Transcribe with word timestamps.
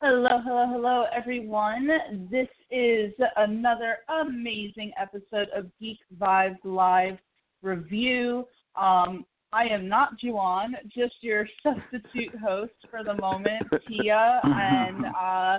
Hello, 0.00 0.38
hello, 0.44 0.66
hello, 0.68 1.04
everyone. 1.16 1.88
This 2.30 2.48
is 2.70 3.12
another 3.36 3.98
amazing 4.22 4.92
episode 5.00 5.48
of 5.56 5.66
Geek 5.80 5.98
Vibes 6.18 6.58
Live 6.62 7.16
Review. 7.62 8.44
Um, 8.76 9.24
I 9.52 9.64
am 9.64 9.88
not 9.88 10.10
Juwan, 10.22 10.72
just 10.94 11.14
your 11.22 11.48
substitute 11.62 12.36
host 12.44 12.74
for 12.90 13.02
the 13.02 13.14
moment, 13.14 13.62
Tia, 13.88 14.40
and 14.44 15.06
uh, 15.18 15.58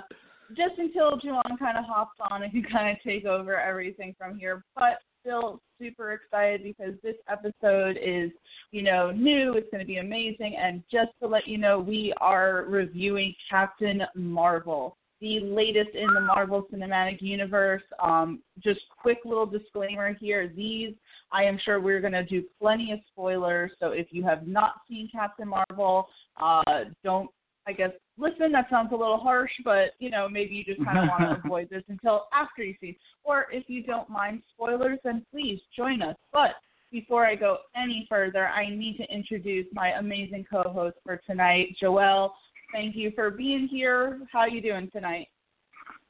just 0.56 0.78
until 0.78 1.18
Juwan 1.18 1.58
kind 1.58 1.76
of 1.76 1.84
hops 1.86 2.18
on 2.30 2.44
and 2.44 2.52
can 2.52 2.62
kind 2.72 2.96
of 2.96 3.02
take 3.02 3.24
over 3.24 3.60
everything 3.60 4.14
from 4.16 4.38
here. 4.38 4.64
But 4.76 4.98
still 5.20 5.60
super 5.78 6.12
excited 6.12 6.62
because 6.62 6.94
this 7.02 7.16
episode 7.28 7.98
is, 8.02 8.30
you 8.72 8.82
know, 8.82 9.10
new. 9.10 9.54
It's 9.54 9.70
going 9.70 9.80
to 9.80 9.86
be 9.86 9.98
amazing. 9.98 10.56
And 10.56 10.82
just 10.90 11.10
to 11.20 11.28
let 11.28 11.46
you 11.46 11.58
know, 11.58 11.78
we 11.78 12.12
are 12.20 12.64
reviewing 12.68 13.34
Captain 13.50 14.02
Marvel, 14.14 14.96
the 15.20 15.40
latest 15.40 15.90
in 15.94 16.12
the 16.14 16.20
Marvel 16.20 16.66
Cinematic 16.72 17.20
Universe. 17.20 17.82
Um, 18.02 18.40
just 18.62 18.80
quick 19.00 19.18
little 19.24 19.46
disclaimer 19.46 20.14
here: 20.14 20.52
these, 20.54 20.94
I 21.32 21.44
am 21.44 21.58
sure 21.64 21.80
we're 21.80 22.00
going 22.00 22.12
to 22.12 22.24
do 22.24 22.44
plenty 22.60 22.92
of 22.92 23.00
spoilers. 23.12 23.72
So 23.80 23.90
if 23.90 24.08
you 24.10 24.24
have 24.24 24.46
not 24.46 24.74
seen 24.88 25.08
Captain 25.12 25.48
Marvel, 25.48 26.08
uh, 26.40 26.84
don't 27.02 27.30
I 27.66 27.72
guess 27.72 27.90
listen, 28.18 28.52
that 28.52 28.66
sounds 28.70 28.90
a 28.92 28.96
little 28.96 29.18
harsh, 29.18 29.52
but 29.64 29.92
you 29.98 30.10
know, 30.10 30.28
maybe 30.28 30.54
you 30.54 30.64
just 30.64 30.84
kind 30.84 30.98
of 30.98 31.04
want 31.08 31.22
to 31.22 31.40
avoid 31.44 31.68
this 31.70 31.84
until 31.88 32.26
after 32.32 32.62
you 32.62 32.74
see. 32.80 32.96
Or 33.22 33.46
if 33.52 33.64
you 33.68 33.82
don't 33.82 34.08
mind 34.08 34.42
spoilers, 34.52 34.98
then 35.04 35.24
please 35.30 35.60
join 35.76 36.02
us. 36.02 36.16
But 36.32 36.52
before 36.90 37.26
I 37.26 37.34
go 37.34 37.58
any 37.76 38.06
further, 38.08 38.48
I 38.48 38.68
need 38.68 38.96
to 38.98 39.04
introduce 39.14 39.66
my 39.72 39.90
amazing 39.98 40.46
co-host 40.50 40.96
for 41.04 41.20
tonight, 41.26 41.76
Joel. 41.80 42.34
Thank 42.72 42.96
you 42.96 43.12
for 43.14 43.30
being 43.30 43.68
here. 43.68 44.20
How 44.32 44.40
are 44.40 44.48
you 44.48 44.60
doing 44.60 44.90
tonight? 44.92 45.28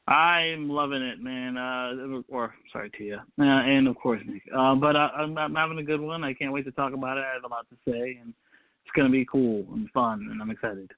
I'm 0.09 0.69
loving 0.69 1.03
it, 1.03 1.21
man. 1.23 1.57
Uh, 1.57 2.23
or 2.29 2.55
sorry, 2.73 2.91
Tia, 2.91 3.25
uh, 3.39 3.43
and 3.43 3.87
of 3.87 3.97
course 3.97 4.21
Nick. 4.27 4.43
Uh, 4.55 4.75
but 4.75 4.97
I, 4.97 5.09
I'm, 5.17 5.39
I'm 5.39 5.55
having 5.55 5.79
a 5.79 5.85
good 5.85 6.01
one. 6.01 6.25
I 6.25 6.35
can't 6.35 6.53
wait 6.53 6.65
to 6.65 6.73
talk 6.73 6.93
about 6.93 7.17
it. 7.17 7.25
I 7.25 7.35
have 7.35 7.45
a 7.45 7.49
lot 7.49 7.67
to 7.71 7.77
say, 7.89 8.19
and 8.21 8.35
it's 8.85 8.93
gonna 8.97 9.09
be 9.11 9.25
cool 9.25 9.65
and 9.73 9.89
fun, 9.91 10.29
and 10.31 10.43
I'm 10.43 10.51
excited. 10.51 10.91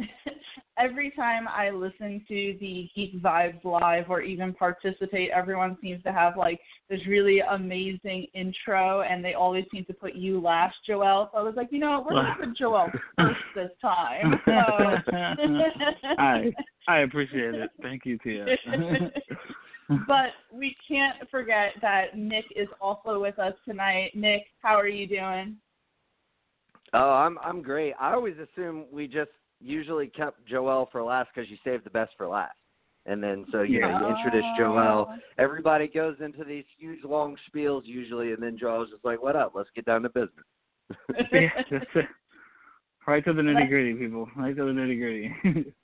every 0.78 1.10
time 1.10 1.46
I 1.48 1.70
listen 1.70 2.24
to 2.28 2.56
the 2.60 2.88
Geek 2.94 3.22
Vibes 3.22 3.62
live 3.64 4.06
or 4.08 4.22
even 4.22 4.52
participate, 4.54 5.30
everyone 5.30 5.76
seems 5.82 6.02
to 6.04 6.12
have 6.12 6.36
like 6.36 6.60
this 6.88 7.00
really 7.06 7.40
amazing 7.40 8.26
intro, 8.34 9.02
and 9.02 9.24
they 9.24 9.34
always 9.34 9.64
seem 9.72 9.84
to 9.86 9.92
put 9.92 10.14
you 10.14 10.40
last, 10.40 10.76
Joel. 10.86 11.30
So 11.32 11.38
I 11.38 11.42
was 11.42 11.54
like, 11.56 11.68
you 11.70 11.78
know, 11.78 12.04
we're 12.04 12.16
gonna 12.16 12.36
put 12.38 12.56
Joel 12.56 12.90
first 13.16 13.40
this 13.54 13.70
time. 13.82 14.40
So. 14.44 14.52
I 16.18 16.52
I 16.88 16.98
appreciate 17.00 17.54
it. 17.54 17.70
Thank 17.82 18.06
you, 18.06 18.18
Tia. 18.18 18.46
but 20.06 20.30
we 20.52 20.76
can't 20.86 21.28
forget 21.30 21.72
that 21.82 22.16
Nick 22.16 22.46
is 22.56 22.68
also 22.80 23.20
with 23.20 23.38
us 23.38 23.54
tonight. 23.66 24.12
Nick, 24.14 24.44
how 24.62 24.76
are 24.76 24.88
you 24.88 25.06
doing? 25.06 25.56
Oh, 26.92 27.10
I'm 27.10 27.38
I'm 27.38 27.62
great. 27.62 27.94
I 28.00 28.12
always 28.14 28.34
assume 28.38 28.86
we 28.90 29.06
just 29.06 29.30
usually 29.60 30.08
kept 30.08 30.46
Joel 30.46 30.88
for 30.90 31.02
last 31.02 31.30
because 31.34 31.50
you 31.50 31.56
saved 31.64 31.84
the 31.84 31.90
best 31.90 32.12
for 32.16 32.26
last. 32.26 32.56
And 33.06 33.22
then 33.22 33.46
so 33.50 33.62
you 33.62 33.80
know 33.80 33.88
you 33.88 34.14
introduce 34.14 34.44
Joel. 34.58 35.14
Everybody 35.38 35.88
goes 35.88 36.16
into 36.20 36.44
these 36.44 36.64
huge 36.78 37.02
long 37.02 37.36
spiels 37.48 37.82
usually, 37.84 38.32
and 38.32 38.42
then 38.42 38.58
Joel's 38.58 38.90
just 38.90 39.04
like, 39.04 39.22
"What 39.22 39.36
up? 39.36 39.52
Let's 39.54 39.70
get 39.74 39.86
down 39.86 40.02
to 40.02 40.10
business." 40.10 40.30
yeah, 41.32 41.48
that's 41.70 41.84
it. 41.94 42.06
Right 43.06 43.24
to 43.24 43.32
the 43.32 43.40
nitty 43.42 43.68
gritty, 43.68 43.94
people. 43.94 44.28
Right 44.36 44.54
to 44.54 44.64
the 44.64 44.70
nitty 44.70 44.98
gritty. 44.98 45.74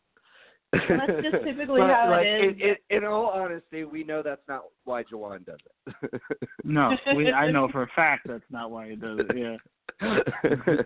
That's 0.73 1.23
just 1.23 1.45
typically 1.45 1.81
but, 1.81 1.91
how 1.91 2.11
like, 2.11 2.27
it 2.27 2.45
is. 2.45 2.57
In, 2.61 2.97
in, 2.97 2.99
in 2.99 3.05
all 3.05 3.27
honesty, 3.29 3.85
we 3.85 4.05
know 4.05 4.23
that's 4.23 4.47
not 4.49 4.65
why 4.85 5.03
Joanne 5.05 5.45
does 5.45 5.59
it. 6.13 6.21
no, 6.65 6.95
we, 7.17 7.33
I 7.33 7.51
know 7.51 7.69
for 7.73 7.85
a 7.85 7.89
fact 7.97 8.27
that's 8.29 8.45
not 8.51 8.71
why 8.71 8.91
he 8.91 8.97
does 8.97 9.21
it. 9.21 9.59
Yeah. 10.03 10.77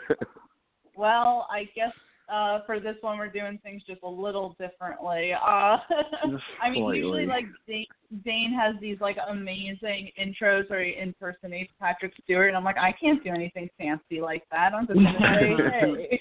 well, 0.96 1.48
I 1.50 1.64
guess 1.74 1.92
uh, 2.30 2.60
for 2.64 2.80
this 2.80 2.96
one, 3.00 3.18
we're 3.18 3.28
doing 3.28 3.58
things 3.62 3.82
just 3.86 4.02
a 4.02 4.08
little 4.08 4.56
differently. 4.58 5.32
Uh, 5.32 5.78
I 6.62 6.70
mean, 6.70 6.86
usually 6.94 7.26
like 7.26 7.44
Dane, 7.66 7.86
Dane 8.24 8.52
has 8.52 8.76
these 8.80 8.98
like 9.00 9.16
amazing 9.28 10.10
intros 10.20 10.68
where 10.70 10.84
he 10.84 10.96
impersonates 10.98 11.72
Patrick 11.80 12.12
Stewart, 12.24 12.48
and 12.48 12.56
I'm 12.56 12.64
like, 12.64 12.78
I 12.78 12.92
can't 12.92 13.22
do 13.24 13.30
anything 13.30 13.68
fancy 13.78 14.20
like 14.20 14.44
that. 14.50 14.72
I'm 14.74 14.86
just 14.86 14.98
gonna 14.98 15.18
say, 15.40 16.20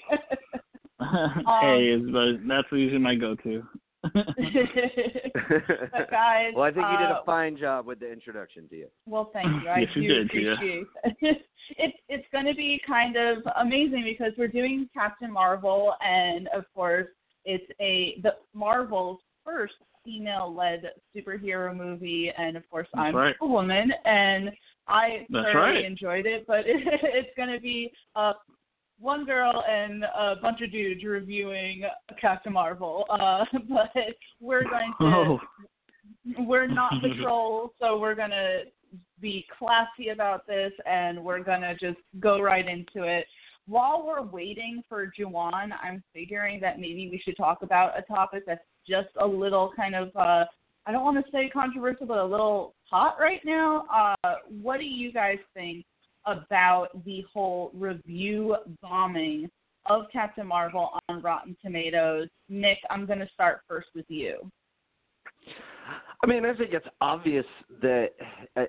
um, 1.00 1.44
hey, 1.62 1.86
is 1.88 2.40
that's 2.46 2.68
usually 2.72 2.98
my 2.98 3.14
go-to. 3.14 3.62
But 4.14 4.26
guys, 6.10 6.52
well, 6.54 6.64
I 6.64 6.70
think 6.70 6.86
you 6.90 6.98
did 6.98 7.10
uh, 7.10 7.20
a 7.22 7.24
fine 7.24 7.56
job 7.56 7.86
with 7.86 8.00
the 8.00 8.10
introduction 8.10 8.68
to 8.68 8.76
you. 8.76 8.86
Well, 9.06 9.30
thank 9.32 9.46
you. 9.62 9.68
I 9.68 9.80
Yes, 9.80 9.88
do 9.94 10.00
you 10.00 10.14
did, 10.14 10.26
appreciate 10.26 10.86
it. 11.04 11.38
It's 11.78 11.96
it's 12.08 12.26
going 12.32 12.46
to 12.46 12.54
be 12.54 12.80
kind 12.84 13.14
of 13.14 13.44
amazing 13.60 14.02
because 14.04 14.32
we're 14.36 14.48
doing 14.48 14.88
Captain 14.92 15.30
Marvel, 15.30 15.94
and 16.00 16.48
of 16.48 16.64
course, 16.74 17.06
it's 17.44 17.70
a 17.80 18.20
the 18.24 18.34
Marvel's 18.54 19.20
first 19.44 19.74
female-led 20.04 20.82
superhero 21.14 21.76
movie, 21.76 22.32
and 22.36 22.56
of 22.56 22.68
course, 22.68 22.88
That's 22.92 23.06
I'm 23.06 23.14
right. 23.16 23.36
a 23.40 23.46
woman, 23.46 23.92
and 24.04 24.50
I 24.88 25.26
That's 25.30 25.44
thoroughly 25.44 25.76
right. 25.76 25.84
enjoyed 25.84 26.26
it. 26.26 26.44
But 26.46 26.60
it, 26.60 26.76
it's 27.02 27.30
going 27.36 27.52
to 27.52 27.60
be 27.60 27.92
uh, 28.16 28.32
one 29.00 29.24
girl 29.24 29.64
and 29.68 30.04
a 30.04 30.36
bunch 30.40 30.60
of 30.60 30.70
dudes 30.70 31.02
reviewing 31.04 31.82
Captain 32.20 32.52
Marvel. 32.52 33.04
Uh, 33.10 33.44
but 33.68 33.90
we're 34.40 34.64
going 34.64 34.92
to 35.00 35.06
Oh, 35.06 35.38
we're 36.38 36.66
not 36.66 36.92
the 37.02 37.10
trolls, 37.22 37.70
so 37.80 37.98
we're 37.98 38.14
gonna 38.14 38.60
be 39.20 39.46
classy 39.56 40.08
about 40.08 40.46
this 40.46 40.72
and 40.86 41.22
we're 41.22 41.42
gonna 41.42 41.74
just 41.80 41.98
go 42.18 42.40
right 42.40 42.66
into 42.66 43.06
it. 43.06 43.26
While 43.66 44.04
we're 44.06 44.22
waiting 44.22 44.82
for 44.88 45.12
Juwan, 45.18 45.70
I'm 45.82 46.02
figuring 46.12 46.60
that 46.60 46.80
maybe 46.80 47.08
we 47.10 47.20
should 47.24 47.36
talk 47.36 47.62
about 47.62 47.98
a 47.98 48.02
topic 48.02 48.44
that's 48.46 48.64
just 48.88 49.08
a 49.20 49.26
little 49.26 49.72
kind 49.76 49.94
of 49.94 50.08
uh 50.16 50.44
I 50.86 50.92
don't 50.92 51.04
want 51.04 51.24
to 51.24 51.30
say 51.30 51.50
controversial, 51.50 52.06
but 52.06 52.18
a 52.18 52.24
little 52.24 52.74
hot 52.90 53.16
right 53.20 53.40
now. 53.44 53.84
Uh, 53.94 54.36
what 54.62 54.80
do 54.80 54.86
you 54.86 55.12
guys 55.12 55.36
think 55.54 55.84
about 56.30 56.88
the 57.04 57.24
whole 57.32 57.70
review 57.74 58.56
bombing 58.82 59.50
of 59.86 60.04
Captain 60.12 60.46
Marvel 60.46 60.90
on 61.08 61.22
Rotten 61.22 61.56
Tomatoes. 61.62 62.28
Nick, 62.48 62.78
I'm 62.90 63.06
going 63.06 63.18
to 63.18 63.28
start 63.34 63.62
first 63.68 63.88
with 63.94 64.06
you. 64.08 64.50
I 66.22 66.26
mean, 66.26 66.44
I 66.44 66.54
think 66.54 66.72
it's 66.72 66.86
obvious 67.00 67.46
that 67.80 68.10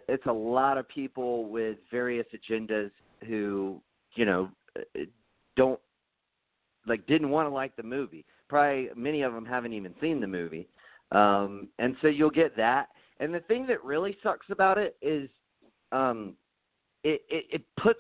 it's 0.08 0.26
a 0.26 0.32
lot 0.32 0.78
of 0.78 0.88
people 0.88 1.50
with 1.50 1.78
various 1.92 2.26
agendas 2.34 2.92
who, 3.28 3.82
you 4.16 4.26
know, 4.26 4.50
don't 5.58 5.80
like 6.88 7.06
didn't 7.08 7.30
want 7.30 7.48
to 7.48 7.54
like 7.54 7.76
the 7.76 7.84
movie. 7.84 8.26
Probably 8.48 8.90
many 8.96 9.22
of 9.22 9.34
them 9.34 9.46
haven't 9.46 9.74
even 9.74 9.94
seen 10.02 10.22
the 10.22 10.28
movie, 10.28 10.68
um, 11.12 11.68
and 11.78 11.96
so 12.02 12.08
you'll 12.08 12.30
get 12.30 12.56
that. 12.58 12.88
And 13.20 13.34
the 13.34 13.42
thing 13.42 13.68
that 13.68 13.84
really 13.84 14.18
sucks 14.24 14.48
about 14.50 14.78
it 14.78 14.96
is, 15.02 15.30
um, 15.92 16.36
it, 17.04 17.22
it 17.30 17.46
it 17.52 17.62
puts 17.82 18.00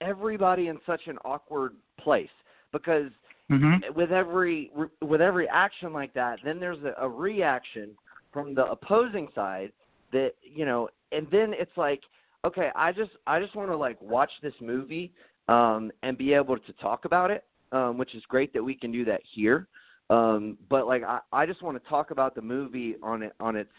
everybody 0.00 0.68
in 0.68 0.78
such 0.86 1.02
an 1.06 1.18
awkward 1.24 1.74
place 1.98 2.28
because 2.72 3.10
mm-hmm. 3.50 3.94
with 3.94 4.12
every 4.12 4.70
with 5.02 5.20
every 5.20 5.48
action 5.48 5.92
like 5.92 6.12
that, 6.14 6.38
then 6.44 6.58
there's 6.60 6.82
a, 6.84 6.94
a 7.04 7.08
reaction 7.08 7.90
from 8.32 8.54
the 8.54 8.64
opposing 8.64 9.28
side 9.34 9.72
that 10.12 10.32
you 10.42 10.64
know, 10.64 10.88
and 11.12 11.26
then 11.30 11.52
it's 11.52 11.76
like, 11.76 12.00
okay, 12.44 12.70
I 12.74 12.92
just 12.92 13.10
I 13.26 13.40
just 13.40 13.54
want 13.54 13.70
to 13.70 13.76
like 13.76 14.00
watch 14.00 14.30
this 14.42 14.54
movie 14.60 15.12
um, 15.48 15.90
and 16.02 16.16
be 16.16 16.32
able 16.32 16.58
to 16.58 16.72
talk 16.74 17.04
about 17.04 17.30
it, 17.30 17.44
um, 17.72 17.98
which 17.98 18.14
is 18.14 18.22
great 18.28 18.52
that 18.52 18.62
we 18.62 18.74
can 18.74 18.92
do 18.92 19.04
that 19.04 19.20
here. 19.34 19.68
Um, 20.08 20.58
but 20.68 20.86
like 20.86 21.02
I, 21.04 21.20
I 21.32 21.46
just 21.46 21.62
want 21.62 21.82
to 21.82 21.88
talk 21.88 22.10
about 22.10 22.34
the 22.34 22.42
movie 22.42 22.96
on 23.02 23.22
it 23.22 23.32
on 23.40 23.56
its 23.56 23.70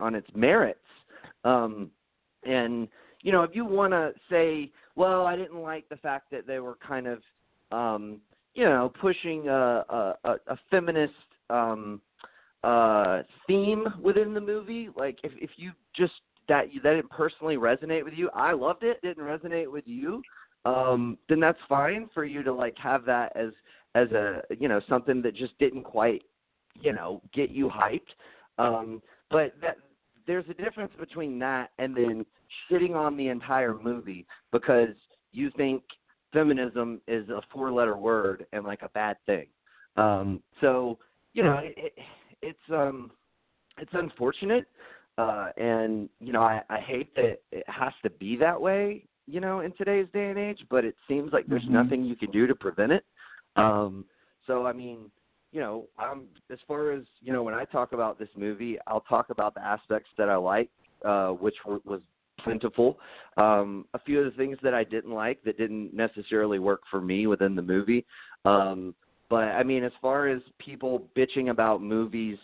on 0.00 0.14
its 0.14 0.28
merits. 0.34 0.80
Um, 1.44 1.90
and 2.44 2.88
you 3.22 3.32
know, 3.32 3.42
if 3.42 3.50
you 3.54 3.64
want 3.64 3.92
to 3.92 4.12
say, 4.30 4.70
well, 4.96 5.26
I 5.26 5.36
didn't 5.36 5.60
like 5.60 5.88
the 5.88 5.96
fact 5.96 6.30
that 6.30 6.46
they 6.46 6.58
were 6.58 6.76
kind 6.86 7.06
of, 7.06 7.20
um, 7.72 8.20
you 8.54 8.64
know, 8.64 8.92
pushing 9.00 9.48
a, 9.48 9.84
a, 10.24 10.36
a 10.46 10.58
feminist 10.70 11.12
um, 11.50 12.00
uh, 12.64 13.22
theme 13.46 13.86
within 14.02 14.34
the 14.34 14.40
movie. 14.40 14.88
Like, 14.96 15.18
if 15.22 15.32
if 15.40 15.50
you 15.56 15.72
just 15.94 16.14
that 16.48 16.72
you, 16.72 16.80
that 16.82 16.94
didn't 16.94 17.10
personally 17.10 17.56
resonate 17.56 18.04
with 18.04 18.14
you, 18.14 18.30
I 18.34 18.52
loved 18.52 18.82
it. 18.82 19.00
Didn't 19.02 19.24
resonate 19.24 19.70
with 19.70 19.84
you, 19.86 20.22
um, 20.64 21.18
then 21.28 21.40
that's 21.40 21.58
fine 21.68 22.08
for 22.12 22.24
you 22.24 22.42
to 22.42 22.52
like 22.52 22.76
have 22.78 23.04
that 23.04 23.36
as 23.36 23.50
as 23.94 24.10
a 24.12 24.42
you 24.58 24.68
know 24.68 24.80
something 24.88 25.22
that 25.22 25.34
just 25.34 25.58
didn't 25.58 25.84
quite 25.84 26.22
you 26.80 26.92
know 26.92 27.22
get 27.32 27.50
you 27.50 27.68
hyped. 27.68 28.00
Um, 28.58 29.02
but 29.30 29.54
that 29.60 29.76
there's 30.28 30.44
a 30.50 30.54
difference 30.54 30.92
between 31.00 31.38
that 31.38 31.70
and 31.78 31.96
then 31.96 32.24
shitting 32.70 32.94
on 32.94 33.16
the 33.16 33.28
entire 33.28 33.74
movie 33.74 34.26
because 34.52 34.94
you 35.32 35.50
think 35.56 35.82
feminism 36.32 37.00
is 37.08 37.28
a 37.30 37.40
four 37.50 37.72
letter 37.72 37.96
word 37.96 38.46
and 38.52 38.62
like 38.62 38.82
a 38.82 38.90
bad 38.90 39.16
thing. 39.24 39.46
Um, 39.96 40.42
so, 40.60 40.98
you 41.32 41.42
know, 41.42 41.58
it, 41.62 41.74
it, 41.76 41.92
it's 42.42 42.58
um 42.70 43.10
it's 43.78 43.90
unfortunate. 43.94 44.66
Uh 45.16 45.48
and 45.56 46.10
you 46.20 46.32
know, 46.32 46.42
I, 46.42 46.62
I 46.68 46.78
hate 46.78 47.14
that 47.16 47.38
it 47.50 47.64
has 47.66 47.94
to 48.02 48.10
be 48.10 48.36
that 48.36 48.60
way, 48.60 49.04
you 49.26 49.40
know, 49.40 49.60
in 49.60 49.72
today's 49.72 50.06
day 50.12 50.28
and 50.28 50.38
age, 50.38 50.60
but 50.68 50.84
it 50.84 50.94
seems 51.08 51.32
like 51.32 51.46
there's 51.46 51.62
mm-hmm. 51.62 51.72
nothing 51.72 52.04
you 52.04 52.16
can 52.16 52.30
do 52.30 52.46
to 52.46 52.54
prevent 52.54 52.92
it. 52.92 53.04
Um 53.56 54.04
so 54.46 54.66
I 54.66 54.74
mean, 54.74 55.10
you 55.52 55.60
know, 55.60 55.86
um, 55.98 56.26
as 56.50 56.58
far 56.66 56.92
as 56.92 57.02
you 57.20 57.32
know, 57.32 57.42
when 57.42 57.54
I 57.54 57.64
talk 57.64 57.92
about 57.92 58.18
this 58.18 58.28
movie, 58.36 58.78
I'll 58.86 59.00
talk 59.02 59.30
about 59.30 59.54
the 59.54 59.64
aspects 59.64 60.10
that 60.18 60.28
I 60.28 60.36
like, 60.36 60.70
uh, 61.04 61.28
which 61.28 61.54
were, 61.64 61.80
was 61.84 62.00
plentiful. 62.42 62.98
Um, 63.36 63.86
a 63.94 63.98
few 63.98 64.20
of 64.20 64.24
the 64.26 64.36
things 64.36 64.58
that 64.62 64.74
I 64.74 64.84
didn't 64.84 65.12
like 65.12 65.42
that 65.44 65.58
didn't 65.58 65.94
necessarily 65.94 66.58
work 66.58 66.82
for 66.90 67.00
me 67.00 67.26
within 67.26 67.54
the 67.56 67.62
movie. 67.62 68.04
Um, 68.44 68.94
but 69.30 69.44
I 69.44 69.62
mean, 69.62 69.84
as 69.84 69.92
far 70.00 70.28
as 70.28 70.40
people 70.58 71.08
bitching 71.16 71.50
about 71.50 71.82
movies, 71.82 72.38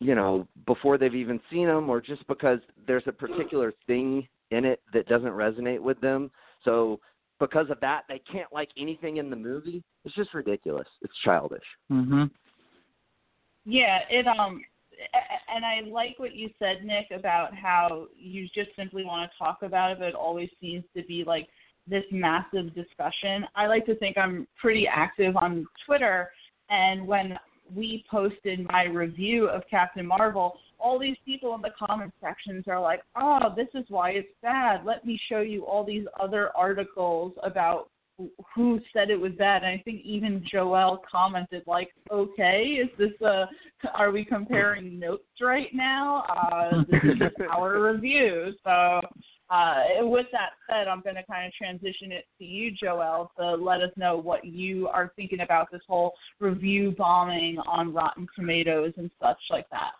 you 0.00 0.14
know, 0.14 0.46
before 0.66 0.98
they've 0.98 1.14
even 1.14 1.40
seen 1.50 1.66
them, 1.66 1.88
or 1.88 2.00
just 2.00 2.26
because 2.28 2.58
there's 2.86 3.04
a 3.06 3.12
particular 3.12 3.72
thing 3.86 4.26
in 4.50 4.64
it 4.64 4.80
that 4.92 5.08
doesn't 5.08 5.30
resonate 5.30 5.80
with 5.80 6.00
them, 6.00 6.30
so 6.64 7.00
because 7.38 7.70
of 7.70 7.80
that, 7.80 8.04
they 8.08 8.20
can't 8.30 8.52
like 8.52 8.70
anything 8.78 9.18
in 9.18 9.30
the 9.30 9.36
movie. 9.36 9.82
It's 10.04 10.14
just 10.14 10.34
ridiculous. 10.34 10.88
It's 11.02 11.16
childish. 11.24 11.64
Mhm. 11.90 12.30
Yeah, 13.64 14.00
it 14.08 14.26
um 14.26 14.64
and 15.48 15.64
I 15.64 15.80
like 15.88 16.18
what 16.18 16.34
you 16.34 16.50
said, 16.58 16.84
Nick, 16.84 17.10
about 17.10 17.54
how 17.54 18.06
you 18.16 18.48
just 18.54 18.70
simply 18.76 19.04
want 19.04 19.30
to 19.30 19.38
talk 19.38 19.58
about 19.62 19.92
it, 19.92 19.98
but 19.98 20.08
it 20.08 20.14
always 20.14 20.48
seems 20.60 20.84
to 20.96 21.02
be 21.04 21.24
like 21.24 21.48
this 21.86 22.04
massive 22.10 22.74
discussion. 22.74 23.46
I 23.54 23.66
like 23.66 23.86
to 23.86 23.94
think 23.96 24.16
I'm 24.16 24.48
pretty 24.60 24.88
active 24.88 25.36
on 25.36 25.66
Twitter, 25.84 26.30
and 26.70 27.06
when 27.06 27.38
we 27.74 28.04
posted 28.10 28.66
my 28.70 28.84
review 28.84 29.48
of 29.48 29.62
Captain 29.70 30.06
Marvel, 30.06 30.58
all 30.78 30.98
these 30.98 31.16
people 31.24 31.54
in 31.54 31.62
the 31.62 31.72
comment 31.78 32.12
sections 32.20 32.64
are 32.68 32.80
like, 32.80 33.02
"Oh, 33.16 33.54
this 33.56 33.68
is 33.74 33.88
why 33.88 34.10
it's 34.10 34.32
bad. 34.42 34.84
Let 34.84 35.04
me 35.04 35.18
show 35.28 35.40
you 35.40 35.64
all 35.64 35.84
these 35.84 36.06
other 36.20 36.56
articles 36.56 37.32
about 37.42 37.90
who 38.54 38.80
said 38.92 39.10
it 39.10 39.20
was 39.20 39.32
bad." 39.32 39.62
And 39.62 39.72
I 39.78 39.82
think 39.84 40.02
even 40.04 40.44
Joel 40.50 41.02
commented 41.10 41.62
like, 41.66 41.90
"Okay, 42.10 42.80
is 42.82 42.88
this 42.98 43.20
a? 43.20 43.48
Are 43.94 44.10
we 44.10 44.24
comparing 44.24 44.98
notes 44.98 45.24
right 45.40 45.72
now? 45.74 46.22
Uh, 46.22 46.84
this 46.90 47.02
is 47.04 47.18
just 47.18 47.36
our 47.50 47.92
review." 47.92 48.52
So. 48.64 49.00
Uh, 49.48 49.84
with 50.00 50.26
that 50.32 50.50
said, 50.68 50.88
I'm 50.88 51.02
going 51.02 51.14
to 51.14 51.22
kind 51.22 51.46
of 51.46 51.52
transition 51.52 52.10
it 52.10 52.24
to 52.38 52.44
you, 52.44 52.72
Joel, 52.72 53.30
to 53.38 53.54
let 53.54 53.80
us 53.80 53.92
know 53.96 54.16
what 54.16 54.44
you 54.44 54.88
are 54.88 55.12
thinking 55.14 55.38
about 55.38 55.70
this 55.70 55.82
whole 55.86 56.14
review 56.40 56.96
bombing 56.98 57.56
on 57.58 57.94
Rotten 57.94 58.26
Tomatoes 58.34 58.92
and 58.96 59.08
such 59.22 59.38
like 59.48 59.70
that. 59.70 59.92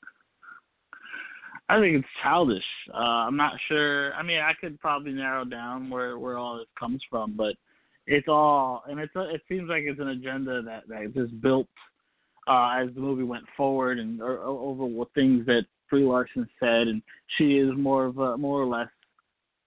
I 1.68 1.80
think 1.80 1.96
it's 1.96 2.08
childish. 2.22 2.64
Uh, 2.94 3.26
I'm 3.26 3.36
not 3.36 3.54
sure. 3.68 4.14
I 4.14 4.22
mean, 4.22 4.38
I 4.38 4.52
could 4.60 4.78
probably 4.80 5.12
narrow 5.12 5.44
down 5.44 5.90
where 5.90 6.18
where 6.18 6.38
all 6.38 6.58
this 6.58 6.66
comes 6.78 7.02
from, 7.10 7.36
but 7.36 7.54
it's 8.06 8.28
all 8.28 8.84
and 8.88 9.00
it's 9.00 9.14
a, 9.16 9.34
it 9.34 9.42
seems 9.48 9.68
like 9.68 9.82
it's 9.84 10.00
an 10.00 10.08
agenda 10.08 10.62
that 10.62 10.88
that 10.88 11.14
just 11.14 11.40
built 11.40 11.66
uh, 12.46 12.76
as 12.80 12.94
the 12.94 13.00
movie 13.00 13.24
went 13.24 13.44
forward 13.56 13.98
and 13.98 14.20
or, 14.20 14.38
over 14.40 14.84
what 14.84 15.12
things 15.14 15.44
that 15.46 15.62
Brie 15.90 16.04
Larson 16.04 16.48
said, 16.60 16.88
and 16.88 17.02
she 17.36 17.58
is 17.58 17.70
more 17.76 18.06
of 18.06 18.18
a 18.18 18.36
more 18.36 18.60
or 18.60 18.66
less 18.66 18.88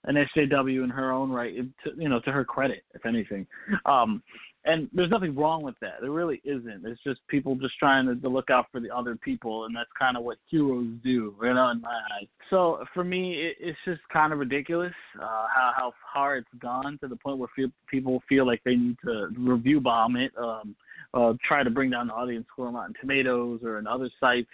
an 0.05 0.15
SJW 0.35 0.83
in 0.83 0.89
her 0.89 1.11
own 1.11 1.29
right, 1.29 1.55
to, 1.83 1.91
you 1.97 2.07
know, 2.07 2.19
to 2.21 2.31
her 2.31 2.45
credit, 2.45 2.83
if 2.93 3.05
anything. 3.05 3.45
Um, 3.85 4.23
and 4.69 4.89
there's 4.93 5.09
nothing 5.09 5.35
wrong 5.35 5.63
with 5.63 5.75
that. 5.81 5.95
There 6.01 6.11
really 6.11 6.41
isn't. 6.43 6.85
It's 6.85 7.01
just 7.03 7.19
people 7.27 7.55
just 7.55 7.77
trying 7.79 8.05
to, 8.07 8.15
to 8.15 8.29
look 8.29 8.49
out 8.49 8.67
for 8.71 8.79
the 8.79 8.95
other 8.95 9.15
people, 9.15 9.65
and 9.65 9.75
that's 9.75 9.89
kind 9.97 10.15
of 10.15 10.23
what 10.23 10.37
heroes 10.47 10.87
do, 11.03 11.35
you 11.41 11.53
know, 11.53 11.69
in 11.69 11.81
my 11.81 11.99
eyes. 12.15 12.27
So 12.49 12.83
for 12.93 13.03
me, 13.03 13.33
it, 13.47 13.57
it's 13.59 13.77
just 13.85 14.01
kind 14.13 14.31
of 14.31 14.39
ridiculous 14.39 14.93
uh, 15.21 15.45
how 15.53 15.71
how 15.75 15.93
far 16.13 16.37
it's 16.37 16.47
gone 16.59 16.97
to 17.01 17.07
the 17.07 17.15
point 17.15 17.39
where 17.39 17.49
feel, 17.55 17.69
people 17.87 18.21
feel 18.29 18.45
like 18.45 18.61
they 18.63 18.75
need 18.75 18.97
to 19.05 19.29
review 19.37 19.79
bomb 19.79 20.15
it, 20.15 20.31
um, 20.37 20.75
uh, 21.13 21.33
try 21.47 21.63
to 21.63 21.69
bring 21.69 21.89
down 21.89 22.07
the 22.07 22.13
audience 22.13 22.45
score 22.51 22.67
on 22.67 22.93
Tomatoes 23.01 23.61
or 23.63 23.79
in 23.79 23.87
other 23.87 24.09
sites, 24.19 24.49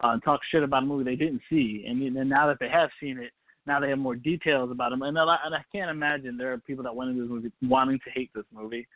uh, 0.00 0.18
talk 0.18 0.40
shit 0.50 0.62
about 0.62 0.82
a 0.82 0.86
movie 0.86 1.04
they 1.04 1.16
didn't 1.16 1.40
see. 1.48 1.84
And, 1.88 2.02
and 2.02 2.28
now 2.28 2.46
that 2.48 2.58
they 2.60 2.68
have 2.68 2.90
seen 3.00 3.18
it, 3.18 3.32
now 3.66 3.80
they 3.80 3.88
have 3.88 3.98
more 3.98 4.16
details 4.16 4.70
about 4.70 4.90
them. 4.90 5.02
And 5.02 5.16
and 5.16 5.54
I 5.54 5.64
can't 5.72 5.90
imagine 5.90 6.36
there 6.36 6.52
are 6.52 6.58
people 6.58 6.84
that 6.84 6.94
went 6.94 7.10
into 7.10 7.22
this 7.22 7.30
movie 7.30 7.52
wanting 7.62 7.98
to 8.04 8.10
hate 8.10 8.30
this 8.34 8.44
movie 8.52 8.86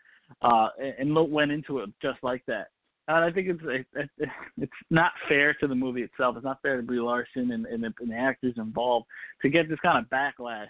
uh, 0.42 0.68
and, 0.80 1.16
and 1.16 1.30
went 1.32 1.50
into 1.50 1.78
it 1.80 1.90
just 2.00 2.18
like 2.22 2.44
that. 2.46 2.68
And 3.08 3.24
I 3.24 3.30
think 3.30 3.48
it's 3.48 3.86
it, 3.96 4.10
it's 4.58 4.72
not 4.90 5.12
fair 5.28 5.54
to 5.54 5.66
the 5.66 5.74
movie 5.74 6.02
itself. 6.02 6.36
It's 6.36 6.44
not 6.44 6.60
fair 6.60 6.76
to 6.76 6.82
Brie 6.82 7.00
Larson 7.00 7.52
and, 7.52 7.64
and, 7.66 7.82
the, 7.82 7.92
and 8.00 8.10
the 8.10 8.16
actors 8.16 8.54
involved 8.58 9.06
to 9.42 9.48
get 9.48 9.68
this 9.68 9.78
kind 9.80 9.98
of 9.98 10.10
backlash. 10.10 10.68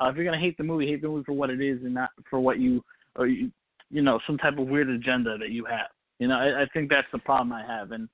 Uh, 0.00 0.08
if 0.08 0.16
you're 0.16 0.24
gonna 0.24 0.38
hate 0.38 0.56
the 0.56 0.64
movie, 0.64 0.86
hate 0.86 1.02
the 1.02 1.08
movie 1.08 1.24
for 1.24 1.32
what 1.32 1.50
it 1.50 1.60
is 1.60 1.80
and 1.82 1.94
not 1.94 2.10
for 2.28 2.38
what 2.38 2.60
you 2.60 2.82
or 3.16 3.26
you 3.26 3.50
you 3.90 4.02
know 4.02 4.20
some 4.26 4.38
type 4.38 4.56
of 4.56 4.68
weird 4.68 4.88
agenda 4.88 5.36
that 5.36 5.50
you 5.50 5.64
have. 5.64 5.88
You 6.20 6.28
know, 6.28 6.36
I, 6.36 6.62
I 6.62 6.66
think 6.72 6.90
that's 6.90 7.08
the 7.12 7.18
problem 7.18 7.52
I 7.52 7.66
have. 7.66 7.90
And 7.90 8.08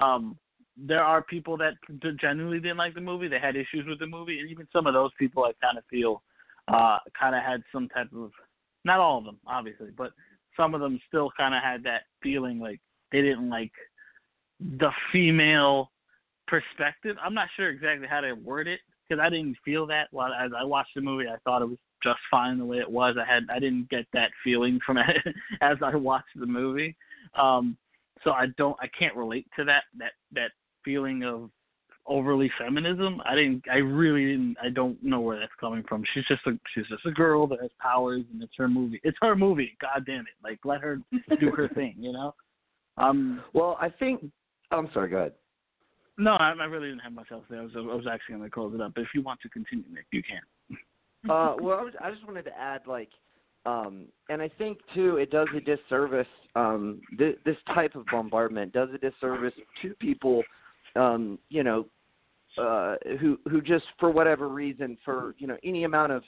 um, 0.00 0.38
there 0.76 1.02
are 1.02 1.22
people 1.22 1.58
that 1.58 1.74
genuinely 2.20 2.60
didn't 2.60 2.78
like 2.78 2.94
the 2.94 3.00
movie. 3.00 3.28
They 3.28 3.38
had 3.38 3.56
issues 3.56 3.84
with 3.86 3.98
the 3.98 4.06
movie, 4.06 4.40
and 4.40 4.48
even 4.48 4.66
some 4.72 4.86
of 4.86 4.94
those 4.94 5.10
people 5.18 5.44
I 5.44 5.52
kind 5.62 5.76
of 5.76 5.84
feel 5.90 6.22
uh, 6.68 6.98
kind 7.18 7.34
of 7.34 7.42
had 7.42 7.62
some 7.72 7.88
type 7.88 8.08
of 8.16 8.30
not 8.84 9.00
all 9.00 9.18
of 9.18 9.24
them 9.24 9.38
obviously, 9.46 9.90
but 9.96 10.12
some 10.58 10.74
of 10.74 10.80
them 10.80 11.00
still 11.08 11.30
kind 11.36 11.54
of 11.54 11.62
had 11.62 11.82
that 11.84 12.02
feeling 12.22 12.58
like 12.58 12.80
they 13.12 13.22
didn't 13.22 13.48
like 13.48 13.72
the 14.60 14.90
female 15.12 15.90
perspective. 16.46 17.16
I'm 17.22 17.34
not 17.34 17.48
sure 17.56 17.70
exactly 17.70 18.08
how 18.08 18.20
to 18.20 18.34
word 18.34 18.68
it 18.68 18.80
because 19.08 19.22
I 19.24 19.30
didn't 19.30 19.56
feel 19.64 19.86
that 19.86 20.08
while 20.10 20.32
as 20.32 20.50
I 20.58 20.64
watched 20.64 20.94
the 20.94 21.00
movie. 21.00 21.28
I 21.28 21.36
thought 21.44 21.62
it 21.62 21.68
was 21.68 21.78
just 22.02 22.18
fine 22.30 22.58
the 22.58 22.64
way 22.64 22.78
it 22.78 22.90
was. 22.90 23.16
I 23.18 23.30
had 23.30 23.44
I 23.50 23.58
didn't 23.58 23.88
get 23.88 24.06
that 24.12 24.30
feeling 24.44 24.78
from 24.84 24.98
it 24.98 25.16
as 25.60 25.76
I 25.82 25.96
watched 25.96 26.36
the 26.36 26.46
movie. 26.46 26.96
Um, 27.38 27.76
so 28.24 28.32
I 28.32 28.46
don't 28.56 28.76
I 28.80 28.88
can't 28.98 29.16
relate 29.16 29.46
to 29.56 29.64
that 29.64 29.84
that 29.98 30.12
that 30.32 30.50
feeling 30.84 31.24
of 31.24 31.50
overly 32.08 32.50
feminism. 32.58 33.20
I 33.24 33.34
didn't. 33.34 33.64
I 33.70 33.76
really 33.76 34.26
didn't. 34.26 34.56
I 34.62 34.70
don't 34.70 35.02
know 35.02 35.20
where 35.20 35.38
that's 35.38 35.52
coming 35.60 35.84
from. 35.88 36.02
She's 36.14 36.24
just 36.26 36.46
a 36.46 36.52
she's 36.74 36.86
just 36.88 37.06
a 37.06 37.10
girl 37.10 37.46
that 37.48 37.60
has 37.60 37.70
powers, 37.80 38.22
and 38.32 38.42
it's 38.42 38.52
her 38.56 38.68
movie. 38.68 39.00
It's 39.04 39.18
her 39.22 39.36
movie. 39.36 39.76
God 39.80 40.04
damn 40.06 40.20
it! 40.20 40.36
Like 40.42 40.58
let 40.64 40.80
her 40.80 41.00
do 41.40 41.50
her 41.50 41.68
thing. 41.74 41.94
You 41.98 42.12
know. 42.12 42.34
Um. 42.96 43.42
Well, 43.52 43.76
I 43.80 43.90
think. 43.90 44.24
I'm 44.70 44.88
sorry. 44.92 45.10
Go 45.10 45.16
ahead. 45.18 45.32
No, 46.18 46.32
I, 46.32 46.52
I 46.60 46.64
really 46.64 46.88
didn't 46.88 47.02
have 47.02 47.12
much 47.12 47.28
else 47.30 47.44
there. 47.48 47.60
I 47.60 47.62
was, 47.62 47.72
I 47.76 47.80
was 47.80 48.06
actually 48.10 48.36
going 48.36 48.50
to 48.50 48.52
close 48.52 48.74
it 48.74 48.80
up. 48.80 48.92
But 48.94 49.02
if 49.02 49.08
you 49.14 49.22
want 49.22 49.40
to 49.42 49.48
continue, 49.48 49.84
Nick, 49.90 50.06
you 50.10 50.22
can. 50.22 51.30
uh, 51.30 51.54
well, 51.60 51.78
I, 51.78 51.82
was, 51.82 51.94
I 52.02 52.10
just 52.10 52.26
wanted 52.26 52.44
to 52.46 52.58
add, 52.58 52.82
like, 52.86 53.10
um, 53.66 54.06
and 54.28 54.42
I 54.42 54.50
think 54.58 54.78
too, 54.94 55.16
it 55.16 55.30
does 55.30 55.46
a 55.56 55.60
disservice. 55.60 56.26
Um, 56.56 57.00
th- 57.18 57.38
this 57.44 57.56
type 57.72 57.94
of 57.94 58.04
bombardment 58.10 58.72
does 58.72 58.88
a 58.92 58.98
disservice 58.98 59.54
to 59.82 59.94
people, 60.00 60.42
um, 60.96 61.38
you 61.50 61.62
know, 61.62 61.86
uh, 62.58 62.96
who 63.20 63.38
who 63.48 63.60
just 63.60 63.84
for 63.98 64.10
whatever 64.10 64.48
reason, 64.48 64.96
for 65.04 65.34
you 65.38 65.46
know, 65.46 65.56
any 65.64 65.84
amount 65.84 66.12
of 66.12 66.22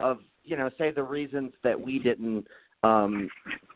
of 0.00 0.18
you 0.42 0.56
know, 0.56 0.70
say 0.78 0.90
the 0.90 1.02
reasons 1.02 1.52
that 1.62 1.80
we 1.80 1.98
didn't. 1.98 2.46
Um, 2.82 3.30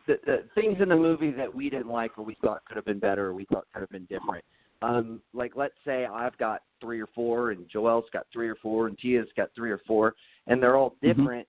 the, 0.07 0.19
the 0.27 0.45
things 0.55 0.79
in 0.81 0.89
the 0.91 0.97
movie 0.97 1.31
that 1.33 1.55
we 1.55 1.71
didn't 1.71 1.89
like 1.89 2.19
or 2.19 2.25
we 2.25 2.37
thought 2.43 2.65
could 2.67 2.77
have 2.77 2.85
been 2.85 2.99
better 2.99 3.27
or 3.27 3.35
we 3.35 3.47
thought 3.47 3.67
could 3.73 3.81
have 3.81 3.91
been 3.91 4.07
different 4.07 4.45
um, 4.83 5.21
like 5.33 5.53
let's 5.57 5.75
say 5.85 6.07
I've 6.07 6.37
got 6.39 6.63
three 6.81 7.01
or 7.01 7.09
four, 7.15 7.51
and 7.51 7.69
Joel's 7.69 8.05
got 8.13 8.27
three 8.33 8.49
or 8.49 8.55
four, 8.57 8.87
and 8.87 8.99
Tia's 8.99 9.27
got 9.37 9.51
three 9.55 9.71
or 9.71 9.81
four, 9.87 10.15
and 10.47 10.63
they're 10.63 10.77
all 10.77 10.91
Mm-hmm. 10.91 11.07
different. 11.07 11.49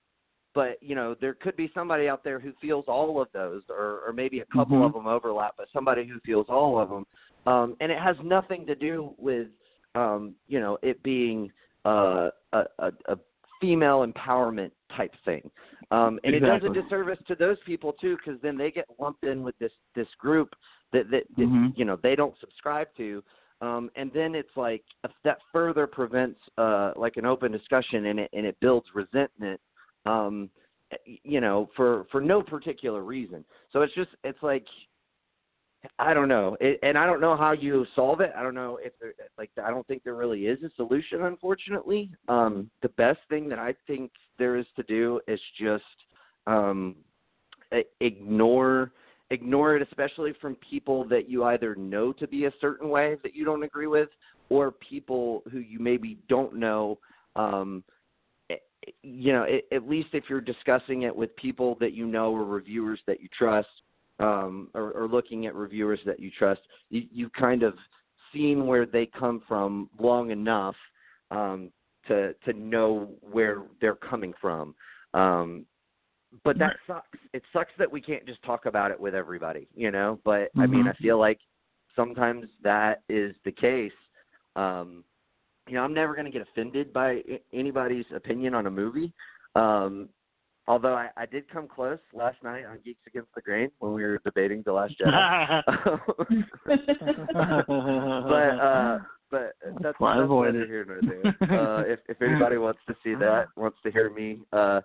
But 0.52 0.82
you 0.82 0.96
know, 0.96 1.14
there 1.20 1.34
could 1.34 1.56
be 1.56 1.70
somebody 1.74 2.08
out 2.08 2.24
there 2.24 2.40
who 2.40 2.52
feels 2.60 2.84
all 2.88 3.20
of 3.20 3.28
those, 3.32 3.62
or, 3.68 4.00
or 4.06 4.12
maybe 4.12 4.40
a 4.40 4.44
couple 4.46 4.78
Mhm. 4.78 4.86
of 4.86 4.92
them 4.94 5.06
overlap, 5.06 5.54
but 5.56 5.68
somebody 5.72 6.04
who 6.04 6.18
feels 6.20 6.48
all 6.48 6.78
of 6.78 6.88
them. 6.88 7.06
Um, 7.46 7.76
and 7.80 7.92
it 7.92 7.98
has 7.98 8.16
nothing 8.22 8.66
to 8.66 8.74
do 8.74 9.14
with, 9.16 9.48
um, 9.94 10.34
you 10.48 10.60
know, 10.60 10.78
it 10.82 11.02
being 11.02 11.50
uh, 11.84 12.28
a, 12.52 12.62
a, 12.78 12.92
a 13.08 13.16
female 13.60 14.06
empowerment 14.06 14.70
type 14.96 15.14
thing. 15.24 15.50
Um, 15.90 16.18
and 16.24 16.34
it 16.34 16.40
does 16.40 16.60
Exactly. 16.62 16.78
a 16.78 16.82
disservice 16.82 17.18
to 17.28 17.34
those 17.34 17.58
people 17.66 17.92
too, 17.92 18.16
because 18.16 18.40
then 18.42 18.56
they 18.56 18.70
get 18.70 18.86
lumped 18.98 19.24
in 19.24 19.42
with 19.42 19.58
this 19.58 19.72
this 19.94 20.08
group 20.18 20.54
that 20.92 21.10
that, 21.10 21.24
that 21.36 21.46
Mhm. 21.46 21.76
you 21.76 21.84
know 21.84 21.96
they 21.96 22.14
don't 22.16 22.38
subscribe 22.38 22.88
to 22.96 23.22
um 23.60 23.90
and 23.96 24.10
then 24.12 24.34
it's 24.34 24.56
like 24.56 24.82
if 25.04 25.10
that 25.24 25.38
further 25.52 25.86
prevents 25.86 26.40
uh 26.58 26.92
like 26.96 27.16
an 27.16 27.26
open 27.26 27.52
discussion 27.52 28.06
and 28.06 28.20
it 28.20 28.30
and 28.32 28.46
it 28.46 28.58
builds 28.60 28.86
resentment 28.94 29.60
um 30.06 30.50
you 31.04 31.40
know 31.40 31.68
for 31.76 32.06
for 32.10 32.20
no 32.20 32.42
particular 32.42 33.02
reason 33.02 33.44
so 33.72 33.82
it's 33.82 33.94
just 33.94 34.10
it's 34.24 34.42
like 34.42 34.66
i 35.98 36.12
don't 36.12 36.28
know. 36.28 36.56
It, 36.60 36.78
and 36.82 36.98
i 36.98 37.06
don't 37.06 37.20
know 37.20 37.36
how 37.36 37.52
you 37.52 37.86
solve 37.94 38.20
it. 38.20 38.32
I 38.36 38.42
don't 38.42 38.54
know 38.54 38.78
if 38.82 38.92
there 39.00 39.12
like 39.38 39.50
i 39.62 39.70
don't 39.70 39.86
think 39.86 40.04
there 40.04 40.14
really 40.14 40.46
is 40.46 40.62
a 40.62 40.70
solution 40.76 41.22
unfortunately. 41.22 42.10
Um 42.28 42.70
the 42.82 42.88
best 42.90 43.20
thing 43.28 43.48
that 43.48 43.58
i 43.58 43.74
think 43.86 44.10
there 44.38 44.56
is 44.56 44.66
to 44.76 44.82
do 44.82 45.20
is 45.26 45.40
just 45.58 45.84
um 46.46 46.96
ignore 48.00 48.92
ignore 49.30 49.76
it 49.76 49.82
especially 49.82 50.32
from 50.40 50.56
people 50.56 51.04
that 51.08 51.28
you 51.30 51.44
either 51.44 51.74
know 51.76 52.12
to 52.12 52.26
be 52.26 52.46
a 52.46 52.52
certain 52.60 52.88
way 52.88 53.16
that 53.22 53.34
you 53.34 53.44
don't 53.44 53.62
agree 53.62 53.86
with 53.86 54.08
or 54.48 54.72
people 54.72 55.42
who 55.52 55.58
you 55.60 55.78
maybe 55.78 56.18
don't 56.28 56.54
know. 56.54 56.98
Um 57.36 57.84
you 59.02 59.32
know 59.32 59.44
at, 59.44 59.76
at 59.76 59.88
least 59.88 60.08
if 60.12 60.24
you're 60.28 60.40
discussing 60.40 61.02
it 61.02 61.14
with 61.14 61.34
people 61.36 61.76
that 61.80 61.92
you 61.92 62.06
know 62.06 62.32
or 62.32 62.44
reviewers 62.44 63.00
that 63.06 63.20
you 63.20 63.28
trust 63.36 63.68
um 64.20 64.68
or, 64.74 64.92
or 64.92 65.08
looking 65.08 65.46
at 65.46 65.54
reviewers 65.54 66.00
that 66.04 66.20
you 66.20 66.30
trust 66.38 66.60
you 66.90 67.02
you 67.10 67.28
kind 67.30 67.62
of 67.62 67.74
seen 68.32 68.66
where 68.66 68.86
they 68.86 69.06
come 69.06 69.42
from 69.48 69.88
long 69.98 70.30
enough 70.30 70.76
um 71.30 71.70
to 72.06 72.32
to 72.44 72.52
know 72.52 73.10
where 73.20 73.62
they're 73.80 73.94
coming 73.96 74.32
from 74.40 74.74
um 75.14 75.64
but 76.44 76.58
that 76.58 76.76
sucks. 76.86 77.18
It 77.32 77.42
sucks 77.52 77.72
that 77.78 77.90
we 77.90 78.00
can't 78.00 78.24
just 78.26 78.42
talk 78.42 78.66
about 78.66 78.90
it 78.90 79.00
with 79.00 79.14
everybody, 79.14 79.68
you 79.74 79.90
know. 79.90 80.20
But 80.24 80.50
I 80.56 80.66
mean, 80.66 80.84
Mhm. 80.84 80.90
I 80.90 80.92
feel 80.94 81.18
like 81.18 81.40
sometimes 81.96 82.48
that 82.62 83.02
is 83.08 83.34
the 83.44 83.52
case. 83.52 83.92
Um, 84.56 85.04
you 85.66 85.74
know, 85.74 85.82
I'm 85.82 85.94
never 85.94 86.14
going 86.14 86.26
to 86.26 86.30
get 86.30 86.42
offended 86.42 86.92
by 86.92 87.24
anybody's 87.52 88.10
opinion 88.12 88.54
on 88.54 88.66
a 88.66 88.70
movie. 88.70 89.12
Um, 89.54 90.08
although 90.68 90.94
I, 90.94 91.08
I 91.16 91.26
did 91.26 91.48
come 91.50 91.68
close 91.68 91.98
last 92.12 92.42
night 92.42 92.64
on 92.64 92.78
Geeks 92.84 93.00
Against 93.06 93.28
the 93.34 93.40
Grain 93.40 93.70
when 93.78 93.92
we 93.92 94.02
were 94.02 94.20
debating 94.24 94.62
The 94.64 94.72
Last 94.72 94.94
Jedi. 95.00 95.62
but 98.28 98.60
uh 98.60 98.98
but 99.30 99.54
that's, 99.80 99.96
I 100.00 100.18
that's 100.18 100.28
neither 100.28 100.66
here 100.66 100.84
nor 100.84 101.00
there. 101.02 101.58
Uh 101.58 101.82
if 101.82 102.00
if 102.08 102.20
anybody 102.22 102.56
wants 102.56 102.80
to 102.88 102.96
see 103.02 103.14
that, 103.14 103.46
wants 103.56 103.78
to 103.84 103.90
hear 103.90 104.10
me 104.10 104.40
uh 104.52 104.80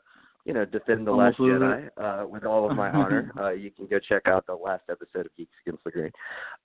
you 0.46 0.53
know, 0.53 0.63
defend 0.63 1.08
the 1.08 1.12
Almost 1.12 1.39
last 1.39 1.50
Jedi 1.50 1.89
uh 1.98 2.27
with 2.27 2.46
all 2.46 2.70
of 2.70 2.77
my 2.77 2.89
honor, 2.89 3.32
uh 3.39 3.51
you 3.51 3.72
can 3.72 3.88
go 3.88 4.00
check 4.00 4.27
out 4.27 4.46
the 4.46 4.53
last 4.53 4.84
episode 4.89 5.25
of 5.25 5.36
Geeks 5.38 5.51
Against 5.65 5.84
the 5.84 5.91
Grain. 5.91 6.12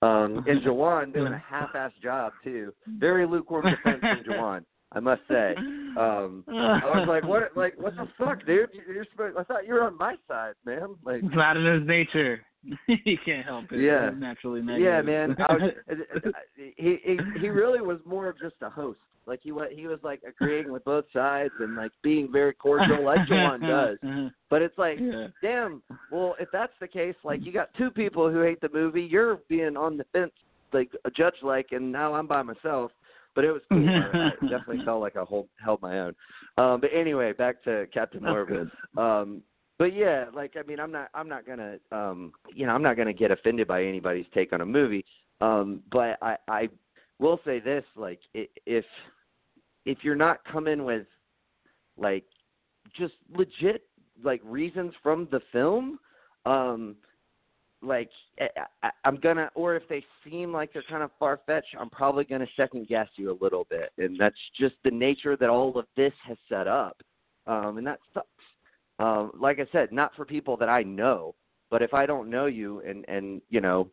Um 0.01 0.43
and 0.47 0.61
Jawan 0.61 1.13
doing 1.13 1.33
a 1.33 1.43
half 1.47 1.75
ass 1.75 1.91
job 2.01 2.33
too. 2.43 2.73
Very 2.87 3.25
lukewarm 3.25 3.65
defense 3.65 4.01
from 4.01 4.23
Jawan, 4.27 4.63
I 4.93 4.99
must 4.99 5.21
say. 5.27 5.55
Um 5.57 6.43
I 6.47 6.81
was 6.85 7.05
like, 7.07 7.23
What 7.23 7.55
like 7.55 7.79
what 7.79 7.95
the 7.95 8.07
fuck, 8.17 8.45
dude? 8.45 8.69
You're 8.87 9.05
supposed 9.11 9.37
I 9.37 9.43
thought 9.43 9.67
you 9.67 9.73
were 9.73 9.83
on 9.83 9.97
my 9.97 10.15
side, 10.27 10.53
man. 10.65 10.95
Like 11.03 11.23
it's 11.23 11.35
not 11.35 11.57
in 11.57 11.65
his 11.65 11.87
nature. 11.87 12.41
he 12.87 13.17
can't 13.25 13.45
help 13.45 13.71
it. 13.71 13.79
Yeah. 13.81 14.11
He's 14.11 14.19
naturally 14.19 14.61
negative. 14.61 14.85
Yeah, 14.85 15.01
man. 15.01 15.35
I 15.49 15.53
was, 15.53 15.71
he 16.77 16.99
he 17.03 17.19
he 17.39 17.49
really 17.49 17.81
was 17.81 17.99
more 18.05 18.29
of 18.29 18.39
just 18.39 18.55
a 18.61 18.69
host. 18.69 18.99
Like 19.27 19.39
he 19.43 19.51
was 19.51 19.69
he 19.73 19.87
was 19.87 19.99
like 20.03 20.21
agreeing 20.27 20.71
with 20.71 20.83
both 20.83 21.05
sides 21.13 21.53
and 21.59 21.75
like 21.75 21.91
being 22.01 22.31
very 22.31 22.53
cordial, 22.53 23.03
like 23.03 23.27
Jawan 23.27 23.61
does. 23.61 24.31
But 24.49 24.61
it's 24.61 24.77
like, 24.77 24.97
Yeah. 24.99 25.27
damn. 25.41 25.81
Well, 26.11 26.35
if 26.39 26.49
that's 26.51 26.73
the 26.79 26.87
case, 26.87 27.15
like 27.23 27.45
you 27.45 27.51
got 27.51 27.73
two 27.77 27.91
people 27.91 28.31
who 28.31 28.41
hate 28.41 28.61
the 28.61 28.69
movie, 28.73 29.03
you're 29.03 29.37
being 29.47 29.77
on 29.77 29.95
the 29.97 30.05
fence, 30.11 30.31
like 30.73 30.89
a 31.05 31.11
judge, 31.11 31.35
like, 31.43 31.67
and 31.71 31.91
now 31.91 32.13
I'm 32.15 32.25
by 32.27 32.41
myself. 32.41 32.91
But 33.33 33.45
it 33.45 33.51
was 33.51 33.61
cool. 33.69 33.87
I, 33.87 34.27
I 34.27 34.29
definitely 34.41 34.83
felt 34.83 35.01
like 35.01 35.15
I 35.15 35.23
hold, 35.23 35.47
held 35.63 35.81
my 35.81 35.99
own. 35.99 36.15
Um, 36.57 36.81
but 36.81 36.89
anyway, 36.93 37.31
back 37.33 37.63
to 37.63 37.87
Captain 37.93 38.21
Marvel. 38.21 38.67
Um, 38.97 39.41
but 39.79 39.95
yeah, 39.95 40.25
like 40.33 40.55
I 40.59 40.67
mean, 40.67 40.79
I'm 40.79 40.91
not, 40.91 41.09
I'm 41.13 41.29
not 41.29 41.45
gonna, 41.47 41.77
um, 41.91 42.33
you 42.53 42.67
know, 42.67 42.73
I'm 42.73 42.83
not 42.83 42.97
gonna 42.97 43.13
get 43.13 43.31
offended 43.31 43.67
by 43.67 43.83
anybody's 43.83 44.25
take 44.33 44.53
on 44.53 44.61
a 44.61 44.65
movie. 44.65 45.05
Um, 45.41 45.81
but 45.91 46.17
I, 46.21 46.37
I 46.47 46.69
will 47.19 47.39
say 47.43 47.59
this, 47.59 47.83
like, 47.95 48.19
if, 48.33 48.85
if 49.85 49.97
you're 50.03 50.15
not 50.15 50.39
coming 50.45 50.85
with, 50.85 51.07
like, 51.97 52.23
just 52.97 53.13
legit, 53.35 53.83
like, 54.23 54.41
reasons 54.43 54.93
from 55.01 55.27
the 55.31 55.41
film, 55.51 55.99
um, 56.45 56.95
like, 57.81 58.09
I, 58.39 58.47
I, 58.83 58.91
I'm 59.03 59.17
gonna, 59.17 59.49
or 59.55 59.75
if 59.75 59.87
they 59.89 60.03
seem 60.23 60.51
like 60.51 60.73
they're 60.73 60.83
kind 60.89 61.03
of 61.03 61.11
far 61.19 61.39
fetched, 61.45 61.75
I'm 61.79 61.89
probably 61.89 62.23
gonna 62.23 62.47
second 62.55 62.87
guess 62.87 63.07
you 63.15 63.31
a 63.31 63.37
little 63.43 63.65
bit, 63.69 63.91
and 63.97 64.19
that's 64.19 64.35
just 64.59 64.75
the 64.83 64.91
nature 64.91 65.35
that 65.37 65.49
all 65.49 65.77
of 65.77 65.85
this 65.95 66.13
has 66.27 66.37
set 66.47 66.67
up, 66.67 67.01
um, 67.47 67.77
and 67.77 67.87
that 67.87 67.99
sucks 68.13 68.27
um, 69.01 69.31
like 69.39 69.59
I 69.59 69.65
said, 69.71 69.91
not 69.91 70.15
for 70.15 70.25
people 70.25 70.55
that 70.57 70.69
I 70.69 70.83
know, 70.83 71.33
but 71.71 71.81
if 71.81 71.93
I 71.93 72.05
don't 72.05 72.29
know 72.29 72.45
you 72.45 72.81
and 72.81 73.03
and 73.07 73.41
you 73.49 73.59
know, 73.59 73.89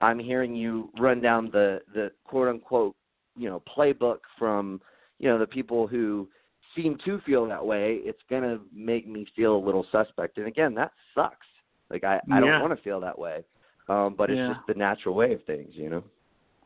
I'm 0.00 0.18
hearing 0.18 0.54
you 0.54 0.90
run 0.98 1.20
down 1.20 1.50
the 1.52 1.80
the 1.92 2.10
quote 2.24 2.48
unquote 2.48 2.96
you 3.36 3.50
know 3.50 3.62
playbook 3.76 4.18
from 4.38 4.80
you 5.18 5.28
know 5.28 5.38
the 5.38 5.46
people 5.46 5.86
who 5.86 6.28
seem 6.74 6.96
to 7.04 7.20
feel 7.26 7.46
that 7.46 7.64
way, 7.64 8.00
it's 8.04 8.22
gonna 8.30 8.58
make 8.74 9.06
me 9.06 9.26
feel 9.36 9.56
a 9.56 9.64
little 9.64 9.86
suspect. 9.92 10.38
And 10.38 10.46
again, 10.46 10.74
that 10.74 10.92
sucks. 11.14 11.46
Like 11.90 12.04
I 12.04 12.20
I 12.30 12.40
don't 12.40 12.60
want 12.60 12.76
to 12.76 12.82
feel 12.82 13.00
that 13.00 13.18
way, 13.18 13.44
um, 13.88 14.14
but 14.16 14.30
it's 14.30 14.38
Yeah. 14.38 14.54
just 14.54 14.66
the 14.66 14.74
natural 14.74 15.14
way 15.14 15.32
of 15.32 15.44
things, 15.44 15.74
you 15.74 15.88
know. 15.88 16.04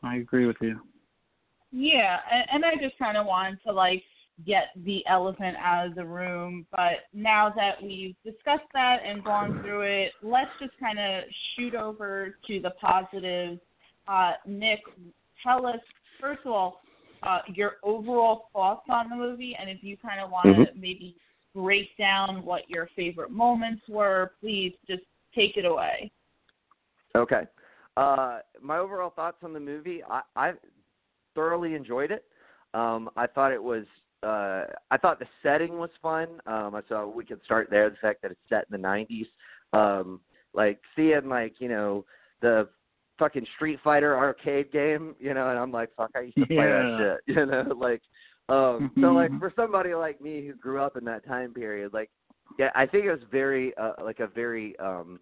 I 0.03 0.17
agree 0.17 0.45
with 0.45 0.57
you. 0.61 0.81
Yeah, 1.71 2.19
and, 2.31 2.45
and 2.51 2.65
I 2.65 2.75
just 2.75 2.97
kind 2.99 3.17
of 3.17 3.25
wanted 3.25 3.59
to 3.65 3.71
like 3.71 4.03
get 4.45 4.69
the 4.83 5.05
elephant 5.07 5.55
out 5.57 5.87
of 5.87 5.95
the 5.95 6.05
room, 6.05 6.65
but 6.71 7.05
now 7.13 7.51
that 7.55 7.81
we've 7.81 8.15
discussed 8.23 8.67
that 8.73 8.97
and 9.05 9.23
gone 9.23 9.55
through 9.63 9.81
it, 9.81 10.11
let's 10.21 10.51
just 10.59 10.73
kind 10.79 10.99
of 10.99 11.23
shoot 11.55 11.75
over 11.75 12.37
to 12.47 12.59
the 12.59 12.71
positives. 12.71 13.59
Uh, 14.07 14.33
Nick, 14.45 14.79
tell 15.41 15.65
us 15.65 15.79
first 16.19 16.41
of 16.45 16.51
all 16.51 16.81
uh, 17.23 17.39
your 17.53 17.73
overall 17.83 18.49
thoughts 18.53 18.85
on 18.89 19.09
the 19.09 19.15
movie, 19.15 19.55
and 19.59 19.69
if 19.69 19.77
you 19.81 19.97
kind 19.97 20.19
of 20.19 20.29
want 20.29 20.49
to 20.49 20.73
maybe 20.75 21.15
break 21.55 21.95
down 21.97 22.43
what 22.43 22.69
your 22.69 22.89
favorite 22.95 23.31
moments 23.31 23.83
were, 23.87 24.33
please 24.41 24.73
just 24.87 25.03
take 25.35 25.57
it 25.57 25.65
away. 25.65 26.11
Okay. 27.15 27.43
Uh, 27.95 28.39
my 28.61 28.77
overall 28.77 29.11
thoughts 29.11 29.37
on 29.43 29.53
the 29.53 29.59
movie, 29.59 30.01
I, 30.09 30.21
I 30.35 30.51
thoroughly 31.35 31.75
enjoyed 31.75 32.11
it. 32.11 32.25
Um, 32.73 33.09
I 33.15 33.27
thought 33.27 33.51
it 33.51 33.61
was, 33.61 33.85
uh, 34.23 34.65
I 34.89 34.97
thought 34.99 35.19
the 35.19 35.27
setting 35.43 35.77
was 35.77 35.91
fun. 36.01 36.39
Um, 36.47 36.81
so 36.89 37.13
we 37.15 37.23
could 37.23 37.43
start 37.45 37.67
there. 37.69 37.89
The 37.89 37.97
fact 37.97 38.21
that 38.23 38.31
it's 38.31 38.39
set 38.49 38.65
in 38.71 38.81
the 38.81 38.87
'90s, 38.87 39.27
um, 39.73 40.21
like 40.53 40.79
seeing 40.95 41.29
like 41.29 41.55
you 41.59 41.69
know 41.69 42.05
the 42.41 42.67
fucking 43.19 43.45
Street 43.55 43.79
Fighter 43.83 44.17
arcade 44.17 44.71
game, 44.71 45.15
you 45.19 45.33
know, 45.33 45.49
and 45.49 45.59
I'm 45.59 45.71
like, 45.71 45.89
fuck, 45.95 46.11
I 46.15 46.21
used 46.21 46.37
to 46.37 46.45
play 46.45 46.57
that 46.57 47.19
shit, 47.25 47.35
you 47.35 47.45
know, 47.45 47.73
like, 47.77 48.01
um, 48.49 48.91
so 48.99 49.07
like 49.07 49.31
for 49.39 49.53
somebody 49.55 49.93
like 49.93 50.19
me 50.19 50.45
who 50.45 50.53
grew 50.53 50.81
up 50.81 50.97
in 50.97 51.05
that 51.05 51.25
time 51.25 51.53
period, 51.53 51.93
like, 51.93 52.09
yeah, 52.59 52.69
I 52.75 52.85
think 52.85 53.05
it 53.05 53.11
was 53.11 53.21
very, 53.31 53.75
uh, 53.77 53.93
like 54.03 54.19
a 54.19 54.27
very 54.27 54.77
um 54.79 55.19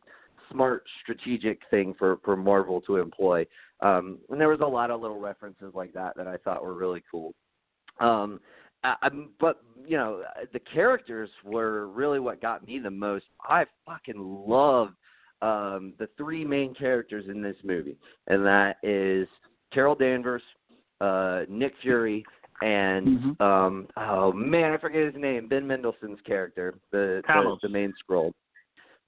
smart 0.52 0.84
strategic 1.02 1.60
thing 1.70 1.96
for 1.98 2.18
for 2.24 2.36
Marvel 2.36 2.82
to 2.82 2.98
employ, 2.98 3.46
um, 3.82 4.20
and 4.30 4.40
there 4.40 4.50
was 4.50 4.62
a 4.62 4.66
lot 4.66 4.92
of 4.92 5.02
little 5.02 5.20
references 5.20 5.74
like 5.74 5.94
that 5.94 6.16
that 6.18 6.28
I 6.28 6.38
thought 6.38 6.64
were 6.64 6.74
really 6.74 7.04
cool. 7.10 7.34
Um, 8.00 8.40
I, 8.84 9.10
but 9.40 9.62
you 9.86 9.98
know, 9.98 10.24
the 10.54 10.60
characters 10.60 11.30
were 11.44 11.88
really 11.88 12.20
what 12.20 12.42
got 12.42 12.66
me 12.66 12.80
the 12.80 12.92
most. 12.92 13.26
I 13.44 13.66
fucking 13.86 14.16
love 14.18 14.90
um, 15.42 15.94
the 16.00 16.10
three 16.18 16.46
main 16.46 16.74
characters 16.74 17.26
in 17.28 17.42
this 17.42 17.58
movie, 17.64 17.98
and 18.28 18.46
that 18.46 18.78
is 18.84 19.28
Carol 19.74 19.96
Danvers, 19.96 20.44
uh, 21.00 21.42
Nick 21.50 21.74
Fury, 21.82 22.26
and 22.62 23.08
Mhm. 23.08 23.42
um, 23.42 23.88
oh 23.98 24.32
man, 24.32 24.72
I 24.74 24.78
forget 24.78 25.14
his 25.14 25.22
name. 25.22 25.48
Ben 25.48 25.66
Mendelsohn's 25.68 26.22
character, 26.22 26.76
the 26.92 27.22
the, 27.28 27.58
the 27.64 27.70
main 27.70 27.94
Skrull. 28.04 28.34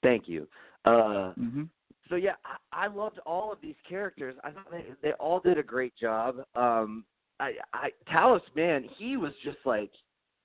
Thank 0.02 0.28
you. 0.28 0.48
Uh, 0.86 1.34
Mm-hmm. 1.40 1.64
so 2.10 2.16
yeah, 2.16 2.34
I, 2.46 2.86
I 2.86 2.88
loved 2.88 3.20
all 3.26 3.52
of 3.52 3.60
these 3.62 3.76
characters. 3.88 4.36
I 4.44 4.52
thought 4.52 4.70
they 4.72 4.86
they 5.02 5.14
all 5.14 5.40
did 5.40 5.58
a 5.58 5.64
great 5.64 5.96
job. 5.96 6.38
Um, 6.56 7.06
I, 7.40 7.54
I 7.74 7.92
Talos, 8.12 8.42
man, 8.56 8.84
he 8.98 9.18
was 9.18 9.32
just 9.44 9.58
like 9.66 9.92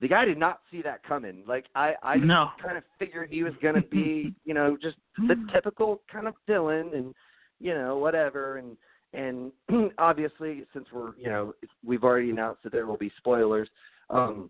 the 0.00 0.08
guy 0.08 0.24
did 0.24 0.38
not 0.38 0.60
see 0.70 0.80
that 0.82 1.02
coming. 1.02 1.42
Like 1.46 1.66
I, 1.74 1.94
I 2.02 2.16
No. 2.16 2.50
kind 2.62 2.78
of 2.78 2.84
figured 2.98 3.30
he 3.30 3.42
was 3.42 3.54
gonna 3.62 3.82
be, 3.82 4.32
you 4.44 4.54
know, 4.54 4.76
just 4.80 4.96
the 5.26 5.34
typical 5.52 6.00
kind 6.10 6.28
of 6.28 6.34
villain, 6.46 6.90
and 6.94 7.14
you 7.60 7.74
know, 7.74 7.98
whatever. 7.98 8.58
And 8.58 8.76
and 9.18 9.52
obviously, 9.98 10.64
since 10.72 10.87
we're, 10.92 11.14
you 11.16 11.28
know, 11.28 11.52
we've 11.84 12.04
already 12.04 12.30
announced 12.30 12.62
that 12.62 12.72
there 12.72 12.87
will 12.87 12.96
be 12.96 13.12
spoilers. 13.18 13.68
Um, 14.10 14.48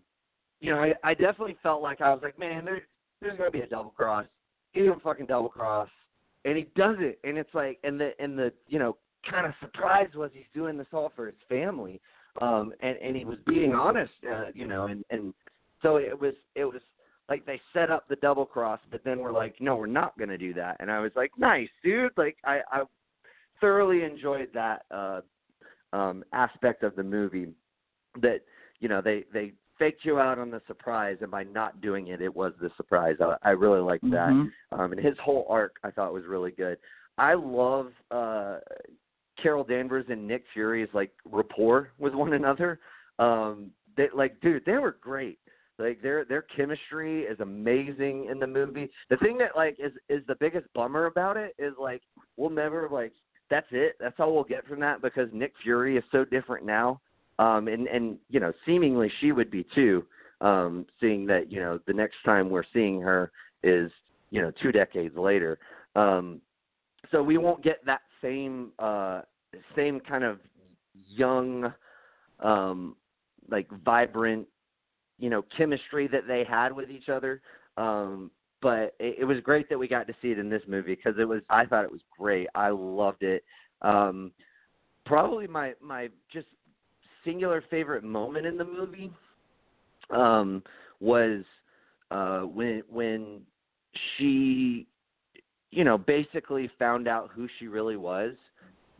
you 0.61 0.71
know, 0.71 0.79
I, 0.79 0.93
I 1.03 1.13
definitely 1.13 1.57
felt 1.63 1.81
like 1.81 2.01
I 2.01 2.13
was 2.13 2.21
like, 2.21 2.37
man, 2.37 2.65
there, 2.65 2.81
there's 3.21 3.37
gonna 3.37 3.51
be 3.51 3.61
a 3.61 3.67
double 3.67 3.89
cross. 3.91 4.25
He's 4.71 4.87
gonna 4.87 4.99
fucking 5.03 5.25
double 5.25 5.49
cross, 5.49 5.89
and 6.45 6.55
he 6.55 6.69
does 6.75 6.97
it, 6.99 7.19
and 7.23 7.37
it's 7.37 7.53
like, 7.53 7.79
and 7.83 7.99
the 7.99 8.11
and 8.19 8.37
the 8.37 8.53
you 8.67 8.77
know 8.77 8.97
kind 9.29 9.45
of 9.47 9.53
surprise 9.59 10.09
was 10.15 10.29
he's 10.33 10.43
doing 10.53 10.77
this 10.77 10.87
all 10.93 11.11
for 11.15 11.25
his 11.25 11.35
family, 11.47 11.99
um, 12.39 12.71
and 12.81 12.97
and 12.97 13.15
he 13.15 13.25
was 13.25 13.37
being 13.47 13.73
honest, 13.73 14.11
uh, 14.31 14.45
you 14.53 14.67
know, 14.67 14.85
and 14.87 15.03
and 15.09 15.33
so 15.81 15.97
it 15.97 16.19
was 16.19 16.33
it 16.55 16.65
was 16.65 16.81
like 17.27 17.45
they 17.45 17.59
set 17.73 17.89
up 17.89 18.07
the 18.07 18.15
double 18.17 18.45
cross, 18.45 18.79
but 18.91 19.03
then 19.03 19.19
we're 19.19 19.31
like, 19.31 19.55
no, 19.59 19.75
we're 19.75 19.87
not 19.87 20.17
gonna 20.19 20.37
do 20.37 20.53
that, 20.53 20.77
and 20.79 20.91
I 20.91 20.99
was 20.99 21.11
like, 21.15 21.31
nice, 21.37 21.69
dude, 21.83 22.11
like 22.17 22.37
I 22.45 22.59
I 22.71 22.83
thoroughly 23.61 24.03
enjoyed 24.03 24.49
that 24.53 24.85
uh 24.91 25.21
um 25.93 26.23
aspect 26.33 26.83
of 26.83 26.95
the 26.95 27.03
movie 27.03 27.47
that 28.21 28.41
you 28.79 28.87
know 28.89 29.01
they 29.01 29.25
they 29.33 29.53
faked 29.77 30.03
you 30.03 30.19
out 30.19 30.37
on 30.37 30.51
the 30.51 30.61
surprise 30.67 31.17
and 31.21 31.31
by 31.31 31.43
not 31.43 31.79
doing 31.81 32.07
it 32.07 32.21
it 32.21 32.35
was 32.35 32.51
the 32.61 32.69
surprise. 32.75 33.15
I, 33.21 33.35
I 33.43 33.49
really 33.51 33.79
liked 33.79 34.03
that. 34.11 34.29
Mhm. 34.29 34.51
um 34.71 34.91
and 34.91 35.01
his 35.01 35.17
whole 35.23 35.45
arc 35.49 35.77
i 35.83 35.91
thought 35.91 36.13
was 36.13 36.25
really 36.25 36.51
good. 36.51 36.77
I 37.17 37.33
love 37.33 37.91
uh 38.11 38.57
carol 39.41 39.63
danvers 39.63 40.05
and 40.09 40.27
nick 40.27 40.43
fury's 40.53 40.89
like 40.93 41.11
rapport 41.25 41.91
with 41.97 42.13
one 42.13 42.33
another. 42.33 42.79
Um 43.19 43.71
they 43.97 44.07
like 44.13 44.39
dude 44.41 44.65
they 44.65 44.77
were 44.77 44.97
great. 45.01 45.39
Like 45.77 46.01
their 46.01 46.25
their 46.25 46.41
chemistry 46.41 47.21
is 47.23 47.39
amazing 47.39 48.25
in 48.29 48.37
the 48.37 48.47
movie. 48.47 48.89
The 49.09 49.15
thing 49.17 49.37
that 49.37 49.55
like 49.55 49.77
is 49.79 49.93
is 50.09 50.21
the 50.27 50.35
biggest 50.35 50.67
bummer 50.73 51.05
about 51.05 51.37
it 51.37 51.55
is 51.57 51.73
like 51.79 52.01
we'll 52.35 52.49
never 52.49 52.89
like 52.91 53.13
that's 53.49 53.67
it. 53.71 53.95
That's 53.99 54.15
all 54.19 54.33
we'll 54.33 54.43
get 54.43 54.67
from 54.67 54.79
that 54.81 55.01
because 55.01 55.29
nick 55.33 55.53
fury 55.63 55.97
is 55.97 56.03
so 56.11 56.25
different 56.25 56.65
now. 56.65 57.01
Um 57.39 57.67
and 57.67 57.87
and 57.87 58.17
you 58.29 58.39
know 58.39 58.53
seemingly 58.65 59.11
she 59.19 59.31
would 59.31 59.51
be 59.51 59.65
too 59.75 60.05
um 60.41 60.85
seeing 60.99 61.25
that 61.27 61.51
you 61.51 61.59
know 61.59 61.79
the 61.87 61.93
next 61.93 62.17
time 62.25 62.49
we're 62.49 62.63
seeing 62.73 63.01
her 63.01 63.31
is 63.63 63.91
you 64.29 64.41
know 64.41 64.51
two 64.61 64.71
decades 64.71 65.15
later. 65.17 65.57
Um 65.95 66.41
so 67.11 67.23
we 67.23 67.37
won't 67.37 67.63
get 67.63 67.85
that 67.85 68.01
same 68.21 68.71
uh 68.79 69.21
same 69.75 69.99
kind 69.99 70.23
of 70.23 70.39
young 70.93 71.73
um 72.41 72.95
like 73.49 73.67
vibrant 73.83 74.47
you 75.17 75.29
know 75.29 75.43
chemistry 75.57 76.07
that 76.07 76.27
they 76.27 76.43
had 76.43 76.71
with 76.71 76.89
each 76.89 77.09
other. 77.09 77.41
Um 77.77 78.31
but 78.61 78.95
it, 78.99 79.19
it 79.19 79.25
was 79.25 79.39
great 79.41 79.69
that 79.69 79.77
we 79.77 79.87
got 79.87 80.07
to 80.07 80.13
see 80.21 80.31
it 80.31 80.39
in 80.39 80.49
this 80.49 80.63
movie 80.67 80.95
because 80.95 81.19
it 81.19 81.27
was 81.27 81.41
i 81.49 81.65
thought 81.65 81.83
it 81.83 81.91
was 81.91 82.01
great. 82.17 82.47
I 82.55 82.69
loved 82.69 83.23
it. 83.23 83.43
Um 83.81 84.31
probably 85.05 85.47
my 85.47 85.73
my 85.81 86.09
just 86.31 86.47
singular 87.25 87.63
favorite 87.69 88.03
moment 88.03 88.45
in 88.45 88.57
the 88.57 88.65
movie 88.65 89.11
um 90.09 90.63
was 90.99 91.43
uh 92.11 92.41
when 92.41 92.83
when 92.89 93.41
she 94.17 94.87
you 95.71 95.83
know 95.83 95.97
basically 95.97 96.69
found 96.79 97.07
out 97.07 97.29
who 97.33 97.47
she 97.57 97.67
really 97.67 97.97
was 97.97 98.33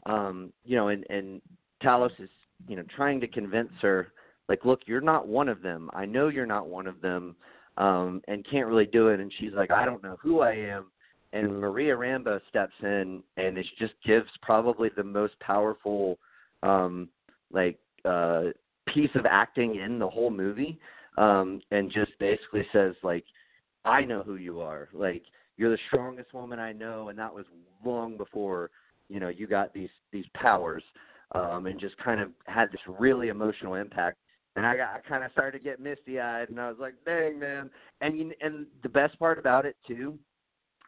um 0.05 0.51
you 0.65 0.75
know 0.75 0.89
and 0.89 1.05
and 1.09 1.41
Talos 1.83 2.11
is 2.19 2.29
you 2.67 2.75
know 2.75 2.83
trying 2.95 3.19
to 3.21 3.27
convince 3.27 3.71
her 3.81 4.11
like 4.47 4.65
look 4.65 4.81
you're 4.85 5.01
not 5.01 5.27
one 5.27 5.47
of 5.47 5.61
them. 5.61 5.89
I 5.93 6.05
know 6.05 6.27
you're 6.27 6.45
not 6.45 6.67
one 6.67 6.87
of 6.87 7.01
them 7.01 7.35
um 7.79 8.21
and 8.27 8.45
can't 8.49 8.67
really 8.67 8.85
do 8.85 9.07
it. 9.07 9.19
And 9.19 9.31
she's 9.39 9.53
like 9.53 9.71
I 9.71 9.85
don't 9.85 10.03
know 10.03 10.17
who 10.21 10.41
I 10.41 10.53
am. 10.53 10.91
And 11.31 11.59
Maria 11.59 11.95
Rambeau 11.95 12.39
steps 12.49 12.73
in 12.81 13.23
and 13.37 13.57
it 13.57 13.65
just 13.79 13.93
gives 14.05 14.29
probably 14.41 14.89
the 14.95 15.03
most 15.03 15.39
powerful 15.39 16.19
um 16.61 17.09
like 17.51 17.79
uh 18.05 18.45
piece 18.93 19.11
of 19.15 19.25
acting 19.25 19.75
in 19.75 19.97
the 19.97 20.09
whole 20.09 20.31
movie 20.31 20.79
um 21.17 21.61
and 21.71 21.91
just 21.91 22.11
basically 22.19 22.65
says 22.71 22.93
like 23.01 23.23
I 23.85 24.03
know 24.03 24.23
who 24.23 24.35
you 24.35 24.59
are. 24.59 24.89
Like 24.93 25.23
you're 25.57 25.71
the 25.71 25.77
strongest 25.87 26.33
woman 26.33 26.59
I 26.59 26.73
know 26.73 27.09
and 27.09 27.17
that 27.17 27.33
was 27.33 27.45
long 27.83 28.17
before 28.17 28.71
you 29.07 29.19
know 29.19 29.29
you 29.29 29.47
got 29.47 29.73
these 29.73 29.89
these 30.11 30.25
powers 30.33 30.83
um 31.33 31.65
and 31.65 31.79
just 31.79 31.97
kind 31.97 32.19
of 32.19 32.29
had 32.45 32.71
this 32.71 32.81
really 32.99 33.29
emotional 33.29 33.75
impact 33.75 34.17
and 34.59 34.67
I 34.67 34.75
got 34.75 34.89
I 34.93 34.99
kind 35.07 35.23
of 35.23 35.31
started 35.31 35.57
to 35.57 35.63
get 35.63 35.79
misty 35.79 36.19
eyed 36.19 36.49
and 36.49 36.59
I 36.59 36.67
was 36.67 36.77
like 36.79 36.95
dang 37.05 37.39
man. 37.39 37.69
And 38.01 38.17
you, 38.17 38.33
and 38.41 38.65
the 38.83 38.89
best 38.89 39.17
part 39.17 39.39
about 39.39 39.65
it 39.65 39.77
too 39.87 40.19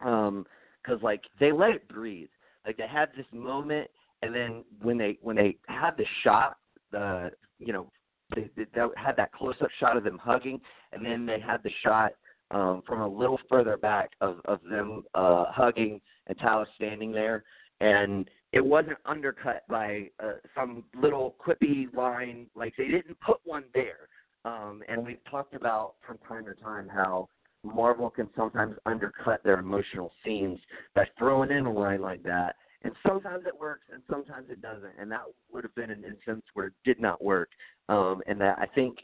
um 0.05 0.45
because 0.84 1.01
like 1.01 1.21
they 1.39 1.53
let 1.53 1.71
it 1.71 1.88
breathe. 1.88 2.27
Like 2.65 2.75
they 2.75 2.88
had 2.88 3.10
this 3.15 3.25
moment 3.31 3.89
and 4.21 4.36
then 4.36 4.65
when 4.81 4.97
they 4.97 5.17
when 5.21 5.38
they 5.38 5.55
had 5.69 5.91
the 5.97 6.05
shot 6.21 6.57
uh 6.95 7.29
you 7.60 7.71
know 7.71 7.89
they, 8.36 8.49
they, 8.57 8.65
they 8.75 8.81
had 8.97 9.15
that 9.15 9.31
close 9.31 9.55
up 9.62 9.69
shot 9.79 9.95
of 9.95 10.03
them 10.03 10.19
hugging 10.21 10.60
and 10.91 11.05
then 11.05 11.25
they 11.25 11.39
had 11.39 11.63
the 11.63 11.71
shot 11.81 12.12
um 12.51 12.84
from 12.86 12.99
a 12.99 13.07
little 13.07 13.39
further 13.47 13.77
back 13.77 14.12
of 14.19 14.41
of 14.45 14.60
them 14.69 15.03
uh 15.15 15.45
hugging 15.49 16.01
and 16.27 16.38
Talos 16.39 16.65
standing 16.75 17.13
there. 17.13 17.45
And 17.79 18.29
it 18.53 18.65
wasn't 18.65 18.97
undercut 19.05 19.63
by 19.69 20.09
uh, 20.21 20.33
some 20.55 20.83
little 21.01 21.35
quippy 21.45 21.93
line 21.93 22.47
like 22.55 22.73
they 22.77 22.87
didn't 22.87 23.19
put 23.19 23.37
one 23.43 23.63
there 23.73 24.09
um 24.45 24.81
and 24.87 25.05
we've 25.05 25.23
talked 25.29 25.53
about 25.53 25.95
from 26.05 26.17
time 26.27 26.45
to 26.45 26.53
time 26.61 26.87
how 26.87 27.27
Marvel 27.63 28.09
can 28.09 28.29
sometimes 28.35 28.75
undercut 28.85 29.43
their 29.43 29.59
emotional 29.59 30.11
scenes 30.23 30.59
by 30.95 31.05
throwing 31.17 31.51
in 31.51 31.65
a 31.65 31.71
line 31.71 32.01
like 32.01 32.23
that. 32.23 32.55
And 32.83 32.93
sometimes 33.05 33.45
it 33.45 33.57
works 33.57 33.85
and 33.93 34.01
sometimes 34.09 34.49
it 34.49 34.61
doesn't. 34.61 34.93
And 34.99 35.11
that 35.11 35.21
would 35.51 35.63
have 35.63 35.75
been 35.75 35.91
an 35.91 36.03
instance 36.03 36.43
where 36.53 36.67
it 36.67 36.73
did 36.83 36.99
not 36.99 37.23
work. 37.23 37.49
Um, 37.89 38.21
and 38.25 38.41
that 38.41 38.57
I 38.57 38.65
think 38.65 38.97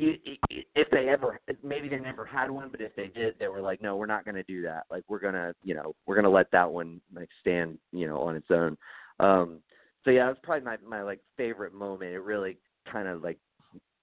if 0.00 0.90
they 0.90 1.08
ever, 1.08 1.38
maybe 1.62 1.88
they 1.88 1.98
never 1.98 2.24
had 2.24 2.50
one, 2.50 2.68
but 2.70 2.80
if 2.80 2.94
they 2.96 3.08
did, 3.08 3.34
they 3.38 3.48
were 3.48 3.60
like, 3.60 3.82
no, 3.82 3.96
we're 3.96 4.06
not 4.06 4.24
going 4.24 4.34
to 4.34 4.42
do 4.44 4.62
that. 4.62 4.84
Like 4.90 5.04
we're 5.08 5.20
going 5.20 5.34
to, 5.34 5.54
you 5.62 5.74
know, 5.74 5.94
we're 6.06 6.14
going 6.14 6.24
to 6.24 6.30
let 6.30 6.50
that 6.52 6.70
one 6.70 7.00
like 7.14 7.28
stand, 7.40 7.78
you 7.92 8.08
know, 8.08 8.18
on 8.18 8.36
its 8.36 8.50
own. 8.50 8.76
Um, 9.18 9.58
so 10.04 10.10
yeah, 10.10 10.26
it 10.26 10.30
was 10.30 10.38
probably 10.42 10.64
my, 10.64 10.76
my 10.86 11.02
like 11.02 11.20
favorite 11.36 11.74
moment. 11.74 12.12
It 12.12 12.20
really 12.20 12.56
kind 12.90 13.08
of 13.08 13.22
like, 13.22 13.38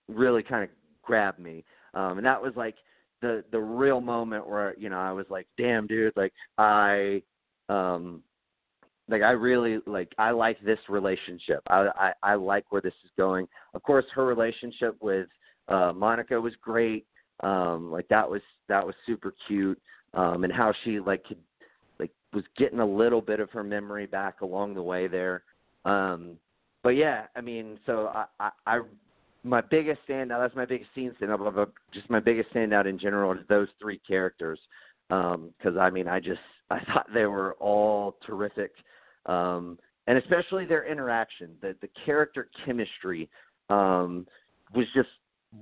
really 0.08 0.44
kind 0.44 0.64
of 0.64 0.70
grabbed 1.02 1.40
me. 1.40 1.66
Um, 1.94 2.18
and 2.18 2.26
that 2.26 2.42
was 2.42 2.54
like, 2.56 2.76
the 3.22 3.44
the 3.52 3.60
real 3.60 4.00
moment 4.00 4.48
where 4.48 4.76
you 4.78 4.90
know 4.90 5.00
I 5.00 5.12
was 5.12 5.26
like, 5.30 5.48
damn, 5.58 5.88
dude, 5.88 6.14
like 6.16 6.34
I, 6.58 7.24
um, 7.70 8.22
like 9.10 9.22
I 9.22 9.32
really 9.32 9.80
like 9.86 10.14
I 10.18 10.32
like 10.32 10.62
this 10.62 10.80
relationship. 10.90 11.62
I 11.68 11.88
I, 11.96 12.14
I 12.32 12.36
like 12.36 12.72
where 12.72 12.82
this 12.82 12.94
is 13.04 13.12
going. 13.18 13.48
Of 13.74 13.82
course, 13.84 14.06
her 14.14 14.26
relationship 14.26 14.96
with 15.02 15.28
uh, 15.67 15.93
Monica 15.93 16.39
was 16.39 16.53
great. 16.62 17.06
Um, 17.41 17.91
like 17.91 18.08
that 18.08 18.30
was 18.30 18.41
that 18.67 18.86
was 18.86 18.95
super 19.06 19.34
cute. 19.47 19.80
Um, 20.13 20.43
and 20.43 20.53
how 20.53 20.73
she 20.84 20.99
like 20.99 21.23
could 21.25 21.38
like 21.99 22.12
was 22.34 22.43
getting 22.58 22.80
a 22.80 22.86
little 22.86 23.21
bit 23.21 23.39
of 23.39 23.49
her 23.51 23.63
memory 23.63 24.06
back 24.06 24.41
along 24.41 24.73
the 24.73 24.82
way 24.82 25.08
there. 25.08 25.43
Um, 25.86 26.38
but 26.84 26.91
yeah, 26.91 27.25
I 27.36 27.41
mean, 27.41 27.80
so 27.86 28.08
I, 28.13 28.25
I, 28.39 28.49
I 28.65 28.80
my 29.43 29.62
biggest 29.62 29.99
standout 30.08 30.41
that's 30.41 30.56
my 30.56 30.65
biggest 30.65 30.89
scene 30.95 31.13
standout 31.21 31.69
just 31.93 32.10
my 32.10 32.19
biggest 32.19 32.51
standout 32.53 32.86
in 32.86 32.99
general 32.99 33.32
is 33.32 33.39
those 33.47 33.67
three 33.80 33.99
characters 33.99 34.60
because 35.08 35.47
um, 35.65 35.80
i 35.80 35.89
mean 35.89 36.08
i 36.08 36.19
just 36.19 36.41
i 36.71 36.80
thought 36.86 37.06
they 37.13 37.27
were 37.27 37.53
all 37.60 38.17
terrific 38.25 38.71
um 39.27 39.77
and 40.08 40.17
especially 40.17 40.65
their 40.65 40.86
interaction, 40.86 41.51
the 41.62 41.75
the 41.82 41.89
character 42.06 42.49
chemistry 42.65 43.30
um, 43.69 44.25
was 44.73 44.86
just 44.95 45.10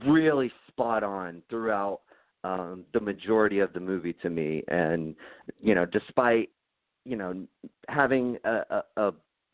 really 0.06 0.52
spot 0.68 1.04
on 1.04 1.42
throughout 1.50 2.02
um, 2.44 2.84
the 2.94 3.00
majority 3.00 3.60
of 3.60 3.74
the 3.74 3.80
movie 3.80 4.14
to 4.22 4.30
me. 4.30 4.64
And 4.68 5.16
you 5.62 5.76
know, 5.76 5.86
despite 5.86 6.50
you 7.06 7.16
know 7.16 7.46
having 7.88 8.38
a, 8.46 8.62
a, 8.70 8.84
a 8.98 9.14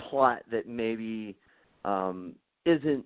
plot 0.10 0.43
that 0.51 0.67
maybe 0.67 1.38
um, 1.86 2.36
isn't 2.65 3.06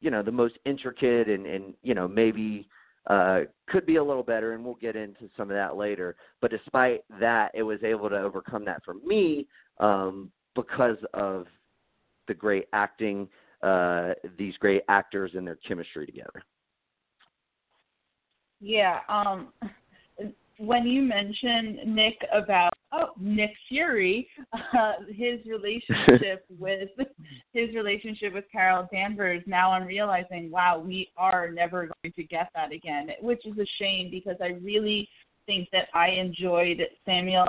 you 0.00 0.10
know 0.10 0.22
the 0.22 0.32
most 0.32 0.54
intricate 0.64 1.28
and 1.28 1.46
and 1.46 1.74
you 1.82 1.94
know 1.94 2.06
maybe 2.06 2.68
uh, 3.08 3.40
could 3.68 3.86
be 3.86 3.96
a 3.96 4.04
little 4.04 4.22
better, 4.22 4.52
and 4.54 4.64
we'll 4.64 4.74
get 4.74 4.96
into 4.96 5.28
some 5.36 5.50
of 5.50 5.56
that 5.56 5.76
later. 5.76 6.16
But 6.40 6.50
despite 6.50 7.04
that, 7.20 7.52
it 7.54 7.62
was 7.62 7.82
able 7.84 8.08
to 8.10 8.18
overcome 8.18 8.64
that 8.64 8.84
for 8.84 8.94
me 8.94 9.46
um, 9.78 10.30
because 10.54 10.96
of 11.14 11.46
the 12.26 12.34
great 12.34 12.66
acting, 12.72 13.28
uh, 13.62 14.14
these 14.36 14.56
great 14.58 14.82
actors, 14.88 15.32
and 15.34 15.46
their 15.46 15.58
chemistry 15.66 16.06
together. 16.06 16.42
Yeah. 18.60 19.00
Um, 19.08 19.48
when 20.58 20.86
you 20.86 21.02
mentioned 21.02 21.78
Nick 21.86 22.18
about 22.32 22.72
oh 22.92 23.10
Nick 23.20 23.52
Fury, 23.68 24.28
uh, 24.52 24.92
his 25.08 25.40
relationship 25.46 26.44
with 26.58 26.88
his 27.52 27.74
relationship 27.74 28.32
with 28.32 28.44
Carol 28.50 28.88
Danvers. 28.92 29.42
Now 29.46 29.72
I'm 29.72 29.86
realizing, 29.86 30.50
wow, 30.50 30.78
we 30.78 31.10
are 31.16 31.50
never 31.50 31.90
going 32.02 32.12
to 32.14 32.22
get 32.22 32.50
that 32.54 32.72
again, 32.72 33.10
which 33.20 33.44
is 33.44 33.58
a 33.58 33.66
shame 33.78 34.10
because 34.10 34.36
I 34.40 34.58
really 34.62 35.08
think 35.46 35.68
that 35.72 35.88
I 35.94 36.08
enjoyed 36.08 36.80
Samuel 37.04 37.48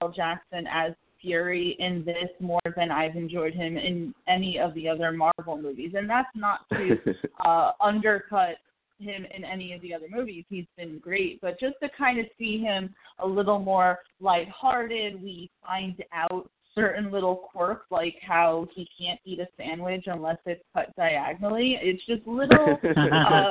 L. 0.00 0.12
Jackson 0.14 0.66
as 0.72 0.92
Fury 1.20 1.76
in 1.78 2.04
this 2.04 2.28
more 2.40 2.60
than 2.76 2.90
I've 2.90 3.16
enjoyed 3.16 3.54
him 3.54 3.76
in 3.76 4.12
any 4.28 4.58
of 4.58 4.74
the 4.74 4.88
other 4.88 5.12
Marvel 5.12 5.56
movies, 5.56 5.92
and 5.96 6.10
that's 6.10 6.28
not 6.34 6.68
to 6.70 6.98
uh, 7.46 7.72
undercut 7.80 8.56
him 9.02 9.26
in 9.34 9.44
any 9.44 9.72
of 9.72 9.82
the 9.82 9.94
other 9.94 10.06
movies. 10.10 10.44
He's 10.48 10.66
been 10.76 10.98
great, 10.98 11.40
but 11.40 11.58
just 11.60 11.74
to 11.82 11.88
kind 11.96 12.18
of 12.18 12.26
see 12.38 12.58
him 12.58 12.94
a 13.18 13.26
little 13.26 13.58
more 13.58 13.98
lighthearted, 14.20 15.22
we 15.22 15.50
find 15.66 16.02
out 16.12 16.48
certain 16.74 17.10
little 17.10 17.36
quirks 17.36 17.86
like 17.90 18.16
how 18.26 18.66
he 18.74 18.88
can't 18.98 19.20
eat 19.24 19.38
a 19.40 19.46
sandwich 19.56 20.04
unless 20.06 20.38
it's 20.46 20.62
cut 20.74 20.94
diagonally. 20.96 21.78
It's 21.80 22.04
just 22.06 22.26
little 22.26 22.78
uh, 22.96 23.50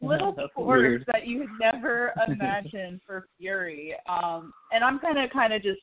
little 0.00 0.32
That's 0.36 0.52
quirks 0.54 0.82
weird. 0.82 1.04
that 1.08 1.26
you 1.26 1.40
would 1.40 1.48
never 1.60 2.12
imagine 2.28 3.00
for 3.06 3.26
Fury. 3.38 3.94
Um, 4.08 4.52
and 4.72 4.84
I'm 4.84 5.00
gonna 5.00 5.28
kind 5.28 5.52
of 5.52 5.62
just 5.62 5.80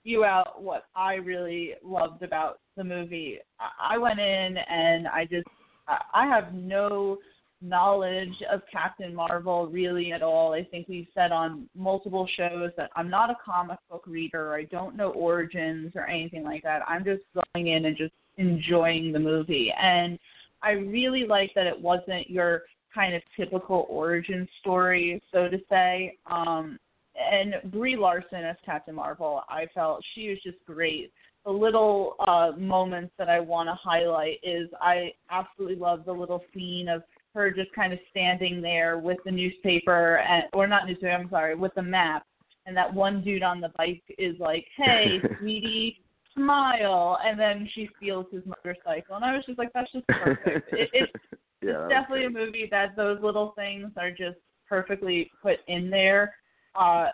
spew 0.00 0.24
out 0.24 0.62
what 0.62 0.84
I 0.94 1.14
really 1.14 1.74
loved 1.82 2.22
about 2.22 2.60
the 2.76 2.84
movie. 2.84 3.38
I 3.60 3.94
I 3.94 3.98
went 3.98 4.20
in 4.20 4.56
and 4.56 5.08
I 5.08 5.24
just 5.24 5.48
I 5.88 5.98
I 6.14 6.26
have 6.26 6.54
no 6.54 7.18
knowledge 7.60 8.34
of 8.50 8.62
Captain 8.70 9.14
Marvel 9.14 9.66
really 9.66 10.12
at 10.12 10.22
all. 10.22 10.52
I 10.52 10.64
think 10.64 10.88
we've 10.88 11.08
said 11.14 11.32
on 11.32 11.68
multiple 11.74 12.28
shows 12.36 12.70
that 12.76 12.90
I'm 12.94 13.10
not 13.10 13.30
a 13.30 13.36
comic 13.44 13.78
book 13.90 14.04
reader. 14.06 14.54
I 14.54 14.64
don't 14.64 14.96
know 14.96 15.10
origins 15.10 15.92
or 15.96 16.06
anything 16.06 16.44
like 16.44 16.62
that. 16.62 16.82
I'm 16.86 17.04
just 17.04 17.22
going 17.34 17.68
in 17.68 17.86
and 17.86 17.96
just 17.96 18.12
enjoying 18.36 19.12
the 19.12 19.18
movie. 19.18 19.72
And 19.80 20.18
I 20.62 20.72
really 20.72 21.26
like 21.26 21.52
that 21.54 21.66
it 21.66 21.78
wasn't 21.78 22.30
your 22.30 22.62
kind 22.94 23.14
of 23.14 23.22
typical 23.36 23.86
origin 23.88 24.48
story, 24.60 25.20
so 25.32 25.48
to 25.48 25.58
say. 25.68 26.16
Um 26.30 26.78
and 27.20 27.54
Brie 27.72 27.96
Larson 27.96 28.44
as 28.44 28.56
Captain 28.64 28.94
Marvel, 28.94 29.42
I 29.48 29.66
felt 29.74 30.04
she 30.14 30.28
was 30.28 30.38
just 30.44 30.64
great. 30.64 31.12
The 31.44 31.50
little 31.50 32.14
uh 32.20 32.52
moments 32.56 33.12
that 33.18 33.28
I 33.28 33.40
want 33.40 33.68
to 33.68 33.74
highlight 33.74 34.38
is 34.44 34.68
I 34.80 35.12
absolutely 35.30 35.76
love 35.76 36.04
the 36.04 36.12
little 36.12 36.44
scene 36.54 36.88
of 36.88 37.02
her 37.34 37.50
just 37.50 37.72
kind 37.72 37.92
of 37.92 37.98
standing 38.10 38.60
there 38.60 38.98
with 38.98 39.18
the 39.24 39.30
newspaper 39.30 40.18
and 40.18 40.44
or 40.52 40.66
not 40.66 40.86
newspaper, 40.86 41.12
I'm 41.12 41.30
sorry, 41.30 41.54
with 41.54 41.72
the 41.74 41.82
map 41.82 42.24
and 42.66 42.76
that 42.76 42.92
one 42.92 43.22
dude 43.22 43.42
on 43.42 43.60
the 43.60 43.70
bike 43.76 44.02
is 44.18 44.36
like, 44.38 44.66
Hey, 44.76 45.20
sweetie, 45.38 46.00
smile 46.34 47.18
and 47.24 47.38
then 47.38 47.68
she 47.74 47.88
steals 47.96 48.26
his 48.30 48.42
motorcycle 48.44 49.16
and 49.16 49.24
I 49.24 49.34
was 49.34 49.44
just 49.46 49.58
like, 49.58 49.70
That's 49.74 49.92
just 49.92 50.06
perfect. 50.06 50.68
it, 50.72 50.90
it's 50.92 51.12
yeah, 51.60 51.86
it's 51.86 51.88
definitely 51.88 52.26
a 52.26 52.30
movie 52.30 52.68
that 52.70 52.94
those 52.96 53.18
little 53.22 53.52
things 53.56 53.90
are 53.96 54.10
just 54.10 54.38
perfectly 54.68 55.30
put 55.42 55.58
in 55.68 55.90
there. 55.90 56.34
Uh 56.74 57.08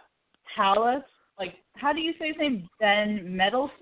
Talos, 0.56 1.02
like 1.38 1.54
how 1.76 1.92
do 1.92 2.00
you 2.00 2.12
say 2.18 2.28
his 2.28 2.36
name? 2.38 2.68
Ben 2.80 3.36
Mendelsohn? 3.36 3.72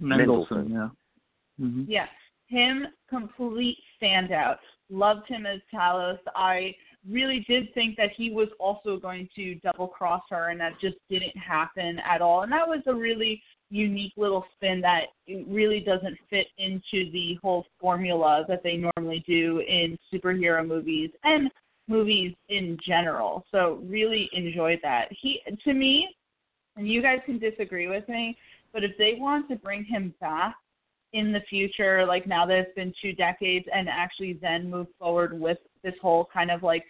Mendelsohn, 0.00 0.70
yeah. 0.70 0.88
hmm 1.58 1.84
Yeah. 1.86 2.06
Him 2.48 2.86
complete 3.08 3.78
standout. 4.00 4.58
Loved 4.92 5.26
him 5.26 5.46
as 5.46 5.60
Talos. 5.74 6.18
I 6.36 6.74
really 7.08 7.44
did 7.48 7.72
think 7.74 7.96
that 7.96 8.10
he 8.16 8.30
was 8.30 8.48
also 8.60 8.98
going 8.98 9.28
to 9.34 9.54
double 9.56 9.88
cross 9.88 10.22
her 10.30 10.50
and 10.50 10.60
that 10.60 10.72
just 10.80 10.96
didn't 11.08 11.36
happen 11.36 11.98
at 12.08 12.20
all. 12.20 12.42
And 12.42 12.52
that 12.52 12.68
was 12.68 12.82
a 12.86 12.94
really 12.94 13.42
unique 13.70 14.12
little 14.18 14.44
spin 14.54 14.82
that 14.82 15.06
really 15.48 15.80
doesn't 15.80 16.18
fit 16.28 16.46
into 16.58 17.10
the 17.10 17.38
whole 17.42 17.64
formula 17.80 18.44
that 18.48 18.62
they 18.62 18.76
normally 18.76 19.24
do 19.26 19.60
in 19.66 19.98
superhero 20.12 20.66
movies 20.66 21.10
and 21.24 21.50
movies 21.88 22.34
in 22.50 22.76
general. 22.86 23.44
So 23.50 23.80
really 23.84 24.28
enjoyed 24.34 24.78
that. 24.82 25.08
He 25.10 25.40
to 25.64 25.72
me, 25.72 26.14
and 26.76 26.86
you 26.86 27.00
guys 27.00 27.18
can 27.24 27.38
disagree 27.38 27.88
with 27.88 28.06
me, 28.08 28.36
but 28.72 28.84
if 28.84 28.92
they 28.98 29.16
want 29.18 29.48
to 29.48 29.56
bring 29.56 29.84
him 29.84 30.14
back 30.20 30.54
in 31.12 31.32
the 31.32 31.40
future, 31.48 32.04
like 32.06 32.26
now 32.26 32.46
that 32.46 32.58
it's 32.58 32.74
been 32.74 32.92
two 33.00 33.12
decades, 33.12 33.66
and 33.74 33.88
actually 33.88 34.38
then 34.40 34.70
move 34.70 34.86
forward 34.98 35.38
with 35.38 35.58
this 35.82 35.94
whole 36.00 36.28
kind 36.32 36.50
of 36.50 36.62
like 36.62 36.84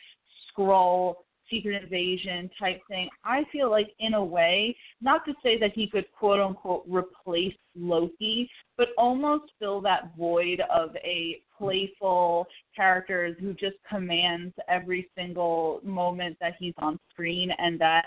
Skrull 0.57 1.15
secret 1.53 1.83
invasion 1.83 2.51
type 2.59 2.81
thing, 2.89 3.09
I 3.25 3.45
feel 3.53 3.71
like 3.71 3.93
in 3.99 4.15
a 4.15 4.25
way, 4.25 4.77
not 5.01 5.25
to 5.27 5.35
say 5.43 5.59
that 5.59 5.73
he 5.75 5.87
could 5.87 6.07
quote 6.13 6.41
unquote 6.41 6.85
replace 6.89 7.55
Loki, 7.77 8.49
but 8.77 8.89
almost 8.97 9.53
fill 9.59 9.81
that 9.83 10.13
void 10.17 10.63
of 10.73 10.97
a 10.97 11.41
playful 11.57 12.47
character 12.75 13.37
who 13.39 13.53
just 13.55 13.77
commands 13.89 14.55
every 14.69 15.09
single 15.17 15.81
moment 15.85 16.37
that 16.41 16.55
he's 16.59 16.75
on 16.79 16.99
screen 17.11 17.51
and 17.59 17.81
that 17.81 18.07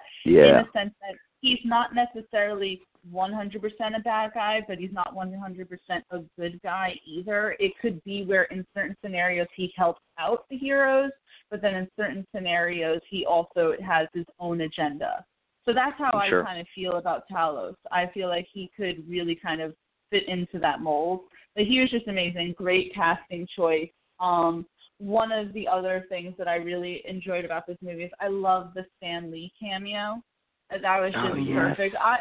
in 0.50 0.56
a 0.56 0.70
sense 0.74 0.94
that 1.02 1.16
he's 1.46 1.60
not 1.64 1.92
necessarily 1.94 2.82
100% 3.14 3.56
a 3.96 4.00
bad 4.00 4.32
guy, 4.34 4.66
but 4.68 4.80
he's 4.80 4.92
not 4.92 5.16
100% 5.16 5.68
a 6.10 6.20
good 6.40 6.60
guy 6.64 6.96
either. 7.06 7.56
It 7.60 7.74
could 7.80 8.04
be 8.04 8.26
where 8.26 8.44
in 8.46 8.66
certain 8.74 8.96
scenarios 9.04 9.48
he 9.56 9.72
helps 9.76 10.02
out 10.18 10.46
the 10.50 10.58
heroes, 10.58 11.12
but 11.52 11.62
then 11.62 11.76
in 11.76 11.88
certain 11.96 12.26
scenarios 12.36 13.00
he 13.10 13.26
also 13.26 13.74
has 13.86 14.08
his 14.14 14.26
own 14.40 14.62
agenda. 14.62 15.24
So 15.66 15.74
that's 15.74 15.98
how 16.00 16.10
Sure. 16.28 16.42
I 16.42 16.46
kind 16.46 16.62
of 16.62 16.68
feel 16.74 16.94
about 16.94 17.30
Talos. 17.30 17.76
I 17.92 18.08
feel 18.08 18.28
like 18.28 18.48
he 18.52 18.72
could 18.76 19.08
really 19.08 19.36
kind 19.36 19.62
of 19.62 19.76
fit 20.10 20.28
into 20.28 20.58
that 20.60 20.82
mold. 20.82 21.22
But 21.56 21.66
he 21.66 21.80
was 21.80 21.92
just 21.92 22.08
amazing, 22.08 22.54
great 22.58 22.94
casting 22.94 23.48
choice. 23.56 23.90
Um, 24.20 24.66
one 24.98 25.32
of 25.32 25.54
the 25.54 25.68
other 25.68 26.06
things 26.10 26.34
that 26.38 26.48
I 26.48 26.56
really 26.56 27.04
enjoyed 27.06 27.46
about 27.46 27.68
this 27.68 27.78
movie 27.82 28.04
is 28.04 28.12
I 28.20 28.30
love 28.30 28.74
the 28.74 28.86
Stan 28.98 29.32
Lee 29.32 29.52
cameo. 29.60 30.22
That 30.70 31.00
was 31.00 31.14
just 31.14 31.26
Oh, 31.26 31.36
yes. 31.36 31.76
perfect. 31.76 31.96
I 32.00 32.20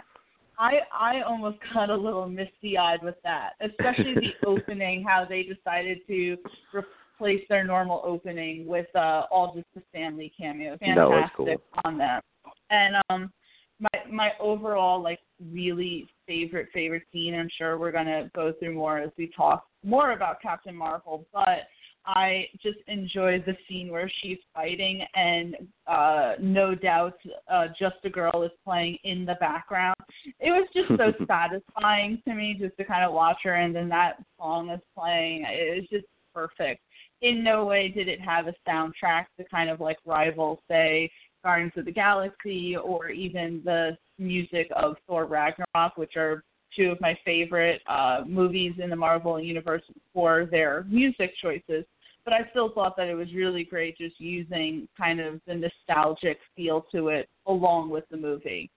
I 0.59 0.81
I 0.93 1.21
almost 1.23 1.59
got 1.75 1.91
a 1.91 1.97
little 1.97 2.29
misty 2.29 2.79
eyed 2.79 3.03
with 3.03 3.17
that, 3.25 3.53
especially 3.61 4.15
the 4.15 4.35
opening, 4.47 5.05
how 5.07 5.25
they 5.25 5.43
decided 5.43 5.99
to 6.07 6.37
replace 6.73 7.45
their 7.49 7.65
normal 7.65 8.03
opening 8.05 8.67
with 8.67 8.87
uh 8.95 9.23
all 9.31 9.55
just 9.55 9.67
the 9.75 9.83
Stan 9.91 10.17
Lee 10.17 10.33
cameo. 10.39 10.77
Fantastic 10.79 11.35
cool. 11.37 11.57
on 11.85 11.99
that. 11.99 12.23
And 12.71 12.97
um 13.09 13.33
my 13.81 14.01
my 14.11 14.31
overall 14.41 15.03
like 15.03 15.21
really 15.53 16.07
favorite 16.27 16.69
favorite 16.73 17.05
scene. 17.13 17.35
I'm 17.35 17.51
sure 17.57 17.79
we're 17.79 17.93
gonna 17.93 18.31
go 18.35 18.53
through 18.59 18.75
more 18.75 18.99
as 18.99 19.11
we 19.19 19.31
talk 19.37 19.67
more 19.83 20.13
about 20.13 20.41
Captain 20.41 20.75
Marvel, 20.75 21.27
but 21.33 21.69
I 22.07 22.49
just 22.63 22.79
enjoy 22.87 23.43
the 23.47 23.57
scene 23.69 23.91
where 23.91 24.11
she's 24.23 24.39
fighting 24.55 25.03
and 25.15 25.57
uh 25.87 26.35
no 26.41 26.75
doubt 26.75 27.19
uh 27.51 27.69
just 27.79 27.97
a 28.05 28.11
girl 28.11 28.43
is 28.43 28.51
playing 28.65 28.99
in 29.05 29.25
the 29.25 29.37
background. 29.41 29.97
It 30.41 30.51
was 30.51 30.69
just 30.75 30.89
so 30.89 31.13
satisfying 31.27 32.21
to 32.27 32.35
me 32.35 32.57
just 32.59 32.77
to 32.77 32.85
kind 32.85 33.05
of 33.05 33.13
watch 33.13 33.39
her 33.45 33.55
and 33.55 33.75
then 33.75 33.89
that 33.91 34.23
song 34.39 34.71
is 34.71 34.81
playing. 34.97 35.45
It 35.47 35.81
was 35.81 35.89
just 35.91 36.07
perfect. 36.35 36.83
In 37.23 37.43
no 37.43 37.65
way 37.65 37.89
did 37.89 38.09
it 38.09 38.21
have 38.21 38.49
a 38.49 38.55
soundtrack 38.69 39.27
to 39.39 39.45
kind 39.51 39.71
of 39.71 39.81
like 39.81 39.99
rival 40.05 40.61
say 40.69 41.11
Guardians 41.43 41.73
of 41.77 41.85
the 41.85 41.93
Galaxy 41.93 42.77
or 42.77 43.11
even 43.11 43.63
the 43.65 43.97
music 44.19 44.71
of 44.75 44.97
Thor 45.07 45.27
Ragnarok, 45.27 45.97
which 45.97 46.17
are 46.17 46.43
two 46.77 46.91
of 46.91 47.01
my 47.01 47.17
favorite 47.25 47.81
uh, 47.89 48.23
movies 48.27 48.75
in 48.83 48.91
the 48.91 48.97
Marvel 48.97 49.41
universe 49.41 49.83
for 50.13 50.47
their 50.51 50.85
music 50.89 51.33
choices. 51.41 51.85
But 52.25 52.33
I 52.35 52.49
still 52.51 52.71
thought 52.71 52.97
that 52.97 53.09
it 53.09 53.15
was 53.15 53.33
really 53.35 53.65
great 53.65 53.99
just 53.99 54.19
using 54.19 54.89
kind 54.97 55.21
of 55.21 55.41
the 55.47 55.55
nostalgic 55.55 56.39
feel 56.57 56.87
to 56.93 57.09
it 57.09 57.29
along 57.47 57.91
with 57.91 58.05
the 58.11 58.17
movie. 58.17 58.71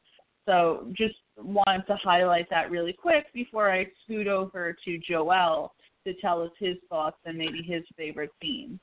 So 0.45 0.87
just 0.97 1.15
wanted 1.37 1.85
to 1.87 1.95
highlight 2.03 2.49
that 2.49 2.71
really 2.71 2.93
quick 2.93 3.25
before 3.33 3.71
I 3.71 3.87
scoot 4.03 4.27
over 4.27 4.75
to 4.85 4.99
Joel 4.99 5.73
to 6.05 6.13
tell 6.21 6.41
us 6.41 6.51
his 6.59 6.75
thoughts 6.89 7.17
and 7.25 7.37
maybe 7.37 7.61
his 7.61 7.83
favorite 7.95 8.31
scene. 8.41 8.79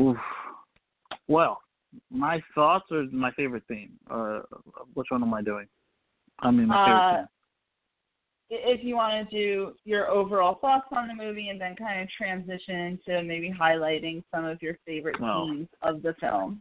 Oof. 0.00 0.16
Well, 1.28 1.60
my 2.10 2.42
thoughts 2.54 2.86
or 2.90 3.04
my 3.12 3.30
favorite 3.32 3.64
theme? 3.68 3.92
Uh, 4.10 4.40
which 4.94 5.08
one 5.10 5.22
am 5.22 5.34
I 5.34 5.42
doing? 5.42 5.66
I 6.40 6.50
mean, 6.50 6.68
my 6.68 6.84
favorite 6.84 7.00
Uh, 7.00 7.16
theme. 7.16 7.28
If 8.54 8.84
you 8.84 8.96
want 8.96 9.30
to 9.30 9.34
do 9.34 9.72
your 9.86 10.10
overall 10.10 10.56
thoughts 10.56 10.86
on 10.92 11.08
the 11.08 11.14
movie 11.14 11.48
and 11.48 11.58
then 11.58 11.74
kind 11.74 12.02
of 12.02 12.08
transition 12.10 13.00
to 13.06 13.22
maybe 13.22 13.50
highlighting 13.50 14.22
some 14.30 14.44
of 14.44 14.60
your 14.60 14.76
favorite 14.84 15.18
Well. 15.18 15.46
scenes 15.48 15.68
of 15.80 16.02
the 16.02 16.14
film. 16.20 16.60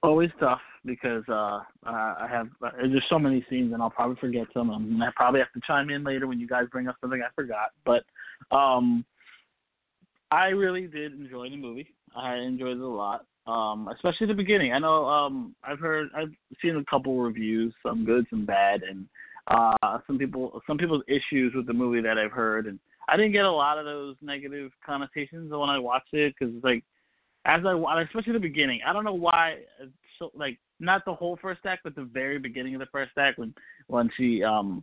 Always 0.00 0.30
tough 0.38 0.60
because 0.84 1.24
uh, 1.28 1.62
I 1.82 2.28
have 2.30 2.46
uh, 2.64 2.70
there's 2.76 3.02
so 3.10 3.18
many 3.18 3.44
scenes 3.50 3.72
and 3.72 3.82
I'll 3.82 3.90
probably 3.90 4.14
forget 4.20 4.46
some. 4.54 4.70
And 4.70 5.02
I 5.02 5.08
probably 5.16 5.40
have 5.40 5.52
to 5.54 5.60
chime 5.66 5.90
in 5.90 6.04
later 6.04 6.28
when 6.28 6.38
you 6.38 6.46
guys 6.46 6.66
bring 6.70 6.86
up 6.86 6.94
something 7.00 7.20
I 7.20 7.30
forgot. 7.34 7.70
But 7.84 8.04
um, 8.56 9.04
I 10.30 10.46
really 10.48 10.86
did 10.86 11.14
enjoy 11.14 11.50
the 11.50 11.56
movie. 11.56 11.88
I 12.16 12.36
enjoyed 12.36 12.76
it 12.76 12.80
a 12.80 12.86
lot, 12.86 13.26
um, 13.48 13.88
especially 13.92 14.28
the 14.28 14.34
beginning. 14.34 14.72
I 14.72 14.78
know 14.78 15.04
um, 15.06 15.56
I've 15.64 15.80
heard 15.80 16.10
I've 16.14 16.30
seen 16.62 16.76
a 16.76 16.84
couple 16.84 17.18
reviews, 17.20 17.74
some 17.84 18.04
good, 18.04 18.24
some 18.30 18.46
bad, 18.46 18.82
and 18.84 19.08
uh, 19.48 19.98
some 20.06 20.18
people 20.18 20.62
some 20.66 20.78
people's 20.78 21.02
issues 21.08 21.54
with 21.54 21.66
the 21.66 21.72
movie 21.72 22.00
that 22.02 22.18
I've 22.18 22.32
heard, 22.32 22.66
and 22.66 22.78
I 23.08 23.16
didn't 23.16 23.32
get 23.32 23.44
a 23.44 23.50
lot 23.50 23.78
of 23.78 23.84
those 23.84 24.16
negative 24.20 24.70
connotations 24.84 25.50
when 25.50 25.70
I 25.70 25.78
watched 25.78 26.12
it 26.12 26.34
because 26.38 26.54
like 26.62 26.84
as 27.44 27.62
I 27.64 28.02
especially 28.02 28.34
the 28.34 28.38
beginning, 28.38 28.80
I 28.86 28.92
don't 28.92 29.04
know 29.04 29.14
why 29.14 29.58
so 30.18 30.30
like 30.34 30.58
not 30.80 31.04
the 31.04 31.14
whole 31.14 31.38
first 31.40 31.60
act, 31.64 31.82
but 31.84 31.94
the 31.94 32.04
very 32.04 32.38
beginning 32.38 32.74
of 32.74 32.80
the 32.80 32.86
first 32.92 33.12
act 33.18 33.38
when 33.38 33.54
when 33.86 34.10
she 34.16 34.42
um 34.42 34.82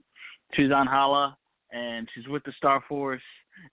she's 0.54 0.72
on 0.72 0.88
Hala 0.88 1.38
and 1.72 2.08
she's 2.16 2.28
with 2.28 2.44
the 2.44 2.54
Star 2.58 2.84
Force 2.88 3.22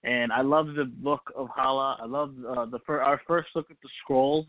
and 0.05 0.33
I 0.33 0.43
love 0.43 0.67
the 0.69 0.91
look 1.03 1.33
of 1.37 1.49
Hala. 1.55 1.99
I 2.01 2.07
love 2.07 2.35
uh, 2.49 2.67
the 2.67 2.79
fir- 2.87 3.03
our 3.03 3.21
first 3.27 3.49
look 3.55 3.71
at 3.71 3.77
the 3.83 3.89
Skrulls 4.03 4.47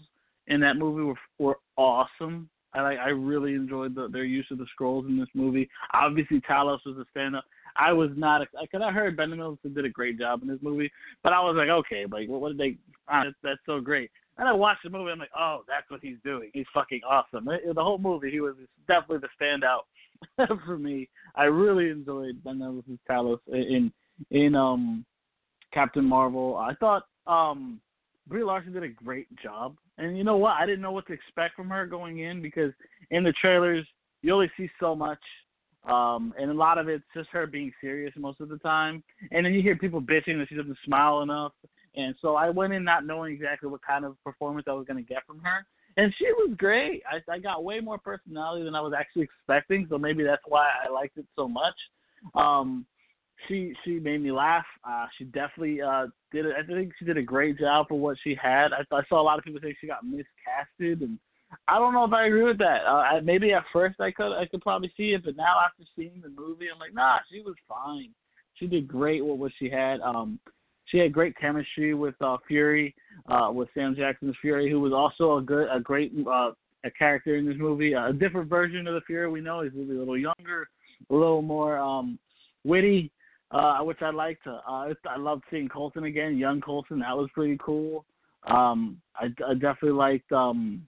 in 0.47 0.59
that 0.61 0.77
movie 0.77 1.03
were 1.03 1.15
were 1.39 1.59
awesome. 1.77 2.49
I 2.73 2.81
like 2.81 2.99
I 2.99 3.09
really 3.09 3.53
enjoyed 3.53 3.95
the, 3.95 4.07
their 4.07 4.23
use 4.23 4.47
of 4.51 4.57
the 4.57 4.65
Skrulls 4.77 5.07
in 5.07 5.17
this 5.17 5.29
movie. 5.33 5.69
Obviously, 5.93 6.41
Talos 6.41 6.79
was 6.85 6.97
a 6.97 7.05
stand 7.11 7.35
up. 7.35 7.45
I 7.75 7.91
was 7.91 8.11
not 8.15 8.41
I 8.41 8.45
because 8.61 8.81
I 8.83 8.91
heard 8.91 9.17
Ben 9.17 9.29
Mendelsohn 9.29 9.73
did 9.73 9.85
a 9.85 9.89
great 9.89 10.19
job 10.19 10.41
in 10.41 10.47
this 10.47 10.59
movie, 10.61 10.91
but 11.23 11.33
I 11.33 11.39
was 11.39 11.55
like, 11.55 11.69
okay, 11.69 12.05
like 12.09 12.29
what, 12.29 12.41
what 12.41 12.49
did 12.49 12.57
they? 12.57 12.77
Ah, 13.07 13.23
that's, 13.25 13.35
that's 13.43 13.59
so 13.65 13.79
great. 13.79 14.11
And 14.37 14.47
I 14.47 14.53
watched 14.53 14.83
the 14.83 14.89
movie. 14.89 15.11
I'm 15.11 15.19
like, 15.19 15.29
oh, 15.37 15.63
that's 15.67 15.89
what 15.89 15.99
he's 16.01 16.17
doing. 16.23 16.49
He's 16.53 16.65
fucking 16.73 17.01
awesome. 17.07 17.45
The 17.45 17.83
whole 17.83 17.99
movie, 17.99 18.31
he 18.31 18.39
was 18.39 18.55
definitely 18.87 19.19
the 19.19 19.43
standout 19.43 20.57
for 20.65 20.77
me. 20.77 21.07
I 21.35 21.43
really 21.43 21.89
enjoyed 21.89 22.43
Ben 22.43 22.59
Mendelsohn's 22.59 22.99
Talos 23.09 23.39
in 23.47 23.91
in 24.31 24.55
um 24.55 25.05
Captain 25.73 26.05
Marvel. 26.05 26.57
I 26.57 26.73
thought 26.75 27.03
um 27.27 27.79
Brie 28.27 28.43
Larson 28.43 28.73
did 28.73 28.83
a 28.83 28.89
great 28.89 29.27
job. 29.41 29.75
And 29.97 30.17
you 30.17 30.23
know 30.23 30.37
what? 30.37 30.53
I 30.53 30.65
didn't 30.65 30.81
know 30.81 30.91
what 30.91 31.07
to 31.07 31.13
expect 31.13 31.55
from 31.55 31.69
her 31.69 31.85
going 31.85 32.19
in 32.19 32.41
because 32.41 32.71
in 33.11 33.23
the 33.23 33.33
trailers 33.33 33.85
you 34.21 34.33
only 34.33 34.51
see 34.57 34.69
so 34.79 34.95
much. 34.95 35.19
Um, 35.85 36.33
and 36.39 36.49
a 36.49 36.53
lot 36.53 36.77
of 36.77 36.87
it's 36.87 37.03
just 37.13 37.29
her 37.31 37.45
being 37.45 37.71
serious 37.81 38.13
most 38.17 38.39
of 38.39 38.49
the 38.49 38.57
time. 38.59 39.03
And 39.31 39.45
then 39.45 39.53
you 39.53 39.61
hear 39.61 39.75
people 39.75 40.01
bitching 40.01 40.39
that 40.39 40.47
she 40.49 40.55
doesn't 40.55 40.77
smile 40.85 41.21
enough. 41.21 41.51
And 41.95 42.15
so 42.21 42.35
I 42.35 42.49
went 42.49 42.73
in 42.73 42.83
not 42.83 43.05
knowing 43.05 43.33
exactly 43.33 43.69
what 43.69 43.81
kind 43.85 44.05
of 44.05 44.15
performance 44.23 44.65
I 44.67 44.73
was 44.73 44.87
going 44.87 45.03
to 45.03 45.07
get 45.07 45.25
from 45.27 45.39
her. 45.39 45.65
And 45.97 46.13
she 46.17 46.25
was 46.25 46.55
great. 46.57 47.03
I, 47.11 47.31
I 47.31 47.37
got 47.37 47.63
way 47.63 47.79
more 47.79 47.97
personality 47.97 48.63
than 48.63 48.75
I 48.75 48.81
was 48.81 48.93
actually 48.97 49.23
expecting. 49.23 49.85
So 49.89 49.97
maybe 49.97 50.23
that's 50.23 50.41
why 50.47 50.69
I 50.83 50.89
liked 50.89 51.17
it 51.17 51.25
so 51.35 51.47
much. 51.47 51.75
Um, 52.33 52.85
she 53.47 53.73
she 53.83 53.99
made 53.99 54.21
me 54.21 54.31
laugh. 54.31 54.65
Uh, 54.87 55.05
she 55.17 55.25
definitely 55.25 55.81
uh, 55.81 56.07
did 56.31 56.45
it. 56.45 56.53
I 56.57 56.65
think 56.65 56.93
she 56.97 57.05
did 57.05 57.17
a 57.17 57.23
great 57.23 57.59
job 57.59 57.87
for 57.87 57.99
what 57.99 58.17
she 58.23 58.35
had. 58.41 58.69
I, 58.73 58.95
I 58.95 59.01
saw 59.09 59.21
a 59.21 59.23
lot 59.23 59.37
of 59.37 59.45
people 59.45 59.59
say 59.61 59.75
she 59.79 59.87
got 59.87 60.05
miscasted, 60.05 61.01
and 61.01 61.17
I 61.67 61.79
don't 61.79 61.93
know 61.93 62.05
if 62.05 62.13
I 62.13 62.27
agree 62.27 62.43
with 62.43 62.57
that. 62.59 62.81
Uh, 62.87 63.15
I, 63.15 63.19
maybe 63.21 63.53
at 63.53 63.63
first 63.71 63.99
I 63.99 64.11
could 64.11 64.35
I 64.35 64.45
could 64.45 64.61
probably 64.61 64.91
see 64.95 65.13
it, 65.13 65.23
but 65.23 65.35
now 65.35 65.55
after 65.65 65.83
seeing 65.95 66.21
the 66.21 66.29
movie, 66.29 66.67
I'm 66.73 66.79
like, 66.79 66.93
nah, 66.93 67.17
she 67.31 67.41
was 67.41 67.55
fine. 67.67 68.09
She 68.55 68.67
did 68.67 68.87
great 68.87 69.25
with 69.25 69.39
what 69.39 69.51
she 69.59 69.69
had. 69.69 69.99
Um, 70.01 70.39
she 70.85 70.99
had 70.99 71.13
great 71.13 71.35
chemistry 71.37 71.93
with 71.93 72.15
uh, 72.21 72.37
Fury, 72.47 72.93
uh, 73.27 73.49
with 73.51 73.69
Sam 73.73 73.95
Jackson's 73.95 74.35
Fury, 74.41 74.69
who 74.69 74.79
was 74.79 74.93
also 74.93 75.37
a 75.37 75.41
good, 75.41 75.67
a 75.71 75.79
great 75.79 76.13
uh, 76.27 76.51
a 76.85 76.91
character 76.91 77.35
in 77.35 77.45
this 77.45 77.55
movie. 77.57 77.95
Uh, 77.95 78.09
a 78.09 78.13
different 78.13 78.49
version 78.49 78.87
of 78.87 78.93
the 78.93 79.01
Fury 79.01 79.29
we 79.29 79.41
know. 79.41 79.61
He's 79.61 79.73
a 79.73 79.77
little 79.77 80.17
younger, 80.17 80.67
a 81.09 81.13
little 81.13 81.41
more 81.41 81.77
um, 81.77 82.19
witty 82.63 83.11
uh, 83.53 83.79
which 83.79 84.01
I 84.01 84.09
liked. 84.09 84.47
Uh, 84.47 84.59
I 84.65 85.17
loved 85.17 85.43
seeing 85.51 85.69
Coulson 85.69 86.05
again, 86.05 86.37
young 86.37 86.61
Coulson. 86.61 86.99
That 86.99 87.15
was 87.15 87.29
pretty 87.33 87.57
cool. 87.63 88.05
Um, 88.47 89.01
I, 89.15 89.25
I 89.47 89.53
definitely 89.53 89.91
liked. 89.91 90.31
Um, 90.31 90.85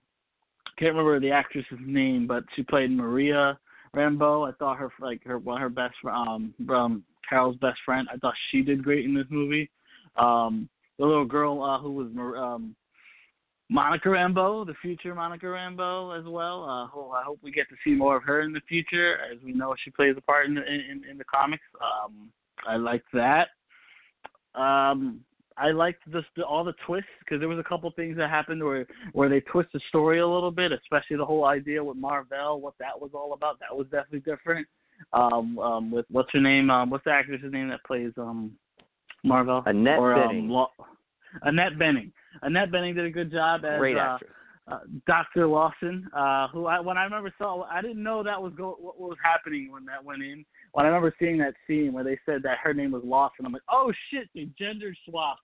can't 0.77 0.91
remember 0.93 1.19
the 1.19 1.31
actress's 1.31 1.79
name, 1.85 2.27
but 2.27 2.43
she 2.55 2.63
played 2.63 2.91
Maria 2.91 3.57
Rambeau. 3.95 4.47
I 4.47 4.51
thought 4.57 4.77
her 4.77 4.91
like 4.99 5.23
her 5.23 5.35
of 5.35 5.45
her 5.45 5.69
best 5.69 5.95
um, 6.05 6.53
um 6.69 7.03
Carol's 7.29 7.55
best 7.57 7.77
friend. 7.85 8.07
I 8.13 8.17
thought 8.17 8.33
she 8.51 8.61
did 8.61 8.83
great 8.83 9.05
in 9.05 9.15
this 9.15 9.27
movie. 9.29 9.69
Um, 10.17 10.69
the 10.99 11.05
little 11.05 11.25
girl 11.25 11.63
uh, 11.63 11.79
who 11.79 11.91
was 11.91 12.07
um, 12.37 12.75
Monica 13.69 14.09
Rambeau, 14.09 14.65
the 14.65 14.75
future 14.81 15.15
Monica 15.15 15.45
Rambeau 15.45 16.17
as 16.17 16.25
well. 16.25 16.63
Uh, 16.63 16.85
I 17.11 17.23
hope 17.23 17.39
we 17.41 17.51
get 17.51 17.67
to 17.69 17.75
see 17.83 17.95
more 17.95 18.17
of 18.17 18.23
her 18.23 18.41
in 18.41 18.53
the 18.53 18.61
future, 18.67 19.17
as 19.31 19.41
we 19.43 19.53
know 19.53 19.75
she 19.83 19.91
plays 19.91 20.15
a 20.17 20.21
part 20.21 20.45
in 20.45 20.55
the, 20.55 20.61
in, 20.65 21.03
in 21.09 21.17
the 21.17 21.23
comics. 21.23 21.63
Um, 21.81 22.31
I 22.67 22.77
liked 22.77 23.07
that. 23.13 23.47
Um, 24.55 25.21
I 25.57 25.71
liked 25.71 26.03
just 26.11 26.27
the, 26.35 26.43
all 26.43 26.63
the 26.63 26.73
twists 26.85 27.09
because 27.19 27.39
there 27.39 27.47
was 27.49 27.59
a 27.59 27.63
couple 27.63 27.89
things 27.91 28.17
that 28.17 28.29
happened 28.29 28.63
where 28.63 28.85
where 29.13 29.29
they 29.29 29.39
twist 29.41 29.69
the 29.73 29.79
story 29.87 30.19
a 30.19 30.27
little 30.27 30.51
bit, 30.51 30.71
especially 30.71 31.17
the 31.17 31.25
whole 31.25 31.45
idea 31.45 31.83
with 31.83 31.97
Marvel, 31.97 32.59
what 32.59 32.73
that 32.79 32.99
was 32.99 33.11
all 33.13 33.33
about. 33.33 33.59
That 33.59 33.75
was 33.75 33.87
definitely 33.87 34.19
different. 34.19 34.67
Um, 35.13 35.59
um, 35.59 35.91
with 35.91 36.05
what's 36.09 36.29
her 36.33 36.41
name? 36.41 36.69
Um, 36.69 36.89
what's 36.89 37.03
the 37.03 37.11
actress's 37.11 37.51
name 37.51 37.69
that 37.69 37.83
plays 37.85 38.11
um 38.17 38.53
Marvel? 39.23 39.63
Annette 39.65 39.99
or, 39.99 40.15
Bening. 40.15 40.39
Um, 40.43 40.49
Lo- 40.49 40.71
Annette 41.43 41.77
Bening. 41.79 42.11
Annette 42.41 42.71
Bening 42.71 42.95
did 42.95 43.05
a 43.05 43.09
good 43.09 43.31
job 43.31 43.63
as 43.65 43.79
Great 43.79 43.97
uh, 43.97 44.15
actress. 44.15 44.31
uh, 44.31 44.44
Dr. 45.05 45.47
Lawson, 45.47 46.07
uh, 46.15 46.47
who 46.47 46.65
I 46.65 46.79
when 46.79 46.97
I 46.97 47.03
remember 47.03 47.31
saw, 47.37 47.63
I 47.63 47.81
didn't 47.81 48.01
know 48.01 48.23
that 48.23 48.41
was 48.41 48.51
go 48.57 48.75
what 48.79 48.99
was 48.99 49.17
happening 49.23 49.71
when 49.71 49.85
that 49.85 50.03
went 50.03 50.23
in. 50.23 50.43
When 50.71 50.85
I 50.85 50.89
remember 50.89 51.13
seeing 51.19 51.37
that 51.39 51.53
scene 51.67 51.93
where 51.93 52.03
they 52.03 52.17
said 52.25 52.41
that 52.43 52.57
her 52.63 52.73
name 52.73 52.91
was 52.91 53.03
Lawson, 53.05 53.45
I'm 53.45 53.53
like, 53.53 53.61
oh 53.69 53.91
shit, 54.11 54.27
they 54.33 54.47
gender 54.57 54.93
swapped. 55.07 55.41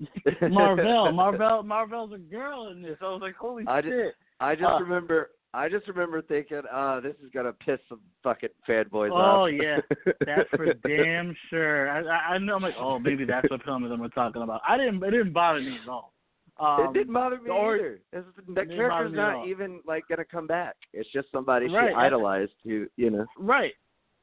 Marvel, 0.50 1.12
Marvel, 1.12 1.62
Marvel's 1.62 2.12
a 2.12 2.18
girl 2.18 2.68
in 2.68 2.82
this. 2.82 2.96
I 3.00 3.04
was 3.04 3.20
like, 3.22 3.36
holy 3.36 3.64
I 3.66 3.80
just- 3.80 3.92
shit. 3.92 4.14
I 4.40 4.54
just 4.54 4.66
Uh, 4.66 4.80
remember. 4.80 5.30
I 5.54 5.68
just 5.70 5.88
remember 5.88 6.20
thinking, 6.20 6.60
uh, 6.70 7.00
this 7.00 7.14
is 7.24 7.30
gonna 7.32 7.54
piss 7.54 7.78
some 7.88 8.00
fucking 8.22 8.50
fanboys 8.68 9.10
Oh, 9.10 9.14
off. 9.14 9.36
Oh 9.42 9.46
yeah. 9.46 9.78
That's 10.26 10.48
for 10.50 10.72
damn 10.86 11.34
sure. 11.48 11.88
I, 11.90 12.00
I, 12.02 12.34
I 12.34 12.38
know. 12.38 12.56
I'm 12.56 12.62
like, 12.62 12.74
oh, 12.78 12.98
maybe 12.98 13.24
that's 13.24 13.48
what 13.50 13.62
film 13.64 13.90
is 13.90 13.98
we're 13.98 14.08
talking 14.08 14.42
about. 14.42 14.60
I 14.68 14.76
didn't. 14.76 15.02
It 15.02 15.10
didn't 15.10 15.32
bother 15.32 15.60
me 15.60 15.78
at 15.82 15.88
all. 15.88 16.12
Um, 16.60 16.88
it 16.88 16.92
didn't 16.92 17.12
bother 17.14 17.40
me 17.40 17.50
or- 17.50 17.76
either. 17.76 18.00
It's, 18.12 18.26
the 18.46 18.54
didn't 18.54 18.76
character's 18.76 19.14
not 19.14 19.46
even 19.46 19.80
like 19.86 20.04
gonna 20.08 20.24
come 20.24 20.46
back. 20.46 20.76
It's 20.92 21.10
just 21.12 21.28
somebody 21.30 21.68
Right. 21.68 21.90
she 21.90 21.94
idolized 21.94 22.52
who, 22.64 22.88
you 22.96 23.10
know. 23.10 23.26
Right. 23.38 23.74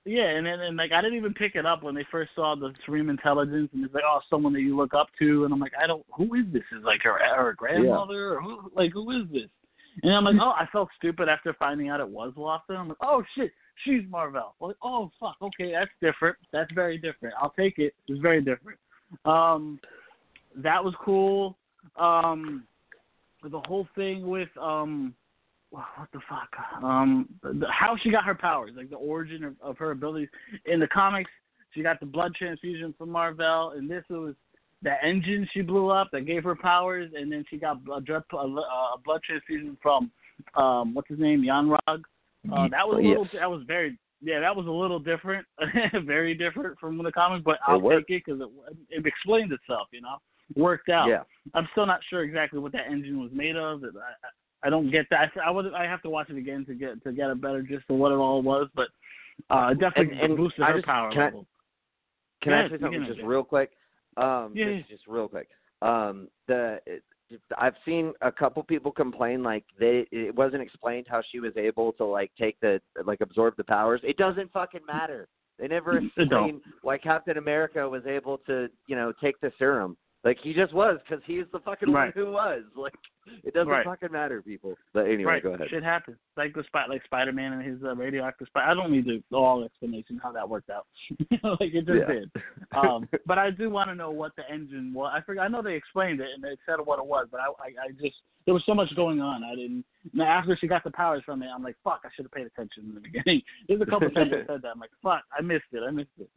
Yeah, 0.08 0.28
and 0.28 0.46
then 0.46 0.60
and 0.60 0.78
like 0.78 0.92
I 0.92 1.02
didn't 1.02 1.18
even 1.18 1.34
pick 1.34 1.56
it 1.56 1.66
up 1.66 1.82
when 1.82 1.96
they 1.96 2.06
first 2.12 2.32
saw 2.36 2.56
the 2.56 2.72
Supreme 2.86 3.10
Intelligence, 3.10 3.70
and 3.74 3.84
it's 3.84 3.94
like, 3.94 4.04
oh, 4.06 4.20
someone 4.30 4.54
that 4.54 4.62
you 4.62 4.76
look 4.76 4.94
up 4.94 5.08
to, 5.18 5.46
and 5.46 5.54
I'm 5.54 5.60
like, 5.60 5.72
I 5.82 5.88
don't, 5.88 6.06
who 6.16 6.36
is 6.36 6.46
this? 6.54 6.62
Is 6.78 6.84
like 6.84 7.02
her 7.04 7.18
her 7.36 7.54
grandmother, 7.54 8.34
or 8.34 8.42
who, 8.42 8.72
like 8.76 8.92
who 8.94 9.10
is 9.12 9.28
this? 9.32 9.50
And 10.04 10.14
I'm 10.14 10.26
like, 10.26 10.36
oh, 10.40 10.50
I 10.52 10.68
felt 10.72 10.90
stupid 10.98 11.28
after 11.28 11.54
finding 11.54 11.90
out 11.90 12.02
it 12.02 12.08
was 12.08 12.34
Lawson. 12.36 12.76
I'm 12.76 12.90
like, 12.90 12.98
oh 13.02 13.24
shit, 13.36 13.52
she's 13.84 14.02
Marvel. 14.10 14.54
Like, 14.60 14.76
oh 14.84 15.10
fuck, 15.20 15.38
okay, 15.42 15.72
that's 15.72 15.90
different. 16.02 16.38
That's 16.54 16.72
very 16.74 17.00
different. 17.00 17.34
I'll 17.42 17.54
take 17.58 17.80
it. 17.80 17.96
It's 18.08 18.22
very 18.22 18.42
different. 18.42 18.78
Um, 19.24 19.80
that 20.58 20.84
was 20.84 20.94
cool. 21.04 21.58
Um, 21.98 22.66
the 23.44 23.62
whole 23.68 23.88
thing 23.96 24.28
with 24.28 24.50
um 24.60 25.14
what 25.70 26.08
the 26.14 26.20
fuck? 26.30 26.50
Um, 26.84 27.28
the, 27.44 27.66
how 27.70 27.98
she 28.02 28.10
got 28.10 28.24
her 28.24 28.36
powers, 28.36 28.72
like 28.76 28.90
the 28.90 28.96
origin 28.96 29.44
of, 29.44 29.56
of 29.62 29.78
her 29.78 29.92
abilities 29.92 30.30
in 30.66 30.80
the 30.80 30.88
comics. 30.88 31.30
She 31.74 31.84
got 31.84 32.00
the 32.00 32.06
blood 32.06 32.34
transfusion 32.36 32.94
from 32.98 33.10
Marvel, 33.10 33.74
and 33.76 33.90
this 33.90 34.04
was 34.10 34.36
the 34.82 34.94
engine 35.04 35.48
she 35.54 35.62
blew 35.62 35.90
up 35.90 36.10
that 36.12 36.26
gave 36.26 36.44
her 36.44 36.56
powers, 36.56 37.12
and 37.14 37.30
then 37.32 37.44
she 37.50 37.58
got 37.58 37.80
a, 37.88 37.92
a, 37.92 38.38
a 38.38 38.98
blood 39.04 39.22
transfusion 39.24 39.78
from 39.82 40.12
um, 40.56 40.94
what's 40.94 41.10
his 41.10 41.20
name, 41.20 41.44
Yon-Rogg. 41.44 42.04
Uh, 42.52 42.68
that 42.70 42.88
was 42.88 43.02
a 43.04 43.08
little. 43.08 43.24
Yes. 43.24 43.42
That 43.42 43.50
was 43.50 43.64
very. 43.68 43.98
Yeah, 44.22 44.40
that 44.40 44.56
was 44.56 44.66
a 44.66 44.72
little 44.72 44.98
different, 44.98 45.46
very 46.06 46.36
different 46.36 46.80
from 46.80 46.98
the 47.04 47.12
comics, 47.12 47.44
but 47.44 47.58
I'll 47.68 47.82
worked. 47.82 48.08
take 48.08 48.20
it 48.20 48.24
because 48.26 48.42
it, 48.42 48.78
it 48.90 49.06
explained 49.06 49.52
itself. 49.52 49.88
You 49.92 50.02
know, 50.02 50.18
worked 50.56 50.90
out. 50.90 51.08
Yeah. 51.10 51.24
I'm 51.54 51.68
still 51.72 51.86
not 51.86 52.02
sure 52.10 52.24
exactly 52.24 52.60
what 52.60 52.72
that 52.74 52.88
engine 52.90 53.20
was 53.22 53.32
made 53.34 53.56
of. 53.56 53.84
I, 53.84 54.68
I 54.68 54.70
don't 54.70 54.92
get 54.92 55.06
that. 55.12 55.32
I, 55.44 55.48
I 55.48 55.52
would 55.52 55.74
I 55.74 55.84
have 55.86 56.02
to 56.04 56.10
watch 56.10 56.30
it 56.30 56.38
again 56.38 56.66
to 56.66 56.74
get 56.74 57.04
to 57.04 57.12
get 57.12 57.30
a 57.30 57.36
better 57.36 57.62
gist 57.62 57.86
of 57.90 57.98
what 57.98 58.12
it 58.12 58.16
all 58.16 58.42
was, 58.42 58.68
but 58.76 58.88
uh, 59.50 59.74
definitely 59.74 60.14
And- 60.14 60.22
and 60.22 60.38
boosted 60.38 60.64
I 60.64 60.68
her 60.68 60.74
just- 60.76 60.86
power 60.86 61.12
can 61.12 61.22
I- 61.22 61.26
level. 61.26 61.46
Can 62.42 62.52
Go 62.52 62.58
I 62.58 62.70
say 62.70 62.82
something 62.82 63.06
just 63.08 63.22
real 63.24 63.44
quick? 63.44 63.72
Um, 64.18 64.52
Yeah, 64.56 64.78
just, 64.78 64.90
just 64.90 65.08
real 65.08 65.28
quick. 65.28 65.48
Um, 65.82 66.28
the 66.48 66.80
it, 66.86 67.04
I've 67.58 67.74
seen 67.84 68.14
a 68.22 68.32
couple 68.32 68.62
people 68.64 68.92
complain 68.92 69.42
like 69.42 69.64
they 69.80 70.06
it 70.12 70.36
wasn't 70.36 70.62
explained 70.62 71.08
how 71.10 71.22
she 71.32 71.40
was 71.40 71.54
able 71.58 71.92
to 71.94 72.06
like 72.06 72.32
take 72.40 72.60
the 72.60 72.80
like 73.04 73.22
absorb 73.22 73.56
the 73.58 73.64
powers. 73.64 74.00
It 74.04 74.18
doesn't 74.18 74.52
fucking 74.52 74.82
matter. 74.86 75.28
They 75.58 75.68
never 75.68 75.98
explain 76.18 76.62
why 76.84 76.98
Captain 77.00 77.38
America 77.38 77.88
was 77.90 78.06
able 78.06 78.38
to 78.46 78.68
you 78.88 78.96
know 78.96 79.12
take 79.22 79.40
the 79.42 79.52
serum. 79.58 79.98
Like 80.26 80.40
he 80.42 80.54
just 80.54 80.74
was 80.74 80.98
because 81.08 81.24
he's 81.26 81.46
the 81.54 81.60
fucking 81.60 81.92
Right. 81.92 82.14
one 82.16 82.26
who 82.26 82.32
was. 82.34 82.64
Like 82.76 82.94
it 83.44 83.56
doesn't 83.56 83.70
Right. 83.72 83.84
fucking 83.86 84.12
matter, 84.12 84.40
people. 84.42 84.76
But 84.94 85.06
anyway, 85.08 85.24
right. 85.34 85.44
go 85.44 85.54
ahead. 85.54 85.68
Shit 85.70 85.84
happens. 85.84 86.18
Like 86.38 86.54
the 86.54 86.64
spot, 86.64 86.90
like 86.90 87.04
Spider 87.06 87.32
Man 87.32 87.54
and 87.54 87.64
his 87.64 87.84
uh, 87.84 87.96
radioactive 87.96 88.48
spider. 88.48 88.70
I 88.70 88.74
don't 88.76 88.92
need 88.92 89.06
the 89.06 89.24
all 89.36 89.64
explanation 89.64 90.20
how 90.22 90.32
that 90.32 90.48
worked 90.48 90.70
out. 90.70 90.86
like 91.60 91.74
it 91.74 91.86
just 91.88 92.00
Yeah. 92.00 92.06
did. 92.08 92.32
Um, 92.72 93.08
but 93.26 93.40
I 93.40 93.50
do 93.50 93.70
want 93.72 93.90
to 93.90 93.96
know 93.96 94.12
what 94.12 94.36
the 94.36 94.44
engine 94.52 94.94
was. 94.94 95.12
I 95.16 95.22
forgot. 95.22 95.44
I 95.44 95.48
know 95.48 95.62
they 95.64 95.74
explained 95.76 96.20
it 96.20 96.28
and 96.36 96.44
they 96.44 96.56
said 96.68 96.76
what 96.84 97.00
it 97.00 97.06
was, 97.06 97.28
but 97.32 97.40
I, 97.40 97.46
I, 97.46 97.86
I 97.88 97.92
just 98.00 98.16
there 98.46 98.54
was 98.54 98.64
so 98.66 98.76
much 98.76 98.96
going 98.96 99.22
on. 99.22 99.44
I 99.44 99.56
didn't. 99.56 99.86
Now 100.14 100.26
after 100.26 100.56
she 100.60 100.68
got 100.68 100.84
the 100.84 100.92
powers 100.92 101.24
from 101.26 101.42
it, 101.42 101.48
I'm 101.54 101.64
like, 101.64 101.78
fuck. 101.84 102.02
I 102.04 102.10
should 102.16 102.26
have 102.26 102.32
paid 102.32 102.46
attention 102.46 102.86
in 102.90 102.94
the 102.96 103.02
beginning. 103.02 103.42
There's 103.68 103.82
a 103.82 103.86
couple 103.86 104.10
times 104.12 104.32
I 104.34 104.46
said 104.46 104.62
that. 104.62 104.70
I'm 104.74 104.80
like, 104.80 104.92
fuck. 105.02 105.24
I 105.38 105.42
missed 105.42 105.66
it. 105.72 105.82
I 105.88 105.90
missed 105.92 106.10
it. 106.20 106.30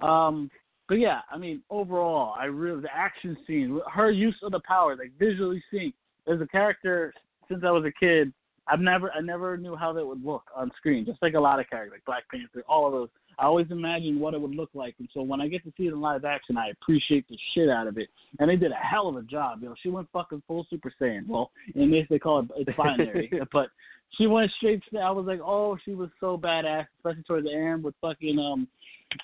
Um, 0.00 0.50
but 0.88 0.96
yeah, 0.96 1.20
I 1.30 1.38
mean, 1.38 1.62
overall, 1.70 2.34
I 2.38 2.44
really 2.44 2.82
the 2.82 2.94
action 2.94 3.36
scene, 3.46 3.80
her 3.92 4.10
use 4.10 4.36
of 4.42 4.52
the 4.52 4.60
power, 4.60 4.96
like 4.96 5.12
visually 5.18 5.62
seeing 5.70 5.92
as 6.32 6.40
a 6.40 6.46
character 6.46 7.12
since 7.48 7.62
I 7.64 7.70
was 7.70 7.84
a 7.84 7.92
kid, 7.92 8.32
I've 8.68 8.80
never 8.80 9.10
I 9.12 9.20
never 9.20 9.56
knew 9.56 9.76
how 9.76 9.92
that 9.92 10.04
would 10.04 10.24
look 10.24 10.44
on 10.54 10.70
screen. 10.76 11.04
Just 11.04 11.22
like 11.22 11.34
a 11.34 11.40
lot 11.40 11.60
of 11.60 11.68
characters, 11.68 11.92
like 11.92 12.04
Black 12.04 12.24
Panther, 12.30 12.64
all 12.68 12.86
of 12.86 12.92
those. 12.92 13.08
I 13.38 13.44
always 13.44 13.66
imagined 13.70 14.18
what 14.18 14.32
it 14.32 14.40
would 14.40 14.54
look 14.54 14.70
like, 14.72 14.94
and 14.98 15.08
so 15.12 15.20
when 15.20 15.42
I 15.42 15.48
get 15.48 15.62
to 15.64 15.72
see 15.76 15.86
it 15.86 15.92
in 15.92 16.00
live 16.00 16.24
action, 16.24 16.56
I 16.56 16.70
appreciate 16.70 17.28
the 17.28 17.36
shit 17.52 17.68
out 17.68 17.86
of 17.86 17.98
it. 17.98 18.08
And 18.38 18.48
they 18.48 18.56
did 18.56 18.72
a 18.72 18.76
hell 18.76 19.08
of 19.08 19.16
a 19.16 19.22
job. 19.22 19.58
You 19.60 19.68
know, 19.68 19.74
she 19.82 19.90
went 19.90 20.08
fucking 20.10 20.42
full 20.48 20.66
Super 20.70 20.90
Saiyan. 20.98 21.28
Well, 21.28 21.50
in 21.74 21.90
this 21.90 22.06
they 22.08 22.18
call 22.18 22.40
it 22.40 22.46
it's 22.56 22.76
binary, 22.78 23.30
but 23.52 23.68
she 24.16 24.26
went 24.26 24.50
straight. 24.56 24.82
To, 24.90 25.00
I 25.00 25.10
was 25.10 25.26
like, 25.26 25.40
oh, 25.40 25.76
she 25.84 25.92
was 25.92 26.08
so 26.18 26.38
badass, 26.38 26.86
especially 26.98 27.24
towards 27.24 27.46
the 27.46 27.52
end 27.52 27.84
with 27.84 27.94
fucking 28.00 28.38
um, 28.38 28.66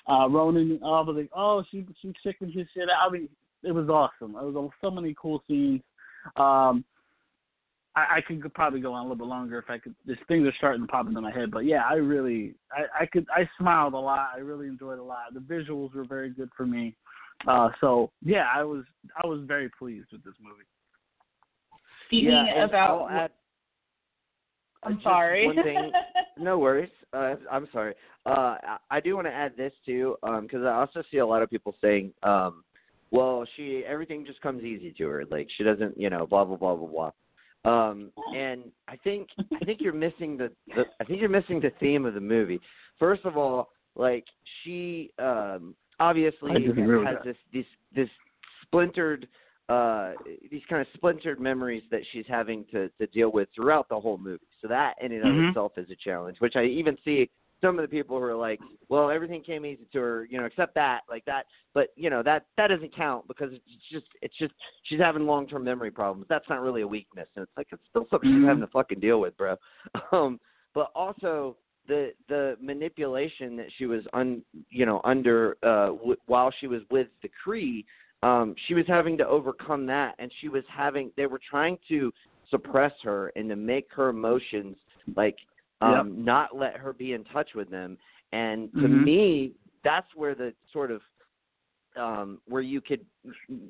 uh, 0.07 0.27
Ronan. 0.29 0.79
I 0.83 0.87
was 0.87 1.15
like, 1.15 1.29
oh, 1.35 1.63
she 1.71 1.85
she 2.01 2.13
chickened 2.23 2.53
his 2.53 2.67
shit 2.73 2.89
out. 2.89 3.09
I 3.09 3.11
mean, 3.11 3.29
it 3.63 3.71
was 3.71 3.89
awesome. 3.89 4.35
It 4.35 4.43
was 4.43 4.55
on 4.55 4.69
so 4.81 4.91
many 4.91 5.15
cool 5.19 5.41
scenes. 5.47 5.81
Um, 6.35 6.83
I, 7.95 8.17
I 8.17 8.21
could 8.21 8.53
probably 8.53 8.79
go 8.79 8.93
on 8.93 9.01
a 9.01 9.03
little 9.03 9.17
bit 9.17 9.27
longer 9.27 9.59
if 9.59 9.69
I 9.69 9.77
could. 9.77 9.95
There's 10.05 10.17
things 10.27 10.47
are 10.47 10.53
starting 10.57 10.81
to 10.81 10.87
pop 10.87 11.07
into 11.07 11.21
my 11.21 11.31
head, 11.31 11.51
but 11.51 11.65
yeah, 11.65 11.83
I 11.87 11.95
really, 11.95 12.55
I, 12.71 13.03
I 13.03 13.05
could, 13.05 13.27
I 13.31 13.47
smiled 13.59 13.93
a 13.93 13.97
lot. 13.97 14.31
I 14.35 14.39
really 14.39 14.67
enjoyed 14.67 14.97
it 14.97 15.01
a 15.01 15.03
lot. 15.03 15.33
The 15.33 15.39
visuals 15.39 15.93
were 15.93 16.05
very 16.05 16.31
good 16.31 16.49
for 16.57 16.65
me. 16.65 16.95
Uh, 17.47 17.69
so 17.81 18.09
yeah, 18.23 18.45
I 18.53 18.63
was, 18.63 18.83
I 19.23 19.27
was 19.27 19.41
very 19.45 19.69
pleased 19.77 20.07
with 20.11 20.23
this 20.23 20.33
movie. 20.41 20.63
Speaking 22.07 22.31
yeah, 22.31 22.63
about, 22.63 23.01
I'll 23.01 23.09
add, 23.09 23.31
I'm 24.85 24.93
just 24.93 25.03
sorry. 25.03 25.45
One 25.45 25.63
thing, 25.63 25.91
no 26.37 26.57
worries. 26.59 26.89
Uh, 27.13 27.35
I'm 27.51 27.67
sorry. 27.71 27.93
Uh, 28.25 28.55
I, 28.63 28.77
I 28.91 28.99
do 28.99 29.15
want 29.15 29.27
to 29.27 29.33
add 29.33 29.53
this 29.57 29.73
too, 29.85 30.15
because 30.21 30.63
I 30.63 30.73
also 30.73 31.03
see 31.11 31.17
a 31.17 31.25
lot 31.25 31.41
of 31.41 31.49
people 31.49 31.75
saying, 31.81 32.13
um, 32.23 32.63
"Well, 33.11 33.45
she 33.55 33.83
everything 33.87 34.25
just 34.25 34.41
comes 34.41 34.63
easy 34.63 34.93
to 34.97 35.07
her. 35.07 35.25
Like 35.29 35.47
she 35.57 35.63
doesn't, 35.63 35.99
you 35.99 36.09
know, 36.09 36.25
blah 36.25 36.45
blah 36.45 36.57
blah 36.57 36.75
blah 36.75 36.87
blah." 36.87 37.11
Um, 37.65 38.11
and 38.35 38.63
I 38.87 38.97
think 38.97 39.29
I 39.61 39.63
think 39.65 39.79
you're 39.79 39.93
missing 39.93 40.37
the, 40.37 40.51
the 40.75 40.83
I 40.99 41.05
think 41.05 41.21
you're 41.21 41.29
missing 41.29 41.61
the 41.61 41.71
theme 41.79 42.05
of 42.05 42.13
the 42.13 42.19
movie. 42.19 42.59
First 42.99 43.25
of 43.25 43.37
all, 43.37 43.69
like 43.95 44.25
she 44.63 45.11
um, 45.19 45.75
obviously 45.99 46.51
I 46.51 46.59
disagree 46.59 46.97
with 46.97 47.07
has 47.07 47.17
this 47.23 47.37
this 47.53 47.65
this 47.95 48.09
splintered 48.63 49.27
uh 49.69 50.13
these 50.51 50.61
kind 50.69 50.81
of 50.81 50.87
splintered 50.93 51.39
memories 51.39 51.83
that 51.89 52.01
she's 52.11 52.25
having 52.27 52.65
to 52.71 52.89
to 52.99 53.07
deal 53.07 53.31
with 53.31 53.47
throughout 53.55 53.87
the 53.89 53.99
whole 53.99 54.17
movie. 54.17 54.41
So 54.61 54.67
that 54.67 54.95
in 55.01 55.11
and 55.13 55.23
of 55.23 55.31
Mhm. 55.35 55.49
itself 55.49 55.77
is 55.77 55.89
a 55.89 55.95
challenge, 55.95 56.39
which 56.39 56.55
I 56.55 56.63
even 56.65 56.97
see 57.05 57.29
some 57.61 57.79
of 57.79 57.83
the 57.83 57.87
people 57.87 58.17
who 58.17 58.25
are 58.25 58.35
like, 58.35 58.59
well, 58.89 59.09
everything 59.09 59.41
came 59.41 59.65
easy 59.65 59.87
to 59.93 59.99
her, 59.99 60.25
you 60.25 60.37
know, 60.37 60.43
except 60.43 60.75
that, 60.75 61.03
like 61.09 61.23
that. 61.23 61.45
But 61.73 61.93
you 61.95 62.09
know 62.09 62.21
that 62.23 62.45
that 62.57 62.67
doesn't 62.67 62.93
count 62.93 63.25
because 63.27 63.53
it's 63.53 63.63
just 63.89 64.05
it's 64.21 64.35
just 64.37 64.53
she's 64.83 64.99
having 64.99 65.25
long 65.25 65.47
term 65.47 65.63
memory 65.63 65.91
problems. 65.91 66.25
That's 66.27 66.47
not 66.49 66.61
really 66.61 66.81
a 66.81 66.87
weakness, 66.87 67.29
and 67.35 67.43
it's 67.43 67.51
like 67.55 67.67
it's 67.71 67.81
still 67.89 68.05
something 68.09 68.29
Mhm. 68.29 68.39
she's 68.39 68.45
having 68.47 68.61
to 68.61 68.67
fucking 68.67 68.99
deal 68.99 69.21
with, 69.21 69.35
bro. 69.37 69.55
Um, 70.11 70.39
but 70.73 70.91
also 70.93 71.55
the 71.87 72.13
the 72.27 72.57
manipulation 72.61 73.55
that 73.57 73.67
she 73.77 73.85
was 73.85 74.05
un 74.13 74.43
you 74.69 74.85
know 74.85 74.99
under 75.03 75.57
uh 75.63 75.87
w- 75.87 76.17
while 76.25 76.51
she 76.59 76.67
was 76.67 76.81
with 76.91 77.07
the 77.21 77.29
Kree, 77.45 77.85
um, 78.23 78.55
she 78.67 78.73
was 78.73 78.85
having 78.87 79.17
to 79.17 79.27
overcome 79.27 79.85
that, 79.87 80.15
and 80.19 80.31
she 80.39 80.47
was 80.47 80.63
having 80.69 81.11
they 81.17 81.25
were 81.25 81.41
trying 81.49 81.77
to 81.89 82.11
suppress 82.49 82.93
her 83.03 83.31
and 83.35 83.49
to 83.49 83.55
make 83.55 83.87
her 83.91 84.09
emotions 84.09 84.75
like 85.15 85.37
um 85.81 86.23
not 86.23 86.55
let 86.55 86.75
her 86.75 86.93
be 86.93 87.13
in 87.13 87.23
touch 87.25 87.49
with 87.55 87.69
them 87.69 87.97
and 88.31 88.71
to 88.73 88.87
Mhm. 88.87 89.03
me 89.03 89.53
that's 89.83 90.13
where 90.15 90.35
the 90.35 90.53
sort 90.71 90.91
of 90.91 91.01
um 91.95 92.41
where 92.45 92.61
you 92.61 92.81
could 92.81 93.05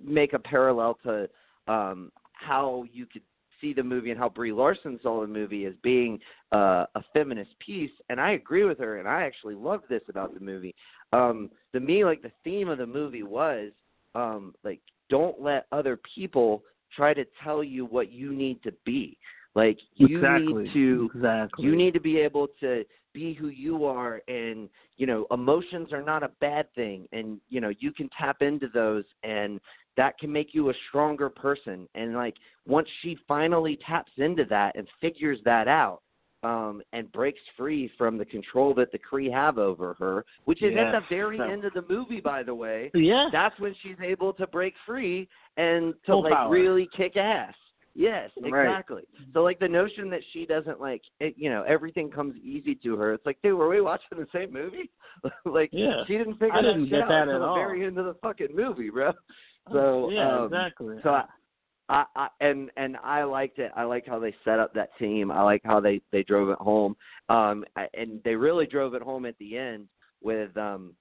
make 0.04 0.34
a 0.34 0.40
parallel 0.40 0.96
to 1.04 1.30
um 1.68 2.12
how 2.34 2.84
you 2.92 3.06
could 3.06 3.22
see 3.62 3.74
the 3.74 3.84
movie 3.84 4.12
and 4.12 4.20
how 4.20 4.28
Brie 4.28 4.52
Larson 4.52 5.00
saw 5.02 5.22
the 5.22 5.28
movie 5.28 5.66
as 5.66 5.74
being 5.84 6.20
uh, 6.52 6.86
a 6.96 7.04
feminist 7.14 7.58
piece, 7.60 7.92
and 8.10 8.20
I 8.20 8.32
agree 8.32 8.66
with 8.66 8.78
her, 8.80 9.00
and 9.00 9.08
I 9.08 9.24
actually 9.24 9.56
loved 9.56 9.86
this 9.88 10.02
about 10.10 10.34
the 10.34 10.42
movie. 10.42 10.76
Um, 11.14 11.50
to 11.72 11.80
me, 11.80 12.04
like 12.04 12.22
the 12.22 12.32
theme 12.44 12.68
of 12.68 12.78
the 12.78 12.86
movie 12.86 13.24
was 13.24 13.72
um, 14.16 14.54
like 14.64 14.80
don't 15.10 15.42
let 15.42 15.68
other 15.72 16.00
people 16.16 16.64
try 16.96 17.14
to 17.14 17.26
tell 17.44 17.64
you 17.64 17.86
what 17.86 18.12
you 18.12 18.34
need 18.34 18.62
to 18.64 18.74
be. 18.86 19.18
Like 19.56 19.80
you 19.96 20.18
exactly. 20.18 20.64
need 20.64 20.74
to 20.74 21.10
exactly. 21.14 21.66
you 21.66 21.76
need 21.76 21.94
to 21.94 22.00
be 22.00 22.18
able 22.18 22.48
to 22.60 22.84
be 23.14 23.34
who 23.34 23.50
you 23.50 23.86
are 23.86 24.22
and 24.28 24.68
you 24.98 25.06
know 25.06 25.28
emotions 25.32 25.94
are 25.94 26.02
not 26.02 26.24
a 26.24 26.32
bad 26.42 26.74
thing 26.74 27.08
and 27.12 27.40
you 27.50 27.62
know 27.62 27.72
you 27.80 27.92
can 27.92 28.10
tap 28.18 28.42
into 28.42 28.68
those 28.74 29.04
and 29.24 29.60
that 29.96 30.18
can 30.18 30.32
make 30.32 30.56
you 30.56 30.72
a 30.72 30.74
stronger 30.90 31.30
person 31.30 31.88
and 31.94 32.16
like 32.16 32.36
once 32.68 32.88
she 33.02 33.16
finally 33.28 33.78
taps 33.86 34.12
into 34.18 34.44
that 34.46 34.76
and 34.76 34.88
figures 35.00 35.38
that 35.46 35.68
out 35.68 36.02
um 36.44 36.82
and 36.94 37.12
breaks 37.12 37.40
free 37.58 37.90
from 37.98 38.18
the 38.18 38.26
control 38.26 38.74
that 38.74 38.92
the 38.92 39.00
Kree 39.00 39.32
have 39.32 39.58
over 39.58 39.94
her 39.96 40.26
which 40.46 40.62
is 40.62 40.76
at 40.78 40.92
the 40.92 41.02
very 41.10 41.38
So- 41.38 41.44
end 41.44 41.66
of 41.66 41.74
the 41.74 41.84
movie 41.90 42.22
by 42.22 42.44
the 42.44 42.54
way 42.56 42.92
Yeah. 42.94 43.30
that's 43.32 43.58
when 43.60 43.74
she's 43.82 44.00
able 44.02 44.34
to 44.34 44.48
break 44.48 44.74
free 44.86 45.28
and 45.58 45.94
to 46.06 46.12
Full 46.12 46.24
like 46.24 46.34
power. 46.34 46.50
really 46.52 46.88
kick 46.96 47.16
ass. 47.18 47.54
Yes, 47.96 48.32
Right. 48.42 48.66
exactly. 48.66 49.04
So 49.34 49.44
like 49.44 49.60
the 49.60 49.68
notion 49.68 50.10
that 50.10 50.22
she 50.32 50.48
doesn't 50.48 50.82
like, 50.82 51.04
it, 51.20 51.36
you 51.38 51.52
know, 51.52 51.62
everything 51.68 52.10
comes 52.10 52.36
easy 52.38 52.74
to 52.84 52.96
her. 52.98 53.14
It's 53.14 53.24
like, 53.28 53.38
dude, 53.44 53.56
were 53.56 53.70
we 53.70 53.82
watching 53.82 54.18
the 54.18 54.26
same 54.34 54.52
movie? 54.52 54.90
like, 55.46 55.70
Yeah. 55.72 56.04
she 56.08 56.18
didn't 56.18 56.34
figure 56.40 56.54
I 56.54 56.64
that 56.64 56.68
didn't 56.70 56.86
shit 56.86 56.92
get 56.94 57.02
out 57.04 57.10
that 57.10 57.22
until 57.30 57.44
at 57.44 57.48
the 57.50 57.54
very 57.54 57.86
end 57.86 58.00
of 58.00 58.06
the 58.06 58.16
fucking 58.16 58.56
movie, 58.56 58.90
bro. 58.90 59.12
So 59.72 60.10
yeah, 60.10 60.40
um, 60.40 60.46
exactly. 60.46 60.98
So 61.04 61.12
I, 61.12 61.26
I, 61.90 62.06
I 62.16 62.28
and 62.40 62.72
and 62.78 62.98
I 63.04 63.24
liked 63.24 63.60
it. 63.60 63.72
I 63.76 63.84
liked 63.84 64.08
how 64.08 64.20
they 64.20 64.34
set 64.46 64.60
up 64.60 64.74
that 64.74 64.90
team. 64.98 65.32
I 65.32 65.42
like 65.42 65.62
how 65.66 65.80
they 65.80 66.02
they 66.12 66.24
drove 66.24 66.50
it 66.50 66.60
home. 66.60 66.96
Um, 67.30 67.66
I- 67.76 67.90
and 67.94 68.22
they 68.24 68.36
really 68.36 68.66
drove 68.66 68.94
it 68.94 69.02
home 69.02 69.26
at 69.26 69.38
the 69.38 69.58
end 69.58 69.88
with 70.22 70.56
um, 70.58 70.94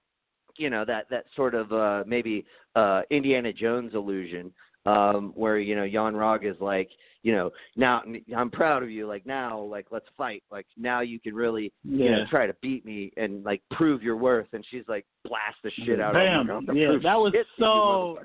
you 0.57 0.69
know 0.69 0.83
that 0.85 1.09
that 1.09 1.25
sort 1.35 1.55
of 1.55 1.71
uh 1.71 2.03
maybe 2.05 2.45
uh 2.75 3.01
Indiana 3.09 3.51
Jones 3.53 3.93
illusion 3.95 4.53
um 4.85 5.31
where 5.35 5.57
you 5.57 5.75
know 5.75 5.83
Yon-Rogg 5.85 6.43
is 6.43 6.59
like 6.59 6.89
you 7.23 7.31
know 7.31 7.49
now 7.77 8.03
I'm 8.35 8.51
proud 8.51 8.83
of 8.83 8.91
you 8.91 9.07
like 9.07 9.25
now 9.25 9.59
like 9.61 9.87
let's 9.89 10.05
fight 10.17 10.43
like 10.51 10.67
now 10.77 10.99
you 10.99 11.19
can 11.19 11.33
really 11.33 11.71
you 11.83 12.11
know 12.11 12.17
Yeah. 12.19 12.25
try 12.29 12.45
to 12.45 12.55
beat 12.61 12.85
me 12.85 13.11
and 13.15 13.43
like 13.45 13.61
prove 13.71 14.03
your 14.03 14.17
worth 14.17 14.47
and 14.53 14.63
she's 14.69 14.83
like 14.89 15.05
blast 15.23 15.55
the 15.63 15.71
shit 15.85 16.01
out 16.01 16.13
Bam. 16.13 16.49
of 16.49 16.67
I'm 16.67 16.75
Yeah, 16.75 16.87
that 17.01 17.15
was 17.15 17.33
you, 17.33 17.43
so-. 17.57 18.17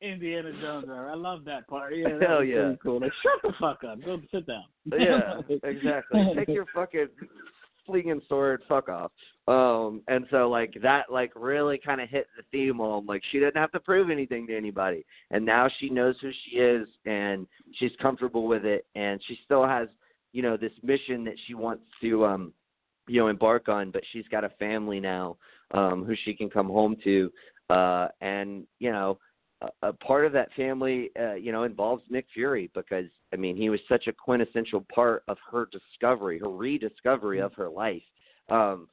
Indiana 0.00 0.52
Jones. 0.60 0.86
era. 0.88 1.12
I 1.12 1.16
love 1.16 1.44
that 1.44 1.66
part. 1.68 1.96
Yeah, 1.96 2.18
that 2.18 2.28
Hell 2.28 2.44
yeah. 2.44 2.72
cool. 2.82 3.00
Like, 3.00 3.12
shut 3.22 3.42
the 3.42 3.52
fuck 3.60 3.82
up. 3.84 4.02
Go 4.04 4.20
sit 4.32 4.46
down. 4.46 4.64
yeah, 4.98 5.40
exactly. 5.62 6.20
Take 6.36 6.48
your 6.48 6.66
fucking 6.74 7.08
flinging 7.88 8.20
sword, 8.28 8.62
fuck 8.68 8.88
off. 8.88 9.10
Um, 9.48 10.02
and 10.08 10.26
so 10.30 10.48
like 10.48 10.74
that 10.82 11.10
like 11.10 11.32
really 11.34 11.78
kind 11.78 12.00
of 12.00 12.08
hit 12.08 12.28
the 12.36 12.42
theme 12.52 12.76
home. 12.76 13.06
Like 13.06 13.22
she 13.32 13.38
didn't 13.38 13.56
have 13.56 13.72
to 13.72 13.80
prove 13.80 14.10
anything 14.10 14.46
to 14.46 14.56
anybody, 14.56 15.04
and 15.30 15.44
now 15.44 15.68
she 15.80 15.88
knows 15.88 16.14
who 16.20 16.30
she 16.44 16.58
is, 16.58 16.86
and 17.06 17.46
she's 17.76 17.92
comfortable 18.00 18.46
with 18.46 18.64
it, 18.64 18.86
and 18.94 19.20
she 19.26 19.38
still 19.44 19.66
has 19.66 19.88
you 20.32 20.42
know 20.42 20.56
this 20.56 20.72
mission 20.82 21.24
that 21.24 21.36
she 21.46 21.54
wants 21.54 21.82
to 22.02 22.24
um 22.26 22.52
you 23.08 23.20
know 23.20 23.28
embark 23.28 23.68
on, 23.68 23.90
but 23.90 24.02
she's 24.12 24.28
got 24.30 24.44
a 24.44 24.50
family 24.50 25.00
now 25.00 25.36
um 25.72 26.04
who 26.04 26.14
she 26.24 26.34
can 26.34 26.50
come 26.50 26.68
home 26.68 26.94
to, 27.04 27.32
uh, 27.70 28.08
and 28.20 28.64
you 28.78 28.92
know 28.92 29.18
a, 29.62 29.88
a 29.88 29.92
part 29.92 30.24
of 30.24 30.32
that 30.32 30.52
family, 30.54 31.10
uh, 31.18 31.34
you 31.34 31.52
know, 31.52 31.64
involves 31.64 32.02
Nick 32.10 32.26
Fury 32.32 32.70
because 32.74 33.06
I 33.32 33.36
mean 33.36 33.56
he 33.56 33.70
was 33.70 33.80
such 33.88 34.06
a 34.06 34.12
quintessential 34.12 34.84
part 34.94 35.22
of 35.28 35.36
her 35.50 35.68
discovery, 35.70 36.38
her 36.38 36.50
rediscovery 36.50 37.40
of 37.40 37.52
her 37.54 37.68
life. 37.68 38.02
Um, 38.48 38.88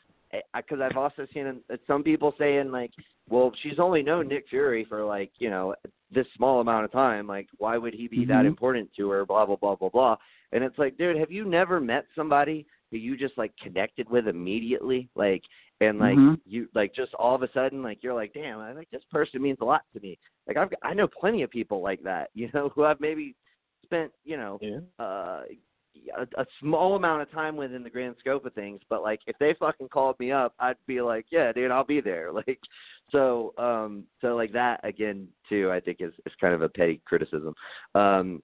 because 0.55 0.79
I've 0.81 0.97
also 0.97 1.25
seen 1.33 1.61
some 1.87 2.03
people 2.03 2.33
saying 2.37 2.69
like, 2.69 2.91
well, 3.29 3.53
she's 3.63 3.79
only 3.79 4.01
known 4.01 4.27
Nick 4.27 4.45
Fury 4.49 4.85
for 4.87 5.05
like 5.05 5.31
you 5.37 5.49
know 5.49 5.75
this 6.11 6.27
small 6.35 6.61
amount 6.61 6.85
of 6.85 6.91
time. 6.91 7.27
Like, 7.27 7.47
why 7.57 7.77
would 7.77 7.93
he 7.93 8.07
be 8.07 8.19
mm-hmm. 8.19 8.31
that 8.31 8.45
important 8.45 8.89
to 8.97 9.09
her? 9.09 9.25
Blah 9.25 9.45
blah 9.45 9.55
blah 9.55 9.75
blah 9.75 9.89
blah. 9.89 10.17
And 10.51 10.63
it's 10.63 10.77
like, 10.77 10.97
dude, 10.97 11.17
have 11.17 11.31
you 11.31 11.45
never 11.45 11.79
met 11.79 12.05
somebody 12.15 12.65
who 12.91 12.97
you 12.97 13.17
just 13.17 13.37
like 13.37 13.51
connected 13.61 14.09
with 14.09 14.27
immediately? 14.27 15.09
Like, 15.15 15.43
and 15.81 15.99
like 15.99 16.15
mm-hmm. 16.15 16.35
you 16.45 16.67
like 16.73 16.95
just 16.95 17.13
all 17.15 17.35
of 17.35 17.43
a 17.43 17.51
sudden 17.53 17.83
like 17.83 17.99
you're 18.01 18.13
like, 18.13 18.33
damn, 18.33 18.59
I 18.59 18.73
like 18.73 18.89
this 18.91 19.03
person 19.11 19.41
means 19.41 19.57
a 19.61 19.65
lot 19.65 19.81
to 19.93 19.99
me. 19.99 20.17
Like 20.47 20.57
I've 20.57 20.69
I 20.83 20.93
know 20.93 21.07
plenty 21.07 21.43
of 21.43 21.49
people 21.49 21.81
like 21.81 22.01
that, 22.03 22.29
you 22.33 22.49
know, 22.53 22.69
who 22.69 22.83
I've 22.83 22.99
maybe 22.99 23.35
spent 23.83 24.11
you 24.23 24.37
know 24.37 24.57
yeah. 24.61 24.79
uh 25.03 25.43
a, 26.17 26.41
a 26.41 26.45
small 26.59 26.95
amount 26.95 27.21
of 27.21 27.31
time 27.31 27.55
within 27.55 27.83
the 27.83 27.89
grand 27.89 28.15
scope 28.19 28.45
of 28.45 28.53
things, 28.53 28.81
but 28.89 29.01
like 29.01 29.21
if 29.27 29.37
they 29.39 29.55
fucking 29.59 29.89
called 29.89 30.19
me 30.19 30.31
up, 30.31 30.53
I'd 30.59 30.75
be 30.87 31.01
like, 31.01 31.25
yeah, 31.31 31.51
dude, 31.51 31.71
I'll 31.71 31.85
be 31.85 32.01
there. 32.01 32.31
Like, 32.47 32.59
so, 33.11 33.53
um, 33.57 34.03
so 34.19 34.35
like 34.35 34.51
that 34.53 34.81
again 34.83 35.27
too, 35.47 35.71
I 35.71 35.79
think 35.79 35.97
is 36.01 36.11
is 36.25 36.33
kind 36.41 36.53
of 36.53 36.61
a 36.61 36.69
petty 36.69 37.01
criticism. 37.05 37.53
Um, 37.93 38.41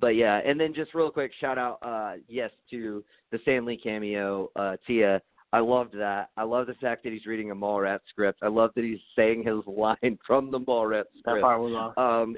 but 0.00 0.16
yeah, 0.16 0.40
and 0.44 0.58
then 0.58 0.74
just 0.74 0.94
real 0.94 1.10
quick, 1.10 1.32
shout 1.40 1.58
out, 1.58 1.78
uh, 1.82 2.14
yes, 2.28 2.50
to 2.70 3.04
the 3.30 3.38
Stan 3.42 3.64
Lee 3.64 3.76
cameo, 3.76 4.50
uh, 4.56 4.76
Tia. 4.86 5.20
I 5.54 5.58
loved 5.58 5.94
that. 5.98 6.30
I 6.36 6.44
love 6.44 6.66
the 6.66 6.74
fact 6.74 7.04
that 7.04 7.12
he's 7.12 7.26
reading 7.26 7.50
a 7.50 7.54
Mallrat 7.54 8.00
script. 8.08 8.38
I 8.42 8.48
love 8.48 8.70
that 8.74 8.84
he's 8.84 9.00
saying 9.14 9.44
his 9.44 9.58
line 9.66 10.18
from 10.26 10.50
the 10.50 10.58
Mallrat 10.58 11.04
script. 11.18 11.26
That 11.26 11.40
part 11.42 11.60
was 11.60 11.72
awesome. 11.96 12.30
Um, 12.30 12.36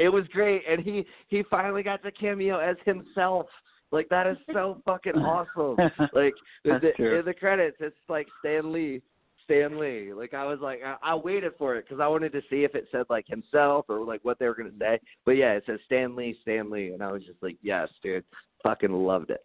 it 0.00 0.08
was 0.08 0.24
great, 0.32 0.62
and 0.68 0.80
he 0.80 1.04
he 1.28 1.44
finally 1.50 1.82
got 1.82 2.02
the 2.02 2.10
cameo 2.10 2.58
as 2.58 2.76
himself. 2.84 3.46
Like 3.92 4.08
that 4.08 4.26
is 4.26 4.36
so 4.52 4.80
fucking 4.86 5.16
awesome. 5.16 5.76
Like 6.12 6.34
the, 6.64 7.18
in 7.18 7.24
the 7.24 7.34
credits, 7.34 7.76
it's 7.80 7.96
like 8.08 8.26
Stan 8.40 8.72
Lee, 8.72 9.02
Stan 9.50 9.80
Lee. 9.80 10.12
Like 10.12 10.32
I 10.32 10.44
was 10.44 10.60
like, 10.60 10.80
I, 10.84 10.96
I 11.02 11.14
waited 11.16 11.52
for 11.58 11.74
it 11.74 11.84
because 11.84 12.00
I 12.00 12.06
wanted 12.06 12.32
to 12.32 12.42
see 12.48 12.62
if 12.62 12.74
it 12.74 12.86
said 12.92 13.06
like 13.10 13.26
himself 13.26 13.86
or 13.88 14.04
like 14.04 14.20
what 14.22 14.38
they 14.38 14.46
were 14.46 14.54
gonna 14.54 14.70
say. 14.78 15.00
But 15.26 15.32
yeah, 15.32 15.52
it 15.52 15.64
says 15.66 15.80
Stan 15.86 16.14
Lee, 16.14 16.38
Stan 16.42 16.70
Lee, 16.70 16.92
and 16.92 17.02
I 17.02 17.10
was 17.10 17.24
just 17.24 17.42
like, 17.42 17.56
yes, 17.60 17.88
dude, 18.02 18.24
fucking 18.62 18.92
loved 18.92 19.30
it. 19.30 19.44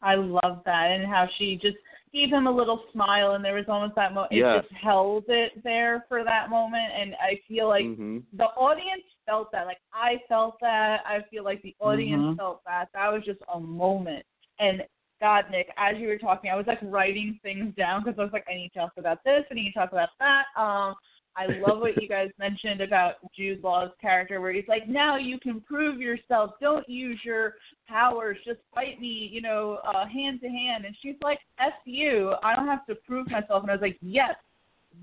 I 0.00 0.14
love 0.14 0.62
that 0.64 0.90
and 0.92 1.06
how 1.06 1.26
she 1.38 1.58
just 1.60 1.76
gave 2.14 2.30
him 2.30 2.46
a 2.46 2.50
little 2.50 2.84
smile 2.92 3.32
and 3.32 3.44
there 3.44 3.56
was 3.56 3.64
almost 3.68 3.96
that 3.96 4.14
moment 4.14 4.32
yeah. 4.32 4.58
it 4.58 4.62
just 4.62 4.72
held 4.80 5.24
it 5.26 5.52
there 5.64 6.04
for 6.08 6.24
that 6.24 6.48
moment 6.48 6.90
and 6.96 7.14
I 7.14 7.38
feel 7.48 7.68
like 7.68 7.84
mm-hmm. 7.84 8.18
the 8.32 8.44
audience 8.44 9.02
felt 9.26 9.50
that 9.52 9.66
like 9.66 9.78
I 9.92 10.22
felt 10.28 10.56
that 10.60 11.00
I 11.04 11.18
feel 11.30 11.42
like 11.42 11.60
the 11.62 11.74
audience 11.80 12.22
mm-hmm. 12.22 12.36
felt 12.36 12.62
that 12.64 12.88
that 12.94 13.12
was 13.12 13.22
just 13.26 13.40
a 13.52 13.58
moment 13.58 14.24
and 14.60 14.82
God 15.20 15.44
Nick 15.50 15.68
as 15.76 15.96
you 15.98 16.08
were 16.08 16.18
talking 16.18 16.50
I 16.50 16.56
was 16.56 16.66
like 16.66 16.78
writing 16.82 17.38
things 17.42 17.74
down 17.76 18.02
because 18.04 18.18
I 18.18 18.22
was 18.22 18.32
like 18.32 18.46
I 18.50 18.54
need 18.54 18.70
to 18.74 18.78
talk 18.78 18.92
about 18.96 19.24
this 19.24 19.44
I 19.50 19.54
need 19.54 19.72
to 19.72 19.78
talk 19.78 19.92
about 19.92 20.10
that 20.20 20.44
um 20.56 20.94
I 21.38 21.46
love 21.46 21.78
what 21.78 22.00
you 22.02 22.08
guys 22.08 22.30
mentioned 22.38 22.80
about 22.80 23.14
Jude 23.36 23.62
Law's 23.62 23.90
character, 24.00 24.40
where 24.40 24.52
he's 24.52 24.68
like, 24.68 24.88
"Now 24.88 25.16
you 25.16 25.38
can 25.38 25.60
prove 25.60 26.00
yourself. 26.00 26.52
Don't 26.60 26.88
use 26.88 27.20
your 27.24 27.54
powers. 27.88 28.36
Just 28.44 28.60
fight 28.74 29.00
me, 29.00 29.28
you 29.32 29.40
know, 29.40 29.78
uh, 29.86 30.06
hand 30.06 30.40
to 30.42 30.48
hand." 30.48 30.84
And 30.84 30.96
she's 31.00 31.16
like, 31.22 31.38
"F 31.60 31.72
you. 31.84 32.34
I 32.42 32.56
don't 32.56 32.66
have 32.66 32.84
to 32.86 32.94
prove 32.94 33.30
myself." 33.30 33.62
And 33.62 33.70
I 33.70 33.74
was 33.74 33.82
like, 33.82 33.98
"Yes, 34.00 34.34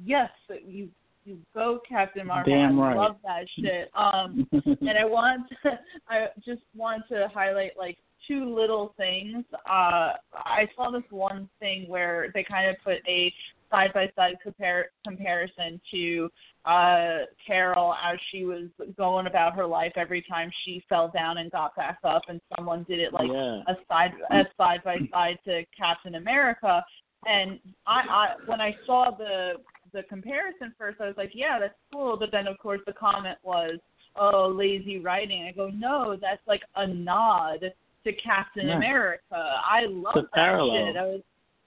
yes, 0.03 0.29
you 0.65 0.89
you 1.23 1.39
go, 1.55 1.79
Captain 1.87 2.27
Marvel. 2.27 2.53
Damn 2.53 2.79
I 2.79 2.89
right. 2.89 2.97
love 2.97 3.15
that 3.23 3.45
shit." 3.57 3.89
Um, 3.95 4.47
and 4.51 4.97
I 4.97 5.05
want 5.05 5.47
to, 5.63 5.79
I 6.09 6.27
just 6.45 6.61
want 6.75 7.03
to 7.09 7.29
highlight 7.33 7.77
like 7.77 7.97
two 8.27 8.53
little 8.53 8.93
things. 8.97 9.43
Uh, 9.53 10.13
I 10.33 10.67
saw 10.75 10.91
this 10.91 11.03
one 11.09 11.49
thing 11.59 11.85
where 11.87 12.31
they 12.33 12.43
kind 12.43 12.69
of 12.69 12.75
put 12.83 12.97
a 13.07 13.33
side 13.71 13.91
by 13.93 14.09
side 14.15 14.35
compare 14.43 14.89
comparison 15.05 15.79
to 15.91 16.29
uh 16.65 17.19
Carol 17.45 17.93
as 17.93 18.17
she 18.31 18.45
was 18.45 18.65
going 18.97 19.27
about 19.27 19.55
her 19.55 19.65
life 19.65 19.93
every 19.95 20.23
time 20.27 20.49
she 20.63 20.83
fell 20.89 21.11
down 21.13 21.37
and 21.37 21.51
got 21.51 21.75
back 21.75 21.99
up 22.03 22.23
and 22.27 22.39
someone 22.55 22.85
did 22.87 22.99
it 22.99 23.13
like 23.13 23.29
yeah. 23.31 23.61
a 23.67 23.75
side 23.87 24.11
a 24.31 24.43
side 24.57 24.81
by 24.83 24.97
side 25.11 25.37
to 25.45 25.63
Captain 25.77 26.15
America 26.15 26.83
and 27.25 27.59
I, 27.85 28.01
I 28.09 28.27
when 28.45 28.61
I 28.61 28.75
saw 28.85 29.11
the 29.15 29.53
the 29.93 30.03
comparison 30.03 30.73
first 30.77 30.99
I 30.99 31.07
was 31.07 31.17
like 31.17 31.31
yeah 31.33 31.59
that's 31.59 31.75
cool 31.91 32.17
but 32.17 32.29
then 32.31 32.47
of 32.47 32.57
course 32.57 32.81
the 32.85 32.93
comment 32.93 33.37
was 33.43 33.77
oh 34.15 34.47
lazy 34.47 34.99
writing 34.99 35.43
I 35.43 35.51
go 35.51 35.69
no 35.69 36.17
that's 36.19 36.41
like 36.47 36.61
a 36.75 36.87
nod 36.87 37.73
to 38.05 38.13
Captain 38.13 38.67
Yeah. 38.69 38.77
America 38.77 39.21
I 39.69 39.85
love 39.89 40.13
The 40.15 40.21
that 40.21 40.31
parallel. 40.33 40.87
shit 40.87 40.97
I 40.97 41.03
was 41.05 41.21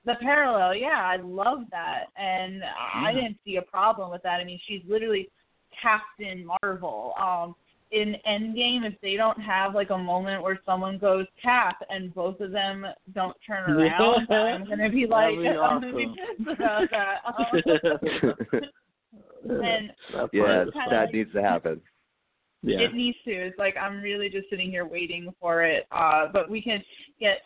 the 0.05 0.15
parallel, 0.23 0.75
yeah, 0.75 1.03
I 1.05 1.17
love 1.17 1.65
that, 1.71 2.05
and 2.17 2.63
I 2.95 3.13
didn't 3.13 3.37
see 3.45 3.57
a 3.57 3.63
problem 3.63 4.11
with 4.11 4.23
that. 4.23 4.41
I 4.41 4.45
mean, 4.45 4.59
she's 4.67 4.81
literally 4.89 5.29
Captain 5.83 6.47
Marvel. 6.63 7.13
Um, 7.21 7.55
in 7.91 8.17
Endgame, 8.27 8.87
if 8.87 8.95
they 9.03 9.17
don't 9.17 9.39
have 9.41 9.75
like 9.75 9.91
a 9.91 9.99
moment 9.99 10.43
where 10.43 10.59
someone 10.65 10.97
goes 10.99 11.27
Cap 11.43 11.83
and 11.91 12.15
both 12.15 12.41
of 12.41 12.53
them 12.53 12.87
don't 13.15 13.37
turn 13.47 13.71
around, 13.71 14.27
Yeah. 14.31 14.37
I'm 14.37 14.65
gonna 14.67 14.89
be 14.89 15.07
like, 15.07 15.37
That'd 15.37 15.43
be 15.43 15.49
I'm 15.59 15.81
gonna 15.81 15.95
be 15.95 16.07
pissed 16.07 16.59
about 16.59 16.89
that. 16.91 18.63
Um, 19.49 19.63
and 19.63 19.91
yeah, 20.33 20.63
It's 20.63 20.71
that 20.75 21.05
like- 21.05 21.13
needs 21.15 21.33
to 21.33 21.43
happen. 21.43 21.81
Yeah. 22.63 22.81
it 22.81 22.95
needs 22.95 23.19
to. 23.25 23.31
It's 23.31 23.59
like 23.59 23.77
I'm 23.81 24.01
really 24.01 24.29
just 24.29 24.51
sitting 24.51 24.71
here 24.71 24.87
waiting 24.87 25.33
for 25.41 25.63
it. 25.63 25.87
Uh, 25.93 26.27
but 26.33 26.51
we 26.51 26.63
can 26.63 26.83
get 27.21 27.39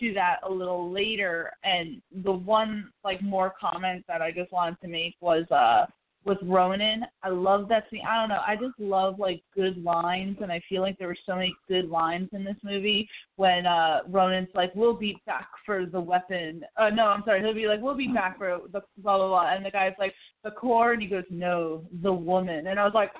to 0.00 0.14
that 0.14 0.36
a 0.46 0.50
little 0.50 0.90
later. 0.92 1.50
And 1.64 2.00
the 2.24 2.32
one 2.32 2.90
like 3.04 3.22
more 3.22 3.54
comment 3.60 4.04
that 4.08 4.22
I 4.22 4.30
just 4.30 4.52
wanted 4.52 4.80
to 4.82 4.88
make 4.88 5.14
was 5.20 5.50
uh 5.50 5.86
with 6.24 6.38
Ronan. 6.42 7.04
I 7.22 7.30
love 7.30 7.68
that 7.68 7.84
scene. 7.90 8.02
I 8.06 8.20
don't 8.20 8.28
know. 8.28 8.42
I 8.46 8.54
just 8.54 8.78
love 8.78 9.18
like 9.18 9.42
good 9.54 9.82
lines, 9.82 10.36
and 10.42 10.52
I 10.52 10.60
feel 10.68 10.82
like 10.82 10.98
there 10.98 11.08
were 11.08 11.16
so 11.24 11.34
many 11.34 11.54
good 11.68 11.88
lines 11.88 12.28
in 12.32 12.44
this 12.44 12.56
movie 12.62 13.08
when 13.36 13.66
uh 13.66 14.00
Ronan's 14.08 14.48
like, 14.54 14.72
"We'll 14.74 14.94
be 14.94 15.20
back 15.26 15.48
for 15.64 15.86
the 15.86 16.00
weapon." 16.00 16.64
Uh, 16.76 16.90
no, 16.90 17.06
I'm 17.06 17.22
sorry. 17.24 17.40
He'll 17.40 17.54
be 17.54 17.66
like, 17.66 17.80
"We'll 17.80 17.96
be 17.96 18.08
back 18.08 18.36
for 18.36 18.60
the 18.72 18.82
blah 18.98 19.16
blah 19.16 19.28
blah," 19.28 19.54
and 19.54 19.64
the 19.64 19.70
guy's 19.70 19.94
like, 19.98 20.14
"The 20.44 20.50
core," 20.50 20.92
and 20.92 21.00
he 21.00 21.08
goes, 21.08 21.24
"No, 21.30 21.84
the 22.02 22.12
woman." 22.12 22.66
And 22.66 22.78
I 22.78 22.84
was 22.84 22.94
like, 22.94 23.12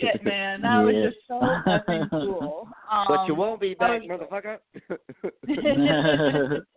"Shit, 0.00 0.22
man, 0.22 0.62
that 0.62 0.78
was 0.78 0.94
just 0.94 1.26
so 1.26 1.40
effing 1.66 2.08
cool." 2.10 2.68
Um, 2.90 3.06
but 3.08 3.26
you 3.26 3.34
won't 3.34 3.60
be 3.60 3.74
back, 3.74 4.02
motherfucker. 4.02 4.58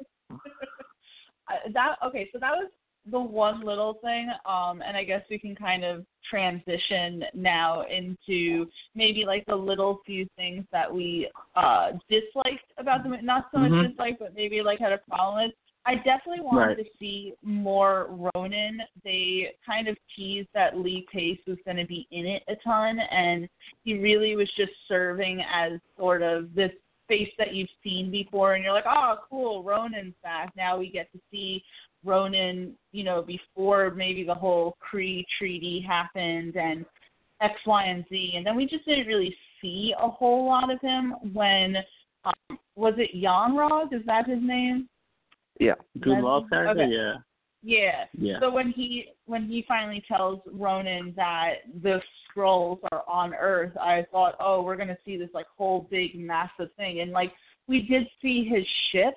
That 1.73 1.97
okay 2.03 2.27
so 2.33 2.39
that 2.39 2.51
was 2.51 2.71
the 3.11 3.19
one 3.19 3.61
little 3.61 3.99
thing 4.01 4.29
um 4.45 4.81
and 4.81 4.97
i 4.97 5.03
guess 5.03 5.21
we 5.29 5.37
can 5.37 5.55
kind 5.55 5.83
of 5.83 6.03
transition 6.29 7.23
now 7.35 7.83
into 7.83 8.65
maybe 8.95 9.25
like 9.25 9.45
the 9.45 9.55
little 9.55 9.99
few 10.05 10.27
things 10.35 10.65
that 10.71 10.91
we 10.91 11.29
uh 11.55 11.91
disliked 12.09 12.71
about 12.79 13.03
the 13.03 13.17
not 13.21 13.45
so 13.51 13.59
much 13.59 13.71
Mhm. 13.71 13.89
disliked 13.89 14.19
but 14.19 14.33
maybe 14.33 14.63
like 14.63 14.79
had 14.79 14.91
a 14.91 14.97
problem 15.07 15.45
with 15.45 15.55
i 15.86 15.95
definitely 15.95 16.41
wanted 16.41 16.77
Right. 16.77 16.77
to 16.77 16.86
see 16.99 17.33
more 17.43 18.07
ronan 18.36 18.81
they 19.03 19.51
kind 19.65 19.88
of 19.88 19.97
teased 20.15 20.49
that 20.53 20.77
lee 20.77 21.05
pace 21.11 21.39
was 21.47 21.57
going 21.65 21.77
to 21.77 21.86
be 21.86 22.07
in 22.11 22.25
it 22.25 22.43
a 22.47 22.55
ton 22.63 22.99
and 22.99 23.47
he 23.83 23.97
really 23.99 24.36
was 24.36 24.49
just 24.57 24.71
serving 24.88 25.41
as 25.41 25.79
sort 25.97 26.21
of 26.21 26.53
this 26.53 26.71
face 27.07 27.29
that 27.38 27.53
you've 27.53 27.69
seen 27.83 28.09
before 28.11 28.55
and 28.55 28.63
you're 28.63 28.73
like, 28.73 28.86
Oh, 28.88 29.17
cool, 29.29 29.63
Ronan's 29.63 30.15
back. 30.23 30.51
Now 30.55 30.77
we 30.77 30.89
get 30.89 31.11
to 31.11 31.19
see 31.31 31.63
Ronan, 32.03 32.75
you 32.91 33.03
know, 33.03 33.21
before 33.21 33.91
maybe 33.91 34.23
the 34.23 34.33
whole 34.33 34.77
Kree 34.81 35.23
treaty 35.38 35.83
happened 35.88 36.55
and 36.55 36.86
X, 37.41 37.53
Y, 37.65 37.83
and 37.86 38.05
Z 38.09 38.33
and 38.36 38.45
then 38.45 38.55
we 38.55 38.65
just 38.65 38.86
didn't 38.86 39.07
really 39.07 39.36
see 39.61 39.93
a 39.99 40.09
whole 40.09 40.45
lot 40.45 40.71
of 40.71 40.79
him 40.81 41.13
when 41.33 41.77
um, 42.23 42.57
was 42.75 42.95
it 42.97 43.11
Yon-Rogg? 43.13 43.93
Is 43.93 44.05
that 44.05 44.27
his 44.27 44.39
name? 44.41 44.89
Yeah. 45.59 45.75
Jude 46.03 46.19
Law 46.19 46.45
character, 46.49 46.83
Okay. 46.83 46.91
yeah. 46.91 47.13
Yeah. 47.65 48.05
Yeah. 48.13 48.39
So 48.39 48.51
when 48.51 48.69
he 48.71 49.07
when 49.25 49.47
he 49.47 49.65
finally 49.67 50.03
tells 50.07 50.39
Ronan 50.51 51.13
that 51.15 51.55
the 51.81 51.99
Skrulls 52.29 52.79
are 52.91 53.03
on 53.07 53.33
Earth, 53.33 53.75
I 53.77 54.05
thought, 54.11 54.35
oh, 54.39 54.61
we're 54.61 54.75
gonna 54.75 54.97
see 55.03 55.17
this 55.17 55.31
like 55.33 55.47
whole 55.57 55.87
big 55.89 56.15
massive 56.15 56.69
thing, 56.77 57.01
and 57.01 57.11
like 57.11 57.33
we 57.67 57.81
did 57.81 58.07
see 58.21 58.45
his 58.47 58.63
ship, 58.91 59.15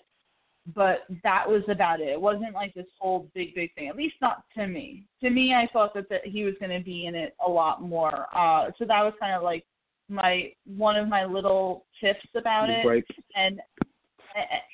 but 0.74 1.01
that 1.22 1.47
was 1.47 1.62
about 1.68 2.01
it. 2.01 2.09
It 2.09 2.20
wasn't 2.20 2.55
like 2.55 2.72
this 2.72 2.86
whole 2.99 3.28
big 3.34 3.55
big 3.55 3.74
thing. 3.74 3.89
At 3.89 3.97
least 3.97 4.16
not 4.22 4.45
to 4.57 4.66
me. 4.66 5.05
To 5.22 5.28
me, 5.28 5.53
I 5.53 5.68
thought 5.70 5.93
that, 5.93 6.09
that 6.09 6.24
he 6.24 6.45
was 6.45 6.55
gonna 6.59 6.80
be 6.80 7.05
in 7.05 7.14
it 7.14 7.36
a 7.47 7.51
lot 7.51 7.82
more. 7.82 8.26
Uh, 8.34 8.70
so 8.78 8.86
that 8.86 9.03
was 9.03 9.12
kind 9.20 9.34
of 9.34 9.43
like 9.43 9.66
my 10.09 10.51
one 10.64 10.97
of 10.97 11.07
my 11.07 11.26
little 11.26 11.84
tips 12.01 12.26
about 12.34 12.70
it 12.70 12.82
Break. 12.82 13.05
and 13.34 13.61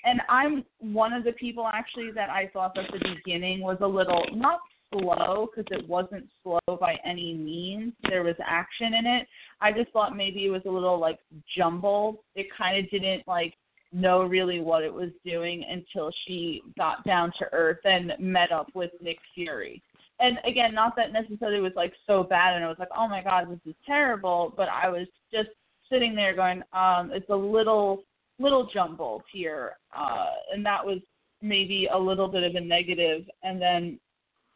and 0.05 0.21
I'm 0.29 0.65
one 0.81 1.13
of 1.13 1.25
the 1.25 1.33
people 1.33 1.69
actually 1.73 2.11
that 2.13 2.31
I 2.31 2.51
thought 2.53 2.75
that 2.75 2.87
the 2.93 3.15
beginning 3.15 3.61
was 3.61 3.79
a 3.81 3.87
little 3.87 4.25
not 4.33 4.61
slow 4.93 5.49
because 5.55 5.67
it 5.71 5.89
wasn't 5.89 6.27
slow 6.43 6.61
by 6.81 6.97
any 7.05 7.35
means. 7.35 7.93
There 8.09 8.23
was 8.23 8.37
action 8.45 8.95
in 8.95 9.07
it. 9.07 9.27
I 9.61 9.73
just 9.73 9.91
thought 9.93 10.17
maybe 10.17 10.47
it 10.47 10.51
was 10.51 10.63
a 10.67 10.71
little 10.71 10.99
like 10.99 11.19
jumbled. 11.57 12.19
It 12.35 12.47
kind 12.57 12.83
of 12.83 12.91
didn't 12.91 13.27
like 13.27 13.55
know 13.93 14.23
really 14.23 14.61
what 14.61 14.83
it 14.83 14.93
was 14.93 15.11
doing 15.25 15.65
until 15.71 16.11
she 16.27 16.63
got 16.77 17.05
down 17.05 17.33
to 17.39 17.47
earth 17.53 17.79
and 17.85 18.13
met 18.19 18.53
up 18.53 18.69
with 18.75 18.91
Nick 19.01 19.19
Fury. 19.35 19.83
And 20.21 20.39
again, 20.47 20.75
not 20.75 20.95
that 20.97 21.13
necessarily 21.13 21.61
was 21.61 21.73
like 21.77 21.93
so 22.07 22.23
bad 22.23 22.55
and 22.55 22.65
I 22.65 22.69
was 22.69 22.79
like, 22.79 22.89
oh 22.97 23.09
my 23.09 23.23
god, 23.23 23.51
this 23.51 23.59
is 23.67 23.75
terrible, 23.87 24.53
but 24.57 24.69
I 24.69 24.89
was 24.89 25.07
just 25.33 25.51
sitting 25.91 26.15
there 26.15 26.35
going, 26.35 26.63
um, 26.73 27.11
it's 27.13 27.29
a 27.31 27.37
little 27.37 28.03
little 28.39 28.69
jumbled 28.73 29.23
here, 29.33 29.77
uh, 29.97 30.31
and 30.53 30.65
that 30.67 30.85
was 30.85 30.99
maybe 31.43 31.89
a 31.93 31.99
little 31.99 32.29
bit 32.29 32.43
of 32.43 32.55
a 32.55 32.61
negative. 32.61 33.23
And 33.43 33.61
then 33.61 33.99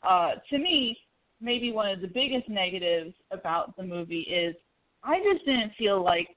uh, 0.03 0.33
to 0.51 0.59
me, 0.59 0.97
maybe 1.41 1.73
one 1.73 1.91
of 1.91 2.01
the 2.01 2.09
biggest 2.09 2.49
negatives 2.49 3.15
about 3.31 3.77
the 3.77 3.83
movie 3.83 4.23
is 4.23 4.55
I 5.05 5.19
just 5.19 5.45
didn't 5.45 5.73
feel 5.79 6.03
like 6.03 6.29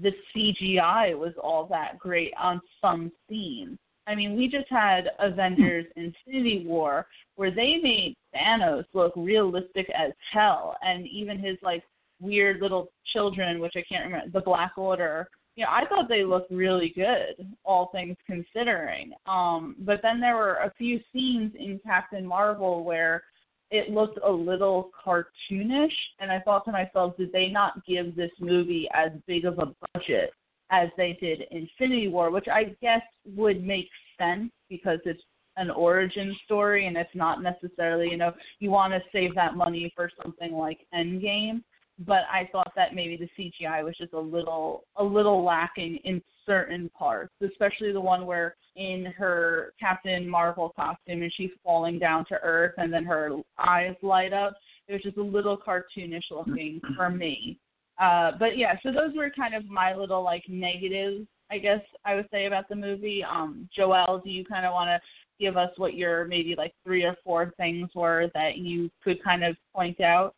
the 0.00 0.12
CGI 0.34 1.16
was 1.16 1.32
all 1.42 1.66
that 1.66 1.98
great 1.98 2.32
on 2.40 2.60
some 2.80 3.12
scenes. 3.28 3.78
I 4.06 4.14
mean, 4.14 4.36
we 4.36 4.48
just 4.48 4.68
had 4.70 5.10
Avengers 5.18 5.84
Infinity 5.96 6.64
War 6.66 7.06
where 7.36 7.50
they 7.50 7.78
made 7.82 8.16
Thanos 8.34 8.84
look 8.94 9.12
realistic 9.16 9.88
as 9.90 10.12
hell 10.32 10.76
and 10.82 11.06
even 11.06 11.38
his 11.38 11.58
like 11.62 11.84
weird 12.20 12.60
little 12.60 12.90
children, 13.12 13.60
which 13.60 13.74
I 13.76 13.84
can't 13.88 14.06
remember, 14.06 14.30
the 14.32 14.44
Black 14.44 14.72
Order. 14.76 15.28
You 15.58 15.64
know, 15.64 15.70
I 15.72 15.86
thought 15.88 16.08
they 16.08 16.22
looked 16.22 16.52
really 16.52 16.92
good, 16.94 17.44
all 17.64 17.90
things 17.90 18.16
considering. 18.28 19.10
Um, 19.26 19.74
but 19.80 19.98
then 20.04 20.20
there 20.20 20.36
were 20.36 20.58
a 20.58 20.72
few 20.78 21.00
scenes 21.12 21.52
in 21.58 21.80
Captain 21.84 22.24
Marvel 22.24 22.84
where 22.84 23.24
it 23.72 23.90
looked 23.90 24.20
a 24.24 24.30
little 24.30 24.92
cartoonish, 25.04 25.90
and 26.20 26.30
I 26.30 26.38
thought 26.38 26.64
to 26.66 26.70
myself, 26.70 27.16
did 27.16 27.32
they 27.32 27.48
not 27.48 27.84
give 27.84 28.14
this 28.14 28.30
movie 28.38 28.88
as 28.94 29.10
big 29.26 29.46
of 29.46 29.58
a 29.58 29.74
budget 29.92 30.30
as 30.70 30.90
they 30.96 31.18
did 31.20 31.40
Infinity 31.50 32.06
War, 32.06 32.30
which 32.30 32.46
I 32.46 32.76
guess 32.80 33.02
would 33.34 33.64
make 33.64 33.88
sense 34.16 34.52
because 34.70 35.00
it's 35.06 35.24
an 35.56 35.70
origin 35.70 36.36
story 36.44 36.86
and 36.86 36.96
it's 36.96 37.10
not 37.16 37.42
necessarily, 37.42 38.08
you 38.08 38.16
know, 38.16 38.32
you 38.60 38.70
want 38.70 38.92
to 38.92 39.00
save 39.10 39.34
that 39.34 39.56
money 39.56 39.92
for 39.96 40.08
something 40.22 40.52
like 40.52 40.78
Endgame 40.94 41.64
but 42.06 42.22
I 42.30 42.48
thought 42.52 42.72
that 42.76 42.94
maybe 42.94 43.16
the 43.16 43.28
CGI 43.36 43.84
was 43.84 43.96
just 43.96 44.12
a 44.12 44.20
little 44.20 44.84
a 44.96 45.04
little 45.04 45.44
lacking 45.44 45.98
in 46.04 46.22
certain 46.46 46.90
parts, 46.96 47.32
especially 47.42 47.92
the 47.92 48.00
one 48.00 48.26
where 48.26 48.56
in 48.76 49.06
her 49.16 49.74
Captain 49.78 50.28
Marvel 50.28 50.72
costume 50.76 51.22
and 51.22 51.32
she's 51.36 51.50
falling 51.64 51.98
down 51.98 52.24
to 52.26 52.38
earth 52.42 52.74
and 52.78 52.92
then 52.92 53.04
her 53.04 53.30
eyes 53.58 53.96
light 54.02 54.32
up. 54.32 54.54
It 54.86 54.94
was 54.94 55.02
just 55.02 55.18
a 55.18 55.22
little 55.22 55.58
cartoonish 55.58 56.30
looking 56.30 56.80
for 56.96 57.10
me. 57.10 57.58
Uh, 58.00 58.32
but 58.38 58.56
yeah, 58.56 58.74
so 58.82 58.92
those 58.92 59.14
were 59.16 59.30
kind 59.30 59.54
of 59.54 59.66
my 59.66 59.94
little 59.94 60.22
like 60.22 60.44
negatives, 60.48 61.26
I 61.50 61.58
guess 61.58 61.80
I 62.04 62.14
would 62.14 62.28
say 62.30 62.46
about 62.46 62.68
the 62.68 62.76
movie. 62.76 63.24
Um, 63.28 63.68
Joel, 63.74 64.20
do 64.24 64.30
you 64.30 64.44
kind 64.44 64.64
of 64.64 64.72
want 64.72 64.88
to 64.88 65.00
give 65.44 65.56
us 65.56 65.70
what 65.76 65.94
your 65.94 66.24
maybe 66.24 66.54
like 66.56 66.74
three 66.84 67.04
or 67.04 67.16
four 67.24 67.52
things 67.56 67.90
were 67.94 68.30
that 68.34 68.58
you 68.58 68.90
could 69.02 69.22
kind 69.22 69.44
of 69.44 69.56
point 69.74 70.00
out? 70.00 70.34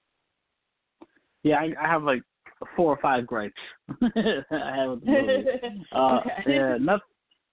Yeah, 1.43 1.57
I, 1.57 1.73
I 1.83 1.89
have 1.89 2.03
like 2.03 2.23
four 2.77 2.93
or 2.93 2.99
five 3.01 3.27
gripes. 3.27 3.55
I 3.91 4.75
have 4.77 4.91
with 4.91 5.05
the 5.05 5.11
movie. 5.11 5.85
Uh, 5.95 6.21
okay. 6.21 6.43
Yeah, 6.47 6.77
nothing, 6.79 7.01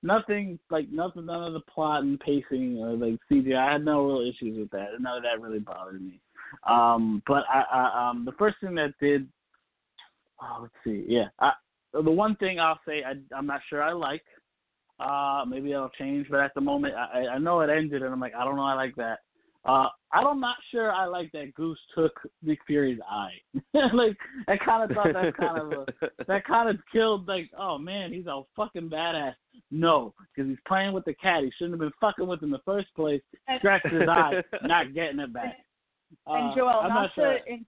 nothing 0.04 0.60
like 0.70 0.90
nothing, 0.92 1.26
none 1.26 1.44
of 1.44 1.54
the 1.54 1.62
plot 1.62 2.04
and 2.04 2.20
pacing 2.20 2.78
or 2.78 2.92
like 2.94 3.20
CGI. 3.32 3.58
I 3.58 3.72
had 3.74 3.86
no 3.86 4.06
real 4.06 4.30
issues 4.30 4.58
with 4.58 4.70
that. 4.72 4.88
None 5.00 5.18
of 5.18 5.24
that 5.24 5.42
really 5.42 5.60
bothered 5.60 6.02
me. 6.02 6.20
Um, 6.68 7.22
but 7.28 7.44
I, 7.50 7.64
I 7.72 8.10
um, 8.10 8.26
the 8.26 8.32
first 8.34 8.58
thing 8.62 8.76
that 8.76 8.94
did, 9.02 9.28
oh, 10.42 10.60
let's 10.62 10.74
see, 10.84 11.06
yeah, 11.08 11.28
I, 11.40 11.52
the 11.94 12.12
one 12.12 12.36
thing 12.38 12.60
I'll 12.60 12.80
say 12.88 13.04
I, 13.04 13.14
I'm 13.36 13.48
not 13.48 13.62
sure 13.70 13.84
I 13.84 13.94
like. 13.94 14.24
Uh, 15.00 15.44
maybe 15.48 15.72
it'll 15.72 15.90
change, 15.90 16.28
but 16.30 16.40
at 16.40 16.54
the 16.56 16.62
moment, 16.62 16.96
I, 16.96 17.28
I 17.28 17.38
know 17.38 17.60
it 17.62 17.70
ended, 17.70 18.02
and 18.02 18.12
I'm 18.12 18.20
like, 18.20 18.34
I 18.34 18.44
don't 18.44 18.56
know, 18.56 18.64
I 18.64 18.74
like 18.74 18.96
that. 18.96 19.20
Uh, 19.68 19.88
I'm 20.14 20.40
not 20.40 20.56
sure 20.72 20.92
I 20.92 21.06
like 21.06 21.32
that 21.34 21.54
Goose 21.54 21.80
took 21.94 22.14
Nick 22.42 22.60
Fury's 22.66 23.00
eye. 23.10 23.34
like 23.94 24.18
I 24.48 24.56
kind 24.58 24.90
of 24.90 24.96
thought 24.96 25.14
that 25.14 25.36
kind 25.36 25.60
of 25.60 25.72
a, 25.74 25.86
that 26.26 26.46
kind 26.46 26.70
of 26.70 26.78
killed. 26.92 27.28
Like, 27.28 27.50
oh 27.58 27.78
man, 27.78 28.14
he's 28.14 28.28
a 28.28 28.42
fucking 28.56 28.90
badass. 28.90 29.34
No, 29.70 30.14
because 30.36 30.50
he's 30.50 30.60
playing 30.68 30.94
with 30.94 31.04
the 31.06 31.14
cat. 31.16 31.44
He 31.44 31.52
shouldn't 31.58 31.74
have 31.74 31.80
been 31.82 31.92
fucking 32.00 32.26
with 32.26 32.44
in 32.44 32.50
the 32.50 32.62
first 32.64 32.88
place. 32.96 33.22
Scratched 33.58 33.88
his 33.88 34.08
eye, 34.08 34.42
not 34.64 34.94
getting 34.94 35.20
it 35.20 35.34
back. 35.34 35.58
And 36.26 36.52
Uh, 36.52 36.56
Joel, 36.56 36.70
I'm 36.70 36.90
not, 36.90 37.02
not 37.02 37.10
sure. 37.16 37.40
to 37.40 37.52
in, 37.54 37.66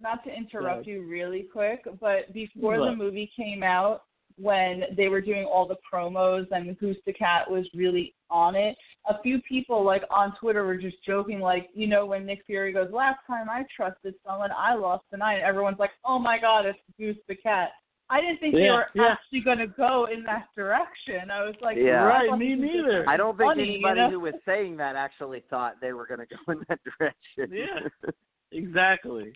not 0.00 0.22
to 0.24 0.30
interrupt 0.32 0.86
Yeah. 0.86 0.94
you 0.94 1.06
really 1.08 1.42
quick, 1.42 1.84
but 2.00 2.32
before 2.32 2.78
the 2.78 2.94
movie 2.94 3.30
came 3.36 3.62
out, 3.64 4.04
when 4.38 4.84
they 4.96 5.08
were 5.08 5.20
doing 5.20 5.44
all 5.44 5.66
the 5.66 5.76
promos 5.90 6.46
and 6.50 6.78
Goose 6.78 6.96
the 7.06 7.12
Cat 7.12 7.50
was 7.50 7.66
really 7.74 8.14
on 8.30 8.54
it, 8.54 8.76
a 9.08 9.20
few 9.22 9.40
people 9.42 9.84
like 9.84 10.02
on 10.10 10.34
Twitter 10.40 10.64
were 10.64 10.76
just 10.76 10.96
joking, 11.04 11.40
like, 11.40 11.68
you 11.74 11.86
know, 11.86 12.06
when 12.06 12.26
Nick 12.26 12.44
Fury 12.46 12.72
goes, 12.72 12.90
"Last 12.90 13.20
time 13.26 13.48
I 13.48 13.64
trusted 13.74 14.14
someone, 14.26 14.50
I 14.56 14.74
lost 14.74 15.04
tonight." 15.10 15.40
Everyone's 15.40 15.78
like, 15.78 15.92
"Oh 16.04 16.18
my 16.18 16.38
God, 16.38 16.66
it's 16.66 16.78
Goose 16.98 17.18
the 17.28 17.36
Cat." 17.36 17.72
I 18.10 18.20
didn't 18.20 18.38
think 18.38 18.54
they 18.54 18.70
were 18.70 18.86
yeah. 18.94 19.12
actually 19.12 19.40
going 19.40 19.58
to 19.58 19.66
go 19.66 20.06
in 20.12 20.24
that 20.24 20.48
direction. 20.54 21.30
I 21.30 21.44
was 21.44 21.54
like, 21.62 21.76
Yeah. 21.76 22.04
Right, 22.04 22.30
me 22.38 22.54
this 22.54 22.60
was 22.60 22.68
just 22.68 22.76
neither. 22.76 23.08
I 23.08 23.16
don't 23.16 23.36
think 23.36 23.50
funny, 23.50 23.64
you 23.64 23.72
anybody 23.74 24.00
know? 24.00 24.10
who 24.10 24.20
was 24.20 24.34
saying 24.44 24.76
that 24.76 24.94
actually 24.94 25.42
thought 25.48 25.80
they 25.80 25.92
were 25.94 26.06
going 26.06 26.20
to 26.20 26.26
go 26.26 26.52
in 26.52 26.64
that 26.68 26.80
direction. 26.84 27.50
Yeah. 27.50 28.10
Exactly. 28.52 29.32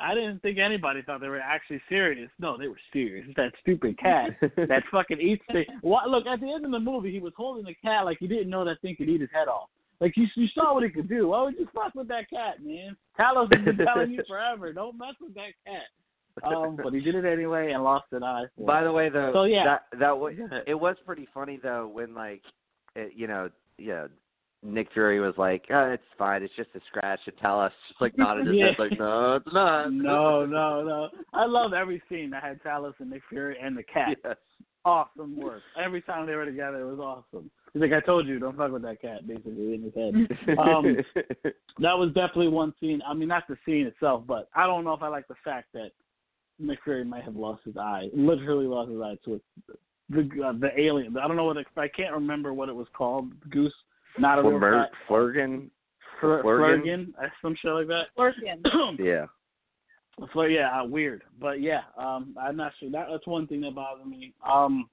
I 0.00 0.14
didn't 0.14 0.40
think 0.40 0.58
anybody 0.58 1.02
thought 1.02 1.20
they 1.20 1.28
were 1.28 1.40
actually 1.40 1.82
serious. 1.88 2.30
No, 2.38 2.56
they 2.56 2.68
were 2.68 2.80
serious. 2.92 3.26
It's 3.28 3.36
that 3.36 3.52
stupid 3.60 3.98
cat 3.98 4.30
that 4.40 4.82
fucking 4.90 5.20
eats 5.20 5.42
the. 5.48 5.64
Look, 5.82 6.26
at 6.26 6.40
the 6.40 6.52
end 6.52 6.64
of 6.64 6.70
the 6.70 6.78
movie, 6.78 7.10
he 7.10 7.20
was 7.20 7.32
holding 7.36 7.64
the 7.64 7.74
cat 7.82 8.04
like 8.04 8.18
he 8.20 8.28
didn't 8.28 8.50
know 8.50 8.64
that 8.64 8.80
thing 8.80 8.94
could 8.96 9.08
eat 9.08 9.20
his 9.20 9.30
head 9.32 9.48
off. 9.48 9.68
Like 10.00 10.16
you, 10.16 10.26
you 10.36 10.46
saw 10.54 10.74
what 10.74 10.84
it 10.84 10.94
could 10.94 11.08
do. 11.08 11.28
Why 11.28 11.42
would 11.42 11.54
you 11.58 11.66
fuck 11.74 11.94
with 11.94 12.06
that 12.08 12.30
cat, 12.30 12.62
man? 12.64 12.96
Talos 13.18 13.52
has 13.52 13.64
been 13.64 13.86
telling 13.86 14.12
you 14.12 14.22
forever, 14.28 14.72
don't 14.72 14.96
mess 14.96 15.14
with 15.20 15.34
that 15.34 15.50
cat. 15.66 15.82
Um, 16.44 16.78
but 16.80 16.92
he 16.92 17.00
did 17.00 17.16
it 17.16 17.24
anyway 17.24 17.72
and 17.72 17.82
lost 17.82 18.06
an 18.12 18.22
eye. 18.22 18.44
By 18.64 18.84
the 18.84 18.92
way, 18.92 19.08
though, 19.08 19.32
So, 19.34 19.44
yeah. 19.44 19.64
that 19.64 19.98
that 19.98 20.16
was 20.16 20.34
it 20.68 20.74
was 20.74 20.96
pretty 21.04 21.26
funny 21.34 21.58
though 21.60 21.88
when 21.88 22.14
like, 22.14 22.42
it, 22.94 23.12
you 23.16 23.26
know, 23.26 23.50
yeah, 23.76 24.06
Nick 24.62 24.88
Fury 24.92 25.20
was 25.20 25.34
like, 25.38 25.64
oh, 25.70 25.90
"It's 25.92 26.02
fine, 26.16 26.42
it's 26.42 26.54
just 26.56 26.70
a 26.74 26.80
scratch." 26.88 27.20
And 27.26 27.36
Talos, 27.36 27.70
just 27.88 28.00
like 28.00 28.16
nodded 28.18 28.46
his 28.46 28.56
Yeah. 28.58 28.66
head, 28.66 28.74
like, 28.78 28.98
"No, 28.98 29.36
it's 29.36 29.52
not." 29.52 29.92
no, 29.92 30.44
no, 30.44 30.82
no. 30.82 31.08
I 31.32 31.44
love 31.44 31.72
every 31.72 32.02
scene 32.08 32.30
that 32.30 32.42
had 32.42 32.62
Talos 32.62 32.94
and 32.98 33.10
Nick 33.10 33.22
Fury 33.28 33.56
and 33.62 33.76
the 33.76 33.84
cat. 33.84 34.16
Yes. 34.24 34.36
awesome 34.84 35.36
work. 35.36 35.62
Every 35.82 36.02
time 36.02 36.26
they 36.26 36.34
were 36.34 36.46
together, 36.46 36.80
it 36.80 36.96
was 36.96 36.98
awesome. 36.98 37.50
He's 37.72 37.82
like, 37.82 37.92
I 37.92 38.00
told 38.00 38.26
you, 38.26 38.38
don't 38.38 38.56
fuck 38.56 38.72
with 38.72 38.82
that 38.82 39.00
cat, 39.02 39.26
basically, 39.26 39.74
in 39.74 39.82
his 39.82 39.94
head. 39.94 40.58
Um, 40.58 40.96
that 41.80 41.96
was 41.98 42.08
definitely 42.14 42.48
one 42.48 42.72
scene. 42.80 43.00
I 43.06 43.12
mean, 43.14 43.28
not 43.28 43.44
the 43.48 43.56
scene 43.66 43.86
itself, 43.86 44.24
but 44.26 44.48
I 44.54 44.66
don't 44.66 44.84
know 44.84 44.94
if 44.94 45.02
I 45.02 45.08
like 45.08 45.28
the 45.28 45.34
fact 45.44 45.68
that 45.74 45.90
Nick 46.58 46.78
Fury 46.82 47.04
might 47.04 47.24
have 47.24 47.36
lost 47.36 47.62
his 47.64 47.76
eye, 47.76 48.08
literally 48.14 48.66
lost 48.66 48.90
his 48.90 49.00
eye 49.00 49.16
to 49.24 49.34
it. 49.34 49.42
The 50.10 50.42
uh, 50.42 50.52
the 50.58 50.70
alien. 50.80 51.16
I 51.18 51.28
don't 51.28 51.36
know 51.36 51.44
what 51.44 51.58
it, 51.58 51.66
I 51.76 51.88
can't 51.88 52.14
remember 52.14 52.54
what 52.54 52.70
it 52.70 52.74
was 52.74 52.86
called. 52.96 53.30
Goose, 53.50 53.74
not 54.20 54.38
a 54.38 54.42
real 54.42 54.58
Mer- 54.58 54.84
cat. 54.84 54.90
Flerken. 55.08 55.70
Flir- 56.20 56.42
Flerken? 56.42 57.12
Flerken, 57.14 57.30
some 57.42 57.56
shit 57.60 57.72
like 57.72 57.86
that. 57.88 58.04
Working. 58.16 58.62
Yeah. 58.98 59.26
So 60.34 60.42
yeah, 60.42 60.80
uh, 60.80 60.84
weird, 60.84 61.22
but 61.40 61.60
yeah, 61.60 61.82
um, 61.96 62.34
I'm 62.40 62.56
not 62.56 62.72
sure. 62.80 62.90
That, 62.90 63.06
that's 63.08 63.26
one 63.26 63.46
thing 63.46 63.60
that 63.60 63.74
bothers 63.76 64.04
me. 64.04 64.32
Um, 64.44 64.88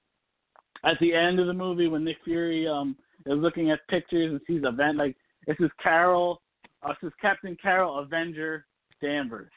at 0.84 0.96
the 1.00 1.14
end 1.14 1.40
of 1.40 1.48
the 1.48 1.52
movie, 1.52 1.88
when 1.88 2.04
Nick 2.04 2.18
Fury 2.24 2.68
um 2.68 2.96
is 3.24 3.36
looking 3.36 3.72
at 3.72 3.80
pictures 3.88 4.30
and 4.30 4.40
sees 4.46 4.62
event 4.64 4.98
like 4.98 5.16
this 5.48 5.56
is 5.58 5.70
Carol, 5.82 6.40
uh, 6.84 6.92
this 7.02 7.08
is 7.08 7.14
Captain 7.20 7.56
Carol 7.60 7.98
Avenger 7.98 8.66
Danvers, 9.02 9.50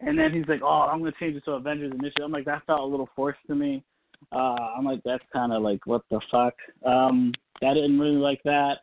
and 0.00 0.16
then 0.16 0.32
he's 0.32 0.46
like, 0.46 0.60
oh, 0.62 0.88
I'm 0.88 1.00
gonna 1.00 1.10
change 1.18 1.34
it 1.34 1.44
to 1.46 1.52
Avengers 1.52 1.92
Initiative. 1.92 2.24
I'm 2.24 2.30
like, 2.32 2.44
that 2.44 2.64
felt 2.66 2.80
a 2.80 2.84
little 2.84 3.08
forced 3.16 3.40
to 3.48 3.56
me. 3.56 3.82
Uh, 4.30 4.56
I'm 4.78 4.84
like, 4.84 5.00
that's 5.04 5.24
kind 5.32 5.52
of 5.52 5.62
like 5.62 5.84
what 5.86 6.02
the 6.10 6.20
fuck. 6.30 6.54
Um, 6.88 7.32
I 7.62 7.74
didn't 7.74 7.98
really 7.98 8.16
like 8.16 8.42
that. 8.44 8.78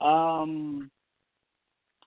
Um, 0.00 0.90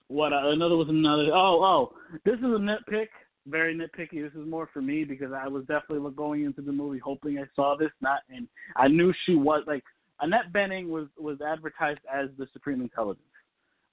what 0.07 0.33
uh, 0.33 0.51
another 0.51 0.75
was 0.75 0.89
another. 0.89 1.29
Oh, 1.33 1.63
oh, 1.63 1.93
this 2.25 2.35
is 2.35 2.43
a 2.43 2.59
nitpick 2.59 3.07
very 3.47 3.75
nitpicky. 3.75 4.21
This 4.21 4.39
is 4.39 4.47
more 4.47 4.69
for 4.71 4.81
me 4.81 5.03
because 5.03 5.31
I 5.33 5.47
was 5.47 5.65
definitely 5.65 6.09
going 6.15 6.45
into 6.45 6.61
the 6.61 6.71
movie 6.71 6.99
hoping 6.99 7.39
I 7.39 7.45
saw 7.55 7.75
this. 7.77 7.91
Not 8.01 8.21
and 8.29 8.47
I 8.75 8.87
knew 8.87 9.13
she 9.25 9.35
was 9.35 9.63
like 9.67 9.83
Annette 10.19 10.51
Bening 10.53 10.89
was 10.89 11.07
was 11.17 11.39
advertised 11.41 11.99
as 12.11 12.29
the 12.37 12.47
Supreme 12.53 12.81
Intelligence. 12.81 13.25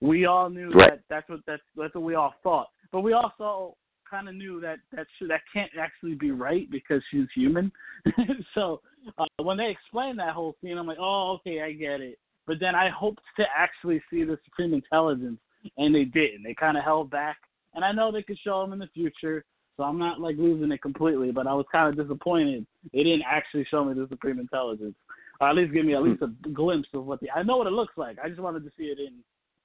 We 0.00 0.26
all 0.26 0.50
knew 0.50 0.70
Right. 0.70 0.90
that 0.90 1.00
that's 1.08 1.28
what 1.28 1.40
that's 1.46 1.62
that's 1.76 1.94
what 1.94 2.04
we 2.04 2.14
all 2.14 2.34
thought, 2.42 2.68
but 2.92 3.00
we 3.00 3.12
also 3.14 3.76
kind 4.08 4.28
of 4.28 4.34
knew 4.34 4.58
that 4.60 4.78
that 4.92 5.06
should, 5.18 5.28
that 5.30 5.42
can't 5.52 5.70
actually 5.78 6.14
be 6.14 6.30
right 6.30 6.70
because 6.70 7.02
she's 7.10 7.26
human. 7.34 7.70
so 8.54 8.80
uh, 9.18 9.26
when 9.42 9.56
they 9.56 9.70
explained 9.70 10.18
that 10.18 10.34
whole 10.34 10.56
scene, 10.62 10.78
I'm 10.78 10.86
like, 10.86 10.98
oh, 11.00 11.38
okay, 11.40 11.60
I 11.62 11.72
get 11.72 12.00
it. 12.00 12.18
But 12.48 12.58
then 12.58 12.74
I 12.74 12.88
hoped 12.88 13.22
to 13.36 13.44
actually 13.54 14.02
see 14.10 14.24
the 14.24 14.38
Supreme 14.46 14.72
Intelligence 14.72 15.38
and 15.76 15.94
they 15.94 16.04
didn't. 16.04 16.42
They 16.42 16.54
kind 16.54 16.78
of 16.78 16.82
held 16.82 17.10
back, 17.10 17.36
and 17.74 17.84
I 17.84 17.92
know 17.92 18.10
they 18.10 18.22
could 18.22 18.38
show 18.42 18.62
them 18.62 18.72
in 18.72 18.78
the 18.78 18.88
future. 18.94 19.44
So 19.76 19.84
I'm 19.84 19.98
not 19.98 20.18
like 20.18 20.36
losing 20.38 20.72
it 20.72 20.82
completely, 20.82 21.30
but 21.30 21.46
I 21.46 21.52
was 21.52 21.66
kind 21.70 21.88
of 21.88 22.04
disappointed 22.04 22.66
they 22.92 23.04
didn't 23.04 23.22
actually 23.30 23.64
show 23.70 23.84
me 23.84 23.94
the 23.94 24.08
Supreme 24.08 24.40
Intelligence, 24.40 24.94
or 25.40 25.48
at 25.48 25.54
least 25.54 25.72
give 25.72 25.84
me 25.84 25.94
at 25.94 26.02
least 26.02 26.20
hmm. 26.20 26.32
a 26.46 26.48
glimpse 26.48 26.88
of 26.94 27.04
what 27.04 27.20
the. 27.20 27.30
I 27.30 27.42
know 27.42 27.58
what 27.58 27.66
it 27.66 27.72
looks 27.72 27.96
like. 27.96 28.16
I 28.18 28.28
just 28.28 28.40
wanted 28.40 28.64
to 28.64 28.72
see 28.76 28.84
it 28.84 28.98
in 28.98 29.12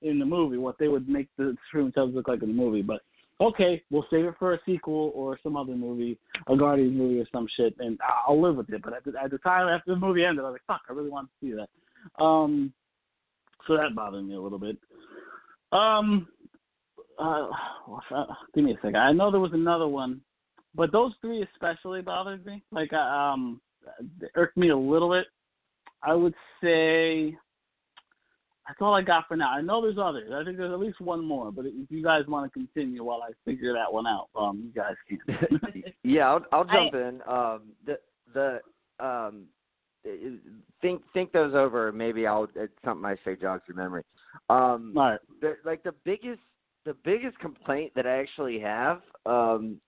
in 0.08 0.20
the 0.20 0.26
movie, 0.26 0.58
what 0.58 0.78
they 0.78 0.90
would 0.90 1.08
make 1.08 1.30
the 1.38 1.56
Supreme 1.68 1.86
Intelligence 1.86 2.18
look 2.18 2.28
like 2.28 2.44
in 2.44 2.50
the 2.50 2.54
movie. 2.54 2.82
But 2.82 3.02
okay, 3.40 3.82
we'll 3.90 4.06
save 4.12 4.26
it 4.26 4.36
for 4.38 4.54
a 4.54 4.60
sequel 4.66 5.14
or 5.16 5.40
some 5.42 5.56
other 5.56 5.76
movie, 5.76 6.20
a 6.48 6.58
Guardians 6.58 6.98
movie 6.98 7.20
or 7.22 7.26
some 7.32 7.48
shit, 7.56 7.76
and 7.80 7.98
I'll 8.28 8.42
live 8.42 8.58
with 8.58 8.70
it. 8.72 8.82
But 8.84 8.94
at 8.94 9.06
the, 9.06 9.14
at 9.24 9.32
the 9.32 9.38
time 9.40 9.70
after 9.70 9.92
the 9.92 10.00
movie 10.00 10.26
ended, 10.26 10.44
I 10.44 10.50
was 10.50 10.56
like, 10.56 10.68
fuck, 10.68 10.82
I 10.90 10.94
really 10.94 11.10
want 11.10 11.30
to 11.30 11.48
see 11.48 11.54
that. 11.54 11.70
Um, 12.20 12.74
so 13.68 13.78
that 13.78 13.96
bothered 13.96 14.26
me 14.26 14.36
a 14.36 14.42
little 14.42 14.60
bit. 14.60 14.78
Um, 15.72 16.28
uh, 17.20 17.48
give 18.54 18.64
me 18.64 18.74
a 18.74 18.76
second. 18.76 18.98
I 18.98 19.12
know 19.12 19.32
there 19.32 19.40
was 19.40 19.54
another 19.54 19.88
one, 19.88 20.22
but 20.76 20.92
those 20.92 21.14
three 21.22 21.46
especially 21.54 22.02
bothered 22.02 22.46
me. 22.46 22.64
Like, 22.72 22.92
um, 22.94 23.62
they 24.20 24.28
irked 24.36 24.58
me 24.58 24.70
a 24.70 24.78
little 24.78 25.10
bit. 25.10 25.28
I 26.02 26.14
would 26.14 26.34
say 26.62 27.36
that's 28.68 28.80
all 28.82 28.94
I 28.94 29.02
got 29.02 29.28
for 29.28 29.36
now. 29.36 29.52
I 29.52 29.62
know 29.62 29.82
there's 29.82 29.98
others. 30.02 30.32
I 30.34 30.44
think 30.44 30.58
there's 30.58 30.72
at 30.72 30.80
least 30.80 31.02
one 31.02 31.24
more. 31.24 31.52
But 31.52 31.66
if 31.66 31.90
you 31.90 32.04
guys 32.04 32.24
want 32.28 32.52
to 32.52 32.60
continue 32.60 33.04
while 33.04 33.22
I 33.22 33.32
figure 33.46 33.74
that 33.74 33.92
one 33.92 34.08
out, 34.08 34.30
um, 34.36 34.64
you 34.64 34.82
guys 34.82 34.96
can. 35.08 35.84
yeah, 36.04 36.28
I'll, 36.30 36.46
I'll 36.52 36.64
jump 36.64 36.94
I, 36.94 36.98
in. 36.98 37.22
Um, 37.28 37.62
the 37.86 38.00
the 38.34 38.60
um, 39.06 39.46
think 40.82 41.02
think 41.14 41.32
those 41.32 41.54
over. 41.54 41.92
Maybe 41.92 42.28
I'll 42.28 42.48
it's 42.56 42.74
something 42.84 43.06
I 43.06 43.16
say 43.24 43.36
jogs 43.36 43.64
your 43.68 43.78
memory. 43.78 44.04
Um, 44.50 44.94
all 44.96 45.12
right. 45.12 45.20
The, 45.42 45.58
like 45.66 45.84
the 45.84 45.94
biggest 46.04 46.42
the 46.86 46.96
biggest 47.06 47.40
complaint 47.40 47.94
that 47.96 48.06
I 48.06 48.20
actually 48.20 48.60
have 48.60 49.02
um, 49.26 49.80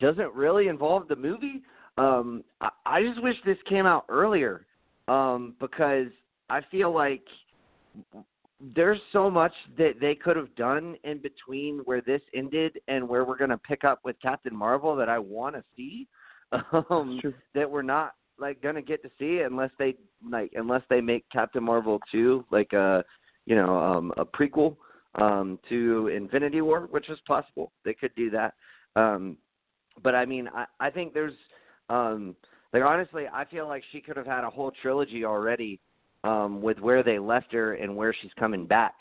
doesn't 0.00 0.32
really 0.34 0.68
involve 0.68 1.08
the 1.08 1.16
movie. 1.16 1.62
Um, 1.98 2.44
I, 2.60 2.68
I 2.84 3.02
just 3.02 3.22
wish 3.22 3.36
this 3.44 3.58
came 3.68 3.86
out 3.86 4.04
earlier 4.08 4.66
um, 5.08 5.54
because 5.60 6.08
I 6.50 6.60
feel 6.70 6.92
like 6.92 7.22
there's 8.74 9.00
so 9.12 9.30
much 9.30 9.52
that 9.76 9.94
they 10.00 10.14
could 10.14 10.36
have 10.36 10.54
done 10.56 10.96
in 11.04 11.18
between 11.18 11.80
where 11.84 12.00
this 12.00 12.22
ended 12.34 12.78
and 12.88 13.06
where 13.08 13.24
we're 13.24 13.36
going 13.36 13.50
to 13.50 13.58
pick 13.58 13.84
up 13.84 14.00
with 14.04 14.16
Captain 14.22 14.54
Marvel 14.54 14.96
that 14.96 15.08
I 15.08 15.18
want 15.18 15.56
to 15.56 15.64
see 15.76 16.06
um, 16.90 17.20
that 17.54 17.70
we're 17.70 17.82
not 17.82 18.14
like 18.38 18.60
going 18.62 18.74
to 18.74 18.82
get 18.82 19.02
to 19.02 19.10
see 19.18 19.40
unless 19.40 19.70
they 19.78 19.94
like 20.28 20.52
unless 20.54 20.82
they 20.90 21.00
make 21.00 21.24
Captain 21.30 21.62
Marvel 21.62 22.00
2 22.12 22.44
like 22.50 22.72
a 22.72 23.04
you 23.46 23.54
know 23.56 23.76
um 23.78 24.12
a 24.16 24.24
prequel 24.24 24.76
um 25.16 25.58
to 25.68 26.08
Infinity 26.08 26.60
War 26.60 26.88
which 26.90 27.08
is 27.08 27.18
possible 27.26 27.72
they 27.84 27.94
could 27.94 28.14
do 28.14 28.30
that 28.30 28.54
um 28.94 29.36
but 30.02 30.14
I 30.14 30.26
mean 30.26 30.48
I 30.54 30.66
I 30.80 30.90
think 30.90 31.14
there's 31.14 31.34
um 31.88 32.36
like 32.72 32.82
honestly 32.82 33.24
I 33.32 33.44
feel 33.44 33.66
like 33.66 33.82
she 33.92 34.00
could 34.00 34.16
have 34.16 34.26
had 34.26 34.44
a 34.44 34.50
whole 34.50 34.72
trilogy 34.82 35.24
already 35.24 35.80
um, 36.26 36.60
with 36.60 36.78
where 36.78 37.02
they 37.02 37.18
left 37.18 37.52
her 37.52 37.74
and 37.74 37.94
where 37.96 38.14
she's 38.20 38.32
coming 38.38 38.66
back. 38.66 38.94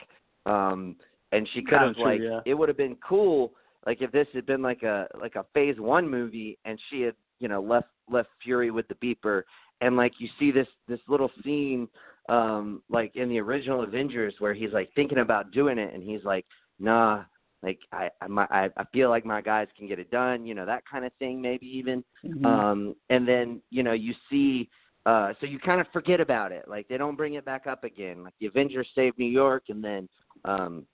Um, 0.45 0.95
and 1.31 1.47
she 1.53 1.63
could 1.63 1.79
have 1.79 1.97
like 1.97 2.21
yeah. 2.21 2.39
it 2.45 2.53
would 2.53 2.69
have 2.69 2.77
been 2.77 2.95
cool 3.07 3.51
like 3.86 4.01
if 4.01 4.11
this 4.11 4.27
had 4.33 4.45
been 4.45 4.61
like 4.61 4.83
a 4.83 5.07
like 5.19 5.36
a 5.36 5.45
phase 5.53 5.79
one 5.79 6.07
movie 6.07 6.57
and 6.65 6.79
she 6.89 7.01
had 7.01 7.15
you 7.39 7.47
know 7.47 7.61
left 7.61 7.88
left 8.10 8.30
Fury 8.43 8.72
with 8.72 8.88
the 8.88 8.95
beeper 8.95 9.43
and 9.82 9.95
like 9.95 10.14
you 10.20 10.28
see 10.39 10.51
this 10.51 10.68
this 10.88 10.99
little 11.08 11.32
scene 11.43 11.88
um 12.30 12.82
like 12.89 13.16
in 13.16 13.30
the 13.30 13.39
original 13.39 13.84
Avengers 13.84 14.36
where 14.39 14.53
he's 14.53 14.72
like 14.72 14.89
thinking 14.95 15.20
about 15.20 15.51
doing 15.51 15.78
it 15.78 15.93
and 15.93 16.03
he's 16.03 16.24
like 16.24 16.45
nah 16.80 17.24
like 17.64 17.80
I 17.91 18.10
I 18.22 18.70
I 18.78 18.84
feel 18.93 19.10
like 19.10 19.26
my 19.26 19.41
guys 19.41 19.68
can 19.78 19.88
get 19.88 19.99
it 19.99 20.12
done 20.12 20.45
you 20.45 20.53
know 20.53 20.66
that 20.66 20.84
kind 20.89 21.06
of 21.06 21.12
thing 21.20 21.41
maybe 21.41 21.68
even 21.68 22.03
mm-hmm. 22.26 22.45
um 22.45 22.95
and 23.10 23.28
then 23.28 23.62
you 23.70 23.84
know 23.84 23.93
you 23.93 24.14
see 24.30 24.70
uh, 25.06 25.34
so 25.39 25.45
you 25.45 25.60
kind 25.60 25.80
of 25.80 25.88
forget 25.93 26.20
about 26.20 26.51
it. 26.51 26.68
Like 26.68 26.88
they 26.88 26.97
don't 26.97 27.16
bring 27.16 27.36
it 27.36 27.45
back 27.45 27.68
up 27.68 27.84
again. 27.84 28.24
Like 28.24 28.34
the 28.39 28.47
Avengers 28.47 28.88
save 28.95 29.18
New 29.18 29.30
York, 29.30 29.66
and 29.70 29.84
then 29.84 30.10
um, 30.45 30.86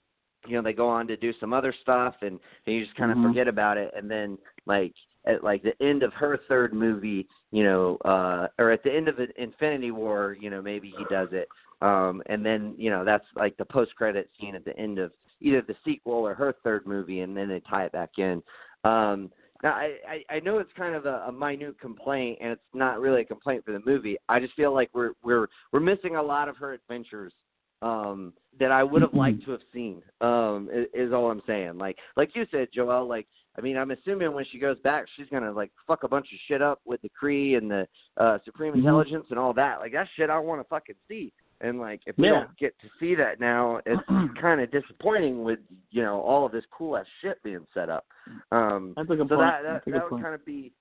you 0.46 0.54
know 0.54 0.62
they 0.62 0.74
go 0.74 0.88
on 0.88 1.06
to 1.06 1.16
do 1.16 1.32
some 1.40 1.54
other 1.54 1.74
stuff, 1.80 2.14
and, 2.20 2.38
and 2.66 2.76
you 2.76 2.84
just 2.84 2.96
kind 2.96 3.10
of 3.10 3.16
mm-hmm. 3.16 3.28
forget 3.28 3.48
about 3.48 3.78
it. 3.78 3.92
And 3.96 4.10
then 4.10 4.36
like 4.66 4.92
at 5.26 5.44
like 5.44 5.62
the 5.62 5.80
end 5.84 6.02
of 6.02 6.12
her 6.14 6.38
third 6.48 6.72
movie, 6.72 7.26
you 7.50 7.64
know, 7.64 7.96
uh, 8.04 8.48
or 8.58 8.70
at 8.70 8.82
the 8.82 8.92
end 8.92 9.08
of 9.08 9.16
Infinity 9.36 9.90
War, 9.90 10.36
you 10.40 10.50
know, 10.50 10.62
maybe 10.62 10.92
he 10.96 11.04
does 11.10 11.28
it. 11.32 11.48
Um, 11.80 12.22
and 12.26 12.46
then 12.46 12.74
you 12.76 12.90
know 12.90 13.04
that's 13.04 13.24
like 13.34 13.56
the 13.56 13.64
post 13.64 13.94
credit 13.96 14.30
scene 14.40 14.54
at 14.54 14.64
the 14.64 14.76
end 14.78 14.98
of 14.98 15.12
either 15.40 15.62
the 15.62 15.74
sequel 15.84 16.14
or 16.14 16.34
her 16.34 16.54
third 16.62 16.86
movie, 16.86 17.20
and 17.20 17.36
then 17.36 17.48
they 17.48 17.60
tie 17.68 17.84
it 17.84 17.92
back 17.92 18.10
in. 18.18 18.42
Um, 18.84 19.30
now, 19.62 19.74
I, 19.74 19.96
I, 20.08 20.36
I 20.36 20.40
know 20.40 20.58
it's 20.58 20.72
kind 20.76 20.94
of 20.94 21.06
a, 21.06 21.24
a 21.28 21.32
minute 21.32 21.78
complaint, 21.80 22.38
and 22.40 22.52
it's 22.52 22.62
not 22.74 23.00
really 23.00 23.22
a 23.22 23.24
complaint 23.24 23.64
for 23.64 23.72
the 23.72 23.82
movie. 23.86 24.16
I 24.28 24.40
just 24.40 24.54
feel 24.54 24.74
like 24.74 24.90
we're 24.92 25.12
we're 25.22 25.46
we're 25.72 25.80
missing 25.80 26.16
a 26.16 26.22
lot 26.22 26.48
of 26.48 26.56
her 26.56 26.72
adventures 26.72 27.32
um, 27.80 28.32
that 28.58 28.72
I 28.72 28.82
would 28.82 29.02
have 29.02 29.14
liked 29.14 29.44
to 29.44 29.52
have 29.52 29.60
seen. 29.72 30.02
Um, 30.20 30.68
is, 30.72 30.86
is 30.94 31.12
all 31.12 31.30
I'm 31.30 31.42
saying. 31.46 31.78
Like 31.78 31.96
like 32.16 32.30
you 32.34 32.44
said, 32.50 32.68
Joel. 32.74 33.08
Like 33.08 33.26
I 33.56 33.60
mean, 33.60 33.76
I'm 33.76 33.90
assuming 33.90 34.32
when 34.32 34.46
she 34.50 34.58
goes 34.58 34.78
back, 34.80 35.04
she's 35.16 35.26
gonna 35.30 35.52
like 35.52 35.70
fuck 35.86 36.04
a 36.04 36.08
bunch 36.08 36.26
of 36.32 36.38
shit 36.48 36.62
up 36.62 36.80
with 36.84 37.02
the 37.02 37.10
Kree 37.10 37.56
and 37.56 37.70
the 37.70 37.86
uh, 38.16 38.38
Supreme 38.44 38.72
mm-hmm. 38.72 38.80
Intelligence 38.80 39.26
and 39.30 39.38
all 39.38 39.52
that. 39.54 39.80
Like 39.80 39.92
that 39.92 40.08
shit, 40.16 40.30
I 40.30 40.38
want 40.38 40.60
to 40.60 40.68
fucking 40.68 40.96
see. 41.08 41.32
And 41.60 41.78
like, 41.78 42.00
if 42.06 42.18
we 42.18 42.26
don't 42.26 42.56
get 42.58 42.74
to 42.80 42.88
see 42.98 43.14
that 43.14 43.38
now, 43.38 43.80
it's 43.86 44.02
kind 44.40 44.60
of 44.60 44.70
disappointing 44.72 45.44
with 45.44 45.60
you 45.90 46.02
know 46.02 46.20
all 46.20 46.44
of 46.44 46.52
this 46.52 46.64
cool 46.76 46.96
ass 46.96 47.06
shit 47.20 47.42
being 47.42 47.66
set 47.72 47.88
up. 47.88 48.04
Um, 48.50 48.94
That's 48.96 49.10
a 49.10 49.16
good 49.16 49.28
so 49.28 49.36
point. 49.36 49.52
that 49.62 49.84
that, 49.84 49.92
that 49.92 50.10
would 50.10 50.22
kind 50.22 50.34
of 50.34 50.44
be 50.44 50.72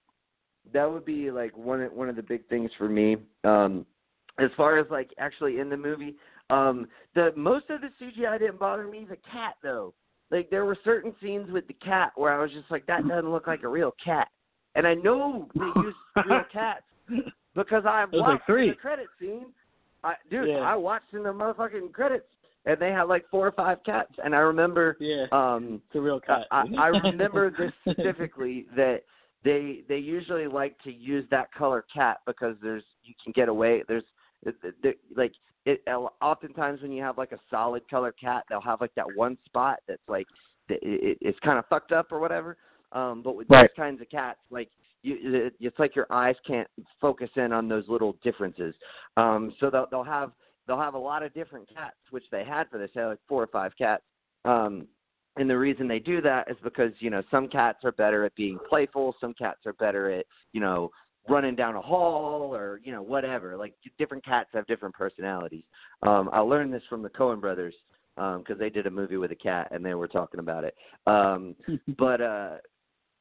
that 0.74 0.92
would 0.92 1.06
be 1.06 1.30
like 1.30 1.56
one 1.58 1.82
one 1.94 2.10
of 2.10 2.16
the 2.16 2.24
big 2.24 2.48
things 2.48 2.72
for 2.78 2.90
me. 2.90 3.18
Um, 3.44 3.86
as 4.40 4.50
far 4.58 4.80
as 4.80 4.88
like 4.90 5.12
actually 5.20 5.60
in 5.60 5.70
the 5.70 5.78
movie, 5.78 6.16
um, 6.50 6.88
the 7.16 7.32
most 7.36 7.70
of 7.70 7.82
the 7.82 7.90
CGI 8.02 8.40
didn't 8.40 8.60
bother 8.60 8.88
me. 8.88 9.06
The 9.08 9.18
cat 9.32 9.56
though, 9.62 9.94
like 10.32 10.50
there 10.50 10.66
were 10.66 10.78
certain 10.84 11.14
scenes 11.22 11.52
with 11.52 11.68
the 11.68 11.74
cat 11.76 12.12
where 12.16 12.34
I 12.34 12.42
was 12.42 12.52
just 12.52 12.72
like, 12.72 12.86
that 12.88 13.08
doesn't 13.08 13.30
look 13.32 13.48
like 13.48 13.64
a 13.64 13.68
real 13.68 13.94
cat. 14.04 14.30
And 14.76 14.88
I 14.88 14.94
know 14.94 15.50
they 15.54 15.62
use 15.82 15.96
real 16.28 16.44
cats 16.52 16.84
because 17.56 17.84
I 17.86 18.06
watched 18.06 18.14
like 18.16 18.46
three. 18.46 18.70
the 18.70 18.76
credit 18.76 19.08
scene 19.20 19.48
I, 20.04 20.16
dude, 20.30 20.50
Yeah. 20.50 20.60
I 20.60 20.76
watched 20.76 21.14
in 21.14 21.24
the 21.24 21.30
motherfucking 21.30 21.92
credits, 21.94 22.26
and 22.66 22.80
they 22.80 22.90
had 22.92 23.04
like 23.04 23.26
four 23.30 23.46
or 23.48 23.52
five 23.52 23.84
cats, 23.86 24.12
and 24.24 24.36
I 24.36 24.40
remember, 24.40 24.98
Yeah. 25.00 25.26
um, 25.32 25.82
It's 25.88 25.96
a 25.96 26.02
real 26.02 26.20
cat. 26.20 26.48
I, 26.52 26.66
I 26.78 26.88
remember 27.04 27.52
this 27.52 27.72
specifically 27.82 28.66
that 28.76 29.04
they 29.44 29.84
they 29.90 29.98
usually 29.98 30.48
like 30.48 30.78
to 30.84 30.92
use 30.92 31.26
that 31.32 31.52
color 31.54 31.86
cat 31.94 32.18
because 32.28 32.56
there's 32.62 32.84
you 33.04 33.14
can 33.24 33.32
get 33.34 33.50
away. 33.50 33.84
There's 33.88 34.04
there, 34.84 34.94
like 35.16 35.34
it 35.66 35.82
oftentimes 36.22 36.82
when 36.82 36.92
you 36.92 37.04
have 37.04 37.18
like 37.18 37.32
a 37.32 37.40
solid 37.50 37.88
color 37.90 38.12
cat, 38.12 38.44
they'll 38.50 38.62
have 38.62 38.82
like 38.82 38.94
that 38.96 39.16
one 39.16 39.38
spot 39.46 39.80
that's 39.88 40.02
like 40.08 40.28
it, 40.70 40.80
it, 40.82 41.18
it's 41.22 41.40
kind 41.40 41.60
of 41.60 41.66
fucked 41.68 41.92
up 41.92 42.12
or 42.12 42.20
whatever. 42.20 42.58
Um, 42.92 43.22
but 43.22 43.36
with 43.36 43.48
Right. 43.50 43.62
those 43.64 43.76
kinds 43.76 44.02
of 44.02 44.10
cats, 44.10 44.40
like 44.50 44.70
you, 45.04 45.18
it, 45.22 45.54
it's 45.60 45.80
like 45.80 45.96
your 45.96 46.08
eyes 46.12 46.36
can't 46.46 46.68
focus 47.00 47.30
in 47.36 47.52
on 47.54 47.68
those 47.68 47.88
little 47.88 48.18
differences. 48.24 48.76
Um, 49.18 49.54
so 49.60 49.70
they'll, 49.70 49.88
they'll 49.90 50.04
have 50.04 50.32
they'll 50.68 50.80
have 50.80 50.94
a 50.94 51.00
lot 51.00 51.24
of 51.24 51.34
different 51.34 51.70
cats, 51.74 51.98
which 52.10 52.26
they 52.32 52.44
had 52.44 52.70
for 52.70 52.78
this. 52.78 52.90
They 52.94 53.02
had 53.02 53.08
like 53.08 53.20
four 53.28 53.44
or 53.44 53.48
five 53.48 53.74
cats. 53.78 54.04
Um, 54.46 54.88
and 55.38 55.50
the 55.50 55.58
reason 55.58 55.88
they 55.88 56.00
do 56.00 56.22
that 56.22 56.50
is 56.52 56.58
because 56.64 56.92
you 57.00 57.10
know 57.10 57.24
some 57.32 57.48
cats 57.48 57.80
are 57.84 57.94
better 57.94 58.26
at 58.26 58.36
being 58.36 58.60
playful, 58.68 59.16
some 59.22 59.34
cats 59.34 59.60
are 59.66 59.74
better 59.74 60.12
at 60.12 60.26
you 60.54 60.60
know 60.60 60.90
running 61.30 61.56
down 61.56 61.76
a 61.76 61.82
hall 61.82 62.56
or 62.56 62.80
you 62.84 62.92
know 62.92 63.02
whatever. 63.02 63.58
Like 63.58 63.74
different 63.98 64.26
cats 64.26 64.50
have 64.54 64.66
different 64.68 64.96
personalities. 64.96 65.64
Um, 66.04 66.30
I 66.34 66.40
learned 66.40 66.74
this 66.74 66.84
from 66.90 67.02
the 67.02 67.10
Coen 67.10 67.40
brothers 67.40 67.76
because 68.16 68.46
um, 68.52 68.58
they 68.60 68.70
did 68.70 68.88
a 68.88 68.92
movie 68.92 69.18
with 69.18 69.32
a 69.32 69.36
cat 69.36 69.70
and 69.72 69.86
they 69.86 69.94
were 69.94 70.08
talking 70.08 70.40
about 70.40 70.64
it. 70.64 70.76
Um, 71.08 71.56
but 71.98 72.22
uh, 72.22 72.58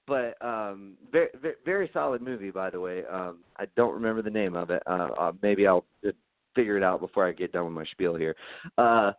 but 0.07 0.37
um, 0.45 0.95
very, 1.13 1.29
very 1.41 1.55
very 1.65 1.91
solid 1.93 2.23
movie 2.23 2.51
by 2.51 2.71
the 2.71 2.81
way. 2.81 3.05
Um, 3.07 3.39
I 3.57 3.67
don't 3.77 3.95
remember 3.95 4.23
the 4.23 4.31
name 4.31 4.57
of 4.57 4.71
it. 4.71 4.83
Uh, 4.87 5.09
uh, 5.19 5.33
maybe 5.43 5.67
I'll 5.67 5.85
uh, 6.07 6.11
figure 6.55 6.77
it 6.77 6.83
out 6.83 7.01
before 7.01 7.27
I 7.27 7.33
get 7.33 7.53
done 7.53 7.65
with 7.65 7.75
my 7.75 7.85
spiel 7.93 8.17
here. 8.17 8.35
Uh, 8.77 9.13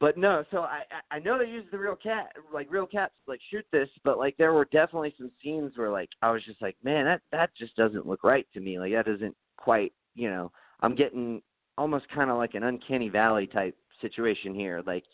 but 0.00 0.16
no, 0.16 0.44
so 0.50 0.58
I 0.58 0.82
I 1.10 1.16
I 1.16 1.18
know 1.18 1.38
they 1.38 1.50
used 1.50 1.70
the 1.72 1.78
real 1.78 1.96
cat 1.96 2.32
like 2.52 2.70
real 2.70 2.86
cats 2.86 3.14
like 3.26 3.40
shoot 3.50 3.66
this, 3.72 3.88
but 4.04 4.18
like 4.18 4.36
there 4.36 4.52
were 4.52 4.66
definitely 4.66 5.14
some 5.18 5.30
scenes 5.42 5.72
where 5.76 5.90
like 5.90 6.10
I 6.22 6.30
was 6.30 6.44
just 6.44 6.62
like, 6.62 6.76
man, 6.84 7.04
that 7.04 7.20
that 7.32 7.50
just 7.56 7.74
doesn't 7.76 8.06
look 8.06 8.22
right 8.24 8.46
to 8.54 8.60
me. 8.60 8.78
Like 8.78 8.92
that 8.92 9.06
doesn't 9.06 9.36
quite, 9.56 9.92
you 10.14 10.30
know, 10.30 10.52
I'm 10.80 10.94
getting 10.94 11.42
almost 11.76 12.06
kind 12.14 12.30
of 12.30 12.36
like 12.36 12.54
an 12.54 12.64
uncanny 12.64 13.08
valley 13.08 13.46
type 13.46 13.76
situation 14.00 14.54
here. 14.54 14.82
Like 14.86 15.04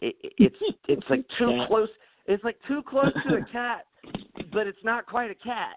it, 0.00 0.14
it 0.22 0.32
it's 0.38 0.56
it's 0.88 1.06
like 1.08 1.24
too 1.38 1.64
close. 1.66 1.88
It's 2.26 2.44
like 2.44 2.56
too 2.68 2.82
close 2.86 3.12
to 3.28 3.36
a 3.36 3.44
cat, 3.52 3.86
but 4.52 4.66
it's 4.66 4.84
not 4.84 5.06
quite 5.06 5.30
a 5.30 5.34
cat. 5.34 5.76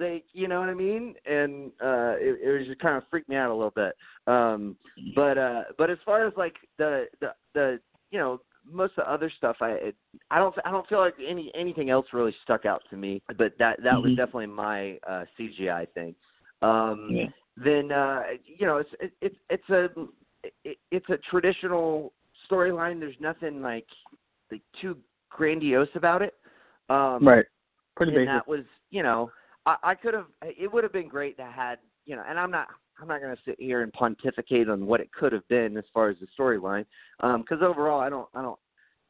Like 0.00 0.24
you 0.32 0.48
know 0.48 0.60
what 0.60 0.68
I 0.68 0.74
mean? 0.74 1.14
And 1.26 1.70
uh 1.82 2.14
it, 2.18 2.40
it 2.42 2.58
was 2.58 2.66
just 2.66 2.80
kind 2.80 2.96
of 2.96 3.02
freaked 3.10 3.28
me 3.28 3.36
out 3.36 3.50
a 3.50 3.54
little 3.54 3.72
bit. 3.74 3.94
Um 4.26 4.76
but 5.14 5.36
uh 5.38 5.62
but 5.76 5.90
as 5.90 5.98
far 6.04 6.26
as 6.26 6.32
like 6.36 6.54
the 6.78 7.06
the 7.20 7.34
the 7.54 7.80
you 8.10 8.18
know 8.18 8.40
most 8.70 8.92
of 8.98 9.04
the 9.06 9.10
other 9.10 9.30
stuff, 9.36 9.56
I 9.60 9.70
it, 9.70 9.96
I 10.30 10.38
don't 10.38 10.54
I 10.64 10.70
don't 10.70 10.86
feel 10.88 10.98
like 11.00 11.14
any 11.26 11.50
anything 11.54 11.90
else 11.90 12.06
really 12.12 12.34
stuck 12.42 12.66
out 12.66 12.82
to 12.90 12.96
me. 12.96 13.22
But 13.36 13.56
that 13.58 13.82
that 13.82 14.00
was 14.00 14.12
Mhm. 14.12 14.16
definitely 14.16 14.46
my 14.46 14.98
uh, 15.06 15.24
CGI 15.38 15.86
thing. 15.94 16.14
Um, 16.62 17.08
Yeah. 17.10 17.28
Then 17.56 17.90
uh, 17.92 18.22
you 18.44 18.66
know 18.66 18.76
it's 18.78 18.90
it, 19.00 19.12
it's 19.20 19.36
it's 19.50 19.68
a 19.70 19.88
it, 20.64 20.78
it's 20.90 21.08
a 21.10 21.18
traditional 21.30 22.12
storyline. 22.50 23.00
There's 23.00 23.18
nothing 23.20 23.62
like 23.62 23.86
like 24.50 24.62
too 24.80 24.98
grandiose 25.30 25.94
about 25.94 26.22
it. 26.22 26.34
Um, 26.88 27.24
Right. 27.24 27.44
Pretty 27.96 28.12
and 28.12 28.18
basic. 28.18 28.28
that 28.28 28.48
was 28.48 28.64
you 28.90 29.02
know 29.02 29.30
I, 29.66 29.76
I 29.82 29.94
could 29.94 30.14
have 30.14 30.26
it 30.42 30.72
would 30.72 30.84
have 30.84 30.92
been 30.92 31.08
great 31.08 31.36
to 31.38 31.44
had 31.44 31.78
you 32.06 32.14
know 32.16 32.22
and 32.28 32.38
I'm 32.38 32.50
not 32.50 32.68
I'm 33.00 33.08
not 33.08 33.20
going 33.20 33.34
to 33.34 33.42
sit 33.44 33.56
here 33.60 33.82
and 33.82 33.92
pontificate 33.92 34.68
on 34.68 34.86
what 34.86 35.00
it 35.00 35.12
could 35.12 35.32
have 35.32 35.46
been 35.48 35.76
as 35.76 35.84
far 35.94 36.08
as 36.08 36.16
the 36.20 36.26
storyline 36.38 36.84
because 37.20 37.62
overall 37.62 38.00
I 38.00 38.08
don't 38.08 38.28
I 38.34 38.42
don't 38.42 38.58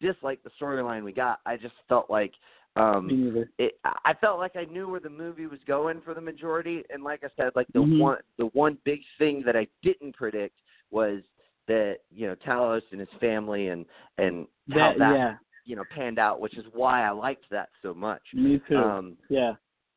dislike 0.01 0.41
the 0.43 0.51
storyline 0.61 1.05
we 1.05 1.13
got 1.13 1.41
I 1.47 1.57
just 1.57 1.75
felt 1.89 2.09
like 2.11 2.33
um 2.77 3.45
it 3.59 3.73
I 4.05 4.15
felt 4.21 4.39
like 4.39 4.57
I 4.57 4.65
knew 4.65 4.89
where 4.89 5.01
the 5.01 5.11
movie 5.11 5.47
was 5.47 5.59
going 5.67 6.01
for 6.05 6.15
the 6.15 6.21
majority 6.21 6.83
and 6.91 7.03
like 7.03 7.25
I 7.25 7.29
said 7.37 7.51
like 7.57 7.67
the 7.73 7.81
Mhm. 7.81 7.99
one 8.01 8.19
the 8.37 8.47
one 8.47 8.79
big 8.85 9.01
thing 9.19 9.43
that 9.47 9.57
I 9.57 9.67
didn't 9.83 10.15
predict 10.15 10.55
was 10.91 11.23
that 11.67 11.99
you 12.11 12.27
know 12.27 12.35
Talos 12.47 12.83
and 12.93 13.01
his 13.01 13.09
family 13.21 13.69
and 13.69 13.85
and 14.19 14.47
how 14.71 14.91
That, 14.93 14.99
that 14.99 15.15
yeah. 15.17 15.35
you 15.65 15.77
know 15.77 15.85
panned 15.95 16.19
out 16.19 16.41
which 16.41 16.57
is 16.57 16.65
why 16.73 17.05
I 17.07 17.11
liked 17.11 17.47
that 17.51 17.71
so 17.83 17.93
much 17.95 18.23
Me 18.35 18.61
too. 18.69 18.77
um 18.77 19.17
yeah. 19.29 19.55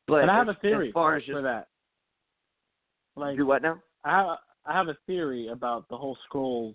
but 0.08 0.22
and 0.22 0.30
I 0.30 0.36
have 0.36 0.48
as, 0.48 0.56
a 0.56 0.60
theory 0.60 0.88
as 0.88 0.94
far 0.94 1.16
as 1.16 1.22
just 1.22 1.32
for 1.32 1.42
that. 1.42 1.68
Like 3.16 3.36
do 3.36 3.46
what 3.46 3.62
now? 3.62 3.82
I 4.04 4.10
have 4.18 4.38
I 4.66 4.72
have 4.72 4.88
a 4.88 4.96
theory 5.06 5.48
about 5.48 5.88
the 5.88 5.96
whole 5.96 6.16
Skrulls 6.30 6.74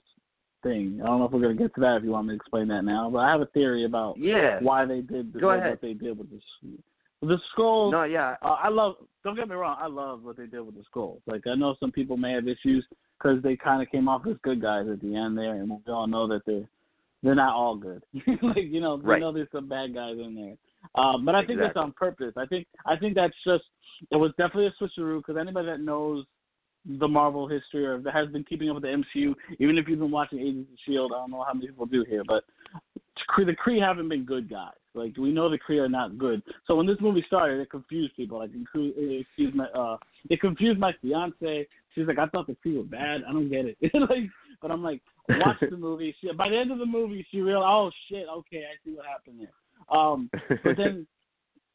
thing. 0.63 0.99
I 1.01 1.07
don't 1.07 1.19
know 1.19 1.25
if 1.25 1.31
we're 1.31 1.41
gonna 1.41 1.53
get 1.55 1.73
to 1.75 1.81
that 1.81 1.97
if 1.97 2.03
you 2.03 2.11
want 2.11 2.27
me 2.27 2.33
to 2.33 2.35
explain 2.35 2.67
that 2.69 2.83
now, 2.83 3.09
but 3.09 3.19
I 3.19 3.31
have 3.31 3.41
a 3.41 3.45
theory 3.47 3.85
about 3.85 4.17
Yeah. 4.17 4.59
why 4.61 4.85
they 4.85 5.01
did 5.01 5.33
the, 5.33 5.39
Go 5.39 5.47
what 5.57 5.81
they 5.81 5.93
did 5.93 6.17
with 6.17 6.29
this. 6.29 6.43
The 7.21 7.39
Skrulls. 7.55 7.91
No, 7.91 8.03
yeah. 8.03 8.35
Uh, 8.43 8.57
I 8.61 8.69
love. 8.69 8.95
Don't 9.23 9.35
get 9.35 9.49
me 9.49 9.55
wrong. 9.55 9.77
I 9.79 9.87
love 9.87 10.23
what 10.23 10.37
they 10.37 10.45
did 10.45 10.61
with 10.61 10.75
the 10.75 10.83
Skrulls. 10.93 11.21
Like 11.25 11.47
I 11.47 11.55
know 11.55 11.75
some 11.79 11.91
people 11.91 12.17
may 12.17 12.33
have 12.33 12.47
issues 12.47 12.85
because 13.17 13.41
they 13.41 13.55
kind 13.55 13.81
of 13.81 13.89
came 13.89 14.07
off 14.07 14.27
as 14.27 14.37
good 14.43 14.61
guys 14.61 14.87
at 14.91 15.01
the 15.01 15.15
end 15.15 15.37
there, 15.37 15.55
and 15.55 15.69
we 15.69 15.91
all 15.91 16.07
know 16.07 16.27
that 16.27 16.45
they're 16.45 16.67
they're 17.23 17.35
not 17.35 17.55
all 17.55 17.75
good. 17.75 18.03
like 18.43 18.57
you 18.57 18.79
know, 18.79 18.95
we 18.95 19.19
know 19.19 19.31
there's 19.31 19.51
some 19.51 19.67
bad 19.67 19.95
guys 19.95 20.17
in 20.23 20.35
there. 20.35 20.55
Um, 20.95 21.25
but 21.25 21.35
I 21.35 21.45
think 21.45 21.59
that's 21.59 21.77
on 21.77 21.91
purpose. 21.93 22.33
I 22.37 22.45
think 22.45 22.67
I 22.85 22.95
think 22.95 23.15
that's 23.15 23.35
just 23.45 23.63
it 24.11 24.15
was 24.15 24.31
definitely 24.37 24.67
a 24.67 24.83
switcheroo 24.83 25.19
because 25.19 25.37
anybody 25.39 25.67
that 25.67 25.81
knows 25.81 26.25
the 26.99 27.07
Marvel 27.07 27.47
history 27.47 27.85
or 27.85 27.99
that 27.99 28.13
has 28.13 28.29
been 28.29 28.43
keeping 28.43 28.69
up 28.69 28.75
with 28.75 28.83
the 28.83 28.89
MCU, 28.89 29.33
even 29.59 29.77
if 29.77 29.87
you've 29.87 29.99
been 29.99 30.11
watching 30.11 30.39
Agents 30.39 30.71
of 30.71 30.77
Shield, 30.85 31.11
I 31.13 31.19
don't 31.19 31.31
know 31.31 31.43
how 31.45 31.53
many 31.53 31.67
people 31.67 31.85
do 31.85 32.05
here, 32.07 32.23
but 32.25 32.43
Kree- 33.29 33.45
the 33.45 33.55
Kree 33.55 33.81
haven't 33.81 34.09
been 34.09 34.23
good 34.23 34.49
guys. 34.49 34.71
Like 34.93 35.17
we 35.17 35.31
know 35.31 35.49
the 35.49 35.59
Kree 35.59 35.79
are 35.79 35.89
not 35.89 36.17
good. 36.17 36.41
So 36.65 36.75
when 36.75 36.87
this 36.87 36.97
movie 37.01 37.23
started, 37.27 37.59
it 37.59 37.69
confused 37.69 38.15
people. 38.15 38.39
Like 38.39 38.51
it 38.53 38.67
confused 38.71 39.55
my 39.55 39.65
uh, 39.65 39.97
it 40.29 40.41
confused 40.41 40.79
my 40.79 40.93
fiance. 41.01 41.67
She's 41.93 42.07
like, 42.07 42.19
I 42.19 42.27
thought 42.27 42.47
the 42.47 42.55
Kree 42.65 42.77
were 42.77 42.83
bad. 42.83 43.21
I 43.27 43.33
don't 43.33 43.49
get 43.49 43.65
it. 43.65 43.77
like, 43.93 44.29
but 44.61 44.71
I'm 44.71 44.83
like, 44.83 45.01
watch 45.29 45.57
the 45.69 45.77
movie. 45.77 46.15
She, 46.19 46.31
by 46.33 46.49
the 46.49 46.57
end 46.57 46.71
of 46.71 46.79
the 46.79 46.85
movie, 46.85 47.25
she 47.31 47.41
realized, 47.41 47.67
oh 47.67 47.91
shit, 48.09 48.25
okay, 48.27 48.63
I 48.63 48.75
see 48.83 48.95
what 48.95 49.05
happened 49.05 49.41
there. 49.41 49.53
Um, 49.89 50.29
but 50.63 50.77
then 50.77 51.07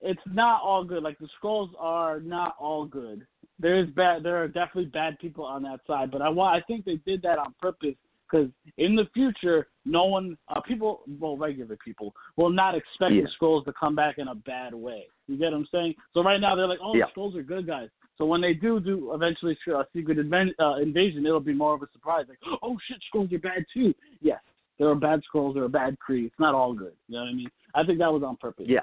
it's 0.00 0.20
not 0.26 0.62
all 0.62 0.84
good. 0.84 1.03
Like 1.03 1.18
the 1.18 1.28
Skrulls 1.42 1.70
are 1.78 2.20
not 2.20 2.57
all 2.59 2.84
good. 2.84 3.26
There 3.59 3.78
is 3.78 3.88
bad. 3.90 4.22
There 4.22 4.42
are 4.42 4.48
definitely 4.48 4.86
bad 4.86 5.18
people 5.18 5.44
on 5.44 5.62
that 5.64 5.80
side. 5.86 6.11
But 6.11 6.22
I 6.22 6.28
want. 6.28 6.57
I 6.57 6.64
think 6.66 6.84
they 6.84 6.96
did 7.07 7.22
that 7.22 7.38
on 7.38 7.55
purpose 7.61 7.94
because 8.32 8.48
in 8.78 8.96
the 8.96 9.07
future, 9.12 9.68
no 9.84 10.05
one, 10.05 10.38
uh, 10.48 10.61
people, 10.61 11.03
well, 11.20 11.36
regular 11.36 11.76
people, 11.84 12.14
will 12.36 12.50
not 12.50 12.74
expect 12.74 13.12
Yeah. 13.12 13.22
the 13.22 13.28
Skrulls 13.38 13.64
to 13.66 13.72
come 13.74 13.94
back 13.94 14.18
in 14.18 14.28
a 14.28 14.34
bad 14.34 14.74
way. 14.74 15.07
You 15.28 15.36
get 15.36 15.53
what 15.53 15.59
I'm 15.59 15.66
saying? 15.70 15.94
So 16.14 16.22
right 16.22 16.40
now 16.40 16.55
they're 16.55 16.66
like, 16.66 16.78
oh, 16.82 16.94
Yeah. 16.94 17.07
the 17.07 17.20
Skrulls 17.20 17.36
are 17.36 17.42
good 17.42 17.66
guys. 17.66 17.90
So 18.18 18.26
when 18.26 18.40
they 18.40 18.55
do 18.55 18.80
do 18.80 19.12
eventually 19.14 19.57
uh, 19.74 19.84
secret 19.92 20.18
inven- 20.18 20.55
uh, 20.59 20.76
invasion, 20.80 21.26
it'll 21.26 21.40
be 21.40 21.53
more 21.55 21.74
of 21.74 21.82
a 21.82 21.88
surprise. 21.92 22.26
Like, 22.28 22.38
oh 22.62 22.78
shit, 22.86 22.98
Skrulls 23.12 23.32
are 23.32 23.38
bad 23.38 23.64
too. 23.72 23.94
Yes, 24.20 24.40
there 24.78 24.88
are 24.88 24.94
bad 24.94 25.22
Skrulls. 25.22 25.55
There 25.55 25.64
are 25.64 25.68
bad 25.68 25.96
Kree. 25.98 26.26
It's 26.26 26.38
not 26.38 26.55
all 26.55 26.72
good. 26.72 26.92
You 27.09 27.16
know 27.16 27.24
what 27.24 27.30
I 27.30 27.34
mean? 27.34 27.50
I 27.74 27.84
think 27.84 27.98
that 27.98 28.12
was 28.12 28.22
on 28.22 28.36
purpose. 28.36 28.66
yeah. 28.68 28.80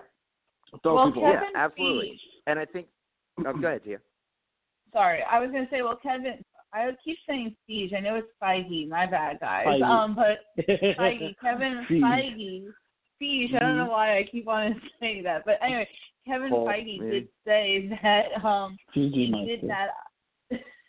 Throw 0.83 0.95
well, 0.95 1.07
people 1.07 1.23
Kevin. 1.23 1.49
Yeah, 1.53 1.65
absolutely. 1.65 2.07
Feige- 2.09 2.41
And 2.47 2.59
I 2.59 2.65
think 2.65 2.87
oh, 3.45 3.53
go 3.53 3.67
ahead, 3.67 3.83
Tia. 3.83 3.97
Sorry, 4.93 5.23
I 5.23 5.39
was 5.39 5.49
gonna 5.51 5.67
say, 5.71 5.81
well, 5.81 5.99
Kevin. 6.01 6.43
I 6.71 6.91
keep 7.03 7.17
saying 7.27 7.55
Feige. 7.67 7.95
I 7.95 7.99
know 7.99 8.15
it's 8.15 8.27
Feige. 8.41 8.87
My 8.87 9.07
bad, 9.07 9.39
guys. 9.39 9.65
Feige. 9.65 9.83
Um, 9.83 10.15
but 10.15 10.63
Feige, 10.69 11.35
Kevin 11.41 11.85
Feige. 11.89 12.01
Feige. 12.01 12.63
Feige. 13.19 13.55
I 13.55 13.59
don't 13.59 13.77
know 13.77 13.89
why 13.89 14.19
I 14.19 14.23
keep 14.31 14.45
wanting 14.45 14.75
to 14.75 14.79
say 14.99 15.21
that, 15.23 15.43
but 15.45 15.57
anyway, 15.63 15.87
Kevin 16.27 16.49
Paul, 16.51 16.67
Feige 16.67 16.99
man. 16.99 17.09
did 17.09 17.27
say 17.45 17.89
that 18.03 18.45
um 18.45 18.77
PG 18.93 19.31
he 19.33 19.45
did 19.47 19.61
say. 19.61 19.67
that. 19.67 19.87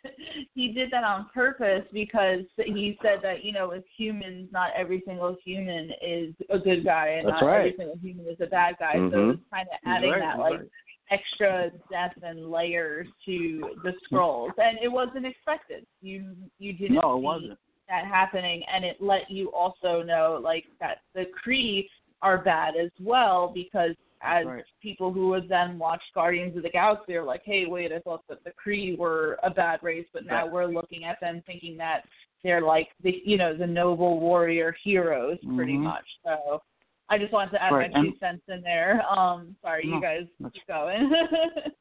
he 0.55 0.71
did 0.73 0.91
that 0.91 1.03
on 1.03 1.27
purpose 1.33 1.83
because 1.93 2.41
he 2.57 2.97
said 3.01 3.19
that 3.23 3.43
you 3.43 3.51
know 3.51 3.71
as 3.71 3.83
humans, 3.97 4.49
not 4.51 4.71
every 4.75 5.03
single 5.05 5.35
human 5.43 5.91
is 6.01 6.33
a 6.49 6.57
good 6.59 6.83
guy, 6.83 7.09
and 7.19 7.27
That's 7.27 7.41
not 7.41 7.53
every 7.53 7.75
single 7.77 7.97
human 8.01 8.27
is 8.27 8.37
a 8.41 8.47
bad 8.47 8.75
guy. 8.79 8.93
So 8.93 8.99
Mhm. 8.99 9.33
it's 9.33 9.49
kind 9.51 9.67
of 9.71 9.79
adding 9.85 10.11
right, 10.11 10.19
that 10.19 10.39
like 10.39 10.59
right. 10.59 10.69
extra 11.09 11.71
depth 11.89 12.21
and 12.23 12.49
layers 12.49 13.07
to 13.25 13.75
the 13.83 13.93
Skrulls, 14.03 14.57
and 14.57 14.79
it 14.81 14.87
wasn't 14.87 15.25
expected. 15.25 15.85
You 16.01 16.35
you 16.59 16.73
didn't 16.73 16.99
No, 17.01 17.15
it 17.15 17.19
see 17.19 17.25
wasn't. 17.25 17.59
that 17.89 18.05
happening, 18.05 18.63
and 18.65 18.85
it 18.85 19.01
let 19.01 19.29
you 19.29 19.51
also 19.51 20.01
know 20.01 20.39
like 20.41 20.65
that 20.79 21.01
the 21.13 21.25
Kree 21.45 21.87
are 22.21 22.37
bad 22.37 22.75
as 22.75 22.91
well 22.99 23.51
because 23.53 23.95
as 24.23 24.45
Right. 24.45 24.63
people 24.81 25.11
who 25.11 25.27
would 25.29 25.47
then 25.49 25.77
watch 25.79 26.01
Guardians 26.13 26.55
of 26.57 26.63
the 26.63 26.69
Galaxy 26.69 27.15
are 27.15 27.23
like, 27.23 27.43
hey, 27.43 27.65
wait, 27.65 27.91
I 27.91 27.99
thought 27.99 28.27
that 28.27 28.43
the 28.43 28.51
Kree 28.51 28.97
were 28.97 29.39
a 29.43 29.49
bad 29.49 29.81
race, 29.83 30.07
but 30.13 30.25
now 30.25 30.43
Right. 30.43 30.51
we're 30.51 30.65
looking 30.65 31.03
at 31.05 31.19
them 31.19 31.41
thinking 31.45 31.77
that 31.77 32.07
they're 32.43 32.61
like 32.61 32.89
the 33.03 33.21
you 33.23 33.37
know 33.37 33.53
the 33.55 33.67
noble 33.67 34.19
warrior 34.19 34.75
heroes 34.83 35.37
pretty 35.55 35.75
Mhm. 35.77 35.81
much. 35.83 36.05
So 36.23 36.61
I 37.09 37.17
just 37.19 37.31
wanted 37.33 37.51
to 37.51 37.61
add 37.61 37.71
Right, 37.73 37.91
my 37.91 38.01
two 38.03 38.15
cents 38.19 38.43
in 38.47 38.61
there. 38.61 39.03
Um, 39.07 39.55
sorry, 39.61 39.83
No, 39.85 39.95
you 39.95 40.01
guys 40.01 40.27
that's- 40.39 40.53
keep 40.53 40.65
going. 40.67 41.11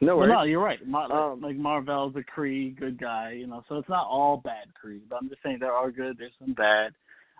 No 0.00 0.16
Well, 0.16 0.26
no, 0.26 0.42
you're 0.42 0.58
right. 0.60 0.84
Mar- 0.84 1.12
Um, 1.12 1.40
like 1.42 1.54
Marvel's 1.54 2.16
a 2.16 2.24
Kree, 2.24 2.74
good 2.74 2.98
guy, 2.98 3.30
you 3.32 3.46
know. 3.46 3.62
So 3.68 3.76
it's 3.78 3.88
not 3.88 4.08
all 4.08 4.36
bad 4.38 4.66
Kree, 4.74 5.00
but 5.08 5.16
I'm 5.22 5.28
just 5.28 5.40
saying 5.44 5.58
there 5.60 5.72
are 5.74 5.92
good, 5.92 6.18
there's 6.18 6.34
some 6.40 6.54
bad. 6.54 6.92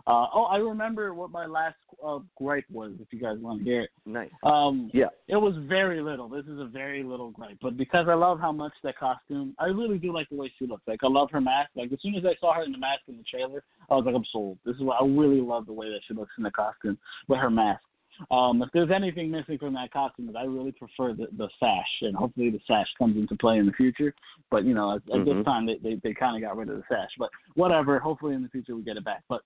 Uh, 0.07 0.26
oh, 0.34 0.44
I 0.50 0.57
remember 0.57 1.14
what 1.14 1.30
my 1.30 1.46
last 1.46 1.76
uh, 2.05 2.18
gripe 2.36 2.64
was. 2.70 2.92
If 3.00 3.12
you 3.12 3.20
guys 3.20 3.38
want 3.38 3.61
to 3.61 3.64
hear 3.64 3.82
it, 3.82 3.90
Nice. 4.05 4.30
um, 4.42 4.90
Yeah. 4.92 5.07
it 5.28 5.36
was 5.36 5.55
very 5.68 6.00
little. 6.03 6.28
This 6.28 6.44
is 6.46 6.59
a 6.59 6.64
very 6.64 7.03
little 7.05 7.30
gripe, 7.30 7.59
but 7.62 7.76
because 7.76 8.09
I 8.09 8.14
love 8.14 8.40
how 8.40 8.50
much 8.50 8.72
that 8.82 8.98
costume, 8.98 9.55
I 9.59 9.66
really 9.66 9.98
do 9.98 10.12
like 10.12 10.28
the 10.28 10.36
way 10.36 10.53
she 10.59 10.66
looks. 10.66 10.82
Like 10.88 11.05
I 11.05 11.09
love 11.09 11.30
her 11.30 11.40
mask. 11.40 11.70
Like 11.76 11.92
as 11.92 12.00
soon 12.03 12.16
as 12.16 12.24
I 12.24 12.34
saw 12.40 12.55
her 12.55 12.64
in 12.64 12.72
the 12.72 12.78
mask 12.78 13.03
in 13.07 13.16
the 13.16 13.22
trailer, 13.22 13.62
I 13.90 13.94
was 13.94 14.05
like, 14.05 14.14
I'm 14.16 14.24
sold. 14.32 14.59
This 14.64 14.74
is 14.76 14.82
what 14.82 15.00
I 15.00 15.05
really 15.07 15.40
love 15.40 15.66
the 15.66 15.72
way 15.72 15.88
that 15.90 16.00
she 16.09 16.14
looks 16.14 16.32
in 16.36 16.42
the 16.44 16.50
costume 16.50 16.98
with 17.28 17.38
her 17.38 17.50
mask. 17.50 17.82
Um, 18.30 18.61
if 18.62 18.68
there's 18.74 18.90
anything 18.90 19.30
missing 19.30 19.57
from 19.59 19.72
that 19.74 19.90
costume, 19.92 20.28
is 20.28 20.36
I 20.36 20.44
really 20.44 20.70
prefer 20.72 21.14
the, 21.14 21.28
the 21.38 21.48
sash, 21.59 21.88
and 22.03 22.14
hopefully 22.14 22.50
the 22.50 22.61
sash 22.66 22.86
comes 22.98 23.16
into 23.16 23.34
play 23.36 23.57
in 23.59 23.66
the 23.66 23.72
future. 23.72 24.14
But 24.50 24.64
you 24.64 24.74
know, 24.74 24.96
at, 24.96 25.18
at 25.18 25.24
this 25.24 25.34
Mhm. 25.34 25.44
time 25.44 25.66
they 25.66 25.78
they, 25.82 25.94
they 26.03 26.12
kind 26.12 26.36
of 26.36 26.42
got 26.46 26.57
rid 26.57 26.68
of 26.68 26.76
the 26.76 26.82
sash. 26.88 27.11
But 27.18 27.30
whatever. 27.55 27.98
Hopefully 27.98 28.34
in 28.34 28.42
the 28.42 28.48
future 28.50 28.76
we 28.76 28.82
get 28.82 28.96
it 28.98 29.05
back. 29.05 29.22
But 29.28 29.40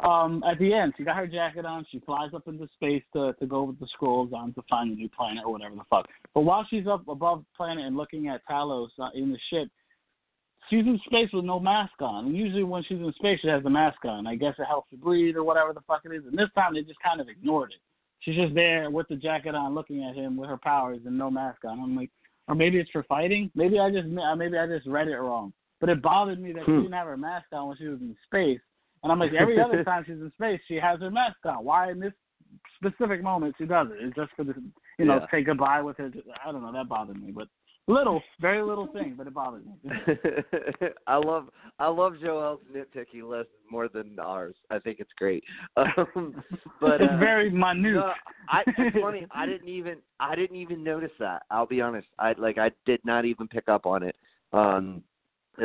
um, 0.00 0.44
at 0.44 0.58
the 0.58 0.72
end, 0.72 0.94
she 0.96 1.04
got 1.04 1.16
her 1.16 1.26
jacket 1.26 1.64
on. 1.64 1.84
She 1.90 1.98
flies 2.00 2.30
up 2.34 2.46
into 2.46 2.68
space 2.74 3.02
to 3.14 3.32
to 3.34 3.46
go 3.46 3.64
with 3.64 3.80
the 3.80 3.86
Skrulls 3.86 4.32
on 4.32 4.54
to 4.54 4.62
find 4.68 4.92
a 4.92 4.94
new 4.94 5.08
planet 5.08 5.44
or 5.44 5.52
whatever 5.52 5.74
the 5.74 5.84
fuck. 5.90 6.06
But 6.34 6.42
while 6.42 6.64
she's 6.70 6.86
up 6.86 7.06
above 7.08 7.44
planet 7.56 7.84
and 7.84 7.96
looking 7.96 8.28
at 8.28 8.46
Talos 8.48 8.90
uh, 8.98 9.08
in 9.14 9.32
the 9.32 9.38
ship, 9.50 9.68
she's 10.70 10.86
in 10.86 11.00
space 11.06 11.30
with 11.32 11.44
no 11.44 11.58
mask 11.58 12.00
on. 12.00 12.26
And 12.26 12.36
usually 12.36 12.62
when 12.62 12.84
she's 12.84 12.98
in 12.98 13.12
space, 13.14 13.40
she 13.40 13.48
has 13.48 13.62
the 13.64 13.70
mask 13.70 14.04
on. 14.04 14.26
I 14.26 14.36
guess 14.36 14.54
it 14.58 14.66
helps 14.66 14.90
her 14.92 14.96
breathe 14.96 15.36
or 15.36 15.44
whatever 15.44 15.72
the 15.72 15.80
fuck 15.86 16.02
it 16.04 16.12
is. 16.12 16.24
And 16.26 16.38
this 16.38 16.50
time 16.54 16.74
they 16.74 16.82
just 16.82 17.00
kind 17.00 17.20
of 17.20 17.28
ignored 17.28 17.72
it. 17.72 17.80
She's 18.20 18.36
just 18.36 18.54
there 18.54 18.90
with 18.90 19.08
the 19.08 19.16
jacket 19.16 19.54
on, 19.54 19.74
looking 19.74 20.04
at 20.04 20.14
him 20.14 20.36
with 20.36 20.48
her 20.50 20.58
powers 20.58 21.00
and 21.06 21.16
no 21.16 21.30
mask 21.30 21.64
on. 21.64 21.80
I'm 21.80 21.96
like, 21.96 22.10
or 22.48 22.54
maybe 22.54 22.78
it's 22.78 22.90
for 22.90 23.02
fighting. 23.04 23.50
Maybe 23.54 23.78
I 23.78 23.90
just 23.90 24.06
maybe 24.06 24.58
I 24.58 24.66
just 24.66 24.86
read 24.86 25.08
it 25.08 25.16
wrong. 25.16 25.52
But 25.80 25.90
it 25.90 26.02
bothered 26.02 26.40
me 26.40 26.52
that 26.52 26.64
she 26.66 26.72
Hmm. 26.72 26.82
didn't 26.82 26.94
have 26.94 27.06
her 27.06 27.16
mask 27.16 27.46
on 27.52 27.68
when 27.68 27.76
she 27.76 27.86
was 27.86 28.00
in 28.00 28.16
space. 28.26 28.60
And 29.08 29.12
I'm 29.12 29.18
like, 29.18 29.32
every 29.40 29.58
other 29.58 29.82
time 29.90 30.04
she's 30.06 30.16
in 30.16 30.30
space, 30.34 30.60
she 30.68 30.74
has 30.74 31.00
her 31.00 31.10
mask 31.10 31.38
on. 31.46 31.64
Why 31.64 31.90
in 31.90 31.98
this 31.98 32.12
specific 32.76 33.22
moment 33.22 33.54
she 33.56 33.64
doesn't? 33.64 33.96
It's 33.98 34.14
just 34.14 34.32
for 34.36 34.44
the, 34.44 34.54
you 34.98 35.06
know, 35.06 35.14
Yeah. 35.14 35.26
say 35.30 35.42
goodbye 35.42 35.80
with 35.80 35.96
her. 35.96 36.10
I 36.44 36.52
don't 36.52 36.60
know. 36.60 36.72
That 36.72 36.90
bothered 36.90 37.18
me, 37.18 37.32
but 37.32 37.48
little, 37.86 38.22
very 38.38 38.62
little 38.62 38.86
thing, 38.88 39.14
but 39.16 39.26
it 39.26 39.32
bothered 39.32 39.64
me. 39.64 39.72
I 41.06 41.16
love 41.16 41.48
I 41.78 41.88
love 41.88 42.16
Joel's 42.20 42.60
nitpicky 42.70 43.26
list 43.26 43.48
more 43.70 43.88
than 43.88 44.18
ours. 44.18 44.56
I 44.70 44.78
think 44.78 45.00
it's 45.00 45.12
great. 45.16 45.42
Um, 45.78 46.42
but 46.78 47.00
it's 47.00 47.10
uh, 47.10 47.16
very 47.16 47.48
minute. 47.50 47.94
No, 47.94 48.12
I, 48.50 48.62
it's 48.66 48.96
funny. 49.00 49.26
I 49.30 49.46
didn't 49.46 49.68
even 49.68 49.98
I 50.20 50.34
didn't 50.34 50.56
even 50.56 50.84
notice 50.84 51.12
that. 51.18 51.44
I'll 51.50 51.66
be 51.66 51.80
honest. 51.80 52.08
I 52.18 52.34
like 52.36 52.58
I 52.58 52.72
did 52.84 53.00
not 53.06 53.24
even 53.24 53.48
pick 53.48 53.70
up 53.70 53.86
on 53.86 54.02
it. 54.02 54.16
Um, 54.52 55.02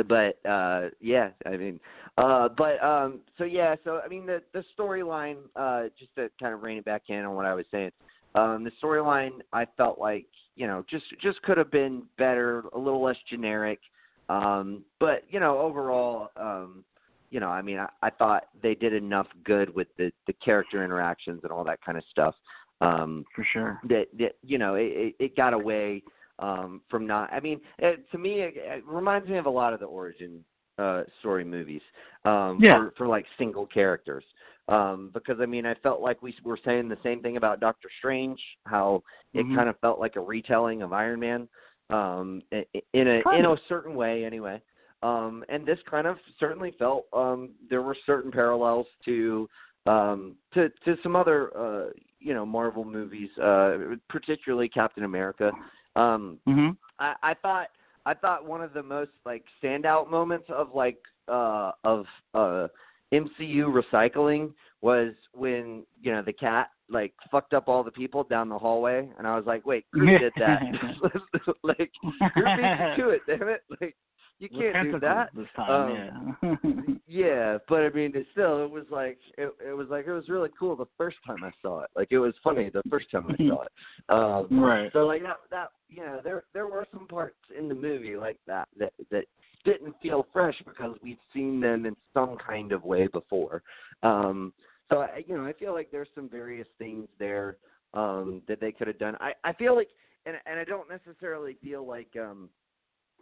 but 0.08 0.38
uh 0.48 0.88
yeah 1.00 1.28
i 1.46 1.56
mean 1.56 1.78
uh 2.16 2.48
but 2.56 2.82
um 2.82 3.20
so 3.36 3.44
yeah 3.44 3.74
so 3.84 4.00
i 4.04 4.08
mean 4.08 4.26
the 4.26 4.40
the 4.52 4.64
storyline 4.78 5.36
uh 5.56 5.84
just 5.98 6.14
to 6.14 6.30
kind 6.40 6.54
of 6.54 6.62
rein 6.62 6.78
it 6.78 6.84
back 6.84 7.02
in 7.08 7.24
on 7.24 7.34
what 7.34 7.46
i 7.46 7.54
was 7.54 7.66
saying 7.70 7.90
um 8.34 8.64
the 8.64 8.70
storyline 8.82 9.32
i 9.52 9.66
felt 9.76 9.98
like 9.98 10.26
you 10.56 10.66
know 10.66 10.84
just 10.88 11.04
just 11.20 11.40
could 11.42 11.58
have 11.58 11.70
been 11.70 12.02
better 12.18 12.64
a 12.74 12.78
little 12.78 13.02
less 13.02 13.16
generic 13.28 13.80
um 14.28 14.84
but 15.00 15.24
you 15.28 15.40
know 15.40 15.58
overall 15.58 16.28
um 16.36 16.84
you 17.30 17.40
know 17.40 17.48
i 17.48 17.60
mean 17.60 17.78
i, 17.78 17.88
I 18.02 18.10
thought 18.10 18.44
they 18.62 18.74
did 18.74 18.92
enough 18.92 19.26
good 19.44 19.74
with 19.74 19.88
the 19.98 20.12
the 20.26 20.32
character 20.34 20.84
interactions 20.84 21.40
and 21.42 21.50
all 21.50 21.64
that 21.64 21.80
kind 21.84 21.98
of 21.98 22.04
stuff 22.10 22.34
um 22.80 23.24
For 23.34 23.44
sure. 23.52 23.80
that 23.88 24.06
that 24.18 24.36
you 24.42 24.58
know 24.58 24.76
it, 24.76 24.92
it, 24.92 25.14
it 25.18 25.36
got 25.36 25.52
away 25.52 26.02
um 26.38 26.80
from 26.88 27.06
not 27.06 27.32
i 27.32 27.40
mean 27.40 27.60
it, 27.78 28.08
to 28.12 28.18
me 28.18 28.40
it, 28.40 28.54
it 28.56 28.84
reminds 28.86 29.28
me 29.28 29.36
of 29.36 29.46
a 29.46 29.50
lot 29.50 29.72
of 29.72 29.80
the 29.80 29.86
origin 29.86 30.44
uh 30.78 31.02
story 31.20 31.44
movies 31.44 31.82
um 32.24 32.58
Yeah. 32.60 32.78
for 32.78 32.92
for 32.96 33.06
like 33.06 33.26
single 33.38 33.66
characters 33.66 34.24
um 34.68 35.10
because 35.14 35.36
i 35.40 35.46
mean 35.46 35.66
i 35.66 35.74
felt 35.74 36.00
like 36.00 36.22
we 36.22 36.34
were 36.44 36.58
saying 36.64 36.88
the 36.88 36.98
same 37.02 37.20
thing 37.22 37.36
about 37.36 37.60
doctor 37.60 37.88
strange 37.98 38.40
how 38.66 39.02
it 39.34 39.46
Mhm. 39.46 39.54
kind 39.54 39.68
of 39.68 39.78
felt 39.80 40.00
like 40.00 40.16
a 40.16 40.20
retelling 40.20 40.82
of 40.82 40.92
iron 40.92 41.20
man 41.20 41.48
um 41.90 42.42
in 42.50 43.08
a 43.08 43.22
Kind 43.22 43.38
in 43.38 43.44
a 43.46 43.56
certain 43.68 43.94
way 43.94 44.24
anyway 44.24 44.60
um 45.02 45.44
and 45.48 45.66
this 45.66 45.78
kind 45.88 46.06
of 46.06 46.18
certainly 46.40 46.72
felt 46.72 47.06
um 47.12 47.50
there 47.68 47.82
were 47.82 47.96
certain 48.06 48.32
parallels 48.32 48.86
to 49.04 49.48
um 49.86 50.34
to 50.54 50.70
to 50.84 50.96
some 51.02 51.14
other 51.14 51.56
uh 51.56 51.90
you 52.18 52.32
know 52.32 52.46
marvel 52.46 52.84
movies 52.84 53.28
uh 53.38 53.76
particularly 54.08 54.68
captain 54.68 55.04
america 55.04 55.52
um 55.94 56.40
Mhm. 56.48 56.76
I, 56.98 57.14
I 57.22 57.34
thought 57.34 57.68
I 58.06 58.14
thought 58.14 58.46
one 58.46 58.60
of 58.60 58.72
the 58.72 58.82
most 58.82 59.12
like 59.24 59.44
standout 59.62 60.10
moments 60.10 60.46
of 60.48 60.74
like 60.74 60.98
uh 61.28 61.72
of 61.84 62.06
uh 62.34 62.68
MCU 63.12 63.82
recycling 63.92 64.52
was 64.80 65.12
when 65.32 65.84
you 66.02 66.12
know 66.12 66.22
the 66.22 66.32
cat 66.32 66.68
like 66.90 67.14
fucked 67.30 67.54
up 67.54 67.68
all 67.68 67.82
the 67.82 67.90
people 67.90 68.24
down 68.24 68.48
the 68.48 68.58
hallway 68.58 69.08
and 69.16 69.26
I 69.26 69.36
was 69.36 69.46
like, 69.46 69.64
wait, 69.64 69.86
who 69.92 70.06
did 70.18 70.32
that? 70.38 70.60
like 71.62 71.90
you're 72.36 72.56
beating 72.56 72.94
to 72.98 73.08
it, 73.10 73.22
damn 73.26 73.48
it! 73.48 73.62
Like 73.80 73.96
you 74.38 74.48
can't 74.48 74.92
do 74.92 75.00
that. 75.00 75.30
this 75.34 75.46
time. 75.56 75.70
Um, 75.70 76.36
yeah. 76.42 76.94
Yeah, 77.06 77.58
but 77.68 77.82
I 77.82 77.90
mean, 77.90 78.12
it 78.16 78.26
still, 78.32 78.64
it 78.64 78.70
was 78.70 78.86
like 78.90 79.18
it, 79.38 79.54
it 79.64 79.72
was 79.76 79.86
like 79.88 80.06
it 80.06 80.12
was 80.12 80.28
really 80.28 80.48
cool 80.58 80.74
the 80.74 80.86
first 80.98 81.18
time 81.24 81.44
I 81.44 81.52
saw 81.62 81.82
it. 81.82 81.90
Like 81.94 82.08
it 82.10 82.18
was 82.18 82.34
funny 82.42 82.70
the 82.70 82.82
first 82.90 83.10
time 83.10 83.26
I 83.28 83.36
saw 83.36 83.62
it. 83.62 83.70
Um, 84.08 84.60
Right. 84.60 84.90
So 84.92 85.06
like 85.06 85.22
that, 85.22 85.36
that 85.50 85.68
you 85.88 86.04
know, 86.04 86.20
there 86.24 86.44
there 86.54 86.66
were 86.66 86.86
some 86.92 87.06
parts 87.06 87.36
in 87.56 87.68
the 87.68 87.74
movie 87.74 88.16
like 88.16 88.38
that 88.46 88.68
that 88.78 88.92
that 89.10 89.26
didn't 89.64 89.94
feel 90.02 90.26
fresh 90.32 90.60
because 90.66 90.96
we've 91.02 91.18
seen 91.32 91.60
them 91.60 91.86
in 91.86 91.94
some 92.12 92.36
kind 92.44 92.72
of 92.72 92.84
way 92.84 93.06
before. 93.06 93.62
Um, 94.02 94.52
so 94.90 95.00
I, 95.00 95.24
you 95.26 95.36
know, 95.36 95.44
I 95.44 95.52
feel 95.52 95.72
like 95.72 95.90
there's 95.90 96.08
some 96.14 96.28
various 96.28 96.68
things 96.78 97.06
there 97.18 97.58
um, 97.94 98.42
that 98.48 98.60
they 98.60 98.72
could 98.72 98.88
have 98.88 98.98
done. 98.98 99.16
I 99.20 99.32
I 99.44 99.52
feel 99.52 99.76
like, 99.76 99.90
and 100.26 100.36
and 100.46 100.58
I 100.58 100.64
don't 100.64 100.88
necessarily 100.88 101.56
feel 101.62 101.86
like 101.86 102.10
um 102.20 102.48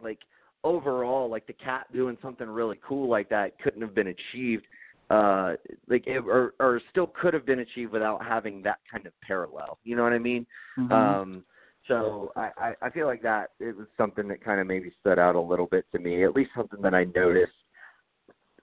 like 0.01 0.19
overall 0.63 1.29
like 1.29 1.45
the 1.47 1.53
cat 1.53 1.87
doing 1.93 2.17
something 2.21 2.47
really 2.47 2.79
cool 2.87 3.09
like 3.09 3.29
that 3.29 3.59
couldn't 3.61 3.81
have 3.81 3.93
been 3.93 4.07
achieved 4.07 4.65
uh 5.09 5.53
like 5.89 6.07
it, 6.07 6.19
or 6.19 6.53
or 6.59 6.81
still 6.89 7.07
could 7.07 7.33
have 7.33 7.45
been 7.45 7.59
achieved 7.59 7.91
without 7.91 8.23
having 8.25 8.61
that 8.63 8.79
kind 8.89 9.05
of 9.05 9.13
parallel 9.21 9.77
you 9.83 9.95
know 9.95 10.03
what 10.03 10.13
i 10.13 10.19
mean 10.19 10.45
Mhm. 10.77 10.91
um 10.91 11.43
so 11.87 12.31
I, 12.37 12.51
I 12.57 12.75
i 12.83 12.89
feel 12.89 13.07
like 13.07 13.21
that 13.23 13.51
it 13.59 13.75
was 13.75 13.87
something 13.97 14.27
that 14.29 14.43
kind 14.43 14.61
of 14.61 14.67
maybe 14.67 14.93
stood 15.01 15.19
out 15.19 15.35
a 15.35 15.39
little 15.39 15.65
bit 15.65 15.85
to 15.91 15.99
me 15.99 16.23
at 16.23 16.33
least 16.35 16.51
something 16.55 16.81
that 16.81 16.93
i 16.93 17.03
noticed 17.03 17.51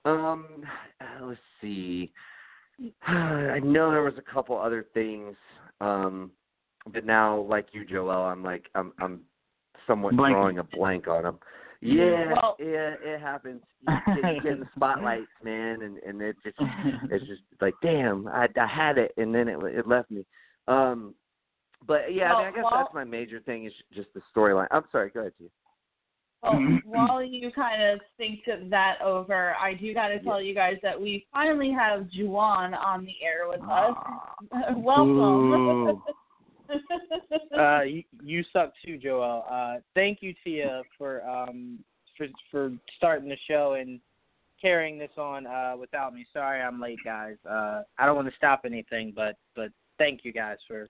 um 0.07 0.65
let's 1.23 1.41
see 1.61 2.11
i 3.07 3.61
know 3.63 3.91
there 3.91 4.03
was 4.03 4.15
a 4.17 4.33
couple 4.33 4.59
other 4.59 4.87
things 4.95 5.37
um 5.83 6.31
but 6.93 7.05
now 7.05 7.41
like 7.43 7.67
you 7.73 7.85
joel 7.85 8.11
i'm 8.11 8.43
like 8.43 8.65
i'm 8.75 8.93
i'm 8.99 9.21
somewhat 9.87 10.15
Blanking. 10.15 10.31
drawing 10.31 10.59
a 10.59 10.65
blank 10.65 11.07
on 11.07 11.25
them 11.25 11.39
yeah, 11.81 12.33
Well- 12.35 12.57
yeah, 12.59 12.95
it 13.03 13.21
happens. 13.21 13.63
You 13.89 13.97
get, 14.23 14.35
you 14.35 14.41
get 14.43 14.53
in 14.53 14.61
the 14.61 14.69
spotlights, 14.77 15.27
man, 15.43 15.83
and 15.83 15.99
and 15.99 16.21
it 16.21 16.37
just 16.45 16.57
it's 17.11 17.27
just 17.27 17.43
like, 17.61 17.75
damn, 17.83 18.29
I 18.29 18.49
I 18.61 18.67
had 18.67 18.99
it, 18.99 19.13
and 19.17 19.35
then 19.35 19.49
it 19.49 19.59
it 19.65 19.87
left 19.87 20.11
me. 20.11 20.25
Um, 20.69 21.15
but 21.87 22.13
yeah, 22.15 22.33
I, 22.33 22.39
mean, 22.39 22.47
I 22.49 22.51
guess 22.57 22.65
Well, 22.65 22.81
that's 22.83 22.95
my 22.95 23.05
major 23.05 23.41
thing 23.41 23.65
is 23.65 23.73
just 23.95 24.09
the 24.15 24.21
storyline. 24.35 24.67
I'm 24.71 24.85
sorry, 24.93 25.11
go 25.11 25.21
ahead, 25.21 25.33
Tia. 25.39 25.49
Well, 26.43 26.55
while 26.85 27.23
you 27.23 27.51
kind 27.53 27.83
of 27.83 28.01
think 28.17 28.41
that 28.69 28.97
over, 29.03 29.55
I 29.55 29.75
do 29.75 29.93
got 29.95 30.09
to 30.09 30.21
tell 30.21 30.41
you 30.41 30.55
guys 30.55 30.77
that 30.83 31.01
we 31.01 31.27
finally 31.33 31.71
have 31.71 32.07
Juwan 32.17 32.77
on 32.77 33.05
the 33.05 33.15
air 33.23 33.49
with 33.49 33.61
us. 33.63 33.95
Welcome. 34.77 36.03
Uh, 37.59 37.83
you, 37.83 38.03
you 38.23 38.45
suck 38.53 38.73
too, 38.85 38.97
Joel. 38.99 39.45
Uh, 39.51 39.77
thank 39.95 40.19
you, 40.23 40.35
Tia, 40.45 40.83
for 40.97 41.23
um 41.29 41.79
for 42.17 42.27
for 42.51 42.73
starting 42.97 43.29
the 43.29 43.37
show 43.49 43.75
and 43.81 44.01
carrying 44.61 44.99
this 44.99 45.11
on 45.17 45.47
uh 45.47 45.75
without 45.79 46.15
me. 46.15 46.27
Sorry, 46.33 46.61
I'm 46.61 46.81
late, 46.81 46.99
guys. 47.05 47.37
Uh, 47.49 47.83
I 47.99 48.07
don't 48.07 48.17
want 48.17 48.29
to 48.29 48.37
stop 48.37 48.63
anything, 48.65 49.13
but 49.15 49.37
but 49.57 49.71
thank 49.99 50.21
you 50.25 50.33
guys 50.33 50.57
for 50.69 50.87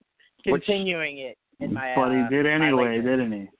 Which- 0.47 0.65
continuing 0.65 1.19
it 1.19 1.39
in 1.61 1.73
my. 1.75 1.93
but 1.95 2.11
he 2.13 2.21
uh, 2.21 2.29
did 2.29 2.47
anyway, 2.47 2.97
didn't 2.97 3.33
he? 3.33 3.49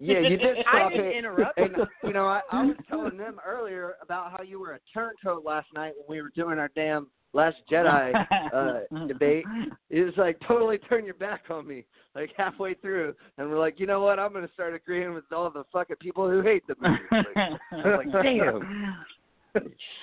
Yeah, 0.00 0.20
you 0.20 0.38
did 0.38 0.56
stop 0.62 0.74
I 0.74 0.78
stop 0.78 0.92
didn't 0.92 1.06
it. 1.08 1.16
interrupt. 1.16 1.58
And 1.58 1.76
you 2.02 2.14
know, 2.14 2.26
I, 2.26 2.40
I 2.50 2.64
was 2.64 2.76
telling 2.88 3.18
them 3.18 3.38
earlier 3.46 3.96
about 4.00 4.32
how 4.32 4.42
you 4.42 4.58
were 4.58 4.72
a 4.72 4.78
turncoat 4.94 5.44
last 5.44 5.66
night 5.74 5.92
when 5.98 6.16
we 6.16 6.22
were 6.22 6.30
doing 6.34 6.58
our 6.58 6.70
damn 6.74 7.08
Last 7.34 7.56
Jedi 7.70 8.14
uh, 8.54 9.06
debate. 9.06 9.44
It 9.90 10.02
was 10.04 10.14
like 10.16 10.38
totally 10.46 10.78
turn 10.78 11.04
your 11.04 11.14
back 11.14 11.42
on 11.50 11.66
me, 11.66 11.84
like 12.14 12.30
halfway 12.36 12.74
through, 12.74 13.14
and 13.36 13.50
we're 13.50 13.58
like, 13.58 13.78
you 13.78 13.86
know 13.86 14.00
what? 14.00 14.18
I'm 14.18 14.32
gonna 14.32 14.48
start 14.54 14.74
agreeing 14.74 15.12
with 15.14 15.24
all 15.30 15.50
the 15.50 15.64
fucking 15.72 15.96
people 16.00 16.28
who 16.28 16.40
hate 16.42 16.62
the 16.66 16.74
movie. 16.80 16.98
Like, 17.12 18.06
like, 18.14 18.22
damn. 18.24 18.96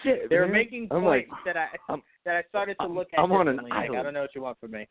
Shit, 0.03 0.30
They 0.30 0.38
were 0.38 0.45
man. 0.47 0.51
making 0.61 0.88
I'm 0.91 1.03
like, 1.05 1.28
points 1.30 1.41
that 1.45 1.57
I 1.57 1.67
I'm- 1.89 2.03
that 2.26 2.36
I 2.36 2.43
started 2.49 2.76
to 2.76 2.84
I'm- 2.84 2.95
look 2.95 3.07
at 3.13 3.19
I'm 3.19 3.32
on 3.32 3.47
an 3.47 3.55
differently. 3.55 3.71
Like, 3.71 3.80
I 3.80 3.86
island. 3.86 4.03
don't 4.03 4.13
know 4.13 4.21
what 4.21 4.36
you 4.36 4.41
want 4.41 4.59
from 4.59 4.71
me. 4.71 4.88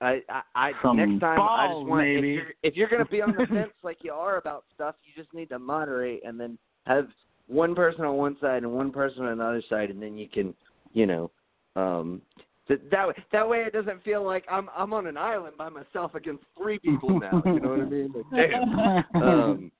I, 0.00 0.20
I, 0.28 0.42
I 0.54 0.72
Some 0.82 0.96
next 0.98 1.18
time 1.20 1.40
I 1.40 1.66
just 1.74 1.86
want 1.88 2.04
maybe. 2.06 2.34
if 2.36 2.36
you're 2.36 2.52
if 2.62 2.76
you're 2.76 2.88
gonna 2.88 3.04
be 3.06 3.20
on 3.22 3.32
the 3.36 3.46
fence 3.46 3.72
like 3.82 3.98
you 4.02 4.12
are 4.12 4.36
about 4.38 4.64
stuff, 4.74 4.94
you 5.04 5.20
just 5.20 5.34
need 5.34 5.48
to 5.48 5.58
moderate 5.58 6.22
and 6.24 6.38
then 6.38 6.56
have 6.86 7.08
one 7.48 7.74
person 7.74 8.04
on 8.04 8.16
one 8.16 8.36
side 8.40 8.62
and 8.62 8.70
one 8.72 8.92
person 8.92 9.24
on 9.24 9.38
the 9.38 9.44
other 9.44 9.62
side, 9.68 9.90
and 9.90 10.00
then 10.02 10.16
you 10.18 10.28
can, 10.28 10.54
you 10.98 11.06
know, 11.06 11.30
um, 11.76 12.20
th- 12.66 12.80
that 12.90 13.06
way 13.06 13.14
that 13.30 13.48
way 13.48 13.58
it 13.58 13.72
doesn't 13.72 14.02
feel 14.02 14.24
like 14.24 14.44
I'm 14.50 14.68
I'm 14.76 14.92
on 14.92 15.06
an 15.06 15.16
island 15.16 15.54
by 15.56 15.68
myself 15.68 16.16
against 16.16 16.42
three 16.60 16.80
people 16.80 17.20
now. 17.20 17.40
You 17.46 17.60
know 17.60 17.70
what 17.70 17.80
I 17.80 17.84
mean? 17.84 18.12
Like, 18.32 18.50
damn. 18.50 19.04
Um, 19.22 19.72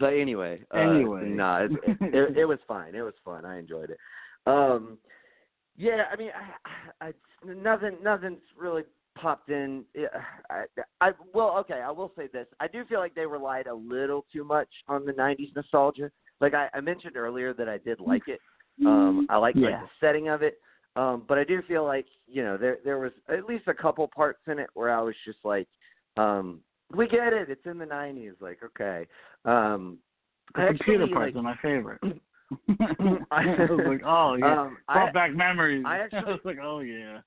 but 0.00 0.14
anyway, 0.14 0.60
uh, 0.74 0.78
Anyway. 0.78 1.28
no, 1.28 1.66
it, 1.66 1.72
it, 2.00 2.14
it, 2.14 2.38
it 2.38 2.44
was 2.44 2.58
fine. 2.68 2.94
It 2.94 3.02
was 3.02 3.14
fun. 3.24 3.44
I 3.44 3.58
enjoyed 3.58 3.90
it. 3.90 3.98
Um, 4.46 4.98
yeah, 5.76 6.04
I 6.12 6.16
mean, 6.16 6.30
I, 7.00 7.06
I, 7.08 7.12
nothing, 7.44 7.96
nothing's 8.02 8.42
really 8.56 8.82
popped 9.16 9.48
in. 9.48 9.84
I, 10.50 10.64
I, 11.00 11.10
well, 11.34 11.56
okay, 11.58 11.80
I 11.84 11.90
will 11.90 12.12
say 12.16 12.28
this. 12.32 12.46
I 12.60 12.68
do 12.68 12.84
feel 12.84 13.00
like 13.00 13.14
they 13.16 13.26
relied 13.26 13.66
a 13.66 13.74
little 13.74 14.24
too 14.32 14.44
much 14.44 14.68
on 14.86 15.04
the 15.04 15.12
'90s 15.12 15.54
nostalgia. 15.56 16.12
Like 16.40 16.54
I, 16.54 16.68
I 16.74 16.80
mentioned 16.80 17.16
earlier 17.16 17.52
that 17.54 17.68
I 17.68 17.78
did 17.78 17.98
like 17.98 18.28
it. 18.28 18.40
Um, 18.86 19.26
I 19.30 19.36
like 19.36 19.56
like 19.56 19.80
the 19.80 19.88
setting 20.00 20.28
of 20.28 20.42
it. 20.42 20.60
Um, 20.96 21.24
but 21.28 21.38
I 21.38 21.44
do 21.44 21.62
feel 21.68 21.84
like 21.84 22.06
you 22.26 22.42
know 22.42 22.56
there 22.56 22.78
there 22.84 22.98
was 22.98 23.12
at 23.28 23.44
least 23.44 23.64
a 23.68 23.74
couple 23.74 24.08
parts 24.08 24.40
in 24.46 24.58
it 24.58 24.70
where 24.74 24.90
I 24.92 25.00
was 25.00 25.14
just 25.24 25.38
like, 25.44 25.68
um, 26.16 26.60
we 26.94 27.06
get 27.06 27.32
it. 27.32 27.50
It's 27.50 27.66
in 27.66 27.78
the 27.78 27.84
'90s. 27.84 28.32
Like, 28.40 28.58
okay. 28.64 29.06
Um, 29.44 29.98
The 30.54 30.62
I 30.62 30.66
computer 30.68 31.02
actually, 31.04 31.14
parts 31.14 31.34
like, 31.34 31.40
are 31.40 31.42
my 31.42 31.56
favorite. 31.62 32.00
I 33.30 33.44
was 33.70 33.80
like, 33.86 34.02
oh 34.06 34.34
yeah, 34.34 34.62
um, 34.62 34.78
brought 34.86 35.08
I, 35.10 35.12
back 35.12 35.34
memories. 35.34 35.84
I 35.86 35.98
actually- 35.98 36.32
was 36.32 36.40
like, 36.44 36.58
oh 36.62 36.80
yeah. 36.80 37.18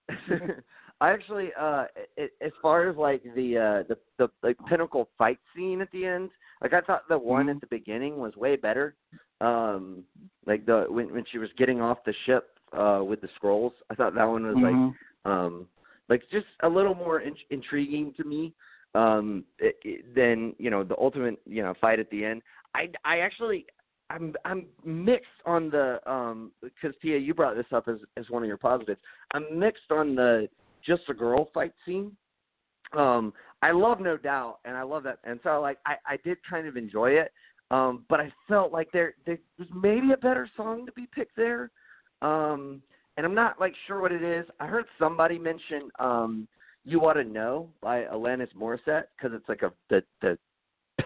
I 1.00 1.12
actually, 1.12 1.50
uh, 1.60 1.86
it, 2.16 2.32
as 2.42 2.52
far 2.62 2.88
as 2.90 2.96
like 2.96 3.24
the 3.36 3.58
uh, 3.58 3.84
the 3.88 3.98
the 4.18 4.30
like 4.44 4.58
pinnacle 4.68 5.10
fight 5.18 5.40
scene 5.56 5.82
at 5.82 5.92
the 5.92 6.06
end, 6.06 6.30
like 6.62 6.74
I 6.74 6.82
thought 6.82 7.08
the 7.08 7.18
one 7.18 7.50
at 7.50 7.60
the 7.62 7.68
beginning 7.68 8.18
was 8.18 8.36
way 8.36 8.56
better. 8.56 8.96
Um, 9.42 10.04
like 10.46 10.66
the 10.66 10.86
when 10.88 11.12
when 11.12 11.26
she 11.32 11.40
was 11.40 11.50
getting 11.58 11.82
off 11.82 11.98
the 12.06 12.14
ship 12.26 12.60
uh 12.78 13.02
with 13.04 13.22
the 13.22 13.30
Skrulls, 13.40 13.74
I 13.90 13.96
thought 13.96 14.14
that 14.16 14.24
one 14.26 14.46
was 14.46 14.56
like 14.56 14.76
Mhm. 14.76 14.96
um 15.26 15.68
like 16.10 16.22
just 16.32 16.46
a 16.62 16.70
little 16.70 16.94
more 16.94 17.22
in- 17.22 17.36
intriguing 17.50 18.14
to 18.18 18.24
me 18.24 18.54
um 18.94 19.44
it, 19.60 19.78
it, 19.84 20.14
than 20.14 20.56
you 20.60 20.70
know 20.70 20.84
the 20.84 20.98
ultimate 20.98 21.40
you 21.46 21.64
know 21.64 21.74
fight 21.82 22.00
at 22.00 22.10
the 22.12 22.24
end. 22.24 22.42
I 22.76 22.90
i 23.04 23.20
actually 23.20 23.66
i'm 24.12 24.36
i'm 24.46 24.68
mixed 24.86 25.40
on 25.46 25.70
the 25.70 26.00
um 26.12 26.52
because 26.62 26.94
tia 27.02 27.18
you 27.18 27.34
brought 27.34 27.56
this 27.56 27.72
up 27.72 27.88
as 27.88 27.98
as 28.18 28.30
one 28.30 28.44
of 28.44 28.48
your 28.48 28.58
positives. 28.58 29.02
I'm 29.34 29.46
mixed 29.58 29.92
on 29.92 30.16
the 30.16 30.50
just 30.86 31.04
a 31.10 31.14
girl 31.14 31.50
fight 31.54 31.74
scene. 31.86 32.16
Um 32.94 33.34
i 33.64 33.72
love 33.72 34.00
no 34.00 34.18
doubt 34.18 34.60
and 34.66 34.76
i 34.76 34.82
love 34.82 35.04
that 35.04 35.20
and 35.24 35.40
so 35.44 35.62
like 35.62 35.78
i 35.86 35.96
i 36.06 36.18
did 36.24 36.38
kind 36.48 36.68
of 36.68 36.78
enjoy 36.78 37.12
it 37.12 37.32
Um, 37.72 38.04
but 38.10 38.20
I 38.20 38.32
felt 38.50 38.74
like 38.74 38.92
there 38.92 39.14
there 39.26 39.40
was 39.58 39.68
maybe 39.74 40.12
a 40.12 40.18
better 40.18 40.48
song 40.58 40.86
to 40.86 40.92
be 40.92 41.08
picked 41.16 41.38
there. 41.38 41.72
Um, 42.22 42.82
and 43.18 43.26
I'm 43.26 43.34
not 43.34 43.60
like 43.60 43.74
sure 43.88 44.02
what 44.02 44.12
it 44.12 44.22
is. 44.22 44.46
I 44.60 44.68
heard 44.68 44.86
somebody 45.00 45.40
mention 45.40 45.90
um, 45.98 46.48
"You 46.84 47.00
Ought 47.02 47.14
to 47.14 47.24
Know" 47.24 47.70
by 47.82 48.04
Alanis 48.04 48.54
Morissette 48.56 49.06
because 49.18 49.34
it's 49.34 49.48
like 49.48 49.62
a 49.64 49.72
the 49.90 50.04
the 50.22 50.38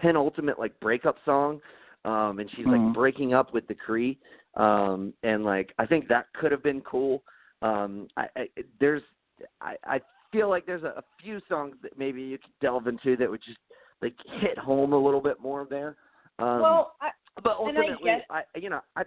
penultimate 0.00 0.58
like 0.58 0.78
breakup 0.80 1.16
song, 1.24 1.60
um, 2.04 2.40
and 2.40 2.50
she's 2.50 2.66
Mhm. 2.66 2.88
like 2.88 2.94
breaking 2.94 3.32
up 3.32 3.52
with 3.54 3.66
the 3.68 3.74
Kree, 3.74 4.18
um, 4.54 5.14
and 5.22 5.44
like 5.44 5.72
I 5.78 5.86
think 5.86 6.08
that 6.08 6.32
could 6.32 6.50
have 6.50 6.64
been 6.64 6.80
cool. 6.82 7.22
Um, 7.62 8.08
I, 8.16 8.28
I 8.36 8.48
there's 8.80 9.02
I, 9.60 9.76
I 9.84 10.00
feel 10.32 10.48
like 10.48 10.66
there's 10.66 10.82
a, 10.82 10.94
a 10.96 11.04
few 11.22 11.40
songs 11.48 11.76
that 11.82 11.96
maybe 11.96 12.22
you 12.22 12.38
could 12.38 12.58
delve 12.60 12.88
into 12.88 13.16
that 13.18 13.30
would 13.30 13.42
just 13.42 13.58
like 14.02 14.14
hit 14.40 14.58
home 14.58 14.92
a 14.92 14.98
little 14.98 15.20
bit 15.20 15.40
more 15.40 15.64
there. 15.68 15.96
Um, 16.38 16.60
well, 16.60 16.92
I, 17.00 17.10
but 17.42 17.56
and 17.60 17.78
I 17.78 17.82
ultimately, 17.82 18.10
I, 18.30 18.42
you 18.56 18.70
know, 18.70 18.80
I 18.96 19.02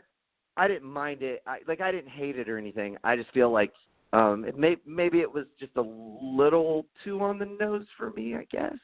I 0.57 0.67
didn't 0.67 0.89
mind 0.91 1.21
it. 1.21 1.41
I 1.47 1.59
like 1.67 1.81
I 1.81 1.91
didn't 1.91 2.09
hate 2.11 2.37
it 2.37 2.49
or 2.49 2.57
anything. 2.57 2.97
I 3.03 3.15
just 3.15 3.31
feel 3.31 3.51
like 3.51 3.71
um 4.13 4.43
it 4.45 4.57
may 4.57 4.77
maybe 4.85 5.19
it 5.21 5.31
was 5.31 5.45
just 5.59 5.71
a 5.77 5.81
little 5.81 6.85
too 7.03 7.21
on 7.21 7.37
the 7.39 7.45
nose 7.45 7.85
for 7.97 8.11
me, 8.11 8.35
I 8.35 8.45
guess. 8.51 8.75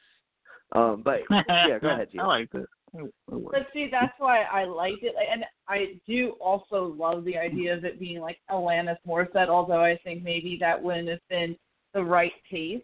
Um 0.72 1.02
but 1.04 1.20
yeah, 1.48 1.78
go 1.80 1.88
ahead, 1.90 2.08
Gio. 2.12 2.20
I 2.20 2.26
like 2.26 2.54
it. 2.54 2.60
It- 2.60 2.66
it 2.98 3.34
worked. 3.34 3.52
But 3.52 3.66
see, 3.74 3.88
that's 3.90 4.14
why 4.18 4.42
I 4.44 4.64
liked 4.64 5.02
it, 5.02 5.14
and 5.30 5.44
I 5.68 6.00
do 6.06 6.30
also 6.40 6.94
love 6.96 7.24
the 7.24 7.36
idea 7.36 7.76
of 7.76 7.84
it 7.84 7.98
being 7.98 8.20
like 8.20 8.38
Alanis 8.50 8.96
Morissette. 9.06 9.48
Although 9.48 9.82
I 9.82 9.98
think 10.02 10.22
maybe 10.22 10.56
that 10.60 10.80
wouldn't 10.82 11.08
have 11.08 11.28
been 11.28 11.56
the 11.92 12.02
right 12.02 12.32
pace. 12.48 12.80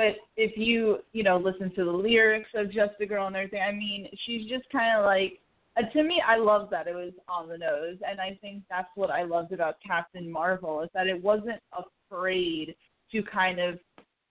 But 0.00 0.16
if 0.38 0.56
you, 0.56 1.00
you 1.12 1.22
know, 1.22 1.36
listen 1.36 1.70
to 1.74 1.84
the 1.84 1.90
lyrics 1.90 2.48
of 2.54 2.72
Just 2.72 2.92
a 3.02 3.06
Girl 3.06 3.26
and 3.26 3.36
everything, 3.36 3.60
I 3.60 3.70
mean, 3.70 4.08
she's 4.24 4.48
just 4.48 4.64
kind 4.72 4.98
of 4.98 5.04
like. 5.04 5.38
Uh, 5.76 5.82
to 5.92 6.02
me, 6.02 6.22
I 6.26 6.38
love 6.38 6.70
that 6.70 6.86
it 6.86 6.94
was 6.94 7.12
on 7.28 7.50
the 7.50 7.58
nose, 7.58 7.98
and 8.08 8.18
I 8.18 8.38
think 8.40 8.62
that's 8.70 8.88
what 8.94 9.10
I 9.10 9.24
loved 9.24 9.52
about 9.52 9.76
Captain 9.86 10.32
Marvel 10.32 10.80
is 10.80 10.88
that 10.94 11.06
it 11.06 11.22
wasn't 11.22 11.60
afraid 12.10 12.74
to 13.12 13.22
kind 13.22 13.60
of 13.60 13.78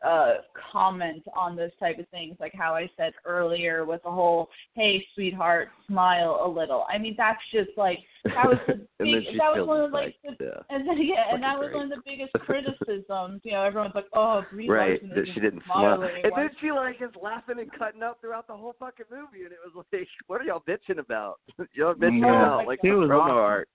uh 0.05 0.35
comment 0.71 1.23
on 1.35 1.55
those 1.55 1.71
type 1.79 1.99
of 1.99 2.07
things 2.09 2.37
like 2.39 2.53
how 2.53 2.73
I 2.73 2.89
said 2.95 3.11
earlier 3.25 3.83
with 3.85 4.01
the 4.03 4.11
whole 4.11 4.49
hey 4.73 5.05
sweetheart 5.13 5.69
smile 5.87 6.41
a 6.43 6.47
little. 6.47 6.85
I 6.93 6.97
mean 6.97 7.15
that's 7.17 7.41
just 7.51 7.71
like 7.75 7.99
that 8.23 8.45
was 8.47 8.57
the 8.67 8.73
big 8.99 9.25
then 9.25 9.37
that 9.37 9.57
was 9.57 9.67
one 9.67 9.81
of 9.81 9.91
like 9.91 10.15
like, 10.23 10.37
the 10.39 10.45
yeah. 10.45 10.59
and 10.69 10.87
then 10.87 10.97
yeah, 11.01 11.33
and 11.33 11.43
that 11.43 11.57
was 11.59 11.67
great. 11.69 11.75
one 11.77 11.91
of 11.91 11.97
the 11.97 12.03
biggest 12.05 12.31
criticisms. 12.45 13.41
You 13.43 13.51
know, 13.53 13.63
everyone's 13.63 13.95
like, 13.95 14.07
"Oh, 14.13 14.43
Brie 14.51 14.69
Right, 14.69 15.01
Larson 15.03 15.33
she 15.33 15.39
didn't 15.39 15.63
smile. 15.65 15.97
smiling. 15.97 16.21
And 16.23 16.31
Why 16.31 16.43
then 16.43 16.49
she 16.61 16.71
like 16.71 17.01
is 17.01 17.09
laughing 17.21 17.59
and 17.59 17.71
cutting 17.73 18.03
up 18.03 18.19
throughout 18.21 18.47
the 18.47 18.55
whole 18.55 18.75
fucking 18.79 19.05
movie 19.11 19.43
and 19.43 19.51
it 19.51 19.59
was 19.65 19.85
like, 19.91 20.07
What 20.27 20.41
are 20.41 20.45
y'all 20.45 20.63
bitching 20.67 20.99
about? 20.99 21.39
y'all 21.73 21.93
bitching 21.93 22.21
Yeah. 22.21 22.45
about 22.55 22.67
like 22.67 22.79
She 22.81 22.89
the 22.89 22.95
was 22.95 23.09
promo 23.09 23.35
art. 23.35 23.67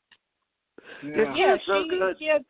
Yeah. 1.03 1.35
yeah, 1.37 1.57
so 1.67 1.83
she 1.85 1.89
good. 1.89 2.17
she 2.19 2.27
had 2.27 2.45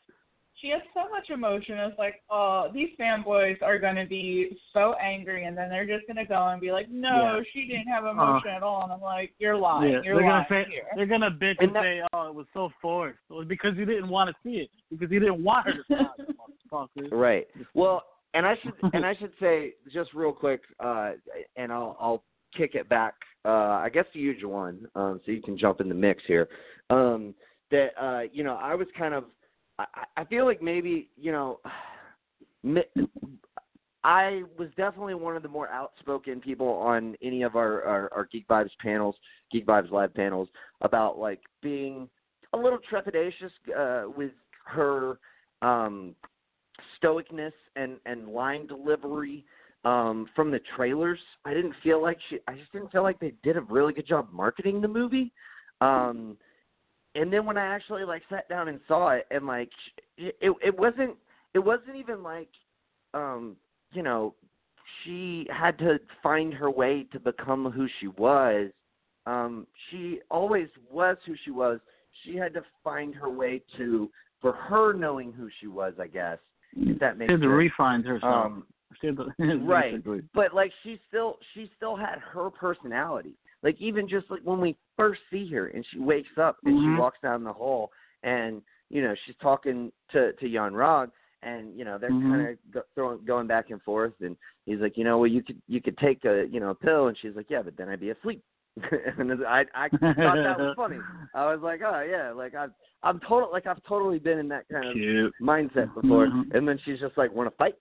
she 0.64 0.70
had 0.70 0.80
so 0.94 1.10
much 1.10 1.28
emotion. 1.28 1.76
It's 1.78 1.98
like, 1.98 2.22
oh, 2.30 2.68
these 2.72 2.88
fanboys 2.98 3.60
are 3.62 3.78
gonna 3.78 4.06
be 4.06 4.56
so 4.72 4.94
angry, 4.94 5.44
and 5.44 5.56
then 5.56 5.68
they're 5.68 5.86
just 5.86 6.06
gonna 6.06 6.24
go 6.24 6.48
and 6.48 6.60
be 6.60 6.72
like, 6.72 6.88
no, 6.90 7.36
Yeah. 7.36 7.42
she 7.52 7.66
didn't 7.66 7.88
have 7.88 8.06
emotion 8.06 8.50
at 8.50 8.62
all. 8.62 8.82
And 8.84 8.92
I'm 8.92 9.02
like, 9.02 9.34
you're 9.38 9.56
lying. 9.56 9.92
Yeah, 9.92 10.00
you're 10.02 10.16
they're 10.20 10.26
lying 10.30 10.46
gonna 10.48 10.64
say 10.64 10.70
here. 10.70 10.84
they're 10.96 11.06
gonna 11.06 11.30
bitch 11.30 11.56
And 11.60 11.68
and, 11.68 11.76
that- 11.76 11.82
say, 11.82 12.02
"Oh, 12.14 12.28
it 12.28 12.34
was 12.34 12.46
so 12.54 12.70
forced." 12.80 13.18
It 13.28 13.34
was 13.34 13.46
because 13.46 13.76
you 13.76 13.84
didn't 13.84 14.08
want 14.08 14.30
to 14.30 14.36
see 14.42 14.56
it 14.60 14.70
because 14.90 15.10
you 15.10 15.20
didn't 15.20 15.44
want 15.44 15.66
her 15.66 15.72
to 15.74 15.84
smile. 15.86 16.14
motherfucker. 16.72 17.10
Right. 17.12 17.46
Well, 17.74 18.02
and 18.32 18.46
I 18.46 18.56
should 18.62 18.72
and 18.94 19.04
I 19.10 19.14
should 19.16 19.32
say 19.38 19.74
just 19.92 20.14
real 20.14 20.32
quick, 20.32 20.62
uh, 20.80 21.12
and 21.56 21.70
I'll 21.70 21.96
I'll 22.00 22.24
kick 22.56 22.74
it 22.74 22.88
back, 22.88 23.14
uh, 23.44 23.48
I 23.82 23.90
guess 23.92 24.06
to 24.12 24.18
you, 24.18 24.34
Juwan, 24.34 24.86
um, 24.94 25.20
so 25.26 25.32
you 25.32 25.42
can 25.42 25.58
jump 25.58 25.80
in 25.80 25.88
the 25.88 25.94
mix 25.94 26.22
here. 26.26 26.48
Um, 26.88 27.34
that 27.70 27.88
uh, 28.00 28.22
you 28.32 28.44
know, 28.44 28.54
I 28.56 28.74
was 28.74 28.86
kind 28.96 29.12
of, 29.14 29.24
I, 29.78 29.84
I 30.16 30.24
feel 30.24 30.44
like 30.44 30.62
maybe 30.62 31.08
you 31.16 31.32
know, 31.32 31.60
I 34.04 34.42
was 34.58 34.68
definitely 34.76 35.14
one 35.14 35.34
of 35.36 35.42
the 35.42 35.48
more 35.48 35.68
outspoken 35.70 36.40
people 36.40 36.68
on 36.68 37.16
any 37.22 37.42
of 37.42 37.56
our, 37.56 37.82
our, 37.84 38.12
our 38.12 38.28
Geek 38.30 38.46
Vibes 38.48 38.68
panels, 38.78 39.16
Geek 39.50 39.66
Vibes 39.66 39.90
Live 39.90 40.12
panels, 40.12 40.48
about 40.82 41.18
like 41.18 41.40
being 41.62 42.08
a 42.52 42.56
little 42.56 42.78
trepidatious 42.92 43.50
uh, 43.76 44.10
with 44.10 44.32
her 44.66 45.18
um, 45.62 46.14
stoicness 47.02 47.52
and 47.76 47.96
and 48.06 48.28
line 48.28 48.66
delivery 48.66 49.44
um, 49.84 50.28
from 50.34 50.50
the 50.50 50.60
trailers. 50.76 51.18
I 51.44 51.54
didn't 51.54 51.74
feel 51.82 52.02
like 52.02 52.18
she. 52.28 52.38
I 52.46 52.54
just 52.54 52.72
didn't 52.72 52.92
feel 52.92 53.02
like 53.02 53.18
they 53.20 53.32
did 53.42 53.56
a 53.56 53.62
really 53.62 53.92
good 53.92 54.06
job 54.06 54.28
marketing 54.32 54.80
the 54.80 54.88
movie. 54.88 55.32
Um, 55.80 56.36
and 57.14 57.32
then 57.32 57.46
when 57.46 57.56
I 57.56 57.66
actually 57.66 58.04
like 58.04 58.22
sat 58.28 58.48
down 58.48 58.68
and 58.68 58.80
saw 58.88 59.10
it, 59.10 59.26
and 59.30 59.46
like 59.46 59.70
it 60.16 60.36
it, 60.40 60.76
wasn't 60.78 61.16
it 61.54 61.58
wasn't 61.58 61.96
even 61.96 62.22
like 62.22 62.48
um, 63.12 63.56
you 63.92 64.02
know 64.02 64.34
she 65.04 65.46
had 65.50 65.78
to 65.78 65.98
find 66.22 66.52
her 66.54 66.70
way 66.70 67.06
to 67.12 67.20
become 67.20 67.70
who 67.70 67.86
she 68.00 68.08
was. 68.08 68.70
Um, 69.26 69.66
she 69.90 70.20
always 70.30 70.68
was 70.90 71.16
who 71.26 71.34
she 71.44 71.50
was. 71.50 71.80
She 72.24 72.36
had 72.36 72.52
to 72.54 72.62
find 72.82 73.14
her 73.14 73.30
way 73.30 73.62
to 73.76 74.10
for 74.40 74.52
her 74.52 74.92
knowing 74.92 75.32
who 75.32 75.48
she 75.60 75.66
was, 75.66 75.94
I 76.00 76.06
guess. 76.06 76.38
If 76.76 76.98
that 76.98 77.14
She 77.14 77.18
makes 77.20 77.30
had 77.32 77.40
to 77.40 77.46
sense. 77.46 77.56
refine 77.56 78.02
herself. 78.02 78.46
Um, 78.46 78.66
She 79.00 79.08
right 79.62 79.92
basically. 79.92 80.22
but 80.34 80.54
like 80.54 80.72
she 80.82 81.00
still 81.08 81.38
she 81.52 81.70
still 81.76 81.96
had 81.96 82.18
her 82.20 82.48
personality 82.50 83.34
like 83.62 83.76
even 83.80 84.08
just 84.08 84.30
like 84.30 84.40
when 84.44 84.60
we 84.60 84.76
first 84.96 85.20
see 85.30 85.46
her 85.48 85.68
and 85.68 85.84
she 85.90 85.98
wakes 85.98 86.36
up 86.38 86.56
and 86.64 86.74
Mhm. 86.76 86.84
she 86.94 86.98
walks 87.00 87.18
down 87.22 87.44
the 87.44 87.52
hall 87.52 87.90
and 88.22 88.62
you 88.90 89.02
know 89.02 89.14
she's 89.24 89.36
talking 89.36 89.92
to 90.10 90.32
to 90.34 90.48
Yon-Rogg 90.48 91.10
and 91.42 91.76
you 91.78 91.84
know 91.84 91.98
they're 91.98 92.10
Mhm. 92.10 92.30
kind 92.30 92.48
of 92.48 92.70
go, 92.70 92.82
throwing 92.94 93.24
going 93.24 93.46
back 93.46 93.70
and 93.70 93.82
forth 93.82 94.14
and 94.20 94.36
he's 94.66 94.80
like 94.80 94.96
you 94.96 95.04
know 95.04 95.18
well 95.18 95.26
you 95.26 95.42
could 95.42 95.60
you 95.66 95.80
could 95.80 95.96
take 95.98 96.24
a 96.24 96.46
you 96.48 96.60
know 96.60 96.70
a 96.70 96.74
pill 96.74 97.08
and 97.08 97.18
she's 97.18 97.34
like 97.36 97.50
yeah 97.50 97.62
but 97.62 97.76
then 97.76 97.88
I'd 97.88 98.00
be 98.00 98.10
asleep 98.10 98.42
and 99.18 99.44
I 99.46 99.64
I 99.74 99.88
thought 99.88 100.44
that 100.44 100.58
was 100.58 100.74
funny 100.76 101.00
I 101.34 101.52
was 101.52 101.60
like 101.62 101.80
oh 101.84 102.00
yeah 102.00 102.30
like 102.32 102.54
I've 102.54 102.72
I'm 103.02 103.20
total 103.20 103.50
like 103.52 103.66
I've 103.66 103.82
totally 103.84 104.18
been 104.18 104.38
in 104.38 104.48
that 104.48 104.66
kind 104.70 104.86
of 104.86 104.92
Cute. 104.94 105.34
mindset 105.40 105.92
before 105.94 106.28
Mhm. 106.28 106.54
and 106.54 106.68
then 106.68 106.78
she's 106.84 107.00
just 107.00 107.16
like 107.18 107.32
want 107.32 107.50
to 107.50 107.56
fight 107.56 107.74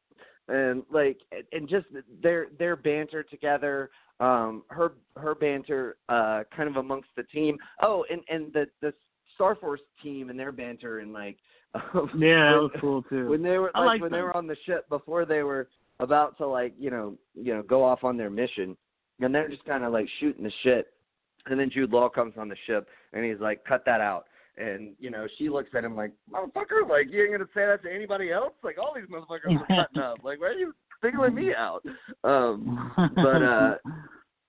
and 0.48 0.84
like 0.91 1.18
and 1.52 1.68
just 1.70 1.86
their 2.22 2.48
their 2.60 2.76
banter 2.76 3.24
together 3.24 3.89
um 4.20 4.64
her 4.70 4.94
her 5.16 5.34
banter 5.36 5.98
uh 6.10 6.44
kind 6.56 6.70
of 6.70 6.76
amongst 6.78 7.10
the 7.16 7.24
team. 7.24 7.58
Oh 7.82 8.06
and 8.10 8.22
and 8.30 8.52
the 8.54 8.66
the 8.82 8.94
star 9.36 9.56
force 9.56 9.82
team 10.02 10.30
and 10.30 10.39
their 10.39 10.52
banter 10.52 11.00
and 11.00 11.14
like 11.14 11.38
um, 11.76 12.10
Yeah, 12.18 12.52
that 12.54 12.62
was 12.62 12.72
cool 12.80 13.02
too. 13.04 13.28
when 13.30 13.41
they 13.41 13.58
were 13.58 13.72
like 13.74 13.86
like 13.86 14.02
when 14.02 14.12
they 14.12 14.22
were 14.22 14.36
on 14.36 14.48
the 14.48 14.58
ship 14.66 14.88
before 14.89 15.26
they 15.26 15.44
were 15.44 15.70
about 16.00 16.38
to 16.38 16.46
like 16.48 16.74
you 16.78 16.91
know 16.91 17.16
you 17.34 17.54
know 17.54 17.64
go 17.64 17.84
off 17.84 18.04
on 18.04 18.18
their 18.18 18.30
mission 18.30 18.76
and 19.20 19.34
they're 19.34 19.48
just 19.50 19.64
kind 19.66 19.84
of 19.84 19.94
like 19.94 20.08
shooting 20.20 20.44
the 20.44 20.52
shit. 20.64 20.88
And 21.46 21.60
then 21.60 21.70
Jude 21.70 21.91
Law 21.91 22.10
comes 22.10 22.34
on 22.38 22.48
the 22.50 22.56
ship 22.68 22.88
and 23.14 23.24
he's 23.26 23.39
like 23.39 23.64
cut 23.66 23.84
that 23.86 24.02
out 24.02 24.26
and 24.58 24.93
you 24.99 25.10
know 25.10 25.28
she 25.38 25.49
looks 25.49 25.70
at 25.76 25.84
him 25.84 25.95
like 25.95 26.12
motherfucker 26.32 26.88
like 26.88 27.08
you 27.10 27.24
ain't 27.24 27.32
gonna 27.32 27.45
say 27.54 27.66
that 27.66 27.84
to 27.84 27.93
anybody 27.93 28.32
else? 28.32 28.54
Like 28.64 28.78
all 28.78 28.93
these 28.95 29.10
motherfuckers 29.10 29.60
are 29.60 29.68
cutting 29.84 30.01
up. 30.01 30.24
Like 30.24 30.39
why 30.39 30.47
are 30.47 30.54
you 30.54 30.74
singling 31.01 31.36
me 31.36 31.54
out? 31.56 31.84
Um 32.24 32.91
but 33.16 33.41
uh 33.43 33.76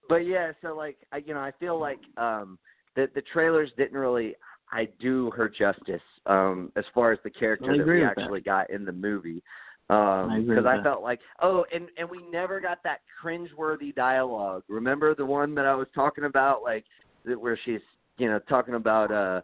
but 0.08 0.26
yeah 0.26 0.52
so 0.62 0.74
like 0.76 0.96
i 1.12 1.18
you 1.18 1.34
know 1.34 1.40
i 1.40 1.52
feel 1.58 1.78
like 1.80 1.98
um 2.16 2.58
the 2.96 3.08
the 3.14 3.22
trailers 3.32 3.70
didn't 3.76 3.98
really 3.98 4.34
i 4.72 4.88
do 5.00 5.30
her 5.30 5.48
justice 5.48 6.02
um 6.26 6.70
as 6.76 6.84
far 6.94 7.12
as 7.12 7.18
the 7.24 7.30
character 7.30 7.72
I 7.72 7.78
that 7.78 7.86
we 7.86 8.00
with 8.00 8.14
that. 8.14 8.22
actually 8.22 8.40
got 8.40 8.70
in 8.70 8.84
the 8.84 8.92
movie 8.92 9.42
I 9.90 10.20
um 10.20 10.46
because 10.46 10.64
with 10.64 10.66
i 10.66 10.82
felt 10.82 11.02
like 11.02 11.20
oh 11.42 11.64
and 11.72 11.88
and 11.98 12.08
we 12.08 12.22
never 12.30 12.60
got 12.60 12.82
that 12.84 13.00
cringeworthy 13.22 13.94
dialogue. 13.94 14.62
Remember 14.68 15.14
the 15.14 15.26
one 15.26 15.54
that 15.56 15.66
i 15.66 15.74
was 15.74 15.88
talking 15.94 16.24
about 16.24 16.62
like 16.62 16.84
where 17.24 17.58
she's 17.64 17.80
you 18.18 18.28
know 18.28 18.38
talking 18.48 18.74
about 18.74 19.12
uh 19.12 19.40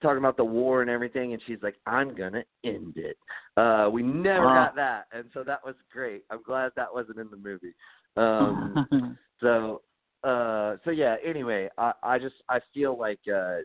talking 0.00 0.18
about 0.18 0.36
the 0.36 0.44
war 0.44 0.80
and 0.80 0.90
everything 0.90 1.32
and 1.32 1.42
she's 1.46 1.58
like 1.62 1.76
i'm 1.86 2.14
gonna 2.14 2.42
end 2.64 2.94
it. 2.96 3.16
Uh 3.56 3.88
we 3.92 4.02
never 4.02 4.46
Wow. 4.46 4.54
got 4.54 4.76
that 4.76 5.06
and 5.12 5.26
so 5.34 5.44
that 5.44 5.64
was 5.64 5.74
great. 5.92 6.24
I'm 6.30 6.42
glad 6.42 6.72
that 6.76 6.92
wasn't 6.92 7.18
in 7.18 7.28
the 7.30 7.36
movie. 7.36 7.74
Um 8.16 8.86
so 9.40 9.82
uh 10.22 10.76
so 10.84 10.90
yeah 10.90 11.16
anyway 11.24 11.68
i 11.76 11.92
i 12.02 12.18
just 12.18 12.36
i 12.48 12.58
feel 12.72 12.98
like 12.98 13.20
uh 13.32 13.58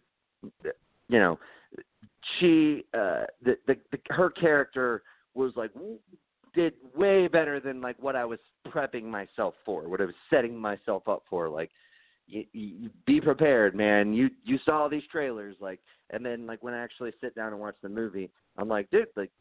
you 1.08 1.20
know 1.20 1.40
she 2.40 2.86
uh 2.94 3.24
the 3.44 3.58
the, 3.68 3.78
the 3.92 4.00
her 4.10 4.30
character 4.30 5.04
was 5.36 5.54
like 5.56 5.72
did 6.54 6.74
way 6.96 7.28
better 7.28 7.60
than 7.60 7.80
like 7.80 7.96
what 8.00 8.16
i 8.16 8.26
was 8.26 8.40
prepping 8.68 9.04
myself 9.04 9.54
for 9.64 9.88
what 9.88 10.02
i 10.02 10.06
was 10.06 10.16
setting 10.30 10.58
myself 10.58 11.08
up 11.08 11.24
for 11.30 11.48
like 11.48 11.70
you, 12.30 12.46
you 12.54 12.90
be 13.06 13.20
prepared 13.20 13.76
man. 13.76 14.14
You 14.14 14.30
you 14.44 14.58
saw 14.66 14.88
these 14.88 15.04
trailers 15.12 15.56
like 15.60 15.80
and 16.12 16.26
then 16.26 16.46
like 16.46 16.64
when 16.64 16.74
i 16.74 16.80
actually 16.80 17.12
sit 17.22 17.36
down 17.36 17.52
and 17.52 17.60
watch 17.60 17.76
the 17.82 17.90
movie 17.90 18.30
i'm 18.58 18.68
like 18.68 18.90
dude 18.92 19.08
like 19.16 19.32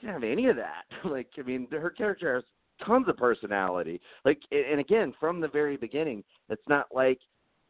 didn't 0.00 0.12
have 0.12 0.24
any 0.24 0.46
of 0.48 0.56
that. 0.56 0.84
Like 1.04 1.28
i 1.38 1.42
mean 1.42 1.68
her 1.70 1.90
character 1.90 2.34
has 2.34 2.44
tons 2.86 3.08
of 3.08 3.16
personality. 3.16 4.00
Like 4.24 4.40
and 4.50 4.80
again 4.80 5.14
from 5.20 5.40
the 5.40 5.48
very 5.48 5.76
beginning 5.76 6.24
it's 6.48 6.68
not 6.68 6.86
like 6.92 7.18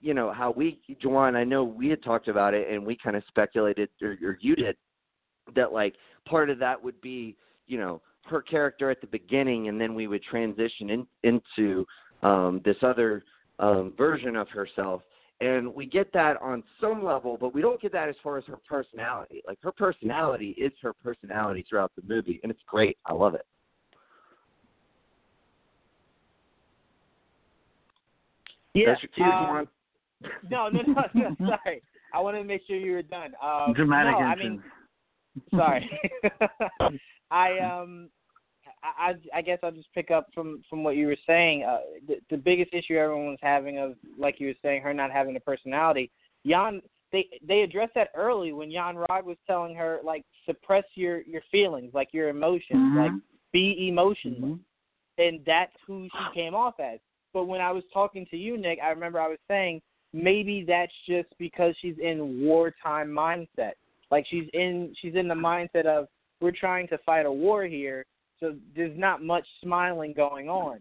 you 0.00 0.14
know 0.14 0.32
how 0.32 0.52
we 0.52 0.80
Juwan, 1.02 1.36
I 1.36 1.44
know 1.44 1.64
we 1.64 1.88
had 1.88 2.02
talked 2.02 2.28
about 2.28 2.54
it 2.54 2.68
and 2.70 2.84
we 2.84 2.96
kind 2.96 3.16
of 3.16 3.22
speculated 3.28 3.88
or, 4.00 4.16
or 4.22 4.38
you 4.40 4.54
did 4.54 4.76
that 5.54 5.72
like 5.72 5.94
part 6.26 6.50
of 6.50 6.58
that 6.58 6.82
would 6.82 7.00
be 7.00 7.36
you 7.66 7.78
know 7.78 8.00
her 8.26 8.42
character 8.42 8.90
at 8.90 9.00
the 9.00 9.06
beginning 9.06 9.68
and 9.68 9.80
then 9.80 9.94
we 9.94 10.06
would 10.06 10.22
transition 10.22 10.90
in, 10.90 11.06
into 11.22 11.86
um 12.22 12.60
this 12.64 12.76
other 12.82 13.24
um 13.58 13.92
version 13.96 14.36
of 14.36 14.48
herself 14.48 15.02
and 15.40 15.72
we 15.72 15.86
get 15.86 16.12
that 16.12 16.40
on 16.42 16.62
some 16.80 17.04
level 17.04 17.36
but 17.40 17.54
we 17.54 17.60
don't 17.60 17.80
get 17.80 17.92
that 17.92 18.08
as 18.08 18.14
far 18.22 18.38
as 18.38 18.44
her 18.46 18.58
personality 18.68 19.42
like 19.46 19.58
her 19.62 19.72
personality 19.72 20.50
is 20.58 20.72
her 20.82 20.92
personality 20.92 21.64
throughout 21.68 21.92
the 21.96 22.02
movie 22.06 22.40
and 22.42 22.50
it's 22.50 22.62
great 22.66 22.96
i 23.06 23.12
love 23.12 23.34
it 23.34 23.46
Yeah. 28.78 28.94
That's 28.94 29.00
um, 29.20 29.68
no, 30.50 30.68
no, 30.68 30.82
no, 30.82 31.02
no. 31.14 31.36
Sorry, 31.64 31.82
I 32.12 32.20
wanted 32.20 32.38
to 32.38 32.44
make 32.44 32.62
sure 32.66 32.76
you 32.76 32.92
were 32.92 33.02
done. 33.02 33.32
Um, 33.42 33.72
Dramatic 33.74 34.14
no, 34.18 34.24
I 34.24 34.32
entrance. 34.32 34.62
mean, 35.32 35.58
sorry. 35.58 35.90
I 37.30 37.58
um, 37.58 38.08
I 38.98 39.14
I 39.34 39.42
guess 39.42 39.58
I'll 39.62 39.70
just 39.72 39.92
pick 39.94 40.10
up 40.10 40.28
from 40.34 40.62
from 40.68 40.84
what 40.84 40.96
you 40.96 41.06
were 41.06 41.16
saying. 41.26 41.64
Uh, 41.64 41.80
the, 42.06 42.16
the 42.30 42.36
biggest 42.36 42.72
issue 42.72 42.94
everyone 42.94 43.28
was 43.28 43.38
having 43.42 43.78
of, 43.78 43.94
like 44.18 44.40
you 44.40 44.48
were 44.48 44.54
saying, 44.62 44.82
her 44.82 44.94
not 44.94 45.10
having 45.10 45.36
a 45.36 45.40
personality. 45.40 46.10
Jan, 46.46 46.80
they 47.12 47.26
they 47.46 47.62
addressed 47.62 47.94
that 47.94 48.10
early 48.14 48.52
when 48.52 48.70
Yon-Rogg 48.70 49.24
was 49.24 49.36
telling 49.46 49.74
her 49.74 50.00
like 50.04 50.24
suppress 50.46 50.84
your 50.94 51.22
your 51.22 51.42
feelings, 51.50 51.92
like 51.94 52.12
your 52.12 52.28
emotions, 52.28 52.92
Mhm. 52.92 52.96
like 52.96 53.12
be 53.52 53.88
emotionless 53.88 54.42
Mhm. 54.42 54.60
and 55.18 55.44
that's 55.44 55.74
who 55.86 56.08
she 56.12 56.34
came 56.34 56.54
off 56.54 56.78
as. 56.80 57.00
But 57.32 57.46
when 57.46 57.60
I 57.60 57.72
was 57.72 57.84
talking 57.92 58.26
to 58.26 58.36
you, 58.36 58.56
Nick, 58.58 58.78
I 58.82 58.90
remember 58.90 59.20
I 59.20 59.28
was 59.28 59.38
saying 59.48 59.82
maybe 60.12 60.64
that's 60.64 60.92
just 61.06 61.28
because 61.38 61.74
she's 61.80 61.98
in 61.98 62.42
wartime 62.42 63.08
mindset. 63.08 63.72
Like 64.10 64.26
she's 64.26 64.48
in 64.54 64.94
she's 65.00 65.14
in 65.14 65.28
the 65.28 65.34
mindset 65.34 65.86
of 65.86 66.08
we're 66.40 66.52
trying 66.52 66.88
to 66.88 66.98
fight 66.98 67.26
a 67.26 67.32
war 67.32 67.64
here, 67.64 68.06
so 68.40 68.54
there's 68.74 68.96
not 68.98 69.22
much 69.22 69.46
smiling 69.62 70.12
going 70.12 70.48
on. 70.48 70.80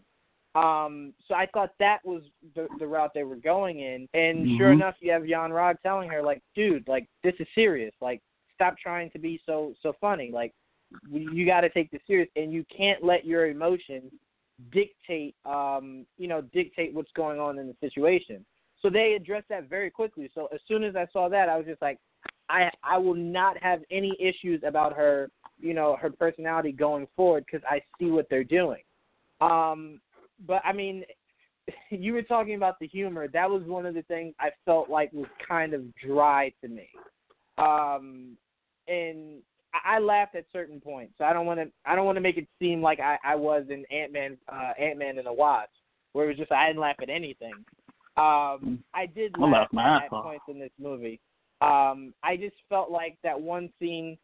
Um, 0.55 1.13
so 1.27 1.35
I 1.35 1.45
thought 1.53 1.71
that 1.79 1.99
was 2.03 2.23
the, 2.55 2.67
the 2.79 2.87
route 2.87 3.11
they 3.13 3.23
were 3.23 3.35
going 3.35 3.79
in, 3.81 4.07
and 4.13 4.47
sure 4.57 4.71
Mhm. 4.71 4.75
enough, 4.75 4.95
you 4.99 5.11
have 5.11 5.27
Yon-Rogg 5.27 5.79
telling 5.81 6.09
her 6.09 6.23
like, 6.23 6.41
"Dude, 6.55 6.87
like 6.87 7.07
this 7.23 7.35
is 7.39 7.47
serious. 7.53 7.93
Like, 8.01 8.21
stop 8.55 8.77
trying 8.77 9.11
to 9.11 9.19
be 9.19 9.39
so 9.45 9.73
so 9.81 9.93
funny. 9.93 10.31
Like, 10.31 10.53
you 11.11 11.45
got 11.45 11.61
to 11.61 11.69
take 11.69 11.91
this 11.91 12.01
serious, 12.07 12.29
and 12.35 12.51
you 12.51 12.65
can't 12.75 13.03
let 13.03 13.25
your 13.25 13.47
emotions 13.47 14.11
dictate 14.71 15.35
um 15.45 16.05
you 16.17 16.27
know 16.27 16.41
dictate 16.41 16.93
what's 16.93 17.11
going 17.11 17.39
on 17.39 17.59
in 17.59 17.67
the 17.67 17.75
situation 17.79 18.43
so 18.81 18.89
they 18.89 19.13
addressed 19.13 19.47
that 19.49 19.69
very 19.69 19.91
quickly 19.91 20.31
so 20.33 20.47
as 20.53 20.59
soon 20.67 20.83
as 20.83 20.95
i 20.95 21.05
saw 21.13 21.29
that 21.29 21.47
i 21.47 21.55
was 21.55 21.65
just 21.65 21.81
like 21.81 21.99
i 22.49 22.69
i 22.83 22.97
will 22.97 23.13
not 23.13 23.55
have 23.61 23.81
any 23.91 24.15
issues 24.19 24.59
about 24.65 24.93
her 24.93 25.29
you 25.59 25.73
know 25.73 25.97
her 25.99 26.09
personality 26.09 26.71
going 26.71 27.07
forward 27.15 27.45
because 27.45 27.65
i 27.69 27.81
see 27.99 28.09
what 28.11 28.27
they're 28.29 28.43
doing 28.43 28.81
um 29.41 29.99
but 30.45 30.61
i 30.65 30.71
mean 30.71 31.03
you 31.89 32.13
were 32.13 32.21
talking 32.21 32.55
about 32.55 32.79
the 32.79 32.87
humor 32.87 33.27
that 33.27 33.49
was 33.49 33.63
one 33.63 33.85
of 33.85 33.93
the 33.93 34.03
things 34.03 34.33
i 34.39 34.49
felt 34.65 34.89
like 34.89 35.11
was 35.13 35.27
kind 35.47 35.73
of 35.73 35.83
dry 35.95 36.51
to 36.61 36.67
me 36.67 36.89
um 37.57 38.37
and 38.87 39.41
I 39.85 39.99
laughed 39.99 40.35
at 40.35 40.45
certain 40.51 40.79
points. 40.79 41.13
So 41.17 41.25
I 41.25 41.33
don't 41.33 41.45
want 41.45 41.59
to. 41.59 41.67
I 41.85 41.95
don't 41.95 42.05
want 42.05 42.15
to 42.15 42.21
make 42.21 42.37
it 42.37 42.47
seem 42.59 42.81
like 42.81 42.99
I, 42.99 43.17
I 43.23 43.35
was 43.35 43.65
in 43.69 43.85
Ant 43.91 44.13
Man, 44.13 44.37
uh, 44.51 44.71
Ant 44.79 44.97
Man 44.97 45.17
and 45.17 45.27
the 45.27 45.33
Wasp, 45.33 45.69
where 46.13 46.25
it 46.25 46.29
was 46.29 46.37
just 46.37 46.51
I 46.51 46.67
didn't 46.67 46.81
laugh 46.81 46.95
at 47.01 47.09
anything. 47.09 47.53
Um, 48.17 48.83
I 48.93 49.05
did 49.13 49.35
I 49.37 49.45
laugh 49.45 49.67
ass 49.77 50.01
at 50.05 50.09
points 50.09 50.45
in 50.47 50.59
this 50.59 50.71
movie. 50.79 51.19
Um, 51.61 52.13
I 52.23 52.37
just 52.37 52.55
felt 52.69 52.91
like 52.91 53.17
that 53.23 53.39
one 53.39 53.69
scene 53.79 54.17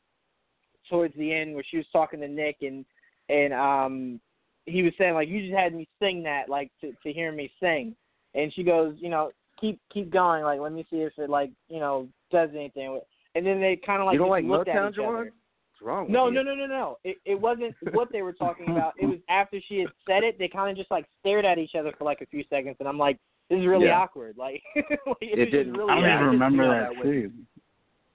towards 0.89 1.15
the 1.17 1.33
end 1.33 1.53
where 1.53 1.63
she 1.69 1.77
was 1.77 1.85
talking 1.91 2.19
to 2.21 2.27
Nick 2.27 2.57
and 2.61 2.85
and 3.29 3.53
um 3.53 4.19
he 4.65 4.81
was 4.83 4.93
saying 4.97 5.13
like 5.13 5.27
you 5.27 5.41
just 5.41 5.53
had 5.57 5.73
me 5.73 5.87
sing 6.01 6.23
that 6.23 6.49
like 6.49 6.71
to 6.81 6.91
to 7.03 7.11
hear 7.13 7.31
me 7.31 7.51
sing 7.59 7.95
and 8.35 8.53
she 8.53 8.63
goes 8.63 8.95
you 8.99 9.09
know 9.09 9.31
keep 9.59 9.79
keep 9.93 10.09
going 10.11 10.43
like 10.43 10.59
let 10.59 10.71
me 10.73 10.85
see 10.89 10.97
if 10.97 11.13
it 11.17 11.29
like 11.29 11.51
you 11.69 11.79
know 11.79 12.07
does 12.31 12.49
anything 12.53 12.99
and 13.35 13.45
then 13.45 13.59
they 13.59 13.75
kind 13.85 14.01
of 14.01 14.05
like 14.05 14.13
you 14.13 14.19
don't 14.19 14.29
like 14.29 14.45
looked 14.45 14.67
Motown, 14.69 14.87
at 14.87 14.93
each 14.93 14.99
other. 14.99 15.23
What's 15.25 15.81
wrong 15.81 16.03
with 16.03 16.11
No, 16.11 16.27
you? 16.27 16.33
no, 16.35 16.43
no, 16.43 16.53
no, 16.55 16.67
no. 16.67 16.97
It 17.03 17.17
it 17.25 17.39
wasn't 17.39 17.75
what 17.93 18.11
they 18.11 18.21
were 18.21 18.33
talking 18.33 18.69
about. 18.69 18.93
It 18.99 19.05
was 19.07 19.17
after 19.29 19.59
she 19.67 19.79
had 19.79 19.87
said 20.07 20.23
it. 20.23 20.37
They 20.37 20.47
kind 20.47 20.69
of 20.69 20.77
just 20.77 20.91
like 20.91 21.05
stared 21.19 21.43
at 21.45 21.57
each 21.57 21.73
other 21.77 21.91
for 21.97 22.03
like 22.03 22.21
a 22.21 22.27
few 22.27 22.43
seconds, 22.49 22.75
and 22.79 22.87
I'm 22.87 22.97
like, 22.99 23.17
this 23.49 23.59
is 23.59 23.65
really 23.65 23.85
Yeah. 23.87 23.97
awkward. 23.99 24.35
Like, 24.37 24.61
like, 24.75 24.87
it, 25.21 25.39
It 25.39 25.45
didn't- 25.51 25.73
Really 25.73 25.91
I 25.91 25.95
don't 25.99 26.13
even 26.13 26.25
remember 26.27 26.67
that 26.67 26.93
that 26.95 27.05
way. 27.05 27.29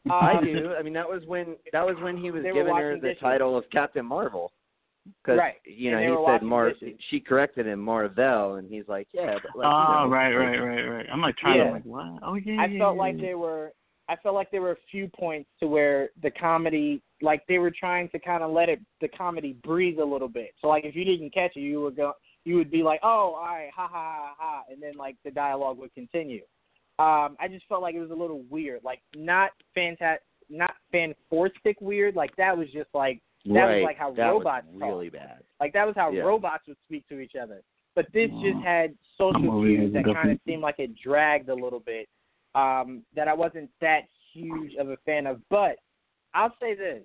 Scene. 0.08 0.28
I 0.28 0.32
Um, 0.38 0.44
do. 0.44 0.74
I 0.78 0.82
mean, 0.82 0.92
that 0.94 1.08
was 1.08 1.22
when 1.26 1.56
that 1.72 1.86
was 1.86 1.96
when 2.00 2.16
he 2.16 2.30
was 2.30 2.42
They 2.42 2.52
giving 2.52 2.74
her 2.74 2.94
the 2.96 3.08
dishes. 3.08 3.20
title 3.20 3.56
of 3.56 3.64
Captain 3.70 4.04
Marvel. 4.04 4.52
Because 5.22 5.38
Right. 5.38 5.54
you 5.64 5.90
know 5.90 5.98
he 5.98 6.26
said 6.26 6.42
Mar. 6.42 6.70
dishes. 6.72 6.98
She 7.08 7.18
corrected 7.20 7.66
him 7.66 7.80
Marvel, 7.80 8.54
and 8.56 8.68
he's 8.68 8.86
like, 8.88 9.08
yeah, 9.12 9.38
but 9.42 9.56
like. 9.56 9.66
oh, 9.66 10.04
you 10.04 10.04
know, 10.04 10.14
right, 10.14 10.34
like- 10.34 10.38
right, 10.38 10.60
right, 10.60 10.84
right. 10.84 11.06
I'm 11.10 11.20
like 11.22 11.36
trying 11.36 11.58
Yeah. 11.58 11.64
to 11.64 11.70
like 11.72 11.84
what? 11.84 12.18
Oh 12.22 12.34
yeah. 12.34 12.60
I 12.60 12.76
felt 12.78 12.96
like 12.96 13.16
yeah. 13.16 13.26
they 13.28 13.34
were. 13.34 13.72
I 14.10 14.16
felt 14.16 14.34
like 14.34 14.50
there 14.50 14.62
were 14.62 14.72
a 14.72 14.76
few 14.90 15.06
points 15.08 15.50
to 15.60 15.66
where 15.68 16.08
the 16.22 16.30
comedy, 16.30 17.02
like 17.20 17.46
they 17.46 17.58
were 17.58 17.70
trying 17.70 18.08
to 18.10 18.18
kind 18.18 18.42
of 18.42 18.50
let 18.50 18.70
it, 18.70 18.80
the 19.02 19.08
comedy 19.08 19.52
breathe 19.62 19.98
a 19.98 20.04
little 20.04 20.28
bit. 20.28 20.54
So 20.60 20.68
like 20.68 20.84
if 20.86 20.96
you 20.96 21.04
didn't 21.04 21.34
catch 21.34 21.56
it, 21.56 21.60
you 21.60 21.82
would 21.82 21.94
go, 21.96 22.14
you 22.46 22.56
would 22.56 22.70
be 22.70 22.82
like, 22.82 23.00
oh, 23.02 23.34
all 23.36 23.44
right, 23.44 23.70
ha 23.74 23.86
ha 23.86 24.16
ha 24.18 24.34
ha, 24.38 24.62
and 24.70 24.82
then 24.82 24.94
like 24.96 25.16
the 25.26 25.30
dialogue 25.30 25.76
would 25.78 25.92
continue. 25.94 26.40
Um, 26.98 27.36
I 27.38 27.46
just 27.48 27.66
felt 27.68 27.82
like 27.82 27.94
it 27.94 28.00
was 28.00 28.10
a 28.10 28.14
little 28.14 28.42
weird, 28.50 28.82
like 28.82 29.00
not 29.14 29.50
fantastic, 29.74 30.22
not 30.50 30.72
fanforstic 30.92 31.76
weird. 31.80 32.16
Like 32.16 32.34
that 32.36 32.56
was 32.56 32.68
just 32.72 32.88
like 32.92 33.20
that 33.46 33.66
was 33.66 33.82
like 33.84 33.96
how 33.96 34.12
that 34.14 34.28
robots 34.28 34.66
was 34.72 35.04
talk. 35.04 35.12
bad. 35.12 35.42
Like 35.60 35.72
that 35.74 35.86
was 35.86 35.94
how 35.96 36.10
Yeah. 36.10 36.22
robots 36.22 36.64
would 36.66 36.76
speak 36.86 37.06
to 37.08 37.20
each 37.20 37.36
other. 37.40 37.62
But 37.94 38.06
this 38.12 38.30
just 38.42 38.58
had 38.64 38.94
social 39.16 39.40
movie 39.40 39.76
cues 39.76 39.92
that 39.92 40.04
kind 40.04 40.30
of 40.30 40.38
seemed 40.46 40.62
like 40.62 40.78
it 40.78 40.90
dragged 40.96 41.48
a 41.48 41.54
little 41.54 41.80
bit. 41.80 42.08
Um, 42.54 43.04
that 43.14 43.28
I 43.28 43.34
wasn't 43.34 43.70
that 43.80 44.02
huge 44.32 44.74
of 44.76 44.88
a 44.90 44.96
fan 45.04 45.26
of. 45.26 45.40
But 45.50 45.76
I'll 46.34 46.54
say 46.60 46.74
this: 46.74 47.02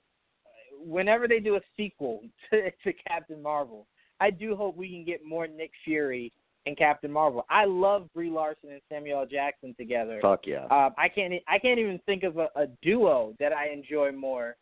whenever 0.84 1.28
they 1.28 1.40
do 1.40 1.56
a 1.56 1.62
sequel 1.78 2.22
to, 2.50 2.72
to 2.72 2.94
Captain 3.08 3.42
Marvel, 3.42 3.88
I 4.20 4.30
do 4.32 4.56
hope 4.56 4.76
we 4.76 4.90
can 4.90 5.04
get 5.04 5.26
more 5.26 5.48
Nick 5.48 5.72
Fury 5.84 6.32
and 6.66 6.78
Captain 6.78 7.12
Marvel. 7.12 7.46
I 7.50 7.66
love 7.66 8.08
Brie 8.14 8.30
Larson 8.30 8.70
and 8.72 8.82
Samuel 8.90 9.20
L. 9.22 9.26
Jackson 9.26 9.76
together. 9.78 10.20
Fuck 10.22 10.42
yeah. 10.48 10.64
Um, 10.66 10.94
I 10.98 11.10
can't 11.14 11.34
I 11.48 11.60
can't 11.60 11.80
even 11.80 12.00
think 12.06 12.24
of 12.24 12.38
a, 12.38 12.48
a 12.56 12.68
duo 12.82 13.34
that 13.40 13.52
I 13.54 13.70
enjoy 13.70 14.12
more 14.12 14.56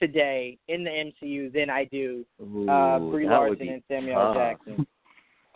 today 0.00 0.58
in 0.68 0.82
the 0.82 0.90
MCU 0.90 1.52
than 1.52 1.70
I 1.70 1.84
do 1.84 2.24
Ooh, 2.42 2.68
uh, 2.68 2.98
Brie 2.98 3.28
Larson 3.28 3.68
and 3.68 3.82
Samuel 3.88 4.18
L. 4.20 4.34
tough. 4.34 4.42
Jackson. 4.66 4.86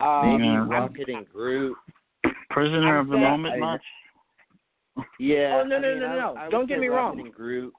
Um, 0.01 0.31
Maybe 0.37 0.45
Yeah. 0.45 0.65
Rocket 0.65 1.09
and 1.09 1.27
Groot. 1.27 1.75
Prisoner 2.51 2.99
I'm 2.99 3.01
of 3.01 3.07
the 3.07 3.15
saying- 3.15 3.23
moment 3.23 3.55
I- 3.55 3.59
much. 3.59 3.81
Yeah. 5.19 5.59
Oh, 5.61 5.67
no, 5.67 5.75
I 5.75 5.79
no, 5.79 5.89
mean, 5.89 5.99
no, 5.99 6.15
no. 6.19 6.35
I 6.37 6.43
would 6.45 6.51
Don't 6.51 6.67
get 6.69 6.79
me 6.79 6.87
Rocket 6.87 7.17
wrong. 7.17 7.19
And 7.19 7.33
Groot. 7.33 7.73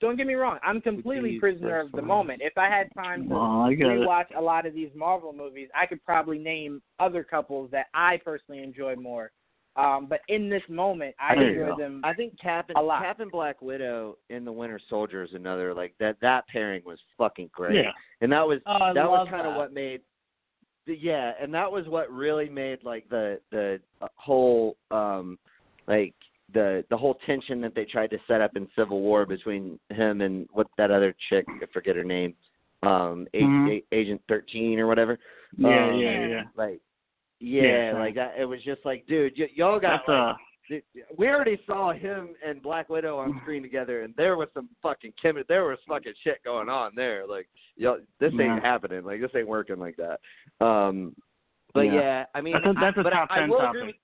Don't 0.00 0.16
get 0.16 0.26
me 0.26 0.34
wrong. 0.34 0.58
I'm 0.62 0.80
completely 0.80 1.38
prisoner 1.38 1.80
of 1.80 1.92
the 1.92 2.02
moment. 2.02 2.42
If 2.42 2.58
I 2.58 2.68
had 2.68 2.88
time 2.94 3.28
to 3.28 3.34
Well, 3.34 3.62
I 3.62 3.74
got 3.74 3.90
it. 3.92 4.00
rewatch 4.00 4.36
a 4.36 4.40
lot 4.40 4.66
of 4.66 4.74
these 4.74 4.90
Marvel 4.94 5.32
movies, 5.32 5.68
I 5.74 5.86
could 5.86 6.04
probably 6.04 6.38
name 6.38 6.82
other 6.98 7.24
couples 7.24 7.70
that 7.70 7.86
I 7.94 8.18
personally 8.24 8.62
enjoy 8.62 8.96
more. 8.96 9.30
Um, 9.76 10.06
but 10.08 10.20
in 10.28 10.48
this 10.48 10.62
moment, 10.68 11.16
I 11.18 11.34
There 11.34 11.64
enjoy 11.64 11.76
them. 11.76 12.00
I 12.04 12.14
think 12.14 12.38
Captain 12.40 12.76
A 12.76 12.82
lot. 12.82 13.02
Captain 13.02 13.28
Black 13.28 13.60
Widow 13.60 14.18
and 14.30 14.46
the 14.46 14.52
Winter 14.52 14.78
Soldier 14.88 15.24
is 15.24 15.30
another 15.34 15.74
like 15.74 15.94
that. 15.98 16.16
That 16.20 16.46
pairing 16.48 16.82
was 16.84 16.98
fucking 17.18 17.50
great. 17.52 17.76
Yeah. 17.76 17.90
And 18.20 18.30
that 18.30 18.46
was 18.46 18.60
Oh, 18.66 18.92
that 18.94 19.08
was 19.08 19.26
kind 19.30 19.46
of 19.46 19.56
what 19.56 19.72
made 19.72 20.00
the- 20.86 20.96
yeah, 20.96 21.32
and 21.40 21.52
that 21.54 21.70
was 21.70 21.88
what 21.88 22.12
really 22.12 22.48
made 22.48 22.84
like 22.84 23.08
the 23.08 23.40
the 23.50 23.80
uh, 24.00 24.06
whole 24.14 24.76
um 24.92 25.38
like 25.88 26.14
the 26.54 26.84
the 26.88 26.96
whole 26.96 27.14
tension 27.26 27.60
that 27.60 27.74
they 27.74 27.84
tried 27.84 28.10
to 28.10 28.18
set 28.26 28.40
up 28.40 28.56
in 28.56 28.66
Civil 28.76 29.00
War 29.00 29.26
between 29.26 29.78
him 29.90 30.20
and 30.22 30.48
what 30.52 30.68
that 30.78 30.90
other 30.90 31.14
chick, 31.28 31.44
I 31.48 31.66
forget 31.72 31.96
her 31.96 32.04
name, 32.04 32.34
um 32.82 33.26
A- 33.34 33.42
Mhm. 33.42 33.70
A- 33.90 33.94
Agent 33.94 34.22
13 34.28 34.78
or 34.80 34.86
whatever. 34.86 35.18
Yeah, 35.58 35.86
Um, 35.92 35.98
yeah, 36.00 36.26
yeah. 36.26 36.42
Like 36.54 36.80
yeah, 37.40 37.90
Yeah, 37.92 37.98
like 37.98 38.14
that 38.14 38.34
it 38.38 38.44
was 38.46 38.62
just 38.62 38.84
like 38.84 39.06
dude, 39.06 39.34
y- 39.38 39.50
y'all 39.54 39.78
got 39.78 39.98
That's 40.06 40.08
like, 40.08 40.18
uh 40.18 40.34
Dude, 40.66 40.82
we 41.18 41.28
already 41.28 41.60
saw 41.66 41.92
him 41.92 42.30
and 42.42 42.62
Black 42.62 42.88
Widow 42.88 43.18
on 43.18 43.38
screen 43.42 43.60
together, 43.62 44.00
and 44.00 44.14
there 44.16 44.38
was 44.38 44.48
some 44.54 44.70
fucking 44.82 45.12
chemi- 45.22 45.46
There 45.46 45.64
was 45.66 45.78
fucking 45.86 46.14
shit 46.22 46.42
going 46.42 46.70
on 46.70 46.92
there. 46.96 47.26
Like, 47.26 47.48
yo, 47.76 47.98
this 48.18 48.32
ain't 48.32 48.40
Yeah. 48.40 48.60
happening. 48.60 49.04
Like, 49.04 49.20
this 49.20 49.30
ain't 49.36 49.46
working 49.46 49.78
like 49.78 49.94
that. 49.98 50.20
Um, 50.64 51.14
but 51.74 51.82
yeah, 51.82 51.92
Yeah. 51.92 52.24
I 52.34 52.40
mean, 52.40 52.54
that's 52.54 52.64
a, 52.64 52.72
that's 52.80 52.96
I, 52.96 53.00
a 53.02 53.10
top 53.10 53.28
I, 53.30 53.34
I 53.34 53.40
ten 53.40 53.50
topic. 53.50 53.80
agree 53.82 53.94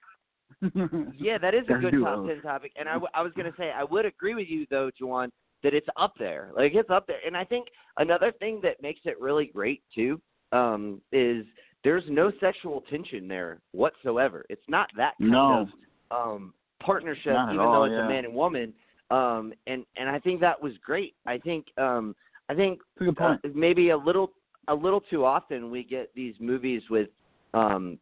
yeah, 1.18 1.38
that 1.38 1.54
is 1.54 1.64
a 1.68 1.74
good 1.80 1.94
top 2.02 2.26
ten 2.26 2.42
topic, 2.42 2.72
and 2.78 2.88
I, 2.88 2.94
w- 2.94 3.08
I 3.14 3.22
was 3.22 3.32
gonna 3.36 3.52
say 3.58 3.70
I 3.70 3.84
would 3.84 4.04
agree 4.04 4.34
with 4.34 4.48
you 4.48 4.66
though, 4.70 4.90
Juwan, 5.00 5.30
that 5.62 5.74
it's 5.74 5.86
up 5.96 6.14
there. 6.18 6.50
Like 6.54 6.72
it's 6.74 6.90
up 6.90 7.06
there, 7.06 7.18
and 7.26 7.36
I 7.36 7.44
think 7.44 7.68
another 7.98 8.32
thing 8.32 8.60
that 8.62 8.82
makes 8.82 9.00
it 9.04 9.20
really 9.20 9.46
great 9.46 9.82
too 9.94 10.20
um, 10.52 11.00
is 11.12 11.44
there's 11.82 12.04
no 12.08 12.30
sexual 12.40 12.82
tension 12.90 13.26
there 13.26 13.60
whatsoever. 13.72 14.44
It's 14.50 14.68
not 14.68 14.90
that 14.96 15.14
kind 15.18 15.30
No. 15.30 15.66
of 16.10 16.34
um 16.36 16.54
partnership, 16.82 17.36
even 17.48 17.60
all, 17.60 17.72
though 17.72 17.84
it's 17.84 17.92
yeah. 17.92 18.06
a 18.06 18.08
man 18.08 18.24
and 18.24 18.34
woman. 18.34 18.72
Um, 19.10 19.52
and 19.66 19.84
and 19.96 20.08
I 20.08 20.18
think 20.18 20.40
that 20.40 20.60
was 20.60 20.72
great. 20.84 21.14
I 21.26 21.38
think 21.38 21.66
um, 21.78 22.14
I 22.48 22.54
think 22.54 22.80
uh, 23.18 23.36
maybe 23.54 23.90
a 23.90 23.96
little 23.96 24.32
a 24.68 24.74
little 24.74 25.00
too 25.00 25.24
often 25.24 25.70
we 25.70 25.82
get 25.84 26.10
these 26.14 26.34
movies 26.38 26.82
with 26.90 27.08
um 27.54 27.98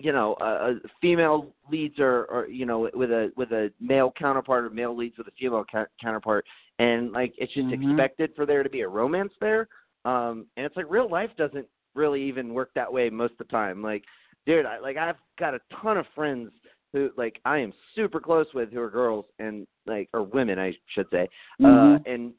you 0.00 0.12
know 0.12 0.34
uh, 0.40 0.44
uh, 0.44 0.74
female 1.00 1.54
leads 1.70 1.98
or 2.00 2.24
or 2.26 2.48
you 2.48 2.66
know 2.66 2.90
with 2.94 3.10
a 3.10 3.30
with 3.36 3.52
a 3.52 3.70
male 3.80 4.12
counterpart 4.18 4.64
or 4.64 4.70
male 4.70 4.96
leads 4.96 5.16
with 5.16 5.28
a 5.28 5.32
female 5.38 5.64
ca- 5.70 5.86
counterpart. 6.02 6.44
And 6.78 7.12
like 7.12 7.32
it's 7.38 7.52
just 7.52 7.68
Mhm. 7.68 7.90
expected 7.90 8.34
for 8.34 8.46
there 8.46 8.62
to 8.62 8.70
be 8.70 8.80
a 8.80 8.88
romance 8.88 9.32
there. 9.40 9.68
Um 10.04 10.46
and 10.56 10.66
it's 10.66 10.76
like 10.76 10.86
real 10.88 11.08
life 11.08 11.30
doesn't 11.36 11.66
really 11.94 12.22
even 12.22 12.52
work 12.52 12.70
that 12.74 12.92
way 12.92 13.08
most 13.08 13.32
of 13.32 13.38
the 13.38 13.44
time. 13.44 13.82
Like 13.82 14.04
dude 14.46 14.66
I, 14.66 14.78
like 14.78 14.96
I've 14.96 15.16
got 15.38 15.54
a 15.54 15.60
ton 15.80 15.96
of 15.96 16.06
friends 16.14 16.50
who 16.92 17.10
like 17.16 17.40
I 17.44 17.58
am 17.58 17.72
super 17.94 18.18
close 18.20 18.46
with 18.52 18.72
who 18.72 18.80
are 18.80 18.90
girls 18.90 19.26
and 19.38 19.66
like 19.86 20.08
or 20.12 20.24
women 20.24 20.58
I 20.58 20.76
should 20.88 21.06
say. 21.10 21.28
Uh 21.60 21.66
Mhm. 21.66 22.06
and 22.06 22.34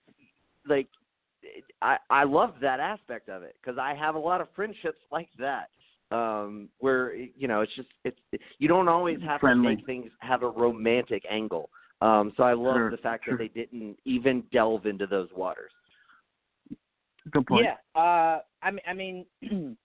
like 0.67 0.89
I 1.81 1.97
I 2.09 2.23
love 2.25 2.55
that 2.59 2.81
aspect 2.81 3.29
of 3.29 3.43
it 3.43 3.55
because 3.61 3.77
I 3.77 3.93
have 3.93 4.15
a 4.15 4.19
lot 4.19 4.41
of 4.41 4.49
friendships 4.55 4.99
like 5.09 5.29
that 5.39 5.69
um 6.11 6.69
where 6.79 7.15
you 7.15 7.47
know 7.47 7.61
it's 7.61 7.75
just 7.75 7.89
it's 8.03 8.19
you 8.59 8.67
don't 8.67 8.87
always 8.87 9.19
have 9.25 9.39
Friendly. 9.41 9.69
to 9.69 9.75
make 9.77 9.85
things 9.85 10.11
have 10.19 10.43
a 10.43 10.49
romantic 10.49 11.23
angle 11.29 11.69
um 12.01 12.31
so 12.37 12.43
I 12.43 12.53
love 12.53 12.75
Sure, 12.75 12.91
the 12.91 12.97
fact 12.97 13.25
sure. 13.25 13.37
that 13.37 13.51
they 13.53 13.59
didn't 13.61 13.97
even 14.05 14.43
delve 14.51 14.85
into 14.85 15.07
those 15.07 15.29
waters 15.35 15.71
Good 17.31 17.45
point. 17.47 17.65
Yeah, 17.65 17.99
uh, 17.99 18.39
I 18.61 18.71
mean, 18.71 18.81
I 18.87 18.93
mean, 18.93 19.25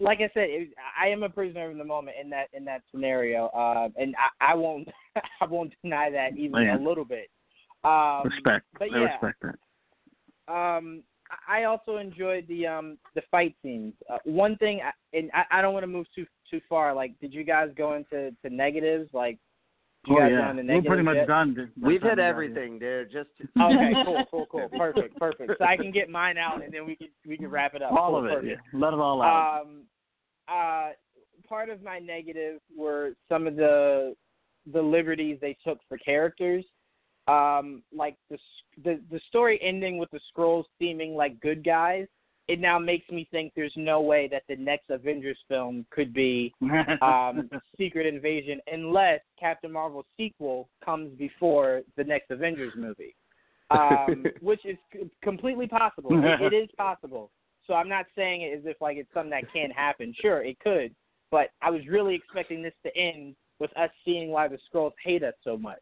like 0.00 0.18
I 0.18 0.30
said, 0.34 0.48
it, 0.50 0.68
I 1.00 1.08
am 1.08 1.22
a 1.22 1.28
prisoner 1.28 1.70
of 1.70 1.76
the 1.76 1.84
moment 1.84 2.16
in 2.22 2.28
that 2.30 2.48
in 2.52 2.64
that 2.66 2.82
scenario, 2.90 3.46
uh, 3.46 3.88
and 3.96 4.14
I, 4.16 4.52
I 4.52 4.54
won't 4.54 4.88
I 5.40 5.46
won't 5.46 5.72
deny 5.82 6.10
that 6.10 6.36
even 6.36 6.62
Yeah. 6.62 6.76
a 6.76 6.80
little 6.80 7.04
bit. 7.04 7.30
Um, 7.84 8.24
Respect. 8.24 8.66
but 8.78 8.88
I 8.92 8.98
respect 8.98 9.42
that. 9.42 10.54
um, 10.54 11.02
I 11.48 11.64
also 11.64 11.96
enjoyed 11.98 12.46
the 12.48 12.66
um 12.66 12.98
the 13.14 13.22
fight 13.30 13.54
scenes. 13.62 13.94
Uh, 14.12 14.18
one 14.24 14.56
thing, 14.56 14.80
I- 14.84 15.16
and 15.16 15.30
I, 15.34 15.58
I 15.58 15.62
don't 15.62 15.72
want 15.74 15.84
to 15.84 15.88
move 15.88 16.06
too 16.14 16.26
too 16.50 16.60
far. 16.68 16.94
Like, 16.94 17.18
did 17.20 17.32
you 17.32 17.44
guys 17.44 17.68
go 17.76 17.94
into 17.94 18.30
to 18.44 18.50
negatives? 18.50 19.08
Like, 19.12 19.38
you 20.06 20.16
Oh 20.16 20.20
guys 20.20 20.30
yeah, 20.32 20.38
go 20.38 20.48
we're 20.76 20.88
pretty 20.88 21.02
much 21.02 21.16
yet? 21.16 21.26
done. 21.28 21.54
dude. 21.54 21.70
we've 21.80 22.00
That's 22.00 22.12
hit 22.12 22.16
done, 22.16 22.26
everything 22.26 22.78
dude 22.78 23.04
just 23.12 23.28
Okay, 23.60 23.92
cool, 24.04 24.24
cool, 24.30 24.46
cool, 24.50 24.68
perfect, 24.76 25.16
perfect. 25.18 25.52
So 25.58 25.64
I 25.64 25.76
can 25.76 25.90
get 25.92 26.08
mine 26.08 26.38
out, 26.38 26.62
and 26.64 26.72
then 26.72 26.86
we 26.86 26.96
can 26.96 27.08
we 27.26 27.36
can 27.36 27.48
wrap 27.48 27.74
it 27.74 27.82
up. 27.82 27.92
All 27.92 28.10
Cool, 28.10 28.18
of 28.20 28.24
it. 28.26 28.34
perfect. 28.34 28.60
Yeah. 28.72 28.80
Let 28.80 28.92
it 28.94 28.98
all 29.00 29.22
out. 29.22 29.62
Um, 29.62 29.82
uh, 30.48 30.90
part 31.48 31.68
of 31.70 31.82
my 31.82 31.98
negative 31.98 32.60
were 32.76 33.12
some 33.28 33.46
of 33.46 33.56
the 33.56 34.14
the 34.72 34.82
liberties 34.82 35.38
they 35.40 35.56
took 35.64 35.78
for 35.88 35.96
characters. 35.98 36.64
Um, 37.28 37.82
like 37.94 38.16
the 38.30 38.34
s- 38.34 38.59
the 38.84 39.00
the 39.10 39.20
story 39.28 39.58
ending 39.62 39.98
with 39.98 40.10
the 40.10 40.20
Skrulls 40.32 40.64
seeming 40.78 41.14
like 41.14 41.40
good 41.40 41.64
guys. 41.64 42.06
It 42.48 42.58
now 42.58 42.80
makes 42.80 43.08
me 43.10 43.28
think 43.30 43.52
there's 43.54 43.72
no 43.76 44.00
way 44.00 44.28
that 44.32 44.42
the 44.48 44.56
next 44.56 44.90
Avengers 44.90 45.38
film 45.48 45.86
could 45.90 46.12
be 46.12 46.52
um, 47.02 47.48
Secret 47.78 48.06
Invasion 48.12 48.60
unless 48.72 49.20
Captain 49.38 49.70
Marvel's 49.70 50.06
sequel 50.16 50.68
comes 50.84 51.16
before 51.16 51.82
the 51.96 52.02
next 52.02 52.30
Avengers 52.32 52.72
movie, 52.76 53.14
um, 53.70 54.26
which 54.40 54.64
is 54.64 54.76
c- 54.92 55.08
completely 55.22 55.68
possible. 55.68 56.10
It, 56.12 56.52
it 56.52 56.56
is 56.56 56.68
possible. 56.76 57.30
So 57.68 57.74
I'm 57.74 57.88
not 57.88 58.06
saying 58.16 58.42
it 58.42 58.58
as 58.58 58.64
if 58.64 58.80
like 58.80 58.96
it's 58.96 59.12
something 59.14 59.30
that 59.30 59.52
can't 59.52 59.72
happen. 59.72 60.12
Sure, 60.20 60.42
it 60.42 60.58
could, 60.58 60.92
but 61.30 61.50
I 61.62 61.70
was 61.70 61.82
really 61.88 62.16
expecting 62.16 62.62
this 62.62 62.74
to 62.84 62.96
end 62.96 63.36
with 63.60 63.70
us 63.76 63.90
seeing 64.04 64.30
why 64.30 64.48
the 64.48 64.58
Skrulls 64.72 64.92
hate 65.04 65.22
us 65.22 65.34
so 65.44 65.56
much. 65.56 65.78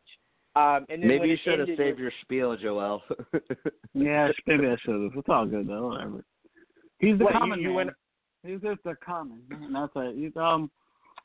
Um, 0.59 0.87
and 0.89 1.03
then 1.03 1.09
maybe 1.09 1.29
you 1.29 1.37
should 1.45 1.59
have 1.61 1.69
saved 1.69 1.79
with- 1.79 1.99
your 1.99 2.13
spiel 2.23 2.57
Joel 2.57 3.03
yeah, 3.95 4.29
maybe 4.47 4.67
I 4.67 4.77
should 4.85 5.03
have. 5.03 5.13
It's 5.17 5.29
all 5.29 5.47
good 5.47 5.69
though. 5.69 5.89
Whatever. 5.89 6.25
He's 6.99 7.17
the 7.19 7.25
What, 7.25 7.33
common 7.35 7.61
you 7.61 7.69
man. 7.69 7.75
went- 7.77 7.91
He's 8.45 8.61
just 8.61 8.83
the 8.85 8.95
common. 9.05 9.43
That's 9.73 9.93
it. 9.97 10.17
He's, 10.17 10.37
um, 10.37 10.71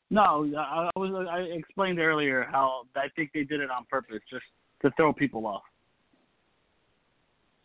no, 0.10 0.46
I, 0.58 0.90
I 0.96 1.00
was. 1.00 1.28
I 1.32 1.40
explained 1.58 2.00
earlier 2.00 2.48
how 2.52 2.84
I 2.96 3.08
think 3.16 3.30
they 3.34 3.44
did 3.44 3.60
it 3.62 3.70
on 3.70 3.86
purpose, 3.90 4.20
just 4.30 4.44
to 4.82 4.92
throw 4.98 5.14
people 5.14 5.46
off. 5.46 5.62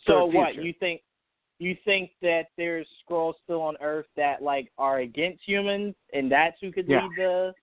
So 0.07 0.27
what 0.27 0.55
you 0.57 0.73
think? 0.79 1.01
You 1.59 1.77
think 1.85 2.11
that 2.23 2.45
there's 2.57 2.87
Skrulls 3.03 3.35
still 3.45 3.61
on 3.63 3.77
Earth 3.81 4.07
that 4.17 4.43
like 4.43 4.71
are 4.79 5.01
against 5.01 5.41
humans, 5.47 5.95
and 6.13 6.31
that's 6.31 6.57
who 6.61 6.71
could 6.71 6.87
Yeah. 6.89 7.03
lead 7.03 7.11
the? 7.17 7.55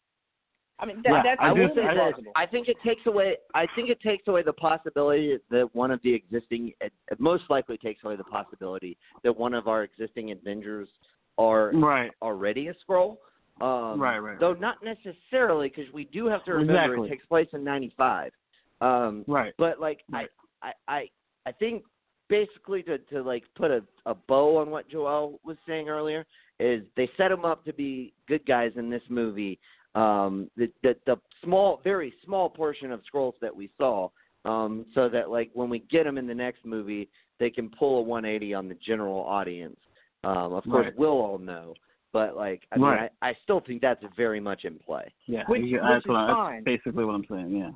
I 0.78 0.86
mean, 0.86 0.98
that, 1.04 1.12
Yeah, 1.12 1.24
that's 1.24 1.42
I 1.42 1.52
I 1.52 1.54
do- 1.54 1.68
say 1.70 1.76
totally 1.84 2.00
I- 2.02 2.12
this. 2.12 2.26
I 2.36 2.46
think 2.46 2.68
it 2.68 2.78
takes 2.82 3.06
away. 3.06 3.38
I 3.54 3.66
think 3.76 3.90
it 3.90 4.00
takes 4.02 4.28
away 4.28 4.44
the 4.44 4.54
possibility 4.54 5.38
that 5.50 5.74
one 5.74 5.90
of 5.92 6.02
the 6.02 6.14
existing. 6.14 6.74
It 6.82 6.92
it 7.12 7.20
most 7.20 7.50
likely 7.50 7.78
takes 7.78 8.04
away 8.04 8.16
the 8.18 8.26
possibility 8.26 8.98
that 9.24 9.36
one 9.36 9.54
of 9.54 9.68
our 9.68 9.84
existing 9.84 10.32
Avengers 10.32 10.90
are 11.38 11.72
Right. 11.74 12.12
already 12.22 12.68
a 12.68 12.74
Skrull. 12.76 13.18
Um, 13.62 14.02
Right, 14.02 14.20
right, 14.20 14.38
Though 14.38 14.52
right. 14.52 14.60
not 14.60 14.84
necessarily, 14.84 15.70
because 15.70 15.92
we 15.94 16.04
do 16.06 16.26
have 16.26 16.44
to 16.44 16.52
remember 16.54 16.74
Exactly. 16.96 17.08
it 17.08 17.10
takes 17.12 17.26
place 17.26 17.48
in 17.54 17.64
'95. 17.64 18.34
Um, 18.82 19.24
Right. 19.28 19.54
but 19.58 19.80
like 19.80 20.04
Right. 20.12 20.30
I, 20.62 20.68
I, 20.90 20.96
I, 20.98 21.10
I 21.46 21.52
think 21.54 21.86
basically 22.28 22.84
to 22.84 22.98
to 22.98 23.22
like 23.24 23.44
put 23.56 23.72
a 23.72 23.82
a 24.08 24.14
bow 24.14 24.58
on 24.58 24.72
what 24.72 24.90
Joel 24.90 25.40
was 25.46 25.58
saying 25.66 25.88
earlier 25.88 26.26
is 26.60 26.84
they 26.96 27.08
set 27.16 27.30
them 27.30 27.46
up 27.46 27.64
to 27.66 27.72
be 27.74 28.14
good 28.28 28.46
guys 28.46 28.76
in 28.76 28.90
this 28.90 29.04
movie. 29.10 29.58
Um, 29.96 30.50
the 30.58 30.72
the, 30.84 30.96
the 31.06 31.16
small, 31.44 31.80
very 31.84 32.14
small 32.26 32.50
portion 32.50 32.92
of 32.92 33.02
Skrulls 33.12 33.34
that 33.42 33.56
we 33.56 33.70
saw, 33.78 34.10
um, 34.44 34.86
so 34.94 35.08
that 35.10 35.30
like 35.30 35.50
when 35.54 35.70
we 35.70 35.80
get 35.80 36.04
them 36.04 36.18
in 36.18 36.28
the 36.28 36.36
next 36.36 36.66
movie, 36.66 37.10
they 37.40 37.50
can 37.50 37.70
pull 37.70 38.00
a 38.00 38.02
180 38.02 38.54
on 38.54 38.68
the 38.68 38.76
general 38.86 39.20
audience. 39.22 39.78
Um, 40.24 40.54
of 40.54 40.64
course, 40.66 40.86
Right. 40.86 40.98
we'll 40.98 41.12
all 41.12 41.38
know, 41.38 41.74
but 42.12 42.36
like 42.36 42.64
I 42.72 42.78
mean, 42.78 42.86
I, 42.88 43.10
I 43.22 43.34
still 43.44 43.62
think 43.62 43.82
that's 43.82 44.04
very 44.18 44.40
much 44.40 44.66
in 44.66 44.80
play. 44.80 45.14
Yeah. 45.28 45.44
Which- 45.48 45.62
you- 45.64 45.76
which 45.78 45.82
that's 45.84 46.06
is 46.06 46.10
what 46.10 46.28
fine. 46.28 46.64
That's 46.64 46.66
basically 46.66 47.06
what 47.06 47.14
I'm 47.16 47.26
saying. 47.30 47.56
Yeah. 47.56 47.72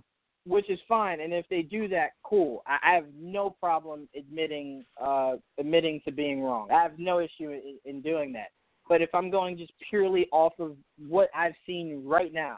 which 0.46 0.70
is 0.70 0.80
fine. 0.88 1.20
And 1.20 1.32
if 1.34 1.46
they 1.50 1.62
do 1.62 1.88
that, 1.90 2.12
cool. 2.24 2.64
I, 2.66 2.78
I 2.82 2.94
have 2.96 3.06
no 3.16 3.50
problem 3.52 4.08
admitting 4.18 4.84
uh, 5.00 5.34
admitting 5.60 6.02
to 6.06 6.12
being 6.12 6.42
wrong. 6.42 6.72
I 6.72 6.82
have 6.82 6.98
no 6.98 7.20
issue 7.20 7.52
in, 7.52 7.78
in 7.86 8.02
doing 8.02 8.34
that. 8.34 8.48
But 8.90 9.02
if 9.04 9.14
I'm 9.14 9.30
going 9.30 9.58
just 9.58 9.72
purely 9.90 10.28
off 10.32 10.54
of 10.60 10.76
what 11.08 11.30
I've 11.36 11.54
seen 11.66 12.02
right 12.06 12.34
now, 12.34 12.58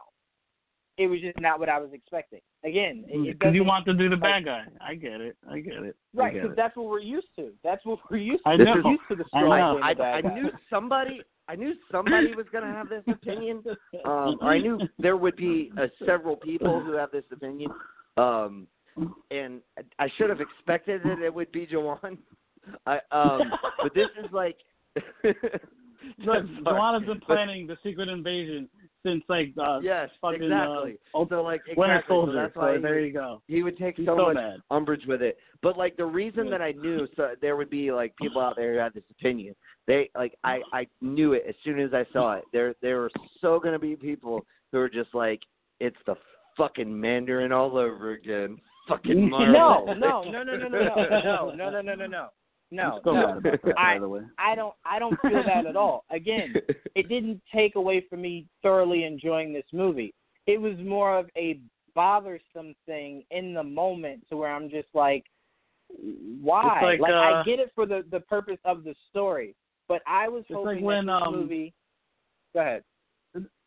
it 0.97 1.07
was 1.07 1.19
just 1.19 1.39
not 1.39 1.59
what 1.59 1.67
I 1.69 1.77
was 1.79 1.89
expecting. 1.93 2.39
Again, 2.63 3.03
it, 3.07 3.17
it 3.17 3.39
Because 3.39 3.53
you 3.53 3.63
want 3.63 3.85
to 3.85 3.93
do 3.93 4.07
the 4.09 4.15
like- 4.15 4.23
bad 4.23 4.45
guy. 4.45 4.63
I 4.79 4.95
get 4.95 5.19
it. 5.19 5.35
I 5.49 5.59
get 5.59 5.73
it. 5.73 5.95
I 6.17 6.21
right 6.21 6.33
because 6.33 6.55
that's 6.55 6.75
what 6.77 6.87
we're 6.87 6.99
used 6.99 7.27
to. 7.35 7.51
That's 7.63 7.85
what 7.85 7.99
we're 8.09 8.17
used 8.17 8.43
to. 8.45 8.49
I 8.49 8.55
We're 8.55 8.91
used 8.91 9.01
to 9.09 9.15
the 9.15 9.25
I 9.33 9.41
know. 9.41 9.73
being 9.75 9.83
I, 9.83 9.93
the 9.93 9.97
bad 9.97 10.25
I 10.25 10.33
knew 10.33 10.49
somebody. 10.69 11.21
I 11.47 11.55
knew 11.55 11.73
somebody 11.91 12.33
was 12.35 12.45
going 12.51 12.63
to 12.63 12.69
have 12.71 12.87
this 12.87 13.03
opinion. 13.07 13.63
Um, 14.05 14.37
or 14.41 14.51
I 14.53 14.59
knew 14.59 14.79
there 14.99 15.17
would 15.17 15.35
be 15.35 15.71
uh, 15.77 15.87
several 16.05 16.35
people 16.37 16.79
who 16.81 16.93
have 16.93 17.11
this 17.11 17.25
opinion. 17.31 17.71
Um, 18.15 18.67
and 19.31 19.61
I 19.99 20.09
should 20.17 20.29
have 20.29 20.39
expected 20.39 21.01
that 21.03 21.19
it 21.19 21.33
would 21.33 21.51
be 21.51 21.67
Juwan. 21.67 22.17
I, 22.85 22.99
um, 23.11 23.41
but 23.83 23.93
this 23.93 24.07
is 24.23 24.31
like. 24.31 24.57
Look. 26.19 26.45
Juwan's 26.65 27.05
been 27.05 27.19
planning 27.21 27.67
the 27.67 27.77
secret 27.83 28.09
invasion 28.09 28.67
since 29.05 29.23
like 29.29 29.53
uh, 29.61 29.79
Yes, 29.81 30.09
fucking 30.21 30.43
exactly. 30.43 30.97
uh, 31.15 31.25
so 31.29 31.41
like 31.43 31.61
Winter 31.75 31.95
exactly. 31.95 32.13
So 32.15 32.25
Soldier. 32.25 32.33
that's 32.43 32.55
why 32.55 32.71
so 32.71 32.75
he 32.77 32.81
there 32.81 32.99
you 32.99 33.13
go. 33.13 33.41
he 33.47 33.63
would 33.63 33.77
take 33.77 33.97
He's 33.97 34.05
so, 34.05 34.15
so 34.17 34.25
much 34.27 34.35
mad. 34.35 34.59
umbrage 34.69 35.05
with 35.07 35.21
it. 35.21 35.37
But 35.61 35.77
like 35.77 35.97
the 35.97 36.05
reason 36.05 36.49
that 36.49 36.61
I 36.61 36.71
knew 36.73 37.07
so 37.15 37.31
there 37.41 37.55
would 37.55 37.69
be 37.69 37.91
like 37.91 38.15
people 38.17 38.41
out 38.41 38.55
there 38.55 38.73
who 38.73 38.79
had 38.79 38.93
this 38.93 39.03
opinion. 39.11 39.55
They 39.87 40.09
like 40.15 40.35
I 40.43 40.59
I 40.73 40.87
knew 41.01 41.33
it 41.33 41.43
as 41.47 41.55
soon 41.63 41.79
as 41.79 41.93
I 41.93 42.05
saw 42.13 42.33
it. 42.33 42.43
There 42.53 42.73
there 42.81 42.99
were 42.99 43.11
so 43.41 43.59
gonna 43.59 43.79
be 43.79 43.95
people 43.95 44.45
who 44.71 44.79
are 44.79 44.89
just 44.89 45.13
like 45.13 45.41
it's 45.79 45.97
the 46.05 46.15
fucking 46.57 46.99
Mandarin 46.99 47.51
all 47.51 47.77
over 47.77 48.11
again. 48.11 48.57
Fucking 48.87 49.29
Marvel. 49.29 49.53
No, 49.53 49.93
no, 49.93 50.23
no, 50.23 50.43
no, 50.43 50.57
no, 50.57 50.67
no, 50.67 50.67
no, 50.67 51.51
no, 51.55 51.69
no, 51.69 51.81
no, 51.81 51.95
no, 51.95 52.05
no, 52.07 52.27
no. 52.72 52.84
No, 52.84 52.93
I'm 52.95 52.99
still 53.02 53.14
no. 53.14 53.27
mad 53.27 53.38
about 53.38 53.61
that, 53.64 53.77
I- 53.77 53.93
by 53.95 53.99
the 53.99 54.10
way. 54.10 54.22
I 54.38 54.56
don't 54.56 54.73
I 54.85 54.99
don't 54.99 55.19
feel 55.22 55.43
that 55.45 55.65
at 55.65 55.76
all. 55.76 56.06
Again, 56.10 56.53
it 56.95 57.10
didn't 57.10 57.41
take 57.53 57.76
away 57.76 58.06
from 58.10 58.22
me 58.22 58.48
thoroughly 58.61 59.03
enjoying 59.03 59.53
this 59.53 59.65
movie. 59.73 60.14
It 60.48 60.60
was 60.60 60.77
more 60.80 61.18
of 61.18 61.30
a 61.38 61.60
bothersome 61.93 62.73
thing 62.85 63.23
in 63.31 63.53
the 63.53 63.64
moment 63.64 64.23
to 64.30 64.38
where 64.38 64.52
I'm 64.52 64.69
just 64.69 64.88
like 64.93 65.26
why? 66.41 66.93
It's 66.93 67.02
like, 67.02 67.11
I 67.11 67.41
uh, 67.41 67.43
get 67.43 67.60
it 67.60 67.72
for 67.76 67.85
the 67.85 68.03
the 68.11 68.22
purpose 68.22 68.60
of 68.65 68.84
the 68.84 68.95
story, 69.10 69.56
but 69.88 70.02
I 70.07 70.30
was 70.30 70.43
It's 70.48 70.56
hoping 70.56 70.77
like 70.77 70.84
when, 70.84 71.10
um, 71.10 71.34
movie 71.34 71.73
Go 72.53 72.60
ahead. 72.60 72.84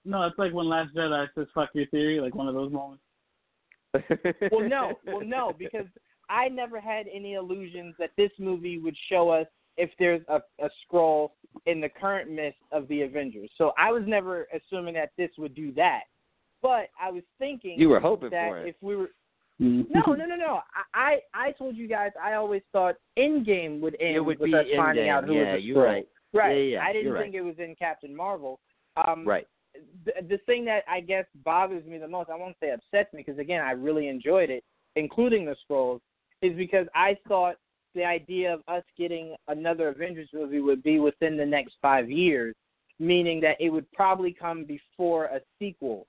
No, 0.05 0.25
it's 0.25 0.39
like 0.39 0.53
when 0.53 0.69
Last 0.69 0.95
Jedi 0.95 1.27
says 1.35 1.47
"fuck 1.55 1.71
your 1.73 1.87
theory," 1.87 2.21
like 2.21 2.35
one 2.35 2.49
of 2.49 2.55
those 2.55 2.73
moments. 2.73 3.03
Well, 4.51 4.69
no, 4.69 4.93
well, 5.07 5.23
no, 5.25 5.53
because 5.59 5.87
I 6.29 6.49
never 6.49 6.81
had 6.81 7.07
any 7.13 7.35
illusions 7.35 7.95
that 7.99 8.11
this 8.17 8.31
movie 8.39 8.79
would 8.79 8.97
show 9.09 9.29
us 9.31 9.47
if 9.77 9.91
there's 9.99 10.23
a, 10.29 10.37
a 10.63 10.69
Skrull 10.87 11.31
in 11.67 11.81
the 11.81 11.89
current 11.89 12.31
mist 12.31 12.57
of 12.73 12.87
the 12.89 13.03
Avengers. 13.03 13.51
So 13.59 13.73
I 13.79 13.91
was 13.91 14.03
never 14.07 14.47
assuming 14.55 14.95
that 14.95 15.11
this 15.19 15.31
would 15.39 15.55
do 15.55 15.73
that. 15.75 16.03
But 16.63 16.89
I 17.01 17.11
was 17.11 17.23
thinking 17.39 17.79
You 17.79 17.89
were 17.91 18.01
hoping 18.01 18.31
that 18.31 18.49
for 18.49 18.59
it. 18.61 18.69
if 18.69 18.77
we 18.81 18.97
were 18.97 19.11
Mhm. 19.61 19.89
no, 19.89 20.15
no, 20.15 20.25
no, 20.27 20.35
no. 20.35 20.61
I, 20.95 21.21
I 21.35 21.47
I 21.49 21.53
told 21.53 21.77
you 21.77 21.87
guys 21.87 22.11
I 22.21 22.33
always 22.35 22.63
thought 22.73 22.97
Endgame 23.17 23.81
would 23.81 23.97
end 24.01 24.17
it 24.17 24.21
would 24.21 24.41
with 24.41 24.51
be 24.51 24.55
us 24.57 24.67
finding 24.75 25.05
Endgame. 25.05 25.11
out 25.11 25.25
who 25.25 25.35
yeah, 25.35 25.53
was 25.53 25.61
the 25.61 25.67
you're 25.67 25.85
right. 25.85 26.09
Right. 26.33 26.57
Yeah, 26.57 26.63
yeah, 26.79 26.85
I 26.85 26.93
didn't 26.93 27.07
you're 27.07 27.23
think 27.23 27.35
it 27.37 27.41
was 27.43 27.55
in 27.59 27.77
Captain 27.77 28.15
Marvel. 28.17 28.59
Um, 28.97 29.25
Right. 29.27 29.47
The, 30.05 30.13
the 30.29 30.39
thing 30.39 30.65
that 30.65 30.83
I 30.89 31.01
guess 31.01 31.25
bothers 31.45 31.85
me 31.85 31.99
the 31.99 32.09
most, 32.09 32.31
I 32.31 32.37
won't 32.37 32.57
say 32.61 32.71
upsets 32.71 33.13
me 33.13 33.23
because 33.25 33.39
again 33.39 33.61
I 33.61 33.73
really 33.73 34.09
enjoyed 34.09 34.51
it, 34.51 34.65
including 34.97 35.45
the 35.45 35.55
Skrulls, 35.69 36.01
is 36.45 36.57
because 36.57 36.87
I 36.95 37.16
thought 37.29 37.57
the 37.95 38.05
idea 38.05 38.53
of 38.53 38.61
us 38.69 38.83
getting 38.99 39.35
another 39.49 39.89
Avengers 39.89 40.29
movie 40.33 40.61
would 40.61 40.83
be 40.83 40.99
within 40.99 41.37
the 41.37 41.47
next 41.47 41.75
five 41.81 42.11
years, 42.11 42.55
meaning 42.99 43.41
that 43.41 43.57
it 43.61 43.71
would 43.71 43.91
probably 43.93 44.33
come 44.33 44.65
before 44.65 45.27
a 45.27 45.41
sequel 45.59 46.07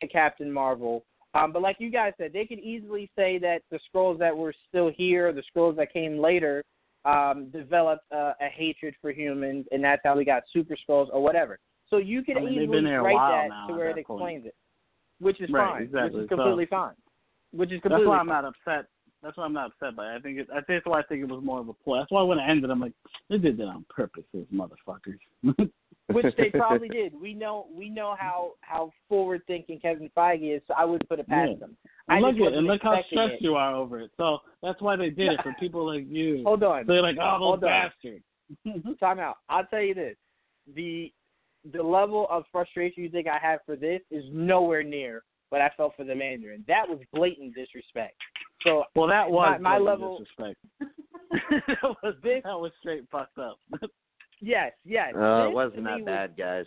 to 0.00 0.08
Captain 0.08 0.52
Marvel. 0.52 1.04
Um, 1.34 1.52
but 1.52 1.62
like 1.62 1.76
you 1.78 1.90
guys 1.90 2.12
said, 2.18 2.32
they 2.32 2.46
could 2.46 2.58
easily 2.58 3.10
say 3.16 3.38
that 3.38 3.62
the 3.70 3.78
Skrulls 3.88 4.18
that 4.18 4.36
were 4.36 4.54
still 4.68 4.90
here, 4.94 5.32
the 5.32 5.42
Skrulls 5.54 5.76
that 5.76 5.92
came 5.92 6.18
later, 6.18 6.64
um, 7.04 7.48
developed 7.52 8.04
uh, 8.12 8.32
a 8.40 8.48
hatred 8.52 8.94
for 9.00 9.12
humans, 9.12 9.66
and 9.70 9.82
that's 9.84 10.02
how 10.04 10.16
we 10.16 10.24
got 10.24 10.42
super 10.52 10.74
Skrulls 10.76 11.08
or 11.12 11.22
whatever. 11.22 11.58
So 11.90 11.98
you 11.98 12.22
could 12.22 12.36
I 12.36 12.40
mean, 12.40 12.62
easily 12.62 12.82
write 12.92 13.48
that 13.48 13.68
to 13.68 13.74
where 13.74 13.90
it 13.90 13.96
that 13.96 14.06
point. 14.06 14.20
explains 14.20 14.46
it, 14.46 14.54
which 15.20 15.40
is 15.40 15.48
Right, 15.50 15.72
fine. 15.74 15.82
exactly. 15.82 16.16
Which 16.20 16.24
is 16.24 16.28
completely 16.28 16.64
So- 16.66 16.70
fine. 16.70 16.94
Which 17.52 17.72
is 17.72 17.80
completely. 17.80 18.04
That's 18.04 18.08
why 18.08 18.18
I'm 18.18 18.26
fine. 18.28 18.42
not 18.42 18.44
upset. 18.44 18.86
That's 19.22 19.36
why 19.36 19.44
I'm 19.44 19.52
not 19.52 19.72
upset 19.72 19.96
by 19.96 20.12
it. 20.12 20.16
I 20.16 20.20
think 20.20 20.38
it, 20.38 20.48
I 20.50 20.60
think 20.60 20.66
that's 20.68 20.86
why 20.86 21.00
I 21.00 21.02
think 21.02 21.22
it 21.22 21.28
was 21.28 21.42
more 21.42 21.60
of 21.60 21.68
a 21.68 21.72
play. 21.72 21.98
That's 21.98 22.10
why 22.10 22.22
when 22.22 22.38
it 22.38 22.48
ended, 22.48 22.70
I'm 22.70 22.80
like, 22.80 22.92
they 23.28 23.38
did 23.38 23.58
that 23.58 23.64
on 23.64 23.84
purpose, 23.88 24.24
those 24.32 24.46
motherfuckers. 24.54 25.18
which 26.10 26.34
they 26.36 26.50
probably 26.50 26.88
did. 26.88 27.12
We 27.20 27.34
know 27.34 27.66
we 27.72 27.90
know 27.90 28.16
how 28.18 28.52
how 28.60 28.90
forward 29.08 29.42
thinking 29.46 29.78
Kevin 29.80 30.10
Feige 30.16 30.56
is, 30.56 30.62
so 30.66 30.74
I 30.76 30.84
wouldn't 30.84 31.08
put 31.08 31.18
it 31.18 31.28
past 31.28 31.52
Yeah. 31.58 31.66
And 31.66 31.76
I 32.08 32.20
look 32.20 32.36
at 32.36 32.56
and 32.56 32.66
look 32.66 32.80
how 32.82 33.02
stressed 33.10 33.34
it. 33.34 33.42
you 33.42 33.54
are 33.56 33.74
over 33.74 34.00
it. 34.00 34.10
So 34.16 34.38
that's 34.62 34.80
why 34.80 34.96
they 34.96 35.10
did 35.10 35.32
it 35.32 35.40
for 35.42 35.54
people 35.60 35.86
like 35.86 36.06
you. 36.08 36.42
Hold 36.44 36.62
on. 36.62 36.86
They're 36.86 37.02
like, 37.02 37.16
oh, 37.20 37.56
those 37.56 37.60
bastards. 37.60 38.24
Time 39.00 39.18
out. 39.18 39.36
I'll 39.48 39.66
tell 39.66 39.82
you 39.82 39.94
this: 39.94 40.16
the 40.74 41.12
the 41.72 41.82
level 41.82 42.26
of 42.30 42.44
frustration 42.50 43.02
you 43.02 43.10
think 43.10 43.26
I 43.26 43.38
have 43.42 43.60
for 43.66 43.76
this 43.76 44.00
is 44.10 44.24
nowhere 44.32 44.82
near 44.82 45.22
what 45.50 45.60
I 45.60 45.70
felt 45.76 45.94
for 45.96 46.04
the 46.04 46.14
Mandarin. 46.14 46.64
That 46.68 46.88
was 46.88 46.98
blatant 47.12 47.54
disrespect. 47.54 48.16
So 48.62 48.84
Well, 48.94 49.08
that 49.08 49.30
was 49.30 49.58
my, 49.60 49.76
my 49.76 49.78
blatant 49.78 50.00
level. 50.00 50.18
disrespect. 50.18 50.58
that 51.68 51.96
was 52.02 52.14
This- 52.22 52.42
that 52.44 52.58
was 52.58 52.72
straight 52.80 53.04
fucked 53.10 53.38
up. 53.38 53.58
Yes, 54.40 54.72
yes. 54.84 55.14
Uh, 55.16 55.44
this 55.44 55.50
it 55.50 55.54
wasn't 55.54 55.84
that 55.84 55.96
me 55.98 56.02
bad, 56.04 56.36
guys. 56.36 56.66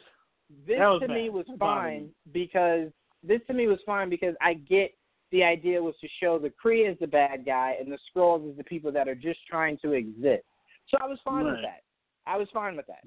this 0.68 0.78
That 0.78 0.88
was 0.88 1.02
to 1.02 1.08
me 1.08 1.30
was 1.30 1.46
fine 1.58 2.10
because 2.34 2.90
this 3.24 3.40
to 3.48 3.54
me 3.54 3.68
was 3.68 3.80
fine 3.86 4.10
because 4.10 4.36
I 4.42 4.56
get 4.56 4.94
the 5.32 5.44
idea 5.44 5.82
was 5.82 5.96
to 6.02 6.08
show 6.22 6.38
the 6.38 6.52
Kree 6.64 6.92
as 6.92 6.98
the 7.00 7.08
bad 7.08 7.46
guy 7.46 7.76
and 7.80 7.90
the 7.92 7.98
Skrulls 8.14 8.50
as 8.52 8.58
the 8.58 8.64
people 8.66 8.92
that 8.92 9.08
are 9.08 9.16
just 9.16 9.40
trying 9.50 9.78
to 9.84 9.94
exist. 9.94 10.44
So 10.90 10.98
I 11.00 11.08
was 11.08 11.20
fine 11.24 11.46
with 11.46 11.62
that. 11.64 11.84
I 12.28 12.36
was 12.38 12.50
fine 12.54 12.76
with 12.76 12.86
that. 12.88 13.04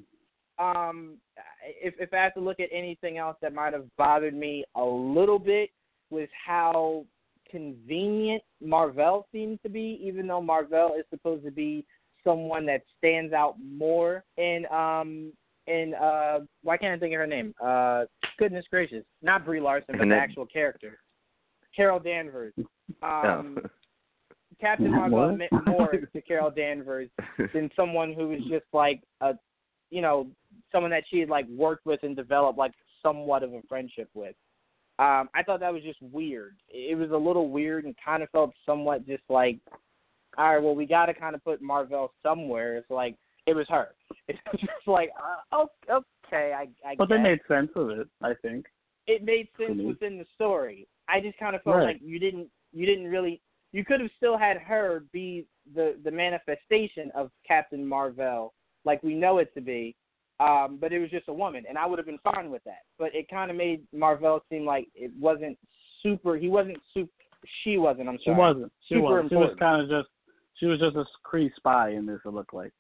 Um, 0.62 1.18
if 1.82 1.94
if 1.98 2.14
I 2.14 2.18
have 2.18 2.34
to 2.34 2.40
look 2.40 2.60
at 2.60 2.68
anything 2.72 3.18
else 3.18 3.36
that 3.42 3.52
might 3.52 3.72
have 3.74 3.84
bothered 3.98 4.34
me 4.34 4.64
a 4.76 4.82
little 4.84 5.38
bit 5.38 5.70
was 6.10 6.28
how 6.46 7.04
convenient 7.54 8.42
Marvel 8.60 9.28
seems 9.30 9.60
to 9.62 9.68
be, 9.68 10.00
even 10.02 10.26
though 10.26 10.40
Marvel 10.40 10.94
is 10.98 11.04
supposed 11.08 11.44
to 11.44 11.52
be 11.52 11.86
someone 12.24 12.66
that 12.66 12.82
stands 12.98 13.32
out 13.32 13.54
more 13.62 14.24
in 14.38 14.64
um 14.72 15.32
in 15.68 15.94
uh 15.94 16.40
why 16.62 16.76
can't 16.76 16.96
I 16.96 16.98
think 16.98 17.14
of 17.14 17.20
her 17.20 17.26
name? 17.28 17.54
Uh 17.64 18.04
goodness 18.38 18.64
gracious. 18.70 19.04
Not 19.22 19.44
Brie 19.44 19.60
Larson, 19.60 19.96
but 19.96 20.08
the 20.08 20.16
actual 20.16 20.46
character. 20.46 20.98
Carol 21.74 22.00
Danvers. 22.00 22.54
Um 23.02 23.58
Oh. 23.64 23.68
Captain 24.60 24.90
Marvel 24.90 25.36
meant 25.36 25.66
more 25.66 25.90
to 25.90 26.22
Carol 26.22 26.50
Danvers 26.50 27.08
than 27.52 27.70
someone 27.74 28.12
who 28.12 28.28
was 28.28 28.40
just 28.48 28.66
like 28.72 29.02
a 29.20 29.34
you 29.90 30.02
know, 30.02 30.28
someone 30.72 30.90
that 30.90 31.04
she 31.10 31.20
had 31.20 31.28
like 31.28 31.46
worked 31.48 31.86
with 31.86 32.00
and 32.02 32.16
developed 32.16 32.58
like 32.58 32.72
somewhat 33.02 33.42
of 33.42 33.52
a 33.52 33.62
friendship 33.68 34.08
with. 34.14 34.34
Um, 34.98 35.28
I 35.34 35.42
thought 35.44 35.60
that 35.60 35.72
was 35.72 35.82
just 35.82 36.00
weird. 36.00 36.56
It 36.68 36.96
was 36.96 37.10
a 37.10 37.16
little 37.16 37.50
weird 37.50 37.84
and 37.84 37.94
kind 38.04 38.22
of 38.22 38.30
felt 38.30 38.52
somewhat 38.64 39.06
just 39.06 39.24
like, 39.28 39.58
all 40.38 40.54
right, 40.54 40.62
well, 40.62 40.74
we 40.74 40.86
got 40.86 41.06
to 41.06 41.14
kind 41.14 41.34
of 41.34 41.42
put 41.44 41.60
Marvel 41.60 42.12
somewhere. 42.22 42.76
It's 42.76 42.90
like 42.90 43.16
it 43.46 43.54
was 43.54 43.66
her. 43.68 43.88
It's 44.28 44.38
just 44.60 44.86
like, 44.86 45.10
uh, 45.18 45.42
oh, 45.52 45.68
okay, 46.26 46.54
I, 46.56 46.68
I 46.88 46.94
but 46.96 47.08
they 47.10 47.18
made 47.18 47.40
sense 47.46 47.70
of 47.76 47.90
it, 47.90 48.08
I 48.22 48.32
think. 48.40 48.66
it 49.06 49.22
made 49.22 49.48
sense 49.58 49.78
within 49.84 50.16
the 50.16 50.24
story. 50.34 50.86
I 51.08 51.20
just 51.20 51.36
kind 51.38 51.54
of 51.54 51.62
felt 51.62 51.76
Right. 51.76 51.86
like 51.88 52.00
you 52.02 52.18
didn't, 52.18 52.48
you 52.72 52.86
didn't 52.86 53.06
really, 53.10 53.42
you 53.72 53.84
could 53.84 54.00
have 54.00 54.10
still 54.16 54.38
had 54.38 54.56
her 54.58 55.04
be 55.12 55.44
the 55.74 55.96
the 56.04 56.10
manifestation 56.10 57.10
of 57.14 57.30
Captain 57.46 57.86
Marvel, 57.86 58.54
like 58.84 59.02
we 59.02 59.14
know 59.14 59.38
it 59.38 59.52
to 59.54 59.60
be. 59.60 59.94
Um, 60.40 60.78
but 60.80 60.92
it 60.92 60.98
was 60.98 61.10
just 61.10 61.28
a 61.28 61.32
woman, 61.32 61.64
and 61.68 61.78
I 61.78 61.86
would 61.86 61.98
have 61.98 62.06
been 62.06 62.18
fine 62.34 62.50
with 62.50 62.64
that. 62.64 62.82
But 62.98 63.14
it 63.14 63.28
kind 63.28 63.50
of 63.50 63.56
made 63.56 63.82
Marvel 63.92 64.40
seem 64.50 64.64
like 64.66 64.88
it 64.94 65.12
wasn't 65.18 65.56
super. 66.02 66.36
He 66.36 66.48
wasn't 66.48 66.78
super. 66.92 67.10
She 67.62 67.76
wasn't. 67.78 68.08
I'm 68.08 68.18
She 68.24 68.30
wasn't. 68.30 68.72
She 68.88 68.94
Super 68.96 69.22
was. 69.22 69.26
She 69.28 69.36
was 69.36 69.56
kind 69.58 69.80
of 69.82 69.88
just. 69.88 70.08
She 70.58 70.66
was 70.66 70.80
just 70.80 70.96
a 70.96 71.04
Kree 71.26 71.50
spy 71.56 71.90
in 71.90 72.04
this. 72.06 72.18
It 72.24 72.28
looked 72.30 72.54
like. 72.54 72.72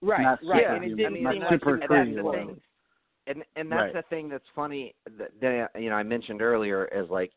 Right, 0.00 0.22
Not 0.22 0.38
right. 0.44 0.62
Yeah, 0.62 0.74
and 0.74 0.84
it 0.84 0.88
super- 0.90 0.96
didn't 0.96 1.12
I 1.12 1.14
mean, 1.14 1.22
not 1.24 1.32
seem 1.32 1.40
that's 1.40 1.50
like 1.52 1.60
super 1.60 1.76
she 1.76 1.80
was 1.80 1.88
that's 1.88 2.08
Kree 2.08 2.14
that 2.14 2.16
the 2.16 2.24
was. 2.24 2.34
thing. 2.36 2.60
And 3.28 3.44
and 3.56 3.70
that's 3.72 3.80
Right. 3.82 3.92
the 3.94 4.02
thing 4.08 4.28
that's 4.28 4.44
funny 4.54 4.94
that, 5.18 5.30
that 5.40 5.80
you 5.80 5.90
know 5.90 5.96
I 5.96 6.02
mentioned 6.02 6.42
earlier 6.42 6.86
is 6.86 7.08
like 7.10 7.30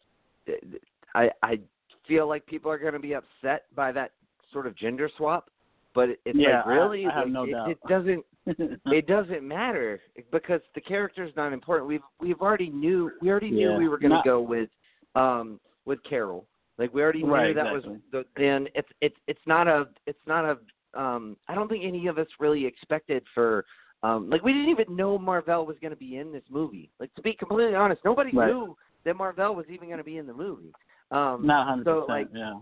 th- 0.48 0.62
th- 0.62 0.82
I 1.14 1.30
I 1.44 1.60
feel 2.08 2.28
like 2.28 2.46
people 2.48 2.72
are 2.72 2.78
going 2.80 2.94
to 2.94 3.00
be 3.00 3.14
upset 3.16 3.66
by 3.76 3.92
that 3.92 4.12
sort 4.52 4.66
of 4.66 4.76
gender 4.76 5.10
swap, 5.18 5.50
but 5.94 6.10
it's 6.26 6.38
Yeah, 6.38 6.58
like 6.60 6.66
really 6.68 7.06
I- 7.06 7.10
I 7.10 7.14
have 7.14 7.24
like, 7.26 7.34
no 7.34 7.44
it, 7.44 7.52
doubt. 7.52 7.70
it 7.70 7.78
doesn't 7.88 8.26
it 8.88 9.08
doesn't 9.08 9.44
matter 9.44 10.00
because 10.32 10.62
the 10.76 10.82
character's 10.82 11.32
not 11.36 11.54
important. 11.54 11.88
We've 11.88 12.02
we've 12.20 12.42
already 12.42 12.70
knew 12.70 13.12
we 13.22 13.30
already 13.30 13.52
knew 13.52 13.72
Yeah. 13.72 13.78
we 13.78 13.88
were 13.88 13.98
going 13.98 14.12
to 14.12 14.22
go 14.24 14.42
with 14.42 14.70
um 15.16 15.60
with 15.86 16.00
Carol. 16.08 16.46
Like 16.78 16.94
we 16.94 17.02
already 17.02 17.24
knew 17.24 17.32
Right, 17.32 17.56
that 17.56 17.68
exactly. 17.74 17.92
was 17.92 18.02
the 18.12 18.26
then 18.42 18.68
it's 18.76 18.88
it's 19.02 19.16
it's 19.28 19.40
not 19.48 19.68
a 19.68 19.88
it's 20.06 20.20
not 20.28 20.46
a 20.46 21.00
um 21.00 21.38
I 21.48 21.56
don't 21.56 21.68
think 21.68 21.84
any 21.84 22.08
of 22.08 22.18
us 22.18 22.28
really 22.40 22.66
expected 22.66 23.24
for 23.34 23.66
um 24.04 24.30
like 24.30 24.44
we 24.44 24.54
didn't 24.54 24.70
even 24.70 24.96
know 24.96 25.18
Marvel 25.18 25.66
was 25.66 25.78
going 25.82 25.92
to 25.94 25.98
be 25.98 26.18
in 26.18 26.32
this 26.32 26.44
movie. 26.50 26.92
Like 27.00 27.14
to 27.16 27.22
be 27.22 27.34
completely 27.34 27.76
honest, 27.76 28.02
nobody 28.06 28.32
Right. 28.32 28.48
knew 28.48 28.76
that 29.06 29.16
Marvel 29.16 29.56
was 29.56 29.66
even 29.70 29.88
going 29.88 29.98
to 30.00 30.04
be 30.04 30.18
in 30.18 30.28
the 30.28 30.34
movie. 30.34 30.72
Um 31.12 31.48
Not 31.48 31.68
hundred 31.68 31.86
so 31.86 32.02
percent. 32.02 32.10
like 32.10 32.28
Yeah. 32.34 32.54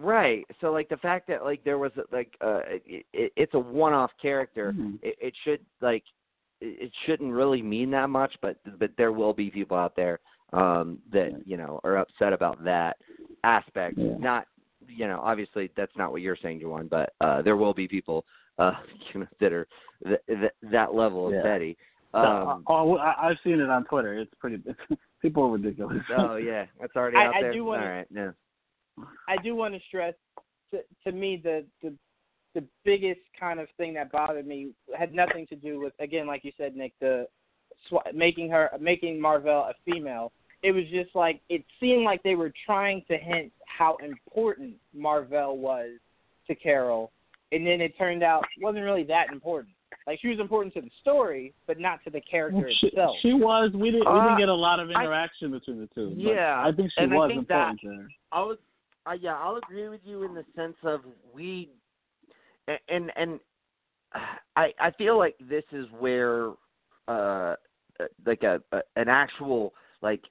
Right. 0.00 0.46
So 0.60 0.70
like 0.72 0.88
the 0.88 0.96
fact 0.98 1.26
that 1.28 1.42
like 1.44 1.64
there 1.64 1.78
was 1.78 1.90
like 2.12 2.36
uh 2.40 2.60
it, 2.66 3.04
it, 3.12 3.32
it's 3.36 3.54
a 3.54 3.58
one-off 3.58 4.12
character, 4.22 4.72
Mhm. 4.72 4.98
it, 5.02 5.16
it 5.20 5.34
should 5.44 5.60
like 5.80 6.04
it, 6.60 6.92
shouldn't 7.04 7.32
really 7.32 7.62
mean 7.62 7.90
that 7.90 8.08
much, 8.08 8.32
but 8.40 8.58
but 8.78 8.90
there 8.96 9.12
will 9.12 9.32
be 9.34 9.50
people 9.50 9.76
out 9.76 9.96
there 9.96 10.20
um 10.52 10.98
that 11.12 11.30
you 11.46 11.56
know 11.56 11.80
are 11.82 11.96
upset 11.98 12.32
about 12.32 12.62
that 12.64 12.96
aspect. 13.42 13.98
Yeah. 13.98 14.16
Not 14.18 14.46
you 14.86 15.08
know 15.08 15.20
obviously 15.22 15.70
that's 15.76 15.96
not 15.96 16.12
what 16.12 16.22
you're 16.22 16.36
saying, 16.40 16.60
Juwan, 16.60 16.88
but 16.88 17.12
uh 17.20 17.42
there 17.42 17.56
will 17.56 17.74
be 17.74 17.88
people 17.88 18.24
uh 18.58 18.72
you 19.12 19.20
know 19.20 19.26
that 19.40 19.52
are 19.52 19.66
th- 20.06 20.20
th- 20.28 20.52
that 20.62 20.94
level 20.94 21.26
of 21.26 21.34
Yeah. 21.34 21.42
petty. 21.42 21.76
So, 22.12 22.18
Um, 22.18 22.62
oh, 22.68 22.96
I, 22.96 23.28
I've 23.28 23.36
seen 23.44 23.60
it 23.60 23.68
on 23.68 23.84
Twitter. 23.84 24.16
It's 24.16 24.32
pretty. 24.40 24.62
people 25.22 25.42
are 25.44 25.50
ridiculous. 25.50 25.98
oh 26.16 26.36
yeah, 26.36 26.66
that's 26.80 26.94
already 26.96 27.16
I- 27.18 27.26
out 27.26 27.34
I 27.34 27.42
there. 27.42 27.52
do 27.52 27.64
wanna- 27.64 27.82
All 27.82 27.88
right, 27.90 28.06
yeah. 28.10 28.30
I 29.28 29.36
do 29.42 29.54
want 29.54 29.74
to 29.74 29.80
stress 29.88 30.14
to, 30.72 30.80
to 31.04 31.12
me 31.12 31.40
the 31.42 31.64
the 31.82 31.94
the 32.54 32.64
biggest 32.84 33.20
kind 33.38 33.60
of 33.60 33.68
thing 33.76 33.94
that 33.94 34.10
bothered 34.10 34.46
me 34.46 34.70
had 34.98 35.14
nothing 35.14 35.46
to 35.48 35.56
do 35.56 35.78
with 35.80 35.92
again 36.00 36.26
like 36.26 36.44
you 36.44 36.52
said 36.56 36.74
Nick 36.76 36.92
the 37.00 37.26
sw- 37.88 38.14
making 38.14 38.50
her 38.50 38.70
making 38.80 39.20
Marvel 39.20 39.60
a 39.70 39.74
female 39.84 40.32
it 40.62 40.72
was 40.72 40.84
just 40.90 41.14
like 41.14 41.40
it 41.48 41.64
seemed 41.78 42.04
like 42.04 42.22
they 42.22 42.34
were 42.34 42.52
trying 42.66 43.04
to 43.08 43.16
hint 43.16 43.52
how 43.66 43.96
important 44.04 44.74
Marvel 44.94 45.58
was 45.58 45.90
to 46.48 46.54
Carol 46.54 47.12
and 47.52 47.66
then 47.66 47.80
it 47.80 47.96
turned 47.98 48.22
out 48.22 48.44
wasn't 48.60 48.82
really 48.82 49.04
that 49.04 49.26
important 49.30 49.72
like 50.06 50.18
she 50.20 50.28
was 50.28 50.40
important 50.40 50.72
to 50.74 50.80
the 50.80 50.90
story 51.00 51.52
but 51.66 51.78
not 51.78 52.02
to 52.04 52.10
the 52.10 52.20
character 52.22 52.58
Well, 52.58 52.74
she, 52.80 52.86
itself 52.88 53.16
she 53.22 53.32
was. 53.34 53.70
We 53.74 53.90
didn't. 53.90 54.10
we 54.12 54.18
Uh, 54.18 54.24
didn't 54.24 54.38
get 54.38 54.48
a 54.48 54.54
lot 54.54 54.80
of 54.80 54.88
I- 54.90 55.02
interaction 55.02 55.50
between 55.50 55.80
the 55.80 55.86
two. 55.94 56.12
Yeah, 56.16 56.62
I 56.66 56.72
think 56.72 56.90
she 56.92 57.02
and 57.04 57.12
I 57.12 57.16
was 57.16 57.28
think 57.28 57.40
important 57.40 57.80
to 57.82 57.86
her. 57.88 58.08
I 58.32 58.40
was, 58.42 58.58
uh, 59.08 59.14
yeah, 59.14 59.34
I'll 59.34 59.56
agree 59.56 59.88
with 59.88 60.00
you 60.04 60.24
in 60.24 60.34
the 60.34 60.44
sense 60.54 60.76
of 60.82 61.00
we, 61.32 61.70
and 62.88 63.10
and 63.16 63.40
I 64.56 64.72
I 64.80 64.90
feel 64.92 65.18
like 65.18 65.36
this 65.40 65.64
is 65.72 65.86
where, 65.98 66.50
uh, 67.06 67.56
like 68.26 68.42
a, 68.42 68.60
a 68.72 68.80
an 68.96 69.08
actual 69.08 69.72
like 70.02 70.22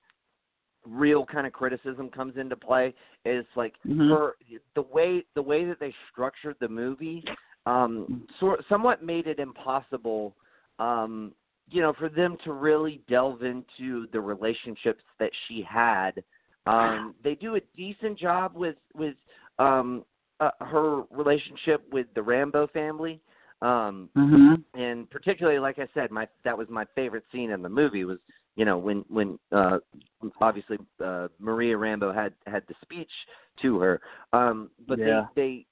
real 0.85 1.25
kind 1.25 1.45
of 1.47 1.53
criticism 1.53 2.09
comes 2.09 2.37
into 2.37 2.55
play 2.55 2.93
is 3.25 3.45
like 3.55 3.75
Mhm. 3.85 4.09
for 4.09 4.35
the 4.75 4.81
way 4.81 5.25
the 5.35 5.41
way 5.41 5.65
that 5.65 5.79
they 5.79 5.93
structured 6.11 6.55
the 6.59 6.67
movie, 6.67 7.23
um, 7.65 8.27
sort 8.39 8.63
somewhat 8.69 9.03
made 9.03 9.27
it 9.27 9.39
impossible 9.39 10.35
um 10.79 11.33
you 11.69 11.81
know, 11.81 11.93
for 11.93 12.07
them 12.09 12.37
to 12.45 12.53
really 12.53 13.01
delve 13.09 13.43
into 13.43 14.07
the 14.13 14.21
relationships 14.21 15.03
that 15.19 15.31
she 15.47 15.61
had. 15.61 16.23
Um, 16.67 17.15
they 17.23 17.35
do 17.35 17.55
a 17.55 17.61
decent 17.75 18.19
job 18.19 18.53
with 18.55 18.75
with 18.95 19.15
um, 19.59 20.05
uh, 20.39 20.51
her 20.61 21.03
relationship 21.11 21.83
with 21.91 22.07
the 22.15 22.21
Rambeau 22.21 22.69
family. 22.71 23.21
Um, 23.61 24.09
mm-hmm. 24.15 24.79
and 24.79 25.09
particularly, 25.09 25.57
like 25.57 25.79
I 25.79 25.87
said, 25.93 26.11
my 26.11 26.27
that 26.43 26.57
was 26.57 26.67
my 26.69 26.85
favorite 26.93 27.23
scene 27.31 27.51
in 27.51 27.61
the 27.61 27.69
movie 27.69 28.05
was 28.05 28.19
you 28.55 28.65
know 28.65 28.77
when 28.77 29.03
when 29.09 29.39
uh, 29.51 29.79
obviously 30.39 30.77
uh, 31.03 31.27
Maria 31.39 31.75
Rambeau 31.75 32.13
had 32.13 32.33
had 32.45 32.63
the 32.67 32.75
speech 32.81 33.09
to 33.61 33.79
her. 33.79 33.99
Um, 34.33 34.69
but 34.87 34.99
yeah. 34.99 35.25
they 35.35 35.41
they 35.41 35.65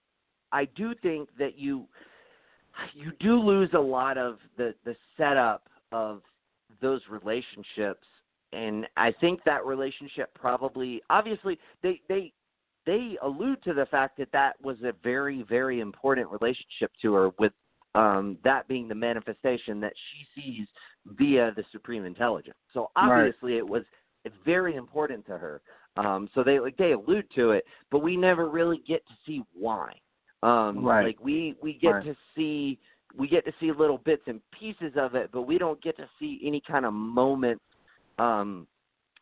I 0.52 0.66
do 0.76 0.96
think 1.02 1.30
that 1.38 1.60
you 1.60 1.86
you 2.94 3.12
do 3.20 3.40
lose 3.40 3.70
a 3.74 3.80
lot 3.80 4.18
of 4.18 4.38
the 4.58 4.74
the 4.84 4.96
setup 5.18 5.68
of 5.92 6.22
those 6.82 7.02
relationships 7.10 8.08
and 8.56 8.88
I 8.98 9.12
think 9.12 9.42
that 9.46 9.66
relationship 9.66 10.34
probably 10.34 11.02
obviously 11.10 11.60
they 11.84 12.02
they 12.08 12.32
they 12.86 13.18
allude 13.22 13.62
to 13.64 13.74
the 13.74 13.86
fact 13.88 14.18
that 14.18 14.32
that 14.32 14.54
was 14.62 14.78
a 14.84 14.94
very 15.04 15.44
very 15.44 15.80
important 15.82 16.30
relationship 16.30 16.92
to 17.02 17.14
her 17.14 17.30
with 17.38 17.52
um 17.96 18.38
that 18.44 18.68
being 18.68 18.88
the 18.88 18.96
manifestation 18.96 19.80
that 19.82 19.94
she 20.12 20.42
sees 20.42 20.68
via 21.18 21.52
the 21.56 21.64
supreme 21.72 22.06
intelligence 22.06 22.58
so 22.74 22.90
obviously 22.96 23.54
right. 23.54 23.60
it 23.60 23.68
was 23.68 23.84
very 24.44 24.76
important 24.76 25.26
to 25.26 25.38
her 25.38 25.62
um 25.98 26.30
so 26.34 26.44
they 26.44 26.60
like 26.60 26.78
they 26.78 26.94
allude 26.94 27.26
to 27.34 27.52
it 27.52 27.64
but 27.92 28.00
we 28.00 28.18
never 28.18 28.50
really 28.50 28.82
get 28.88 29.06
to 29.08 29.14
see 29.26 29.44
why 29.54 29.92
um 30.44 30.84
right. 30.84 31.06
like 31.06 31.20
we 31.20 31.56
we 31.62 31.74
get 31.74 31.90
right. 31.90 32.06
to 32.06 32.16
see 32.36 32.80
we 33.18 33.28
get 33.28 33.46
to 33.46 33.52
see 33.60 33.72
little 33.72 34.00
bits 34.00 34.24
and 34.28 34.42
pieces 34.58 34.94
of 34.98 35.16
it 35.16 35.30
but 35.32 35.44
we 35.44 35.58
don't 35.58 35.82
get 35.82 35.96
to 35.96 36.08
see 36.20 36.42
any 36.44 36.62
kind 36.68 36.86
of 36.86 36.94
moment 36.94 37.62
um 38.20 38.68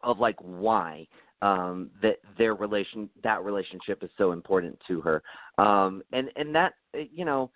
of 0.03 0.20
like 0.20 0.36
why 0.40 1.07
um 1.41 1.90
that 2.02 2.18
their 2.38 2.56
relation 2.56 3.10
that 3.24 3.44
relationship 3.44 4.03
is 4.03 4.10
so 4.18 4.32
important 4.32 4.80
to 4.88 5.02
her. 5.02 5.22
Um 5.57 6.03
and 6.11 6.30
and 6.36 6.53
that 6.56 6.74
you 6.94 7.26
know 7.26 7.52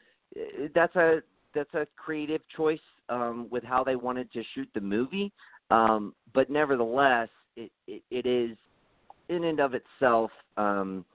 that's 0.75 0.95
a 0.95 1.21
that's 1.53 1.73
a 1.73 1.87
creative 1.95 2.41
choice 2.55 2.79
um 3.09 3.47
with 3.49 3.63
how 3.63 3.83
they 3.83 3.95
wanted 3.95 4.31
to 4.33 4.43
shoot 4.53 4.69
the 4.73 4.81
movie. 4.81 5.31
Um 5.71 6.13
but 6.33 6.49
nevertheless 6.49 7.29
it 7.55 7.71
it, 7.87 8.03
it 8.11 8.25
is 8.25 8.57
in 9.29 9.45
and 9.45 9.59
of 9.59 9.73
itself 9.73 10.31
um 10.57 11.05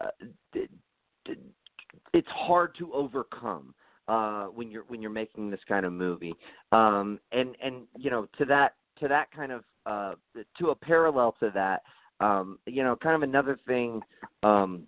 uh, 0.00 0.08
it's 2.12 2.28
hard 2.28 2.74
to 2.78 2.92
overcome 2.92 3.74
uh 4.08 4.46
when 4.46 4.70
you're 4.70 4.84
when 4.88 5.02
you're 5.02 5.10
making 5.10 5.50
this 5.50 5.60
kind 5.68 5.84
of 5.84 5.92
movie. 5.92 6.34
Um 6.72 7.18
and 7.32 7.56
and 7.62 7.86
you 7.96 8.10
know 8.10 8.28
to 8.38 8.44
that 8.46 8.74
to 9.00 9.08
that 9.08 9.30
kind 9.30 9.52
of 9.52 9.64
uh 9.86 10.12
to 10.58 10.70
a 10.70 10.74
parallel 10.74 11.34
to 11.40 11.50
that 11.54 11.82
um 12.20 12.58
you 12.66 12.82
know 12.82 12.96
kind 12.96 13.14
of 13.14 13.22
another 13.22 13.58
thing 13.66 14.00
um 14.42 14.84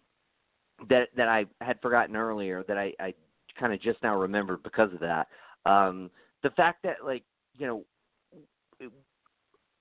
that 0.88 1.08
that 1.16 1.28
I 1.28 1.44
had 1.60 1.80
forgotten 1.80 2.16
earlier 2.16 2.64
that 2.68 2.78
I 2.78 2.92
I 2.98 3.14
kind 3.58 3.72
of 3.72 3.80
just 3.82 4.02
now 4.02 4.16
remembered 4.16 4.62
because 4.62 4.92
of 4.92 5.00
that. 5.00 5.28
Um 5.66 6.10
the 6.42 6.50
fact 6.50 6.82
that 6.84 7.04
like 7.04 7.22
you 7.56 7.66
know 7.66 7.84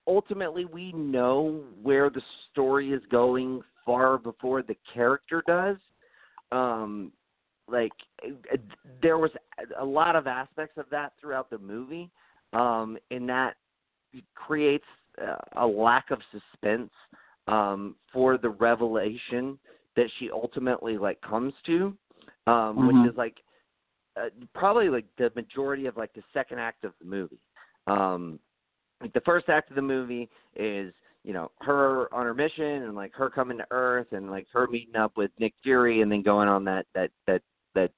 ultimately 0.08 0.66
we 0.66 0.92
know 0.94 1.62
where 1.82 2.10
the 2.10 2.22
story 2.52 2.92
is 2.92 3.02
going 3.12 3.62
far 3.86 4.18
before 4.18 4.62
the 4.62 4.76
character 4.94 5.44
does 5.48 5.78
um 6.52 7.12
like 7.68 7.92
there 9.02 9.20
was 9.20 9.32
a 9.80 9.86
lot 9.86 10.16
of 10.16 10.26
aspects 10.26 10.78
of 10.78 10.86
that 10.90 11.14
throughout 11.22 11.50
the 11.50 11.58
movie 11.60 12.10
um 12.54 12.98
and 13.12 13.30
that 13.30 13.56
creates 14.36 14.86
a 15.57 15.65
lack 15.65 16.11
of 16.11 16.19
suspense 16.31 16.91
um 17.48 17.95
for 18.14 18.38
the 18.38 18.49
revelation 18.49 19.57
that 19.95 20.06
she 20.18 20.30
ultimately 20.31 20.98
like 20.98 21.19
comes 21.22 21.53
to 21.65 21.95
um 22.48 22.77
mm-hmm. 22.77 22.88
which 22.88 23.11
is 23.11 23.18
like 23.18 23.38
uh, 24.18 24.30
probably 24.53 24.90
like 24.90 25.06
the 25.18 25.31
majority 25.36 25.86
of 25.86 25.98
like 25.98 26.14
the 26.14 26.23
second 26.34 26.60
act 26.60 26.84
of 26.84 26.94
the 27.02 27.06
movie 27.06 27.41
um 27.88 28.40
like 29.02 29.14
the 29.14 29.22
first 29.22 29.49
act 29.49 29.69
of 29.69 29.76
the 29.76 29.81
movie 29.81 30.30
is 30.56 30.94
you 31.23 31.34
know 31.34 31.52
her 31.60 32.14
on 32.14 32.26
her 32.26 32.34
mission 32.34 32.84
and 32.84 32.95
like 32.95 33.14
her 33.14 33.30
coming 33.30 33.57
to 33.57 33.65
earth 33.72 34.07
and 34.11 34.30
like 34.30 34.48
her 34.53 34.68
meeting 34.68 34.95
up 34.95 35.11
with 35.18 35.31
nick 35.40 35.53
fury 35.64 36.02
and 36.02 36.11
then 36.11 36.22
going 36.22 36.48
on 36.48 36.64
that 36.64 36.86
that 36.95 37.11
that 37.27 37.41
that 37.76 37.91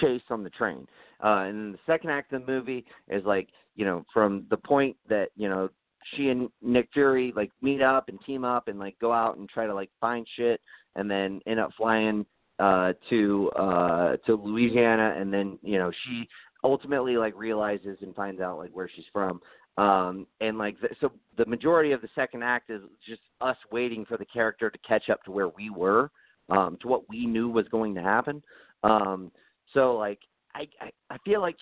chase 0.00 0.22
on 0.30 0.42
the 0.42 0.50
train. 0.50 0.86
Uh, 1.22 1.44
and 1.48 1.74
the 1.74 1.78
second 1.86 2.10
act 2.10 2.32
of 2.32 2.44
the 2.44 2.52
movie 2.52 2.84
is 3.08 3.24
like, 3.24 3.48
you 3.74 3.84
know, 3.84 4.04
from 4.12 4.44
the 4.50 4.56
point 4.56 4.96
that, 5.08 5.28
you 5.36 5.48
know, 5.48 5.68
she 6.14 6.28
and 6.28 6.48
Nick 6.62 6.88
Fury 6.92 7.32
like 7.34 7.50
meet 7.62 7.82
up 7.82 8.08
and 8.08 8.20
team 8.24 8.44
up 8.44 8.68
and 8.68 8.78
like 8.78 8.98
go 9.00 9.12
out 9.12 9.38
and 9.38 9.48
try 9.48 9.66
to 9.66 9.74
like 9.74 9.90
find 10.00 10.26
shit 10.36 10.60
and 10.94 11.10
then 11.10 11.40
end 11.46 11.58
up 11.58 11.70
flying 11.76 12.24
uh 12.58 12.92
to 13.10 13.50
uh 13.50 14.16
to 14.24 14.34
Louisiana 14.36 15.14
and 15.18 15.32
then, 15.32 15.58
you 15.62 15.78
know, 15.78 15.90
she 16.04 16.28
ultimately 16.64 17.16
like 17.16 17.34
realizes 17.36 17.98
and 18.02 18.14
finds 18.14 18.40
out 18.40 18.58
like 18.58 18.70
where 18.70 18.88
she's 18.94 19.04
from. 19.12 19.40
Um 19.76 20.26
and 20.40 20.58
like 20.58 20.80
the, 20.80 20.88
so 21.00 21.10
the 21.36 21.46
majority 21.46 21.92
of 21.92 22.02
the 22.02 22.08
second 22.14 22.42
act 22.42 22.70
is 22.70 22.82
just 23.06 23.22
us 23.40 23.56
waiting 23.72 24.06
for 24.06 24.16
the 24.16 24.24
character 24.26 24.70
to 24.70 24.78
catch 24.86 25.10
up 25.10 25.22
to 25.24 25.32
where 25.32 25.48
we 25.48 25.70
were, 25.70 26.10
um 26.50 26.78
to 26.82 26.88
what 26.88 27.08
we 27.08 27.26
knew 27.26 27.48
was 27.48 27.66
going 27.68 27.94
to 27.94 28.02
happen. 28.02 28.42
Um, 28.84 29.32
so 29.72 29.96
like 29.96 30.20
I, 30.54 30.66
I 31.10 31.18
feel 31.24 31.40
like 31.40 31.56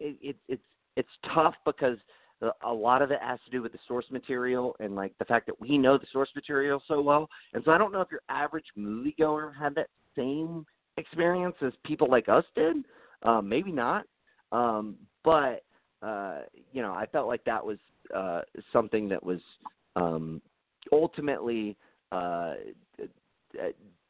it, 0.00 0.16
it 0.20 0.36
it's 0.48 0.62
it's 0.96 1.08
tough 1.34 1.54
because 1.64 1.98
a 2.64 2.72
lot 2.72 3.02
of 3.02 3.10
it 3.10 3.20
has 3.22 3.38
to 3.44 3.50
do 3.50 3.62
with 3.62 3.72
the 3.72 3.78
source 3.86 4.06
material 4.10 4.74
and 4.80 4.96
like 4.96 5.16
the 5.18 5.24
fact 5.24 5.46
that 5.46 5.60
we 5.60 5.78
know 5.78 5.96
the 5.96 6.06
source 6.12 6.28
material 6.34 6.82
so 6.88 7.00
well. 7.00 7.28
And 7.54 7.62
so 7.64 7.70
I 7.70 7.78
don't 7.78 7.92
know 7.92 8.00
if 8.00 8.10
your 8.10 8.22
average 8.28 8.64
moviegoer 8.76 9.54
had 9.56 9.74
that 9.76 9.86
same 10.16 10.66
experience 10.96 11.54
as 11.62 11.72
people 11.84 12.10
like 12.10 12.28
us 12.28 12.44
did. 12.56 12.76
Um, 13.22 13.48
maybe 13.48 13.70
not. 13.70 14.06
Um, 14.50 14.96
but 15.24 15.62
uh, 16.02 16.40
you 16.72 16.82
know, 16.82 16.92
I 16.92 17.06
felt 17.06 17.28
like 17.28 17.44
that 17.44 17.64
was 17.64 17.78
uh, 18.14 18.40
something 18.72 19.08
that 19.08 19.22
was 19.22 19.40
um, 19.94 20.42
ultimately 20.90 21.76
uh, 22.10 22.54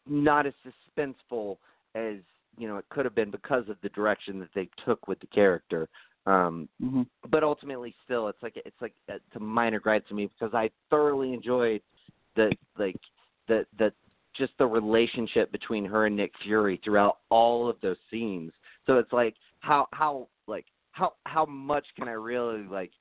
not 0.09 0.47
as 0.47 0.55
suspenseful 0.97 1.59
as 1.95 2.17
you 2.57 2.69
know 2.69 2.77
it 2.77 2.85
could 2.91 3.05
have 3.05 3.15
been 3.15 3.31
because 3.31 3.69
of 3.69 3.77
the 3.83 3.89
direction 3.91 4.39
that 4.41 4.51
they 4.55 4.69
took 4.85 5.09
with 5.09 5.21
the 5.21 5.27
character. 5.29 5.89
Um, 6.27 6.69
mm-hmm. 6.81 7.03
But 7.31 7.43
ultimately, 7.43 7.95
still, 8.05 8.29
it's 8.29 8.43
like 8.43 8.55
it's 8.57 8.81
like 8.81 8.95
it's 9.09 9.25
a 9.37 9.41
minor 9.41 9.81
gripe 9.81 10.07
to 10.09 10.15
me 10.15 10.31
because 10.39 10.55
I 10.55 10.71
thoroughly 10.91 11.33
enjoyed 11.33 11.83
the 12.37 12.53
like 12.79 13.01
the 13.49 13.67
the 13.79 13.93
just 14.35 14.53
the 14.59 14.67
relationship 14.67 15.53
between 15.53 15.85
her 15.85 16.07
and 16.07 16.17
Nick 16.17 16.33
Fury 16.43 16.81
throughout 16.85 17.19
all 17.29 17.69
of 17.69 17.77
those 17.83 17.97
scenes. 18.11 18.53
So 18.87 18.99
it's 18.99 19.13
like 19.13 19.35
how 19.61 19.89
how 19.93 20.29
like 20.47 20.67
how 20.93 21.15
how 21.25 21.45
much 21.45 21.87
can 21.99 22.09
I 22.09 22.13
really 22.13 22.65
like 22.65 22.93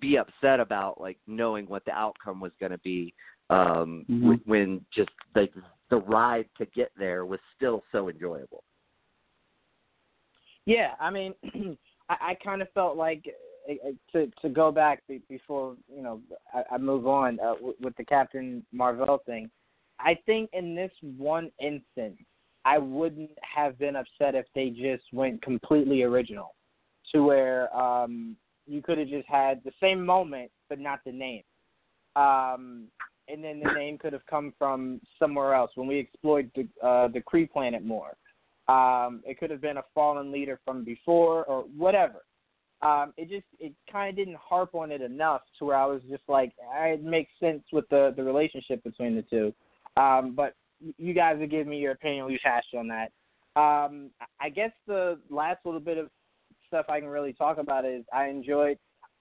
be 0.00 0.16
upset 0.16 0.60
about 0.60 1.00
like 1.00 1.18
knowing 1.26 1.66
what 1.66 1.84
the 1.84 1.92
outcome 1.92 2.40
was 2.40 2.52
going 2.60 2.72
to 2.72 2.78
be 2.78 3.14
um 3.48 4.04
mm-hmm. 4.08 4.34
when 4.44 4.84
just 4.94 5.10
like 5.34 5.52
the 5.90 5.96
ride 5.96 6.46
to 6.56 6.66
get 6.66 6.92
there 6.96 7.26
was 7.26 7.40
still 7.56 7.82
so 7.90 8.08
enjoyable. 8.08 8.62
Yeah, 10.70 10.92
I 11.00 11.10
mean, 11.10 11.34
I, 12.08 12.16
I 12.20 12.34
kind 12.44 12.62
of 12.62 12.68
felt 12.74 12.96
like 12.96 13.24
to 14.12 14.30
to 14.40 14.48
go 14.48 14.70
back 14.70 15.02
before 15.28 15.74
you 15.92 16.00
know 16.00 16.20
I, 16.54 16.74
I 16.74 16.78
move 16.78 17.08
on 17.08 17.40
uh, 17.40 17.54
with, 17.80 17.96
the 17.96 18.04
Captain 18.04 18.64
Marvel 18.72 19.20
thing. 19.26 19.50
I 19.98 20.16
think 20.26 20.48
in 20.52 20.76
this 20.76 20.92
one 21.16 21.50
instance, 21.60 22.18
I 22.64 22.78
wouldn't 22.78 23.32
have 23.42 23.80
been 23.80 23.96
upset 23.96 24.36
if 24.36 24.46
they 24.54 24.70
just 24.70 25.02
went 25.12 25.42
completely 25.42 26.04
original, 26.04 26.54
to 27.10 27.24
where 27.24 27.76
um, 27.76 28.36
you 28.68 28.80
could 28.80 28.98
have 28.98 29.08
just 29.08 29.26
had 29.26 29.60
the 29.64 29.72
same 29.80 30.06
moment 30.06 30.52
but 30.68 30.78
not 30.78 31.00
the 31.04 31.10
name, 31.10 31.42
um, 32.14 32.84
and 33.26 33.42
then 33.42 33.58
the 33.58 33.72
name 33.72 33.98
could 33.98 34.12
have 34.12 34.26
come 34.26 34.54
from 34.56 35.00
somewhere 35.18 35.52
else 35.52 35.72
when 35.74 35.88
we 35.88 35.98
explored 35.98 36.48
the 36.54 36.62
uh, 36.86 37.08
the 37.08 37.20
Kree 37.20 37.50
planet 37.50 37.84
more. 37.84 38.16
Um, 38.70 39.20
it 39.26 39.38
could 39.38 39.50
have 39.50 39.60
been 39.60 39.78
a 39.78 39.84
fallen 39.94 40.30
leader 40.30 40.60
from 40.64 40.84
before 40.84 41.44
or 41.46 41.64
whatever. 41.76 42.22
Um, 42.82 43.12
it 43.16 43.28
just 43.28 43.44
it 43.58 43.74
kind 43.90 44.08
of 44.08 44.16
didn't 44.16 44.38
harp 44.38 44.74
on 44.74 44.92
it 44.92 45.02
enough 45.02 45.42
to 45.58 45.64
where 45.64 45.76
I 45.76 45.86
was 45.86 46.00
just 46.08 46.22
like, 46.28 46.52
it 46.76 47.02
makes 47.02 47.32
sense 47.40 47.62
with 47.72 47.88
the 47.90 48.14
the 48.16 48.22
relationship 48.22 48.82
between 48.84 49.16
the 49.16 49.22
two. 49.22 49.52
Um, 50.00 50.34
but 50.36 50.54
you 50.96 51.12
guys 51.12 51.36
will 51.38 51.48
give 51.48 51.66
me 51.66 51.78
your 51.78 51.92
opinion. 51.92 52.26
We've 52.26 52.38
hashed 52.42 52.74
on 52.78 52.88
that. 52.88 53.10
Um, 53.60 54.10
I 54.40 54.48
guess 54.48 54.70
the 54.86 55.18
last 55.28 55.58
little 55.64 55.80
bit 55.80 55.98
of 55.98 56.08
stuff 56.68 56.86
I 56.88 57.00
can 57.00 57.08
really 57.08 57.32
talk 57.32 57.58
about 57.58 57.84
is 57.84 58.04
I 58.12 58.28
enjoyed. 58.28 58.78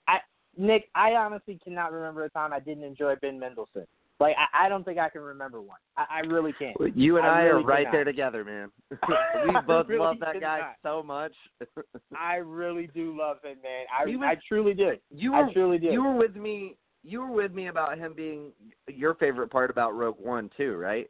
I 0.07 0.19
Nick, 0.57 0.89
I 0.93 1.13
honestly 1.13 1.59
cannot 1.63 1.91
remember 1.91 2.23
a 2.23 2.29
time 2.29 2.53
I 2.53 2.59
didn't 2.59 2.83
enjoy 2.83 3.15
Ben 3.15 3.39
Mendelsohn. 3.39 3.87
Like 4.19 4.35
I, 4.37 4.65
I 4.65 4.69
don't 4.69 4.83
think 4.83 4.97
I 4.99 5.07
can 5.09 5.21
remember 5.21 5.61
one. 5.61 5.77
I, 5.95 6.05
I 6.11 6.19
really 6.21 6.53
can't. 6.59 6.75
You 6.95 7.17
and 7.17 7.25
I, 7.25 7.43
really 7.43 7.63
are 7.63 7.65
right 7.65 7.87
there 7.91 8.03
together, 8.03 8.43
man. 8.43 8.69
we 9.47 9.53
both 9.65 9.87
really 9.87 9.99
love 10.01 10.17
that 10.19 10.41
guy 10.41 10.59
cannot. 10.59 10.75
so 10.83 11.01
much. 11.03 11.31
I 12.19 12.35
really 12.35 12.87
do 12.93 13.17
love 13.17 13.37
him, 13.43 13.57
man. 13.63 13.85
I 13.97 14.05
was- 14.05 14.15
I 14.21 14.35
truly 14.47 14.73
do. 14.73 14.91
you 15.09 15.33
I 15.33 15.51
truly 15.53 15.77
do. 15.77 15.87
you 15.87 16.03
were 16.03 16.15
with 16.15 16.35
me. 16.35 16.75
You 17.03 17.21
were 17.21 17.31
with 17.31 17.53
me 17.53 17.67
about 17.67 17.97
him 17.97 18.13
being 18.13 18.51
your 18.89 19.15
favorite 19.15 19.49
part 19.49 19.69
about 19.69 19.95
Rogue 19.95 20.17
One 20.19 20.49
too, 20.57 20.75
right? 20.75 21.09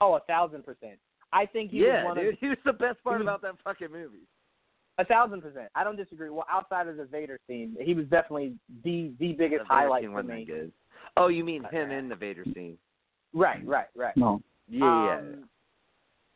oh, 0.00 0.14
a 0.14 0.20
thousand 0.20 0.64
percent. 0.64 0.98
I 1.32 1.44
think 1.44 1.70
he 1.72 1.80
yeah, 1.84 2.04
was 2.04 2.16
one 2.16 2.16
dude. 2.24 2.32
of 2.34 2.40
He 2.40 2.48
was 2.48 2.56
the 2.64 2.72
best 2.72 3.04
part 3.04 3.18
was- 3.18 3.26
about 3.26 3.42
that 3.42 3.56
fucking 3.62 3.92
movie. 3.92 4.26
a 4.96 5.04
thousand 5.04 5.42
percent. 5.42 5.68
I 5.74 5.84
don't 5.84 5.96
disagree. 5.96 6.30
Well, 6.30 6.46
outside 6.50 6.88
of 6.88 6.96
the 6.96 7.04
Vader 7.04 7.38
scene, 7.46 7.76
he 7.78 7.92
was 7.92 8.06
definitely 8.06 8.54
the 8.82 9.12
the 9.20 9.32
biggest 9.34 9.60
The 9.68 9.74
highlight 9.74 10.04
for 10.06 10.22
me. 10.22 10.46
good. 10.46 10.72
Oh, 11.16 11.28
you 11.28 11.44
mean 11.44 11.64
him 11.70 11.90
in 11.90 12.08
the 12.08 12.16
Vader 12.16 12.44
scene? 12.54 12.78
Right, 13.32 13.64
right, 13.66 13.86
right. 13.96 14.16
No. 14.16 14.42
Yeah, 14.68 15.04
yeah. 15.04 15.16
Um, 15.18 15.48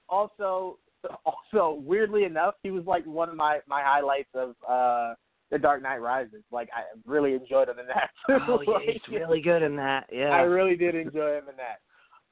also, 0.08 0.78
also 1.24 1.80
weirdly 1.80 2.24
enough, 2.24 2.54
he 2.62 2.70
was 2.70 2.84
like 2.86 3.04
one 3.04 3.28
of 3.28 3.36
my 3.36 3.60
my 3.66 3.82
highlights 3.82 4.28
of 4.34 4.54
uh 4.68 5.14
The 5.50 5.58
Dark 5.58 5.82
Knight 5.82 5.98
Rises. 5.98 6.42
Like 6.50 6.68
I 6.74 6.82
really 7.06 7.34
enjoyed 7.34 7.68
him 7.68 7.78
in 7.78 7.86
that. 7.86 8.10
Oh 8.48 8.60
yeah, 8.66 8.74
Like, 8.74 8.82
he's 8.84 9.02
really 9.10 9.40
good 9.40 9.62
in 9.62 9.76
that. 9.76 10.06
Yeah. 10.12 10.30
I 10.30 10.40
really 10.40 10.76
did 10.76 10.94
enjoy 10.94 11.38
him 11.38 11.44
in 11.48 11.56
that. 11.56 11.80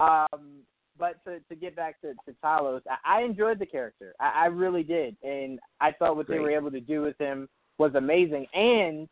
Um, 0.02 0.62
but 0.98 1.22
to 1.24 1.40
to 1.48 1.54
get 1.54 1.76
back 1.76 2.00
to 2.02 2.14
to 2.26 2.36
Talos, 2.44 2.82
I, 2.88 3.20
I 3.20 3.22
enjoyed 3.22 3.58
the 3.58 3.66
character. 3.66 4.14
I, 4.20 4.44
I 4.44 4.46
really 4.46 4.82
did, 4.82 5.16
and 5.22 5.58
I 5.80 5.92
thought 5.92 6.16
what 6.16 6.28
they 6.28 6.38
were 6.38 6.50
able 6.50 6.70
to 6.70 6.80
do 6.80 7.02
with 7.02 7.16
him 7.18 7.48
was 7.78 7.94
amazing. 7.94 8.46
And 8.54 9.08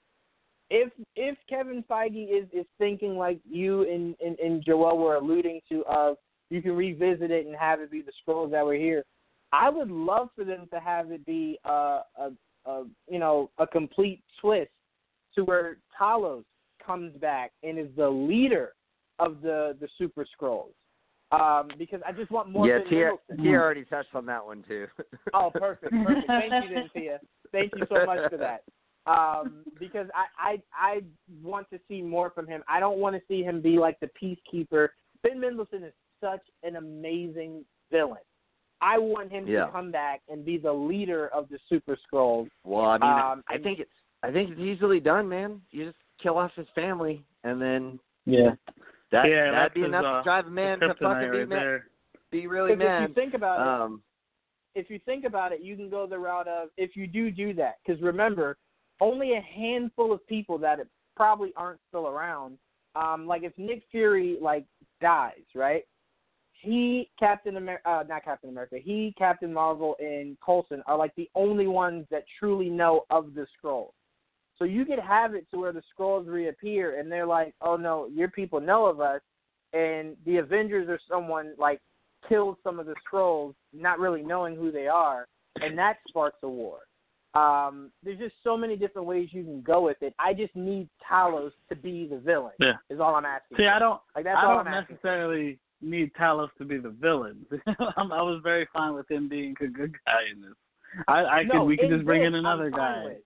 if 0.70 0.92
if 1.16 1.36
Kevin 1.48 1.84
Feige 1.90 2.28
is 2.30 2.48
is 2.52 2.66
thinking 2.78 3.16
like 3.16 3.40
you 3.48 3.82
and 3.82 4.14
and, 4.24 4.38
and 4.38 4.64
Joel 4.64 4.98
were 4.98 5.16
alluding 5.16 5.60
to, 5.68 5.84
of 5.84 6.16
you 6.48 6.62
can 6.62 6.72
revisit 6.72 7.30
it 7.30 7.46
and 7.46 7.54
have 7.56 7.80
it 7.80 7.90
be 7.90 8.02
the 8.02 8.12
Skrulls 8.26 8.50
that 8.52 8.64
were 8.64 8.74
here. 8.74 9.04
I 9.52 9.68
would 9.68 9.90
love 9.90 10.30
for 10.34 10.44
them 10.44 10.68
to 10.72 10.80
have 10.80 11.10
it 11.10 11.26
be 11.26 11.58
a, 11.64 12.00
a, 12.18 12.30
a 12.66 12.84
you 13.08 13.18
know 13.18 13.50
a 13.58 13.66
complete 13.66 14.22
twist 14.40 14.70
to 15.34 15.44
where 15.44 15.78
Talos 16.00 16.44
comes 16.84 17.16
back 17.20 17.52
and 17.62 17.78
is 17.78 17.88
the 17.96 18.08
leader 18.08 18.72
of 19.18 19.42
the 19.42 19.76
the 19.80 19.88
Super 19.98 20.24
Skrulls. 20.24 20.72
Um, 21.32 21.68
because 21.78 22.00
I 22.04 22.10
just 22.10 22.32
want 22.32 22.50
more. 22.50 22.66
yeah, 22.66 22.78
Tia, 22.88 23.12
Tia 23.36 23.56
already 23.56 23.84
touched 23.84 24.14
on 24.14 24.26
that 24.26 24.44
one 24.44 24.64
too. 24.66 24.86
Oh, 25.32 25.50
perfect, 25.54 25.92
perfect. 26.04 26.26
Thank 26.26 26.64
you, 26.64 26.74
then, 26.74 26.90
Tia. 26.92 27.20
Thank 27.52 27.72
you 27.76 27.86
so 27.88 28.04
much 28.04 28.30
for 28.30 28.36
that. 28.36 28.64
Um, 29.06 29.64
because 29.78 30.06
I, 30.14 30.26
I 30.52 30.62
I 30.74 31.00
want 31.42 31.68
to 31.70 31.80
see 31.88 32.02
more 32.02 32.30
from 32.30 32.46
him. 32.46 32.62
I 32.68 32.80
don't 32.80 32.98
want 32.98 33.16
to 33.16 33.22
see 33.28 33.42
him 33.42 33.60
be 33.62 33.78
like 33.78 33.98
the 34.00 34.10
peacekeeper. 34.22 34.88
Ben 35.22 35.40
Mendelsohn 35.40 35.82
is 35.84 35.92
such 36.20 36.42
an 36.62 36.76
amazing 36.76 37.64
villain. 37.90 38.18
I 38.82 38.98
want 38.98 39.30
him 39.30 39.46
Yeah. 39.46 39.66
to 39.66 39.72
come 39.72 39.90
back 39.90 40.20
and 40.28 40.44
be 40.44 40.58
the 40.58 40.72
leader 40.72 41.28
of 41.28 41.48
the 41.48 41.58
Super 41.68 41.96
Skrulls. 41.96 42.48
Well, 42.64 42.84
I 42.86 42.98
mean, 42.98 43.10
Um, 43.10 43.44
I 43.48 43.54
and- 43.54 43.64
think 43.64 43.78
it's 43.80 43.90
I 44.22 44.30
think 44.30 44.50
it's 44.50 44.60
easily 44.60 45.00
done, 45.00 45.26
man. 45.30 45.62
You 45.70 45.86
just 45.86 45.96
kill 46.18 46.36
off 46.36 46.52
his 46.54 46.68
family, 46.74 47.24
and 47.42 47.60
then 47.60 47.98
Yeah. 48.26 48.54
that 49.10 49.28
yeah, 49.30 49.44
that'd 49.50 49.54
that's 49.54 49.74
be 49.74 49.80
his, 49.80 49.88
enough 49.88 50.04
uh, 50.04 50.18
to 50.18 50.24
drive 50.24 50.46
a 50.46 50.50
man 50.50 50.78
to 50.80 50.88
kryptonite 50.88 50.98
fucking 50.98 51.30
be 51.30 51.38
right 51.38 51.48
mad, 51.48 51.82
be 52.30 52.46
really 52.46 52.76
Because 52.76 53.04
if 53.04 53.08
you 53.08 53.14
think 53.14 53.32
about 53.34 53.60
it, 53.60 53.66
Um, 53.82 54.02
if 54.74 54.90
you 54.90 54.98
think 55.00 55.24
about 55.24 55.52
it, 55.52 55.60
you 55.62 55.74
can 55.74 55.88
go 55.88 56.06
the 56.06 56.18
route 56.18 56.46
of 56.48 56.68
if 56.76 56.96
you 56.96 57.06
do 57.06 57.30
do 57.30 57.54
that. 57.54 57.78
Because 57.82 58.00
remember, 58.02 58.58
only 59.00 59.34
a 59.34 59.40
handful 59.40 60.12
of 60.12 60.26
people 60.26 60.58
that 60.58 60.78
probably 61.16 61.52
aren't 61.56 61.80
still 61.88 62.08
around. 62.08 62.58
Um, 62.96 63.26
like 63.26 63.42
if 63.42 63.52
Nick 63.56 63.82
Fury 63.90 64.36
like 64.40 64.64
dies, 65.00 65.44
right? 65.54 65.84
He 66.52 67.10
Captain 67.18 67.56
America, 67.56 67.88
uh, 67.88 68.04
not 68.08 68.24
Captain 68.24 68.50
America. 68.50 68.76
He 68.82 69.14
Captain 69.16 69.52
Marvel 69.52 69.96
and 69.98 70.36
Coulson 70.44 70.82
are 70.86 70.96
like 70.96 71.14
the 71.16 71.30
only 71.34 71.66
ones 71.66 72.06
that 72.10 72.24
truly 72.38 72.68
know 72.68 73.04
of 73.10 73.34
the 73.34 73.46
Skrulls. 73.56 73.92
So 74.58 74.64
you 74.64 74.84
could 74.84 74.98
have 74.98 75.34
it 75.34 75.46
to 75.50 75.58
where 75.58 75.72
the 75.72 75.82
Skrulls 75.94 76.26
reappear 76.26 76.98
and 76.98 77.10
they're 77.10 77.26
like, 77.26 77.54
"Oh 77.62 77.76
no, 77.76 78.06
your 78.06 78.28
people 78.28 78.60
know 78.60 78.86
of 78.86 79.00
us," 79.00 79.22
and 79.72 80.16
the 80.26 80.36
Avengers 80.38 80.88
or 80.88 80.98
someone 81.08 81.54
like 81.56 81.80
kills 82.28 82.56
some 82.62 82.78
of 82.78 82.86
the 82.86 82.94
Skrulls, 83.06 83.54
not 83.72 83.98
really 83.98 84.22
knowing 84.22 84.54
who 84.56 84.70
they 84.70 84.86
are, 84.86 85.26
and 85.62 85.78
that 85.78 85.96
sparks 86.08 86.38
a 86.42 86.48
war. 86.48 86.80
Um, 87.34 87.90
there's 88.02 88.18
just 88.18 88.34
so 88.42 88.56
many 88.56 88.76
different 88.76 89.06
ways 89.06 89.28
you 89.32 89.44
can 89.44 89.62
go 89.62 89.80
with 89.82 89.98
it. 90.02 90.14
I 90.18 90.34
just 90.34 90.54
need 90.56 90.88
Talos 91.08 91.52
to 91.68 91.76
be 91.76 92.06
the 92.08 92.18
villain. 92.18 92.52
Yeah. 92.58 92.72
Is 92.88 92.98
all 93.00 93.14
I'm 93.14 93.24
asking. 93.24 93.56
See, 93.58 93.66
I 93.66 93.78
don't. 93.78 94.00
like 94.16 94.24
that's 94.24 94.36
I 94.36 94.46
all 94.46 94.56
don't 94.56 94.66
I'm 94.66 94.74
asking. 94.74 94.96
necessarily 94.96 95.58
need 95.80 96.10
Talos 96.20 96.48
to 96.58 96.64
be 96.64 96.78
the 96.78 96.90
villain. 96.90 97.46
I'm- 97.96 98.12
I 98.12 98.20
was 98.22 98.40
very 98.42 98.66
fine 98.72 98.94
with 98.94 99.08
him 99.10 99.28
being 99.28 99.54
a 99.60 99.66
good 99.68 99.94
guy 100.06 100.22
in 100.34 100.40
this. 100.42 100.54
I, 101.06 101.18
I 101.24 101.42
no, 101.44 101.60
could. 101.60 101.64
We 101.66 101.76
could 101.76 101.86
in 101.86 101.98
just 101.98 102.04
bring 102.04 102.24
in 102.24 102.34
another 102.34 102.66
I'm 102.66 102.72
guy. 102.72 103.16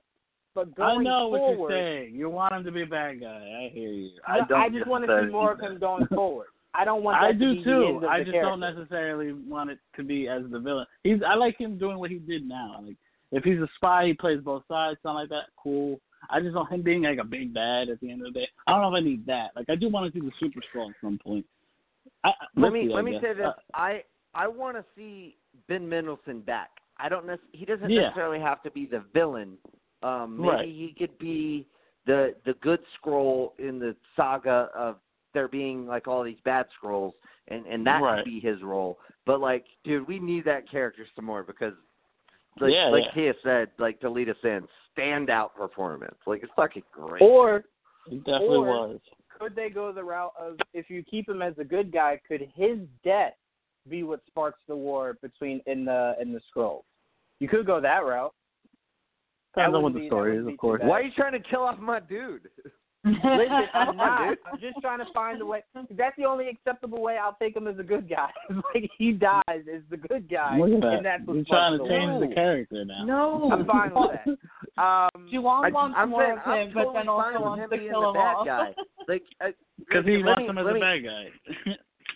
But 0.54 0.68
I 0.68 0.94
going 0.94 1.04
know 1.04 1.28
what 1.28 1.38
forward, 1.38 1.72
you're 1.72 1.80
saying. 2.02 2.14
You 2.14 2.28
want 2.30 2.54
him 2.54 2.62
to 2.64 2.70
be 2.70 2.82
a 2.82 2.86
bad 2.86 3.20
guy. 3.20 3.26
I 3.64 3.70
hear 3.72 3.88
you. 3.88 4.10
I 4.28 4.40
no, 4.40 4.44
don't 4.48 4.60
I 4.60 4.68
just 4.68 4.86
want 4.86 5.04
to 5.06 5.22
see 5.24 5.32
more 5.32 5.52
of 5.52 5.60
him 5.60 5.78
going 5.80 6.06
forward. 6.08 6.48
I 6.74 6.84
don't 6.84 7.02
want 7.02 7.16
I 7.22 7.32
to 7.32 7.38
do 7.38 7.56
the 7.56 7.62
too. 7.64 8.06
I 8.08 8.18
just 8.20 8.32
character. 8.32 8.42
don't 8.50 8.60
necessarily 8.60 9.32
want 9.32 9.70
it 9.70 9.78
to 9.96 10.04
be 10.04 10.28
as 10.28 10.42
the 10.50 10.60
villain. 10.60 10.86
He's. 11.02 11.20
I 11.26 11.34
like 11.34 11.58
him 11.58 11.78
doing 11.78 11.98
what 11.98 12.10
he 12.10 12.18
did 12.18 12.46
now. 12.46 12.80
Like 12.84 12.96
if 13.34 13.44
he's 13.44 13.58
a 13.58 13.68
spy, 13.76 14.06
he 14.06 14.14
plays 14.14 14.40
both 14.40 14.62
sides, 14.68 14.98
something 15.02 15.16
like 15.16 15.28
that. 15.30 15.44
Cool. 15.62 16.00
I 16.30 16.40
just 16.40 16.54
want 16.54 16.72
him 16.72 16.82
being 16.82 17.02
like 17.02 17.18
a 17.18 17.24
big 17.24 17.52
bad 17.52 17.88
at 17.90 18.00
the 18.00 18.10
end 18.10 18.26
of 18.26 18.32
the 18.32 18.40
day. 18.40 18.48
I 18.66 18.72
don't 18.72 18.80
know 18.80 18.96
if 18.96 19.02
I 19.02 19.04
need 19.04 19.26
that. 19.26 19.50
Like 19.54 19.66
I 19.68 19.74
do 19.74 19.88
want 19.90 20.12
to 20.12 20.18
see 20.18 20.24
the 20.24 20.32
super 20.40 20.60
strong 20.70 20.90
at 20.90 20.96
some 21.02 21.18
point. 21.22 21.44
I, 22.24 22.30
let 22.56 22.72
me 22.72 22.88
let 22.92 23.04
me 23.04 23.12
guess. 23.12 23.22
say 23.22 23.34
this. 23.34 23.46
Uh, 23.46 23.52
I 23.74 24.02
I 24.34 24.48
want 24.48 24.76
to 24.76 24.84
see 24.96 25.36
Ben 25.68 25.86
Mendelsohn 25.88 26.40
back. 26.40 26.70
I 26.98 27.08
don't 27.08 27.26
nec- 27.26 27.40
he 27.52 27.64
doesn't 27.64 27.90
Yeah. 27.90 28.02
necessarily 28.02 28.40
have 28.40 28.62
to 28.62 28.70
be 28.70 28.86
the 28.86 29.00
villain. 29.12 29.58
Um, 30.02 30.36
maybe 30.36 30.48
Right. 30.48 30.68
he 30.68 30.94
could 30.98 31.18
be 31.18 31.66
the 32.06 32.34
the 32.44 32.54
good 32.54 32.80
Skrull 32.96 33.58
in 33.58 33.78
the 33.78 33.94
saga 34.16 34.70
of 34.74 34.96
there 35.34 35.48
being 35.48 35.86
like 35.86 36.06
all 36.08 36.22
these 36.22 36.40
bad 36.44 36.66
Skrulls, 36.80 37.12
and 37.48 37.66
and 37.66 37.86
that 37.86 38.00
Right. 38.00 38.24
could 38.24 38.30
be 38.30 38.40
his 38.40 38.62
role. 38.62 38.98
But 39.26 39.40
like, 39.40 39.66
dude, 39.82 40.06
we 40.06 40.18
need 40.18 40.44
that 40.44 40.68
character 40.70 41.06
some 41.16 41.24
more 41.24 41.42
because, 41.42 41.74
like, 42.60 42.72
Yeah, 42.72 42.86
like 42.88 43.04
yeah. 43.14 43.32
Tia 43.32 43.34
said, 43.42 43.68
like 43.78 44.00
to 44.00 44.10
lead 44.10 44.28
us 44.28 44.36
in, 44.44 44.66
standout 44.96 45.54
performance. 45.54 46.16
Like 46.26 46.42
it's 46.42 46.52
fucking 46.56 46.82
great. 46.92 47.22
Or 47.22 47.64
he 48.08 48.16
definitely 48.18 48.56
or- 48.58 48.64
was. 48.88 49.00
could 49.38 49.54
they 49.56 49.70
go 49.70 49.92
the 49.92 50.04
route 50.04 50.32
of 50.38 50.56
if 50.72 50.88
you 50.90 51.02
keep 51.02 51.28
him 51.28 51.42
as 51.42 51.54
a 51.58 51.64
good 51.64 51.92
guy, 51.92 52.20
could 52.26 52.42
his 52.54 52.78
death 53.04 53.34
be 53.88 54.02
what 54.02 54.20
sparks 54.26 54.60
the 54.68 54.76
war 54.76 55.18
between 55.20 55.60
in 55.66 55.84
the 55.84 56.14
in 56.20 56.32
the 56.32 56.40
Skrulls? 56.54 56.82
You 57.40 57.48
could 57.48 57.66
go 57.66 57.80
that 57.80 58.04
route. 58.04 58.32
That 59.56 59.62
Depends 59.66 59.76
on 59.76 59.82
what 59.82 59.94
the 59.94 60.06
story 60.08 60.36
is, 60.38 60.46
of 60.46 60.56
course. 60.58 60.80
Why 60.84 61.00
are 61.00 61.02
you 61.02 61.12
trying 61.14 61.32
to 61.32 61.48
kill 61.48 61.62
off 61.62 61.78
my 61.78 62.00
dude? 62.00 62.48
Listen, 63.04 63.22
I'm 63.74 63.96
not. 63.96 64.36
I'm 64.50 64.60
just 64.60 64.78
trying 64.80 64.98
to 65.00 65.04
find 65.12 65.40
a 65.42 65.46
way. 65.46 65.62
That's 65.90 66.16
the 66.16 66.24
only 66.24 66.48
acceptable 66.48 67.02
way 67.02 67.18
I'll 67.22 67.36
take 67.40 67.54
him 67.56 67.66
as 67.68 67.78
a 67.78 67.82
good 67.82 68.08
guy. 68.08 68.30
like 68.74 68.90
he 68.98 69.12
dies 69.12 69.42
as 69.48 69.82
the 69.90 69.96
good 69.96 70.28
guy, 70.30 70.58
Look 70.58 70.72
at 70.72 70.80
that. 70.80 70.92
and 70.94 71.06
that's 71.06 71.22
You're 71.26 71.44
sparks 71.44 71.48
trying 71.50 71.78
to 71.78 71.88
change 71.88 72.10
war. 72.10 72.26
the 72.28 72.34
character 72.34 72.84
now. 72.84 73.04
No, 73.04 73.50
I'm 73.52 73.66
fine 73.66 73.92
with 73.94 74.10
that. 74.24 74.38
Um, 74.76 75.28
Juwan 75.32 75.66
I, 75.66 75.70
wants 75.70 75.94
I'm 75.96 76.10
more 76.10 76.24
saying, 76.24 76.38
of 76.38 76.46
I'm 76.46 76.66
him, 76.66 76.74
but 76.74 76.80
totally 76.82 76.98
then 76.98 77.08
also 77.08 77.22
fine 77.22 77.34
with 77.34 77.42
wants 77.42 77.62
him 77.64 77.70
to 77.70 77.76
being 77.76 77.90
kill 77.92 78.00
the 78.02 78.08
him 78.08 78.14
bad 78.14 78.34
off. 78.34 78.46
guy. 78.46 78.74
Like, 79.06 79.22
uh, 79.40 79.48
Because 79.78 80.04
he 80.04 80.16
wants 80.24 80.38
me- 80.40 80.46
him 80.48 80.58
as 80.58 80.64
let 80.66 80.76
a 80.76 80.80
bad 80.80 81.04
guy. 81.04 81.24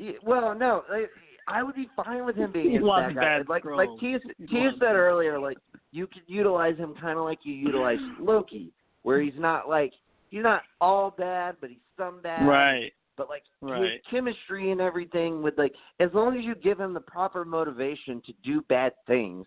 Yeah, 0.00 0.12
Well, 0.24 0.54
no, 0.58 0.82
like, 0.90 1.10
I 1.46 1.62
would 1.62 1.76
be 1.76 1.88
fine 1.94 2.24
with 2.26 2.34
him 2.34 2.50
being 2.50 2.70
He 2.72 2.76
a 2.78 2.80
bad 2.80 3.14
guy. 3.14 3.20
bad 3.38 3.48
like, 3.48 3.62
Skrulls. 3.62 3.76
like 3.76 3.88
Tia, 4.00 4.18
Tia 4.50 4.72
said 4.80 4.96
earlier, 4.96 5.38
like 5.38 5.56
you 5.92 6.08
could 6.08 6.22
utilize 6.26 6.76
him 6.76 6.94
kind 7.00 7.16
of 7.16 7.24
like 7.24 7.38
you 7.44 7.54
utilize 7.54 7.98
Loki, 8.20 8.72
where 9.02 9.20
he's 9.20 9.38
not 9.38 9.68
like 9.68 9.92
he's 10.30 10.42
not 10.42 10.62
all 10.80 11.10
bad, 11.10 11.56
but 11.60 11.70
he's 11.70 11.78
some 11.96 12.20
bad. 12.22 12.46
right. 12.46 12.92
But 13.16 13.28
like 13.28 13.42
his 13.62 13.70
Right. 13.70 14.00
chemistry 14.08 14.70
and 14.70 14.80
everything 14.80 15.42
with 15.42 15.58
like 15.58 15.74
as 15.98 16.10
long 16.14 16.38
as 16.38 16.44
you 16.44 16.54
give 16.54 16.78
him 16.78 16.94
the 16.94 17.00
proper 17.00 17.44
motivation 17.44 18.22
to 18.26 18.32
do 18.44 18.62
bad 18.68 18.92
things, 19.06 19.46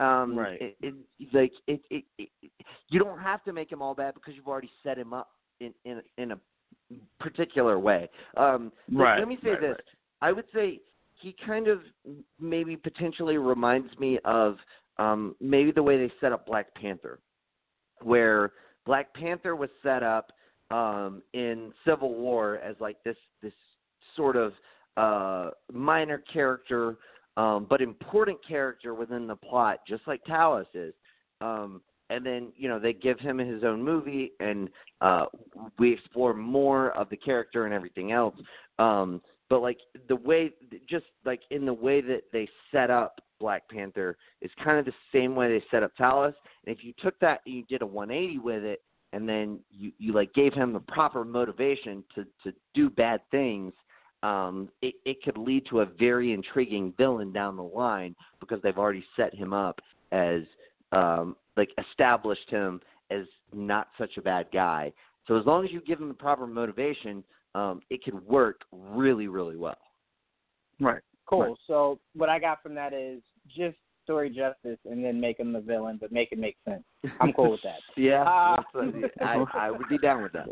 um, 0.00 0.36
Right. 0.36 0.60
It, 0.60 0.76
it 0.82 0.94
like 1.32 1.52
it, 1.68 1.80
it, 1.90 2.04
it 2.18 2.28
you 2.88 2.98
don't 2.98 3.20
have 3.20 3.44
to 3.44 3.52
make 3.52 3.70
him 3.70 3.80
all 3.80 3.94
bad 3.94 4.14
because 4.14 4.34
you've 4.34 4.48
already 4.48 4.70
set 4.82 4.98
him 4.98 5.12
up 5.14 5.30
in 5.60 5.72
in 5.84 6.02
in 6.18 6.32
a 6.32 6.38
particular 7.20 7.78
way. 7.78 8.08
Um, 8.36 8.72
Right, 8.92 9.18
Let 9.18 9.28
me 9.28 9.38
say 9.42 9.50
right, 9.50 9.60
this. 9.60 9.70
right. 9.76 9.84
I 10.20 10.32
would 10.32 10.46
say 10.54 10.80
he 11.20 11.34
kind 11.46 11.68
of 11.68 11.80
maybe 12.40 12.76
potentially 12.76 13.38
reminds 13.38 13.96
me 13.98 14.18
of 14.24 14.56
um, 14.98 15.36
maybe 15.40 15.70
the 15.70 15.82
way 15.82 15.96
they 15.96 16.12
set 16.20 16.32
up 16.32 16.46
Black 16.46 16.74
Panther, 16.74 17.20
where 18.02 18.52
Black 18.84 19.12
Panther 19.14 19.56
was 19.56 19.70
set 19.82 20.02
up 20.02 20.32
um, 20.70 21.22
in 21.34 21.72
Civil 21.86 22.14
War 22.14 22.56
as 22.58 22.76
like 22.80 22.96
this 23.04 23.16
this 23.42 23.52
sort 24.16 24.36
of 24.36 24.52
uh, 24.96 25.50
minor 25.72 26.22
character, 26.32 26.96
um, 27.36 27.66
but 27.68 27.80
important 27.80 28.38
character 28.46 28.94
within 28.94 29.26
the 29.26 29.36
plot, 29.36 29.80
just 29.86 30.02
like 30.06 30.22
Talos 30.24 30.66
is. 30.74 30.94
Um, 31.40 31.82
and 32.10 32.26
then 32.26 32.52
you 32.56 32.68
know 32.68 32.78
they 32.78 32.92
give 32.92 33.18
him 33.18 33.38
his 33.38 33.64
own 33.64 33.82
movie, 33.82 34.32
and 34.40 34.68
uh, 35.00 35.26
we 35.78 35.92
explore 35.92 36.34
more 36.34 36.90
of 36.92 37.08
the 37.08 37.16
character 37.16 37.64
and 37.64 37.74
everything 37.74 38.12
else. 38.12 38.34
Um, 38.78 39.20
but 39.48 39.60
like 39.60 39.78
the 40.08 40.16
way, 40.16 40.52
just 40.88 41.06
like 41.24 41.40
in 41.50 41.64
the 41.64 41.72
way 41.72 42.00
that 42.00 42.22
they 42.32 42.48
set 42.70 42.90
up 42.90 43.20
Black 43.42 43.68
Panther 43.68 44.16
is 44.40 44.52
kind 44.62 44.78
of 44.78 44.84
the 44.84 44.92
same 45.12 45.34
way 45.34 45.48
they 45.48 45.64
set 45.68 45.82
up 45.82 45.90
Talos. 45.98 46.32
And 46.64 46.74
if 46.74 46.84
you 46.84 46.94
took 47.02 47.18
that 47.18 47.40
and 47.44 47.56
you 47.56 47.64
did 47.64 47.82
a 47.82 47.86
180 47.86 48.38
with 48.38 48.62
it, 48.62 48.82
and 49.12 49.28
then 49.28 49.58
you 49.70 49.92
you 49.98 50.12
like 50.14 50.32
gave 50.32 50.54
him 50.54 50.72
the 50.72 50.80
proper 50.80 51.24
motivation 51.24 52.02
to 52.14 52.24
to 52.44 52.56
do 52.72 52.88
bad 52.88 53.20
things 53.30 53.74
um 54.22 54.70
it 54.80 54.94
it 55.04 55.22
could 55.22 55.36
lead 55.36 55.66
to 55.68 55.80
a 55.80 55.86
very 55.98 56.32
intriguing 56.32 56.94
villain 56.96 57.30
down 57.30 57.54
the 57.54 57.62
line 57.62 58.16
because 58.40 58.58
they've 58.62 58.78
already 58.78 59.04
set 59.16 59.34
him 59.34 59.52
up 59.52 59.80
as 60.12 60.40
um 60.92 61.36
like 61.58 61.68
established 61.90 62.48
him 62.48 62.80
as 63.10 63.26
not 63.52 63.88
such 63.98 64.16
a 64.16 64.22
bad 64.22 64.46
guy 64.50 64.90
so 65.28 65.36
as 65.36 65.44
long 65.44 65.62
as 65.62 65.70
you 65.70 65.82
give 65.82 66.00
him 66.00 66.08
the 66.08 66.14
proper 66.14 66.46
motivation 66.46 67.22
um 67.54 67.82
it 67.90 68.02
could 68.02 68.26
work 68.26 68.62
really 68.72 69.28
really 69.28 69.56
well 69.56 69.76
right 70.80 71.02
Cool. 71.26 71.40
Right. 71.40 71.54
So 71.66 71.98
what 72.14 72.28
I 72.28 72.38
got 72.38 72.62
from 72.62 72.74
that 72.74 72.92
is 72.92 73.22
just 73.48 73.76
story 74.04 74.30
justice 74.30 74.78
and 74.90 75.04
then 75.04 75.20
make 75.20 75.38
him 75.38 75.52
the 75.52 75.60
villain, 75.60 75.98
but 76.00 76.12
make 76.12 76.32
it 76.32 76.38
make 76.38 76.56
sense. 76.68 76.82
I'm 77.20 77.32
cool 77.32 77.52
with 77.52 77.62
that. 77.62 77.78
yeah 77.96 78.22
Uh, 78.22 78.56
I 79.20 79.44
I 79.54 79.70
would 79.70 79.88
be 79.88 79.98
down 79.98 80.22
with 80.22 80.32
that 80.32 80.48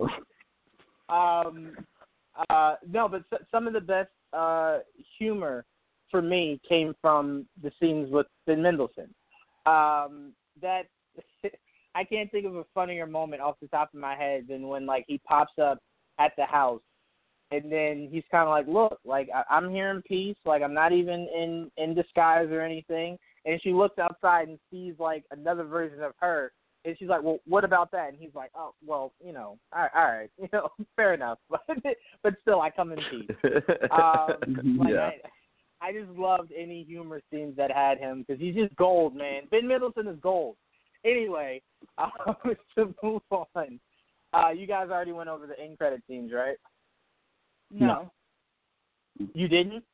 Um, 1.09 1.77
uh, 2.49 2.77
no, 2.89 3.09
but 3.09 3.23
s- 3.33 3.45
some 3.51 3.67
of 3.67 3.73
the 3.73 3.81
best 3.81 4.11
uh, 4.33 4.79
humor 5.19 5.65
for 6.11 6.23
me 6.23 6.61
came 6.69 6.95
from 7.01 7.47
the 7.63 7.71
scenes 7.81 8.11
with 8.11 8.27
Ben 8.47 8.63
Mendelsohn. 8.63 9.13
Um, 9.67 10.33
that 10.63 10.83
I 11.95 12.05
can't 12.05 12.31
think 12.31 12.47
of 12.47 12.55
a 12.57 12.65
funnier 12.73 13.07
moment 13.07 13.43
off 13.43 13.57
the 13.61 13.69
top 13.69 13.93
of 13.93 14.01
my 14.01 14.15
head 14.15 14.47
than 14.49 14.69
when 14.69 14.87
like 14.87 15.05
he 15.09 15.19
pops 15.27 15.59
up 15.61 15.79
at 16.19 16.33
the 16.37 16.45
house 16.47 16.83
and 17.51 17.71
then 17.71 18.09
he's 18.11 18.25
kind 18.31 18.45
of 18.45 18.51
like, 18.51 18.67
"Look, 18.67 19.01
like 19.05 19.29
I- 19.35 19.45
I'm 19.51 19.71
here 19.71 19.91
in 19.91 20.03
peace. 20.03 20.37
Like 20.45 20.63
I'm 20.63 20.75
not 20.75 20.93
even 20.93 21.29
in 21.35 21.71
in 21.77 21.95
disguise 21.95 22.49
or 22.51 22.61
anything." 22.61 23.19
And 23.45 23.61
she 23.63 23.73
looks 23.73 23.99
outside 23.99 24.49
and 24.49 24.59
sees 24.71 24.95
like 24.99 25.25
another 25.31 25.65
version 25.65 26.03
of 26.03 26.13
her, 26.21 26.53
and 26.85 26.97
she's 26.99 27.09
like, 27.09 27.23
"Well, 27.23 27.41
what 27.47 27.65
about 27.65 27.91
that?" 27.93 28.09
And 28.11 28.19
he's 28.19 28.35
like, 28.35 28.51
"Oh, 28.55 28.75
well, 28.87 29.13
you 29.25 29.33
know, 29.33 29.59
all 29.75 29.83
right, 29.83 29.91
all 29.95 30.05
right 30.05 30.31
you 30.39 30.49
know, 30.53 30.69
fair 30.97 31.15
enough, 31.15 31.39
but 31.51 31.63
but 32.23 32.35
still, 32.43 32.61
I 32.61 32.71
come 32.71 32.93
in 32.93 32.99
peace." 33.11 33.37
Um, 33.91 34.79
like, 34.79 34.91
yeah 34.91 35.11
I, 35.81 35.89
I 35.89 35.93
just 35.93 36.11
loved 36.11 36.53
any 36.57 36.85
humor 36.85 37.21
scenes 37.31 37.57
that 37.57 37.73
had 37.73 37.99
him 37.99 38.25
because 38.27 38.41
he's 38.41 38.55
just 38.55 38.77
gold, 38.77 39.17
man. 39.17 39.43
Ben 39.51 39.67
Mendelsohn 39.67 40.07
is 40.09 40.19
gold. 40.21 40.57
Anyway, 41.05 41.63
uh, 41.99 42.09
to 42.77 42.95
move 43.03 43.23
on, 43.31 43.81
uh, 44.35 44.51
you 44.51 44.67
guys 44.67 44.89
already 44.91 45.13
went 45.13 45.29
over 45.31 45.47
the 45.47 45.59
end 45.59 45.79
credit 45.79 46.03
scenes, 46.07 46.33
right? 46.33 46.57
No. 47.71 48.11
You 49.35 49.49
didn't? 49.49 49.85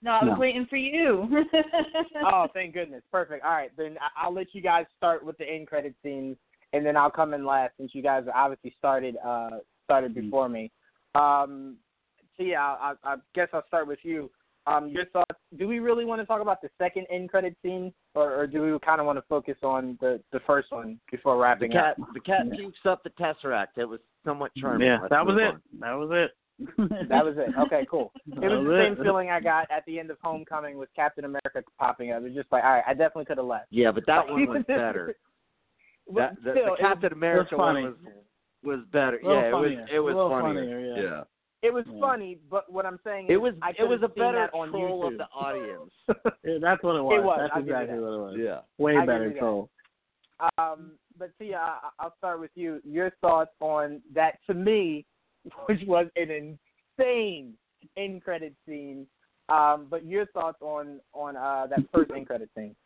No, 0.00 0.12
I 0.12 0.24
was 0.24 0.32
No. 0.34 0.38
waiting 0.38 0.66
for 0.66 0.76
you. 0.76 1.44
oh, 2.24 2.46
thank 2.54 2.72
goodness. 2.74 3.02
Perfect. 3.10 3.44
All 3.44 3.50
right, 3.50 3.70
then 3.76 3.98
I- 4.00 4.24
I'll 4.24 4.32
let 4.32 4.54
you 4.54 4.62
guys 4.62 4.86
start 4.96 5.24
with 5.24 5.36
the 5.38 5.48
end 5.48 5.66
credit 5.66 5.94
scenes, 6.02 6.36
and 6.72 6.86
then 6.86 6.96
I'll 6.96 7.10
come 7.10 7.34
in 7.34 7.44
last 7.44 7.72
since 7.76 7.94
you 7.94 8.02
guys 8.02 8.24
obviously 8.32 8.74
started 8.78 9.16
uh, 9.24 9.58
started 9.84 10.14
before 10.14 10.48
me. 10.48 10.70
Um, 11.14 11.76
so 12.36 12.44
yeah, 12.44 12.62
I, 12.62 12.94
I 13.02 13.12
I 13.14 13.16
guess 13.34 13.48
I'll 13.52 13.66
start 13.66 13.86
with 13.88 13.98
you. 14.02 14.30
Um, 14.68 14.88
your 14.88 15.06
thoughts? 15.06 15.40
Do 15.58 15.66
we 15.66 15.78
really 15.78 16.04
want 16.04 16.20
to 16.20 16.26
talk 16.26 16.42
about 16.42 16.60
the 16.62 16.68
second 16.78 17.06
end 17.10 17.30
credit 17.30 17.56
scene, 17.62 17.92
or, 18.14 18.34
or 18.34 18.46
do 18.46 18.60
we 18.62 18.78
kind 18.80 19.00
of 19.00 19.06
want 19.06 19.18
to 19.18 19.24
focus 19.28 19.56
on 19.62 19.96
the 20.00 20.20
the 20.30 20.40
first 20.46 20.70
one 20.70 21.00
before 21.10 21.34
the 21.34 21.40
wrapping 21.40 21.72
cat 21.72 21.96
up? 22.00 22.08
the 22.14 22.20
cat 22.20 22.44
pukes 22.52 22.78
up 22.84 23.02
the 23.02 23.10
tesseract 23.10 23.78
it 23.78 23.84
was 23.86 23.98
somewhat 24.24 24.52
charming 24.56 24.86
Yeah, 24.86 24.98
Let's 25.00 25.10
that 25.10 25.26
was 25.26 25.32
move 25.34 25.42
it. 25.42 25.46
on. 25.54 25.62
That 25.80 25.92
was 25.94 26.10
it. 26.12 26.30
That 27.08 27.24
was 27.24 27.36
it. 27.38 27.50
Okay, 27.66 27.86
cool. 27.90 28.12
It 28.26 28.40
was 28.48 28.58
was 28.58 28.66
the 28.66 28.94
same 28.96 29.04
feeling 29.04 29.30
I 29.30 29.40
got 29.40 29.70
at 29.70 29.84
the 29.86 29.98
end 29.98 30.10
of 30.10 30.18
Homecoming 30.22 30.76
with 30.78 30.88
Captain 30.96 31.24
America 31.24 31.62
popping 31.78 32.10
up. 32.12 32.20
It 32.20 32.24
was 32.24 32.34
just 32.34 32.50
like, 32.52 32.64
all 32.64 32.70
right, 32.70 32.84
I 32.86 32.92
definitely 32.94 33.26
could 33.26 33.38
have 33.38 33.46
left. 33.46 33.66
yeah 33.70 33.90
but 33.92 34.04
that 34.06 34.28
one 34.30 34.46
was 34.46 34.64
better 34.66 35.14
That, 36.16 36.36
the, 36.36 36.40
still, 36.40 36.54
the 36.54 36.60
it 36.60 36.64
was- 36.70 36.78
Captain 36.80 37.12
America 37.12 37.56
one 37.56 37.82
was 37.84 37.94
was 38.64 38.80
better. 38.92 39.18
A 39.18 39.26
little 39.26 39.40
Yeah, 39.42 39.48
it 39.48 39.52
was 39.52 39.88
it 39.94 39.98
was 40.00 40.12
A 40.14 40.16
little 40.16 40.30
funnier. 40.30 40.62
funnier, 40.64 40.80
yeah. 41.02 41.22
It 41.62 41.72
was 41.72 41.84
Yeah. 41.88 42.00
funny, 42.00 42.38
but 42.50 42.72
what 42.72 42.86
I'm 42.86 42.98
saying 43.04 43.26
is 43.26 43.30
it 43.34 43.36
was 43.36 43.54
I 43.62 43.70
it 43.78 43.88
was 43.88 44.00
a 44.02 44.08
better 44.08 44.48
on 44.54 44.70
troll 44.70 45.02
YouTube. 45.04 45.12
of 45.12 45.18
the 45.18 45.24
audience. 45.34 45.90
Yeah, 46.44 46.58
that's 46.60 46.82
what 46.82 46.96
it 46.96 47.02
was. 47.02 47.18
It 47.18 47.24
was, 47.24 47.38
That's 47.42 47.52
I'll 47.54 47.62
exactly 47.62 47.96
that. 47.96 48.02
what 48.02 48.12
it 48.14 48.18
was. 48.20 48.36
yeah. 48.38 48.60
Way 48.78 48.96
I 48.96 49.00
give 49.00 49.06
better 49.06 49.28
you 49.30 49.38
troll. 49.38 49.70
Um, 50.56 50.92
but 51.18 51.30
see, 51.38 51.52
I, 51.54 51.78
I'll 51.98 52.14
start 52.18 52.40
with 52.40 52.50
you. 52.54 52.80
Your 52.84 53.10
thoughts 53.20 53.50
on 53.60 54.00
that 54.14 54.38
to 54.46 54.54
me, 54.54 55.04
which 55.66 55.80
was 55.86 56.06
an 56.16 56.56
insane 56.98 57.54
end 57.96 58.22
credit 58.22 58.54
scene. 58.66 59.06
Um, 59.48 59.86
but 59.90 60.04
your 60.04 60.26
thoughts 60.26 60.58
on 60.60 61.00
on 61.14 61.36
uh, 61.36 61.66
that 61.68 61.80
first 61.92 62.10
end 62.14 62.26
credit 62.26 62.50
scene? 62.56 62.76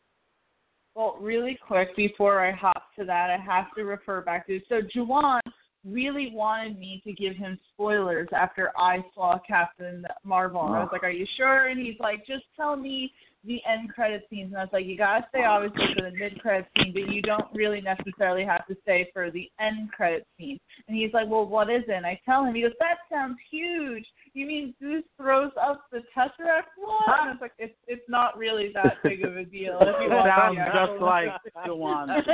Well, 0.95 1.17
really 1.21 1.59
quick 1.67 1.97
before 1.97 2.45
I 2.45 2.53
hop 2.53 2.85
to 2.99 3.05
that, 3.07 3.31
I 3.31 3.39
have 3.39 3.75
to 3.77 3.85
refer 3.85 4.21
back 4.21 4.47
to 4.47 4.61
so 4.69 4.81
Juwan 4.95 5.41
really 5.85 6.31
wanted 6.33 6.79
me 6.79 7.01
to 7.05 7.13
give 7.13 7.35
him 7.37 7.59
spoilers 7.73 8.29
after 8.33 8.71
I 8.77 9.05
saw 9.15 9.39
Captain 9.47 10.05
Marvel. 10.25 10.65
And 10.67 10.77
I 10.77 10.81
was 10.81 10.91
like, 10.93 11.03
"Are 11.03 11.11
you 11.11 11.27
sure?" 11.37 11.69
And 11.69 11.81
he's 11.81 11.99
like, 11.99 12.25
"Just 12.27 12.45
tell 12.57 12.77
me 12.77 13.13
the 13.45 13.61
end 13.65 13.93
credit 13.93 14.27
scenes." 14.31 14.53
And 14.53 14.59
I 14.59 14.65
was 14.65 14.73
like, 14.73 14.87
"You 14.87 14.97
gotta 14.97 15.27
stay 15.29 15.45
obviously 15.45 15.95
for 15.95 16.03
the 16.03 16.17
mid 16.17 16.41
credit 16.41 16.69
scene, 16.77 16.93
but 16.93 17.09
you 17.09 17.23
don't 17.23 17.53
really 17.53 17.81
necessarily 17.81 18.45
have 18.45 18.67
to 18.67 18.77
stay 18.83 19.11
for 19.13 19.31
the 19.31 19.51
end 19.59 19.91
credit 19.93 20.27
scene." 20.39 20.61
And 20.87 20.97
he's 20.97 21.13
like, 21.13 21.29
"Well, 21.29 21.47
what 21.47 21.69
is 21.69 21.83
it?" 21.89 21.91
And 21.91 22.07
I 22.07 22.21
tell 22.25 22.45
him, 22.45 22.55
he 22.55 22.63
goes, 22.63 22.73
"That 22.79 22.99
sounds 23.11 23.39
huge. 23.51 24.07
You 24.35 24.47
mean 24.47 24.75
Goose 24.81 25.05
throws 25.19 25.51
up 25.61 25.85
the 25.93 25.99
Tesseract 26.17 26.73
one?" 26.79 27.03
And 27.07 27.15
I 27.15 27.29
was 27.29 27.39
like, 27.41 27.53
"It's 27.59 27.75
it's 27.87 28.09
not 28.09 28.37
really 28.39 28.71
that 28.75 28.97
big 29.03 29.25
of 29.25 29.37
a 29.37 29.45
deal." 29.45 29.79
If 29.81 29.95
you 30.01 30.09
want 30.11 30.29
Sounds 30.29 30.57
just 30.57 30.77
actual- 30.77 31.07
like 31.07 31.29
Juwan. 31.67 32.25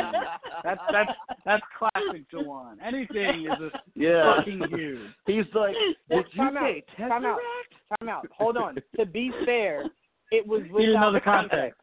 That's 0.65 0.81
that's 0.93 1.11
that's 1.45 1.63
classic 1.79 2.31
Juwan. 2.33 2.77
Anything 2.85 3.47
is 3.51 3.59
just 3.59 3.77
Yeah. 3.95 4.37
fucking 4.37 4.63
huge. 4.71 5.01
He's 5.27 5.45
like, 5.55 5.75
Well, 6.09 6.23
did 6.23 6.27
you 6.33 6.39
time 6.39 6.57
out, 6.57 6.63
say 6.63 6.85
time 6.97 7.25
out. 7.25 7.39
Tesseract? 7.39 7.99
Time 7.99 8.09
out. 8.09 8.27
Hold 8.39 8.57
on. 8.57 8.77
to 8.99 9.07
be 9.07 9.31
fair, 9.45 9.85
it 10.31 10.47
was 10.47 10.63
He 10.65 10.71
without 10.71 10.79
didn't 10.87 11.01
know 11.01 11.13
the 11.13 11.21
context. 11.21 11.51
context. 11.53 11.81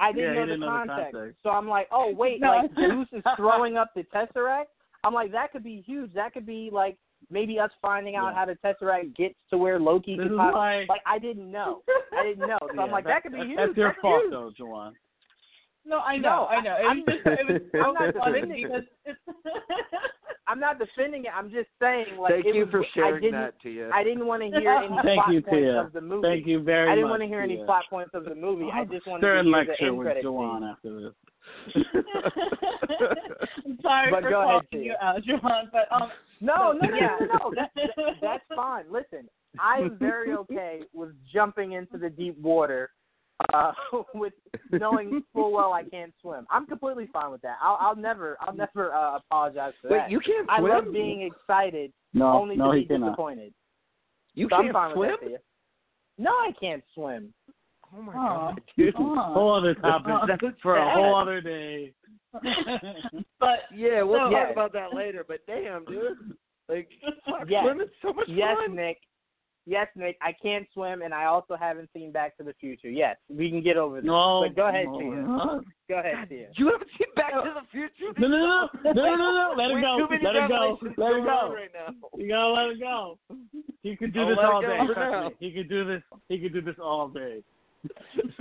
I 0.00 0.12
didn't 0.12 0.22
Yeah, 0.22 0.30
he 0.30 0.38
know, 0.38 0.46
didn't 0.46 0.60
the 0.60 0.66
know 0.66 0.72
the 0.72 0.86
context. 0.86 1.12
context. 1.14 1.38
So 1.42 1.50
I'm 1.50 1.68
like, 1.68 1.88
oh 1.90 2.12
wait, 2.14 2.40
No. 2.40 2.48
like 2.50 2.74
Goose 2.76 3.08
is 3.12 3.22
throwing 3.36 3.76
up 3.76 3.90
the 3.96 4.04
Tesseract. 4.14 4.66
I'm 5.04 5.14
like, 5.14 5.32
that 5.32 5.52
could 5.52 5.64
be 5.64 5.82
huge. 5.86 6.12
That 6.14 6.32
could 6.32 6.46
be 6.46 6.70
like 6.72 6.96
maybe 7.30 7.58
us 7.58 7.70
finding 7.82 8.16
out 8.16 8.30
Yeah. 8.30 8.34
how 8.34 8.44
the 8.46 8.54
Tesseract 8.64 9.14
gets 9.16 9.34
to 9.50 9.58
where 9.58 9.78
Loki 9.78 10.16
This 10.16 10.24
could 10.26 10.32
is 10.32 10.38
pop. 10.38 10.54
why. 10.54 10.84
Like 10.88 11.02
I 11.06 11.18
didn't 11.18 11.50
know. 11.50 11.82
I 12.18 12.24
didn't 12.24 12.48
know. 12.48 12.58
So 12.74 12.80
I'm 12.80 12.90
like, 12.90 13.04
that, 13.04 13.22
could 13.22 13.32
be 13.32 13.38
that's, 13.38 13.48
huge. 13.48 13.58
That's 13.58 13.76
your 13.76 13.88
That's 13.88 14.00
fault, 14.00 14.22
huge. 14.22 14.30
though, 14.32 14.52
Juwan. 14.58 14.92
No, 15.84 16.00
I 16.00 16.16
No, 16.18 16.28
know, 16.28 16.46
I 16.46 16.60
know. 16.60 16.70
I'm- 16.70 17.02
just, 17.08 17.20
it 17.24 17.72
was 17.72 17.84
I'm 17.86 17.94
not 17.94 18.12
defending 18.34 18.62
because 18.62 18.82
I'm 20.46 20.60
not 20.60 20.78
defending 20.78 21.24
it. 21.26 21.30
I'm 21.34 21.50
just 21.50 21.68
saying, 21.80 22.16
like, 22.18 22.32
Thank 22.32 22.46
it 22.46 22.54
you 22.54 22.64
was, 22.64 22.70
for 22.70 22.80
I 22.82 22.86
sharing 22.94 23.22
didn't, 23.22 23.40
that 23.40 23.60
to 23.62 23.70
you. 23.70 23.90
I 23.92 24.02
didn't 24.02 24.26
want 24.26 24.42
to 24.42 24.48
hear 24.58 24.70
any 24.70 24.88
Thank 25.02 25.22
plot 25.24 25.32
you, 25.32 25.42
points 25.42 25.50
Tia. 25.64 25.80
of 25.80 25.92
the 25.92 26.00
movie. 26.00 26.26
Thank 26.28 26.46
you 26.46 26.62
very 26.62 26.86
much. 26.86 26.92
I 26.92 26.94
didn't 26.96 27.08
much. 27.08 27.10
want 27.10 27.22
to 27.22 27.28
hear 27.28 27.40
any 27.40 27.56
plot 27.64 27.84
points 27.90 28.10
of 28.14 28.24
the 28.24 28.34
movie. 28.34 28.68
I 28.72 28.80
oh, 28.80 28.84
just 28.86 29.06
wanted 29.06 29.20
to 29.20 29.26
Stern 29.26 29.44
hear 29.46 29.64
the 29.64 29.70
lecture 29.70 29.86
end 29.86 29.98
with 29.98 30.06
credit 30.06 30.24
Juwan 30.24 30.60
scene. 30.60 30.68
after 30.68 31.00
this. 31.00 31.12
I'm 31.74 33.78
sorry 33.82 34.10
But 34.10 34.22
for 34.22 34.30
go 34.30 34.42
ahead, 34.42 34.62
calling 34.70 34.84
you 34.86 34.94
out, 35.00 35.22
John, 35.24 35.70
but 35.72 35.90
um 35.92 36.10
No, 36.40 36.72
no, 36.72 36.88
no, 36.88 36.96
Yeah. 36.96 37.16
no, 37.20 37.26
no. 37.26 37.52
That, 37.56 37.70
that, 37.74 37.90
that's 38.20 38.44
fine. 38.54 38.84
Listen, 38.90 39.28
I 39.58 39.78
am 39.78 39.96
very 39.98 40.32
okay 40.34 40.80
with 40.92 41.10
jumping 41.32 41.72
into 41.72 41.98
the 41.98 42.10
deep 42.10 42.38
water 42.38 42.90
uh, 43.54 43.72
with 44.14 44.32
knowing 44.72 45.22
full 45.32 45.52
well 45.52 45.72
I 45.72 45.84
can't 45.84 46.12
swim. 46.20 46.46
I'm 46.50 46.66
completely 46.66 47.08
fine 47.12 47.30
with 47.30 47.40
that. 47.42 47.56
I'll, 47.62 47.78
I'll 47.80 47.96
never, 47.96 48.36
I'll 48.40 48.54
never 48.54 48.92
uh, 48.92 49.16
apologize 49.16 49.72
for 49.80 49.90
Wait, 49.90 49.98
that. 49.98 50.10
you 50.10 50.20
can't 50.20 50.48
swim? 50.56 50.70
I 50.72 50.74
love 50.74 50.92
being 50.92 51.22
excited 51.22 51.92
No, 52.14 52.32
only 52.32 52.56
no, 52.56 52.72
to 52.72 52.76
he 52.76 52.82
be 52.82 52.88
cannot. 52.88 53.10
disappointed. 53.10 53.54
you 54.34 54.48
So 54.50 54.56
I'm 54.56 54.62
can't 54.64 54.72
fine 54.72 54.94
swim? 54.94 55.10
with 55.22 55.32
that. 55.32 55.42
No, 56.18 56.30
I 56.30 56.50
can't 56.60 56.82
swim. 56.94 57.32
Oh 57.96 58.02
my 58.02 58.12
Aw. 58.12 58.50
god, 58.52 58.60
dude. 58.76 58.94
Aw. 58.96 59.32
Whole 59.34 59.54
other 59.54 59.74
topic 59.74 60.12
That's 60.28 60.54
for 60.62 60.76
a 60.76 60.94
whole 60.94 61.14
other 61.16 61.40
day. 61.40 61.92
but 63.40 63.60
Yeah, 63.74 64.02
we'll 64.02 64.28
So- 64.28 64.30
talk 64.30 64.50
about 64.52 64.72
that 64.74 64.94
later. 64.94 65.24
But 65.26 65.40
damn, 65.46 65.84
dude, 65.84 66.34
like 66.68 66.88
fuck, 67.24 67.44
Yes. 67.48 67.64
swimming's 67.64 67.90
so 68.02 68.12
much 68.12 68.28
Yes, 68.28 68.56
fun. 68.66 68.76
Nick. 68.76 68.98
Yes, 69.66 69.86
Nick. 69.96 70.16
I 70.22 70.32
can't 70.40 70.66
swim, 70.72 71.02
and 71.02 71.12
I 71.12 71.26
also 71.26 71.54
haven't 71.54 71.90
seen 71.92 72.10
Back 72.10 72.38
to 72.38 72.42
the 72.42 72.54
Future. 72.54 72.88
Yes, 72.88 73.16
we 73.28 73.50
can 73.50 73.62
get 73.62 73.76
over 73.76 73.96
this. 74.00 74.06
No. 74.06 74.42
But 74.46 74.56
go 74.56 74.68
ahead, 74.68 74.86
no, 74.86 74.98
Tia. 74.98 75.10
no. 75.10 75.60
Go 75.90 75.98
ahead, 75.98 76.26
Tia. 76.30 76.48
You 76.56 76.66
haven't 76.72 76.88
seen 76.98 77.08
Back 77.14 77.32
to 77.32 77.52
the 77.54 77.66
Future? 77.70 78.18
No, 78.18 78.28
no, 78.28 78.36
no, 78.38 78.68
no, 78.84 78.92
no, 78.92 79.16
no, 79.16 79.32
no, 79.32 79.54
let 79.58 79.70
it 79.70 79.74
Wait, 79.74 79.82
go, 79.82 79.98
too 79.98 80.06
many 80.08 80.24
let 80.24 80.36
it 80.36 80.48
go, 80.48 80.78
let 80.96 81.12
it 81.16 81.24
go. 81.24 81.54
right 81.54 81.68
now. 81.74 81.94
You 82.16 82.28
gotta 82.28 82.52
let 82.52 82.70
it 82.70 82.80
go. 82.80 83.18
He 83.82 83.94
could 83.94 84.14
do 84.14 84.20
I'll 84.22 84.28
this 84.28 84.38
all 84.42 84.62
day. 84.62 84.78
for 84.86 84.94
trust 84.94 85.10
now. 85.12 85.28
me. 85.28 85.34
He 85.38 85.50
could 85.52 85.68
do 85.68 85.84
this. 85.84 86.02
He 86.30 86.38
could 86.38 86.52
do 86.54 86.62
this 86.62 86.76
all 86.82 87.08
day. 87.08 87.42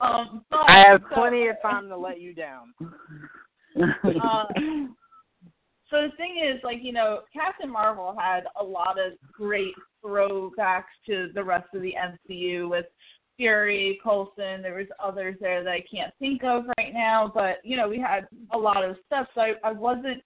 um, 0.00 0.44
but, 0.50 0.70
I 0.70 0.84
have 0.88 1.02
so- 1.08 1.14
plenty 1.14 1.48
of 1.48 1.56
time 1.62 1.88
to 1.88 1.96
let 1.96 2.20
you 2.20 2.34
down. 2.34 2.74
uh, 3.80 4.44
so 5.90 6.02
the 6.02 6.16
thing 6.16 6.36
is, 6.44 6.60
like 6.62 6.78
you 6.82 6.92
know, 6.92 7.20
Captain 7.32 7.70
Marvel 7.70 8.16
had 8.18 8.44
a 8.60 8.64
lot 8.64 8.98
of 8.98 9.12
great 9.32 9.74
throwbacks 10.04 10.84
to 11.06 11.30
the 11.34 11.42
rest 11.42 11.68
of 11.74 11.82
the 11.82 11.94
MCU 12.30 12.68
with 12.68 12.86
Fury, 13.36 13.98
Coulson. 14.02 14.62
There 14.62 14.74
was 14.74 14.86
others 15.02 15.36
there 15.40 15.64
that 15.64 15.70
I 15.70 15.84
can't 15.92 16.12
think 16.18 16.44
of 16.44 16.64
right 16.78 16.92
now, 16.92 17.30
but 17.34 17.56
you 17.64 17.76
know, 17.76 17.88
we 17.88 17.98
had 17.98 18.28
a 18.52 18.58
lot 18.58 18.84
of 18.84 18.96
stuff. 19.06 19.26
So 19.34 19.40
I, 19.40 19.54
I 19.64 19.72
wasn't. 19.72 20.22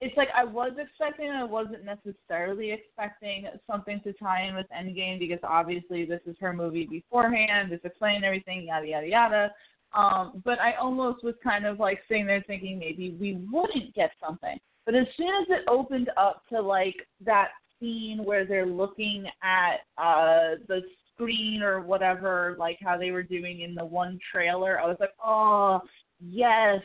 It's 0.00 0.16
like 0.16 0.28
I 0.34 0.44
was 0.44 0.72
expecting. 0.78 1.30
I 1.30 1.44
wasn't 1.44 1.84
necessarily 1.84 2.70
expecting 2.70 3.46
something 3.66 4.00
to 4.04 4.12
tie 4.12 4.42
in 4.42 4.54
with 4.54 4.66
Endgame 4.76 5.18
because 5.18 5.40
obviously 5.42 6.04
this 6.04 6.20
is 6.26 6.36
her 6.40 6.52
movie 6.52 6.86
beforehand. 6.86 7.72
It's 7.72 7.84
explaining 7.84 8.22
everything, 8.22 8.66
yada 8.68 8.86
yada 8.86 9.06
yada. 9.08 9.50
Um, 9.94 10.42
but 10.44 10.60
I 10.60 10.74
almost 10.74 11.24
was 11.24 11.34
kind 11.42 11.66
of 11.66 11.80
like 11.80 12.00
sitting 12.06 12.26
there 12.26 12.44
thinking 12.46 12.78
maybe 12.78 13.16
we 13.18 13.40
wouldn't 13.50 13.94
get 13.94 14.10
something. 14.24 14.58
But 14.86 14.94
as 14.94 15.06
soon 15.16 15.28
as 15.42 15.46
it 15.50 15.68
opened 15.68 16.10
up 16.16 16.42
to 16.50 16.60
like 16.60 16.96
that 17.24 17.48
scene 17.80 18.24
where 18.24 18.44
they're 18.44 18.66
looking 18.66 19.26
at 19.42 19.78
uh 19.96 20.56
the 20.68 20.82
screen 21.12 21.62
or 21.62 21.80
whatever, 21.80 22.54
like 22.58 22.78
how 22.80 22.96
they 22.96 23.10
were 23.10 23.22
doing 23.22 23.62
in 23.62 23.74
the 23.74 23.84
one 23.84 24.18
trailer, 24.32 24.80
I 24.80 24.86
was 24.86 24.96
like, 25.00 25.14
Oh 25.24 25.80
yes, 26.20 26.80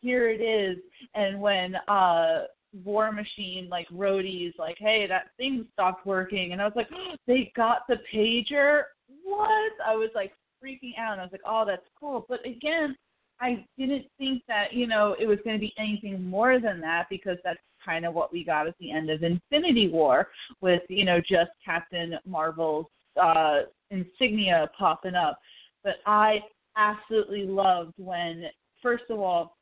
here 0.00 0.28
it 0.28 0.40
is. 0.40 0.78
And 1.14 1.40
when 1.40 1.76
uh 1.88 2.44
War 2.84 3.10
Machine 3.12 3.68
like 3.70 3.88
Rhodey's 3.88 4.54
like, 4.58 4.76
Hey, 4.78 5.06
that 5.08 5.30
thing 5.36 5.66
stopped 5.72 6.06
working 6.06 6.52
and 6.52 6.60
I 6.60 6.64
was 6.64 6.76
like, 6.76 6.88
oh, 6.94 7.14
They 7.26 7.52
got 7.56 7.82
the 7.88 7.96
pager? 8.12 8.82
What? 9.24 9.72
I 9.86 9.94
was 9.94 10.10
like 10.14 10.32
freaking 10.62 10.98
out 10.98 11.12
and 11.12 11.20
I 11.20 11.24
was 11.24 11.32
like, 11.32 11.42
Oh, 11.46 11.64
that's 11.66 11.86
cool. 11.98 12.26
But 12.28 12.44
again, 12.46 12.96
I 13.40 13.64
didn't 13.78 14.06
think 14.18 14.42
that, 14.48 14.72
you 14.72 14.86
know, 14.86 15.14
it 15.18 15.26
was 15.26 15.38
going 15.44 15.54
to 15.56 15.60
be 15.60 15.72
anything 15.78 16.24
more 16.24 16.60
than 16.60 16.80
that 16.80 17.06
because 17.08 17.38
that's 17.44 17.60
kind 17.84 18.04
of 18.04 18.12
what 18.12 18.32
we 18.32 18.44
got 18.44 18.66
at 18.66 18.74
the 18.80 18.90
end 18.90 19.10
of 19.10 19.22
Infinity 19.22 19.88
War 19.88 20.28
with, 20.60 20.82
you 20.88 21.04
know, 21.04 21.20
just 21.20 21.50
Captain 21.64 22.14
Marvel's 22.26 22.86
uh 23.20 23.62
insignia 23.90 24.70
popping 24.78 25.14
up. 25.14 25.38
But 25.82 25.96
I 26.06 26.40
absolutely 26.76 27.44
loved 27.44 27.94
when 27.96 28.44
first 28.82 29.04
of 29.10 29.18
all, 29.18 29.57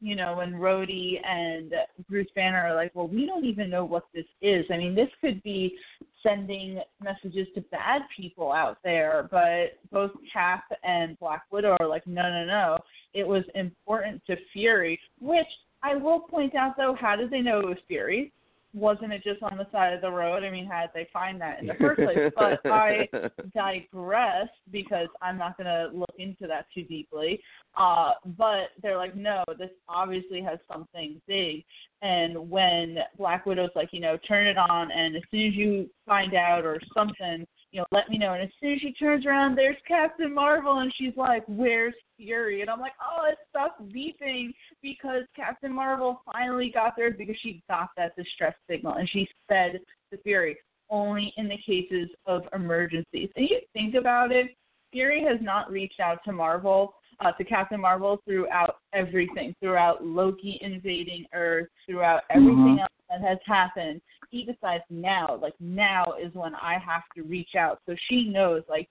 you 0.00 0.16
know, 0.16 0.36
when 0.36 0.52
Rhodey 0.52 1.20
and 1.24 1.72
Bruce 2.08 2.28
Banner 2.34 2.58
are 2.58 2.74
like, 2.74 2.92
well, 2.94 3.08
we 3.08 3.26
don't 3.26 3.44
even 3.44 3.68
know 3.68 3.84
what 3.84 4.04
this 4.14 4.24
is. 4.40 4.64
I 4.70 4.76
mean, 4.76 4.94
this 4.94 5.10
could 5.20 5.42
be 5.42 5.76
sending 6.22 6.80
messages 7.02 7.46
to 7.54 7.60
bad 7.62 8.02
people 8.16 8.52
out 8.52 8.78
there, 8.82 9.28
but 9.30 9.78
both 9.92 10.10
Cap 10.32 10.64
and 10.82 11.18
Black 11.18 11.44
Widow 11.50 11.76
are 11.80 11.86
like, 11.86 12.06
no, 12.06 12.22
no, 12.22 12.44
no. 12.44 12.78
It 13.14 13.26
was 13.26 13.44
important 13.54 14.22
to 14.26 14.36
Fury, 14.52 14.98
which 15.20 15.46
I 15.82 15.96
will 15.96 16.20
point 16.20 16.54
out, 16.54 16.76
though, 16.76 16.96
how 16.98 17.16
did 17.16 17.30
they 17.30 17.40
know 17.40 17.60
it 17.60 17.66
was 17.66 17.78
Fury? 17.88 18.32
Wasn't 18.72 19.12
it 19.12 19.24
just 19.24 19.42
on 19.42 19.58
the 19.58 19.66
side 19.72 19.92
of 19.92 20.00
the 20.00 20.10
road? 20.10 20.44
I 20.44 20.50
mean, 20.50 20.66
how 20.66 20.82
did 20.82 20.90
they 20.94 21.08
find 21.12 21.40
that 21.40 21.60
in 21.60 21.66
the 21.66 21.74
first 21.74 22.00
place? 22.00 22.32
But 22.36 22.60
I 22.70 23.08
digress 23.52 24.48
because 24.70 25.08
I'm 25.20 25.36
not 25.36 25.56
going 25.56 25.66
to 25.66 25.90
look 25.96 26.14
into 26.18 26.46
that 26.46 26.66
too 26.72 26.84
deeply. 26.84 27.40
Uh, 27.76 28.12
but 28.38 28.68
they're 28.82 28.96
like, 28.96 29.16
no, 29.16 29.44
this 29.58 29.70
obviously 29.88 30.40
has 30.42 30.58
something 30.70 31.20
big. 31.26 31.64
And 32.02 32.48
when 32.50 32.98
Black 33.18 33.44
Widow's 33.44 33.70
like, 33.74 33.88
you 33.92 34.00
know, 34.00 34.16
turn 34.28 34.46
it 34.46 34.56
on, 34.56 34.90
and 34.92 35.16
as 35.16 35.22
soon 35.30 35.48
as 35.48 35.54
you 35.54 35.90
find 36.06 36.34
out 36.34 36.64
or 36.64 36.80
something, 36.94 37.46
you 37.72 37.80
know, 37.80 37.86
let 37.92 38.08
me 38.08 38.18
know. 38.18 38.32
And 38.32 38.42
as 38.42 38.50
soon 38.60 38.72
as 38.72 38.80
she 38.80 38.92
turns 38.92 39.24
around, 39.26 39.56
there's 39.56 39.76
Captain 39.86 40.34
Marvel, 40.34 40.78
and 40.78 40.92
she's 40.96 41.16
like, 41.16 41.44
where's 41.46 41.94
Fury? 42.16 42.62
And 42.62 42.70
I'm 42.70 42.80
like, 42.80 42.94
oh, 43.00 43.28
it 43.28 43.38
stopped 43.48 43.82
beeping 43.92 44.52
because 44.82 45.22
Captain 45.36 45.72
Marvel 45.72 46.22
finally 46.32 46.70
got 46.72 46.94
there 46.96 47.12
because 47.12 47.36
she 47.42 47.62
got 47.68 47.90
that 47.96 48.16
distress 48.16 48.54
signal, 48.68 48.94
and 48.94 49.08
she 49.08 49.28
said 49.48 49.80
to 50.12 50.18
Fury, 50.18 50.56
only 50.90 51.32
in 51.36 51.48
the 51.48 51.58
cases 51.64 52.08
of 52.26 52.42
emergencies. 52.54 53.30
And 53.36 53.48
you 53.48 53.60
think 53.72 53.94
about 53.94 54.32
it, 54.32 54.48
Fury 54.92 55.24
has 55.28 55.38
not 55.40 55.70
reached 55.70 56.00
out 56.00 56.18
to 56.24 56.32
Marvel, 56.32 56.94
uh, 57.20 57.30
to 57.32 57.44
Captain 57.44 57.80
Marvel 57.80 58.20
throughout 58.24 58.76
everything, 58.92 59.54
throughout 59.60 60.04
Loki 60.04 60.58
invading 60.62 61.26
Earth, 61.34 61.68
throughout 61.86 62.22
everything 62.30 62.78
else 62.80 62.90
that 63.08 63.20
has 63.20 63.38
happened. 63.46 64.00
He 64.30 64.44
decides 64.44 64.84
now, 64.90 65.38
like 65.40 65.54
now 65.60 66.14
is 66.20 66.32
when 66.34 66.54
I 66.54 66.78
have 66.78 67.02
to 67.16 67.22
reach 67.22 67.54
out. 67.58 67.80
So 67.86 67.94
she 68.08 68.28
knows, 68.28 68.62
like 68.68 68.88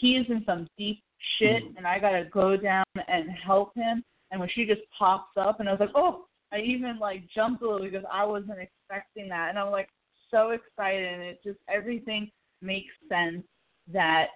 he 0.00 0.16
is 0.16 0.26
in 0.28 0.42
some 0.44 0.68
deep 0.76 1.02
shit, 1.38 1.64
mm. 1.64 1.76
and 1.76 1.86
I 1.86 1.98
gotta 1.98 2.24
go 2.32 2.56
down 2.56 2.84
and 3.08 3.30
help 3.30 3.74
him. 3.74 4.02
And 4.30 4.40
when 4.40 4.48
she 4.54 4.64
just 4.64 4.80
pops 4.98 5.30
up, 5.36 5.60
and 5.60 5.68
I 5.68 5.72
was 5.72 5.80
like, 5.80 5.94
oh, 5.94 6.24
I 6.52 6.58
even 6.60 6.98
like 6.98 7.22
jumped 7.34 7.62
a 7.62 7.68
little 7.68 7.86
because 7.86 8.04
I 8.10 8.24
wasn't 8.24 8.58
expecting 8.58 9.28
that, 9.28 9.50
and 9.50 9.58
I'm 9.58 9.70
like 9.70 9.88
so 10.30 10.50
excited, 10.50 11.12
and 11.12 11.22
it 11.22 11.40
just 11.44 11.58
everything 11.68 12.30
makes 12.60 12.92
sense. 13.08 13.44
That 13.92 14.28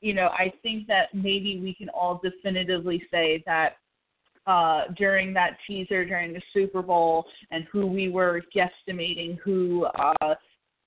you 0.00 0.14
know, 0.14 0.28
I 0.28 0.52
think 0.62 0.86
that 0.88 1.14
maybe 1.14 1.60
we 1.60 1.74
can 1.74 1.88
all 1.90 2.20
definitively 2.22 3.02
say 3.10 3.42
that 3.46 3.76
uh, 4.46 4.84
during 4.96 5.32
that 5.34 5.56
teaser 5.66 6.04
during 6.04 6.32
the 6.32 6.42
Super 6.52 6.82
Bowl 6.82 7.26
and 7.50 7.64
who 7.72 7.86
we 7.86 8.08
were 8.08 8.42
guesstimating 8.54 9.38
who 9.44 9.86
uh, 9.98 10.34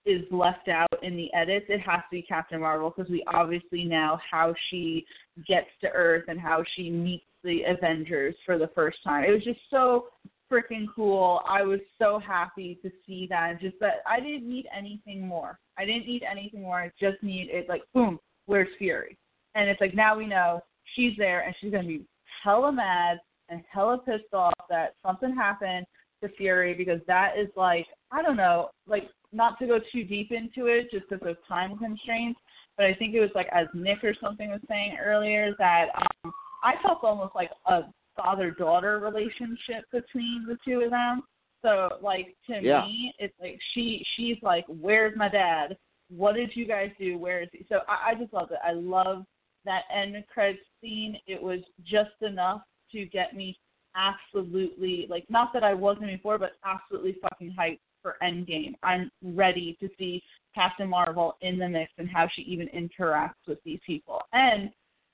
is 0.06 0.24
left 0.32 0.68
out 0.70 0.88
in 1.04 1.16
the 1.16 1.32
edits, 1.34 1.66
it 1.70 1.82
has 1.82 2.00
to 2.00 2.12
be 2.12 2.22
Captain 2.22 2.62
Marvel 2.62 2.94
because 2.96 3.12
we 3.12 3.24
obviously 3.34 3.84
know 3.84 4.18
how 4.30 4.54
she 4.70 5.06
gets 5.48 5.68
to 5.82 5.90
Earth 5.90 6.26
and 6.28 6.40
how 6.40 6.64
she 6.76 6.90
meets 6.90 7.26
the 7.44 7.62
Avengers 7.64 8.36
for 8.46 8.58
the 8.58 8.70
first 8.74 8.98
time. 9.04 9.24
It 9.24 9.32
was 9.32 9.44
just 9.44 9.60
so 9.70 10.06
freaking 10.52 10.86
cool. 10.96 11.42
I 11.48 11.62
was 11.62 11.80
so 11.98 12.20
happy 12.20 12.80
to 12.82 12.90
see 13.06 13.28
that. 13.30 13.62
Just 13.62 13.80
that 13.82 14.02
I 14.08 14.20
didn't 14.20 14.50
need 14.50 14.68
anything 14.76 15.26
more. 15.26 15.60
I 15.78 15.86
didn't 15.86 16.08
need 16.08 16.24
anything 16.30 16.62
more. 16.62 16.80
I 16.80 16.92
just 17.00 17.22
need 17.22 17.50
it 17.52 17.70
like 17.70 17.84
boom, 17.94 18.20
where's 18.46 18.70
Fury? 18.78 19.18
And 19.56 19.70
it's 19.70 19.82
like 19.82 19.96
now 19.96 20.18
we 20.18 20.26
know 20.26 20.62
she's 20.96 21.14
there 21.18 21.42
and 21.42 21.54
she's 21.60 21.72
gonna 21.72 21.88
be 21.88 22.06
hella 22.44 22.72
mad 22.72 23.20
and 23.50 23.64
hella 23.72 23.98
pissed 24.00 24.34
off 24.34 24.54
that 24.70 24.96
something 25.06 25.36
happened 25.36 25.86
to 26.22 26.30
Fury 26.30 26.74
because 26.74 27.00
that 27.08 27.34
is 27.38 27.48
like 27.56 27.86
I 28.12 28.22
don't 28.22 28.38
know, 28.38 28.70
like 28.88 29.10
not 29.32 29.60
to 29.60 29.68
go 29.68 29.80
too 29.92 30.04
deep 30.04 30.32
into 30.32 30.68
it 30.68 30.90
just 30.92 31.10
because 31.10 31.28
of 31.28 31.38
time 31.48 31.78
constraints, 31.78 32.40
but 32.78 32.86
I 32.86 32.94
think 32.94 33.14
it 33.14 33.20
was 33.20 33.30
like 33.36 33.48
as 33.54 33.68
Nick 33.74 34.04
or 34.04 34.14
something 34.22 34.50
was 34.50 34.62
saying 34.68 34.98
earlier 35.04 35.54
that 35.60 35.88
um 35.96 36.34
I 36.64 36.74
felt 36.82 37.04
almost 37.04 37.36
like 37.36 37.52
a 37.68 37.84
father 38.18 38.52
daughter 38.52 39.00
relationship 39.00 39.86
between 39.92 40.46
the 40.48 40.58
two 40.66 40.82
of 40.82 40.92
them. 40.92 41.24
So 41.62 41.90
like 42.02 42.36
to 42.48 42.60
Yeah. 42.62 42.82
me 42.82 43.14
it's 43.20 43.36
like 43.40 43.60
she 43.74 44.06
she's 44.16 44.38
like, 44.42 44.66
Where's 44.68 45.16
my 45.16 45.30
dad? 45.30 45.78
What 46.10 46.36
did 46.36 46.56
you 46.56 46.66
guys 46.66 46.90
do? 47.00 47.18
Where 47.18 47.44
is 47.44 47.50
he? 47.52 47.66
So 47.70 47.82
I, 47.88 48.12
I 48.12 48.16
just 48.16 48.34
loved 48.34 48.52
it. 48.52 48.60
I 48.66 48.72
love 48.72 49.26
that 49.66 49.84
end 49.94 50.16
credits 50.34 50.64
scene. 50.82 51.18
It 51.28 51.42
was 51.42 51.60
just 51.84 52.22
enough 52.22 52.62
to 52.92 53.06
get 53.06 53.36
me 53.36 53.58
absolutely 53.96 55.08
like 55.10 55.26
not 55.30 55.52
that 55.54 55.64
I 55.64 55.74
wasn't 55.74 56.08
before, 56.08 56.38
but 56.38 56.54
absolutely 56.66 57.18
fucking 57.22 57.56
hyped 57.58 57.80
for 58.02 58.16
Endgame. 58.24 58.76
I'm 58.84 59.12
ready 59.24 59.78
to 59.80 59.90
see 59.98 60.22
Captain 60.56 60.90
Marvel 60.90 61.36
in 61.42 61.58
the 61.58 61.68
mix 61.68 61.92
and 61.98 62.10
how 62.10 62.28
she 62.34 62.42
even 62.44 62.68
interacts 62.68 63.48
with 63.48 63.60
these 63.64 63.80
people. 63.86 64.22
And 64.34 64.70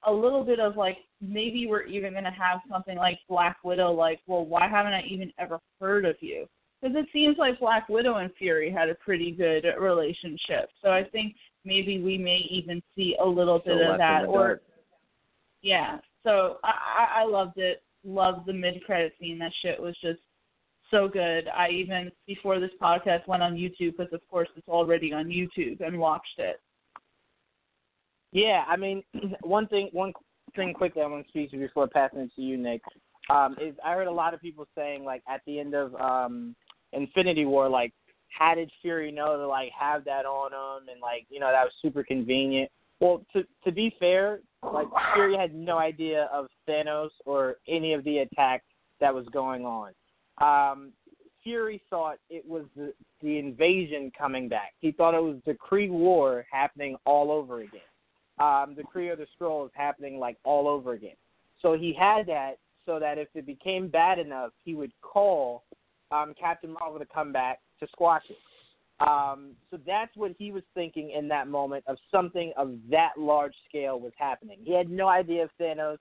a 0.08 0.12
little 0.12 0.44
bit 0.44 0.60
of 0.60 0.78
like 0.78 0.98
maybe 1.22 1.68
we're 1.68 1.84
even 1.84 2.14
gonna 2.14 2.32
have 2.32 2.60
something 2.72 2.98
like 2.98 3.20
Black 3.28 3.58
Widow, 3.64 3.92
like, 3.92 4.20
well, 4.28 4.46
why 4.46 4.68
haven't 4.68 4.94
I 4.94 5.04
even 5.08 5.32
ever 5.40 5.60
heard 5.80 6.06
of 6.06 6.16
you? 6.20 6.46
Because 6.82 6.96
it 6.96 7.08
seems 7.12 7.38
like 7.38 7.60
Black 7.60 7.90
Widow 7.90 8.16
and 8.18 8.32
Fury 8.38 8.72
had 8.72 8.90
a 8.90 8.96
pretty 8.96 9.32
good 9.32 9.66
relationship. 9.80 10.70
So 10.84 10.90
I 10.90 11.04
think 11.04 11.36
maybe 11.64 12.02
we 12.02 12.18
may 12.18 12.46
even 12.50 12.82
see 12.96 13.16
a 13.20 13.26
little 13.26 13.60
bit 13.60 13.82
of 13.82 13.98
that. 13.98 14.26
Or 14.26 14.62
yeah. 15.62 15.98
So 16.26 16.58
I, 16.64 17.22
I 17.22 17.26
loved 17.26 17.58
it. 17.58 17.82
Loved 18.04 18.46
the 18.46 18.54
mid 18.54 18.84
credit 18.84 19.14
scene. 19.20 19.40
That 19.40 19.54
shit 19.62 19.82
was 19.82 19.96
just 20.02 20.20
so 20.92 21.08
good. 21.08 21.48
I 21.48 21.70
even 21.70 22.12
before 22.28 22.60
this 22.60 22.72
podcast 22.82 23.28
went 23.28 23.42
on 23.42 23.54
YouTube 23.54 23.98
because 23.98 24.12
of 24.12 24.22
course 24.30 24.50
it's 24.58 24.68
already 24.68 25.14
on 25.14 25.28
YouTube 25.28 25.82
and 25.82 25.98
watched 25.98 26.38
it. 26.38 26.60
Yeah, 28.32 28.66
I 28.68 28.76
mean, 28.76 29.02
one 29.44 29.68
thing, 29.68 29.90
one 29.94 30.14
thing 30.56 30.74
quickly 30.74 31.02
I 31.02 31.08
want 31.08 31.26
to 31.26 31.30
speak 31.30 31.52
to 31.52 31.58
before 31.58 31.88
passing 31.88 32.20
it 32.20 32.32
to 32.36 32.42
you, 32.42 32.58
Nick, 32.58 32.82
um, 33.30 33.56
is 33.62 33.76
I 33.84 33.94
heard 33.94 34.08
a 34.08 34.12
lot 34.12 34.34
of 34.34 34.42
people 34.42 34.68
saying 34.76 35.06
like 35.06 35.24
at 35.30 35.42
the 35.48 35.60
end 35.60 35.74
of 35.74 35.96
um, 35.96 36.56
Infinity 36.92 37.46
War, 37.46 37.70
like, 37.70 37.94
how 38.30 38.54
did 38.54 38.70
Fury 38.82 39.12
know 39.12 39.38
to 39.38 39.48
like 39.48 39.72
have 39.80 40.04
that 40.06 40.26
on 40.26 40.52
him, 40.52 40.90
and 40.92 41.02
like, 41.02 41.26
you 41.30 41.40
know, 41.40 41.52
that 41.52 41.64
was 41.64 41.72
super 41.82 42.04
convenient. 42.04 42.70
Well, 43.00 43.26
to 43.34 43.44
to 43.64 43.72
be 43.72 43.96
fair, 44.00 44.40
like 44.74 44.88
Fury 45.14 45.38
had 45.38 45.54
no 45.54 45.78
idea 45.78 46.30
of 46.34 46.48
Thanos 46.68 47.10
or 47.26 47.56
any 47.68 47.94
of 47.94 48.04
the 48.04 48.20
attack 48.20 48.64
that 49.00 49.14
was 49.14 49.26
going 49.32 49.66
on. 49.66 49.92
Um, 50.40 50.92
Fury 51.44 51.82
thought 51.90 52.18
it 52.30 52.46
was 52.48 52.66
the, 52.76 52.94
the 53.22 53.38
invasion 53.38 54.12
coming 54.18 54.50
back. 54.50 54.74
He 54.80 54.92
thought 54.92 55.14
it 55.14 55.22
was 55.22 55.38
the 55.46 55.54
Kree 55.54 55.90
War 55.90 56.46
happening 56.52 56.96
all 57.06 57.32
over 57.32 57.62
again. 57.62 57.82
um, 58.40 58.76
the 58.76 58.84
Kree 58.84 59.12
of 59.12 59.20
the 59.20 59.28
Skrull 59.40 59.66
is 59.66 59.72
happening 59.76 60.20
like 60.20 60.38
all 60.44 60.68
over 60.68 60.94
again. 60.94 61.16
So 61.62 61.78
he 61.78 61.94
had 61.98 62.28
that 62.28 62.56
so 62.86 63.00
that 63.00 63.18
if 63.18 63.30
it 63.34 63.46
became 63.46 63.88
bad 63.88 64.20
enough, 64.20 64.52
he 64.64 64.76
would 64.76 64.92
call 65.02 65.64
um, 66.12 66.34
Captain 66.40 66.72
Marvel 66.72 67.00
to 67.00 67.06
come 67.06 67.32
back 67.32 67.60
to 67.80 67.88
squash 67.92 68.24
it. 68.30 68.38
Um, 69.00 69.52
so 69.70 69.78
that's 69.86 70.16
what 70.16 70.32
he 70.38 70.52
was 70.52 70.64
thinking 70.74 71.12
in 71.12 71.28
that 71.28 71.48
moment 71.48 71.84
of 71.88 71.98
something 72.12 72.54
of 72.56 72.74
that 72.90 73.12
large 73.18 73.54
scale 73.68 74.00
was 74.00 74.14
happening. 74.18 74.60
He 74.64 74.74
had 74.74 74.90
no 74.90 75.08
idea 75.08 75.44
of 75.44 75.50
Thanos. 75.60 75.98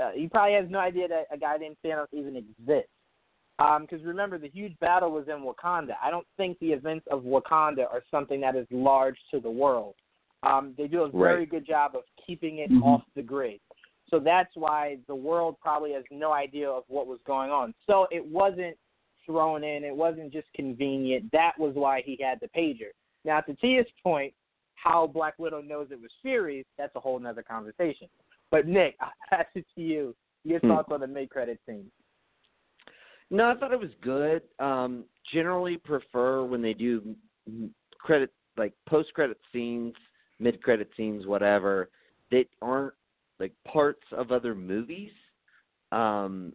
Uh, 0.00 0.10
he 0.14 0.26
probably 0.26 0.54
has 0.54 0.68
no 0.68 0.80
idea 0.80 1.06
that 1.06 1.26
a 1.30 1.38
guy 1.38 1.56
named 1.56 1.76
Thanos 1.84 2.08
even 2.12 2.36
exists. 2.36 2.90
Because 3.56 4.00
um, 4.00 4.06
remember, 4.06 4.36
the 4.36 4.48
huge 4.48 4.76
battle 4.80 5.12
was 5.12 5.26
in 5.28 5.44
Wakanda. 5.44 5.94
I 6.02 6.10
don't 6.10 6.26
think 6.36 6.58
the 6.58 6.72
events 6.72 7.06
of 7.08 7.22
Wakanda 7.22 7.84
are 7.84 8.02
something 8.10 8.40
that 8.40 8.56
is 8.56 8.66
large 8.72 9.16
to 9.30 9.38
the 9.38 9.50
world. 9.50 9.94
Um, 10.42 10.74
they 10.76 10.88
do 10.88 11.02
a 11.02 11.08
very 11.08 11.40
right. 11.40 11.48
good 11.48 11.64
job 11.64 11.94
of 11.94 12.02
keeping 12.26 12.58
it 12.58 12.70
Mhm. 12.70 12.82
off 12.82 13.04
the 13.14 13.22
grid. 13.22 13.60
So 14.10 14.18
that's 14.18 14.54
why 14.56 14.98
the 15.06 15.14
world 15.14 15.58
probably 15.60 15.92
has 15.92 16.04
no 16.10 16.32
idea 16.32 16.68
of 16.68 16.84
what 16.88 17.06
was 17.06 17.20
going 17.22 17.50
on. 17.50 17.74
So 17.86 18.06
it 18.10 18.24
wasn't 18.24 18.76
thrown 19.26 19.64
in. 19.64 19.84
It 19.84 19.94
wasn't 19.94 20.32
just 20.32 20.48
convenient. 20.54 21.30
That 21.32 21.52
was 21.58 21.74
why 21.74 22.02
he 22.04 22.18
had 22.22 22.38
the 22.40 22.48
pager. 22.48 22.90
Now, 23.24 23.40
to 23.40 23.54
Tia's 23.54 23.86
point, 24.02 24.34
how 24.74 25.06
Black 25.06 25.34
Widow 25.38 25.62
knows 25.62 25.88
it 25.90 26.00
was 26.00 26.10
Fury's, 26.22 26.66
that's 26.76 26.94
a 26.96 27.00
whole 27.00 27.18
nother 27.18 27.42
conversation. 27.42 28.08
But 28.50 28.66
Nick, 28.66 28.96
I 29.00 29.08
pass 29.30 29.46
it 29.54 29.66
to 29.74 29.80
you. 29.80 30.14
Your 30.44 30.60
Hmm. 30.60 30.68
thoughts 30.68 30.92
on 30.92 31.00
the 31.00 31.06
mid-credit 31.06 31.58
scene? 31.66 31.90
No, 33.30 33.50
I 33.50 33.54
thought 33.54 33.72
it 33.72 33.80
was 33.80 33.94
good. 34.02 34.42
Um, 34.58 35.04
generally 35.32 35.78
prefer 35.78 36.44
when 36.44 36.60
they 36.60 36.74
do 36.74 37.16
credit 37.98 38.30
like 38.56 38.74
post 38.86 39.12
credit 39.14 39.38
scenes, 39.52 39.94
mid 40.38 40.62
credit 40.62 40.90
scenes, 40.96 41.26
whatever, 41.26 41.90
that 42.30 42.46
aren't 42.60 42.94
like 43.40 43.52
parts 43.66 44.04
of 44.12 44.30
other 44.30 44.54
movies. 44.54 45.10
Um, 45.90 46.52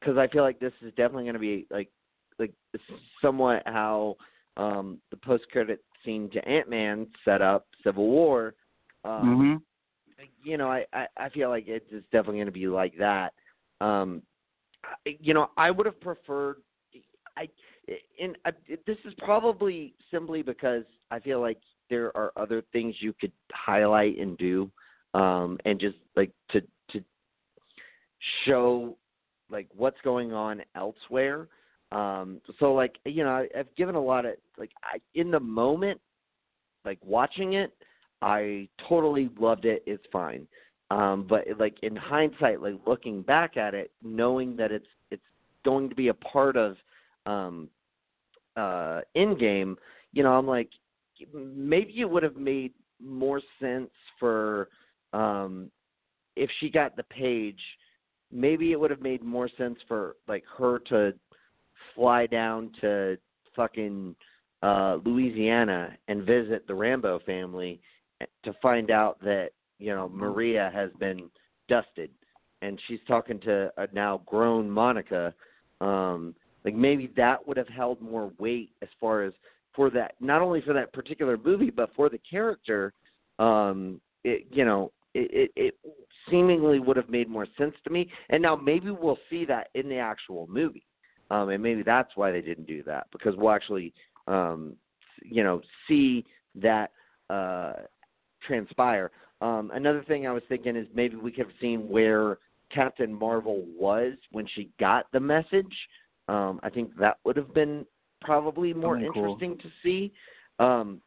because 0.00 0.16
I 0.16 0.28
feel 0.28 0.42
like 0.42 0.60
this 0.60 0.72
is 0.82 0.90
definitely 0.90 1.24
going 1.24 1.34
to 1.34 1.40
be 1.40 1.66
like 1.70 1.90
like 2.38 2.52
somewhat 3.20 3.62
how 3.66 4.16
um 4.56 4.98
the 5.10 5.16
post 5.16 5.44
credit 5.50 5.82
scene 6.04 6.30
to 6.30 6.48
Ant 6.48 6.68
Man 6.68 7.06
set 7.24 7.42
up 7.42 7.66
Civil 7.84 8.06
War. 8.06 8.54
Um, 9.04 9.60
Mhm. 10.20 10.26
you 10.42 10.56
know, 10.56 10.70
I, 10.70 10.84
I 10.92 11.06
I 11.16 11.28
feel 11.30 11.48
like 11.48 11.68
it's 11.68 11.90
definitely 12.12 12.36
going 12.36 12.46
to 12.46 12.52
be 12.52 12.66
like 12.68 12.96
that. 12.98 13.34
Um, 13.80 14.22
you 15.04 15.34
know, 15.34 15.50
I 15.56 15.70
would 15.70 15.86
have 15.86 16.00
preferred. 16.00 16.56
I 17.36 17.48
and 18.20 18.36
I, 18.44 18.52
this 18.86 18.98
is 19.04 19.14
probably 19.18 19.94
simply 20.10 20.42
because 20.42 20.84
I 21.10 21.20
feel 21.20 21.40
like 21.40 21.58
there 21.88 22.16
are 22.16 22.32
other 22.36 22.62
things 22.72 22.94
you 23.00 23.12
could 23.12 23.32
highlight 23.52 24.18
and 24.18 24.36
do, 24.38 24.70
um, 25.14 25.58
and 25.64 25.78
just 25.78 25.96
like 26.16 26.32
to 26.50 26.60
to 26.90 27.04
show 28.44 28.96
like 29.50 29.68
what's 29.74 30.00
going 30.02 30.32
on 30.32 30.62
elsewhere. 30.74 31.48
Um, 31.90 32.40
so 32.58 32.74
like 32.74 32.96
you 33.04 33.24
know, 33.24 33.30
I, 33.30 33.48
I've 33.58 33.74
given 33.76 33.94
a 33.94 34.02
lot 34.02 34.26
of 34.26 34.34
like 34.58 34.70
I 34.82 34.98
in 35.14 35.30
the 35.30 35.40
moment, 35.40 36.00
like 36.84 36.98
watching 37.04 37.54
it, 37.54 37.72
I 38.22 38.68
totally 38.88 39.30
loved 39.38 39.64
it. 39.64 39.82
It's 39.86 40.04
fine. 40.12 40.46
Um, 40.90 41.26
but 41.28 41.44
like 41.58 41.76
in 41.82 41.94
hindsight, 41.96 42.62
like 42.62 42.74
looking 42.86 43.22
back 43.22 43.56
at 43.56 43.74
it, 43.74 43.90
knowing 44.02 44.56
that 44.56 44.72
it's 44.72 44.86
it's 45.10 45.22
going 45.64 45.88
to 45.88 45.94
be 45.94 46.08
a 46.08 46.14
part 46.14 46.56
of 46.56 46.76
um, 47.26 47.68
uh, 48.56 49.00
Endgame, 49.16 49.76
you 50.12 50.22
know, 50.22 50.32
I'm 50.32 50.46
like 50.46 50.70
maybe 51.32 52.00
it 52.00 52.08
would 52.08 52.22
have 52.22 52.36
made 52.36 52.72
more 53.02 53.40
sense 53.60 53.90
for 54.18 54.68
um, 55.12 55.70
if 56.36 56.50
she 56.58 56.70
got 56.70 56.96
the 56.96 57.04
page. 57.04 57.60
Maybe 58.30 58.72
it 58.72 58.80
would 58.80 58.90
have 58.90 59.00
made 59.00 59.22
more 59.22 59.48
sense 59.56 59.78
for 59.88 60.16
like 60.26 60.44
her 60.58 60.78
to 60.90 61.14
fly 61.98 62.26
down 62.26 62.70
to 62.80 63.18
fucking 63.56 64.14
uh 64.62 64.98
Louisiana 65.04 65.96
and 66.06 66.22
visit 66.22 66.66
the 66.66 66.72
Rambeau 66.72 67.22
family 67.24 67.80
to 68.44 68.52
find 68.62 68.90
out 68.90 69.20
that 69.20 69.50
you 69.78 69.94
know 69.94 70.08
Maria 70.08 70.70
has 70.72 70.90
been 70.98 71.28
dusted. 71.68 72.10
And 72.62 72.80
she's 72.88 72.98
talking 73.06 73.38
to 73.40 73.70
a 73.76 73.88
now 73.92 74.22
grown 74.26 74.70
Monica 74.70 75.34
um 75.80 76.34
like 76.64 76.74
maybe 76.74 77.12
that 77.16 77.46
would 77.46 77.56
have 77.56 77.68
held 77.68 78.00
more 78.00 78.32
weight 78.38 78.70
as 78.80 78.88
far 79.00 79.24
as 79.24 79.32
for 79.74 79.90
that 79.90 80.14
not 80.20 80.40
only 80.40 80.60
for 80.60 80.72
that 80.72 80.92
particular 80.92 81.36
movie 81.36 81.70
but 81.70 81.90
for 81.94 82.08
the 82.08 82.18
character 82.30 82.92
um 83.38 84.00
it 84.24 84.46
you 84.50 84.64
know 84.64 84.92
it 85.14 85.50
it, 85.56 85.74
it 85.74 85.74
seemingly 86.30 86.78
would 86.78 86.96
have 86.96 87.08
made 87.08 87.28
more 87.28 87.46
sense 87.56 87.74
to 87.84 87.90
me. 87.90 88.08
And 88.28 88.42
now 88.42 88.54
maybe 88.54 88.90
we'll 88.90 89.18
see 89.30 89.44
that 89.46 89.68
in 89.74 89.88
the 89.88 89.98
actual 89.98 90.46
movie 90.48 90.84
um 91.30 91.48
and 91.50 91.62
maybe 91.62 91.82
that's 91.82 92.10
why 92.16 92.30
they 92.30 92.40
didn't 92.40 92.66
do 92.66 92.82
that 92.82 93.06
because 93.12 93.34
we'll 93.36 93.50
actually 93.50 93.92
um 94.26 94.74
you 95.22 95.42
know 95.42 95.60
see 95.86 96.24
that 96.54 96.90
uh 97.30 97.72
transpire 98.46 99.10
um 99.40 99.70
another 99.74 100.02
thing 100.04 100.26
i 100.26 100.32
was 100.32 100.42
thinking 100.48 100.76
is 100.76 100.86
maybe 100.94 101.16
we 101.16 101.30
could 101.30 101.46
have 101.46 101.54
seen 101.60 101.88
where 101.88 102.38
captain 102.70 103.12
marvel 103.12 103.64
was 103.78 104.12
when 104.32 104.46
she 104.54 104.68
got 104.78 105.06
the 105.12 105.20
message 105.20 105.74
um 106.28 106.60
i 106.62 106.68
think 106.70 106.94
that 106.98 107.18
would 107.24 107.36
have 107.36 107.52
been 107.54 107.84
probably 108.20 108.72
more 108.74 108.94
That'd 108.94 109.12
be 109.12 109.18
cool. 109.20 109.24
interesting 109.32 109.58
to 109.58 109.70
see 109.82 110.12
um 110.58 111.00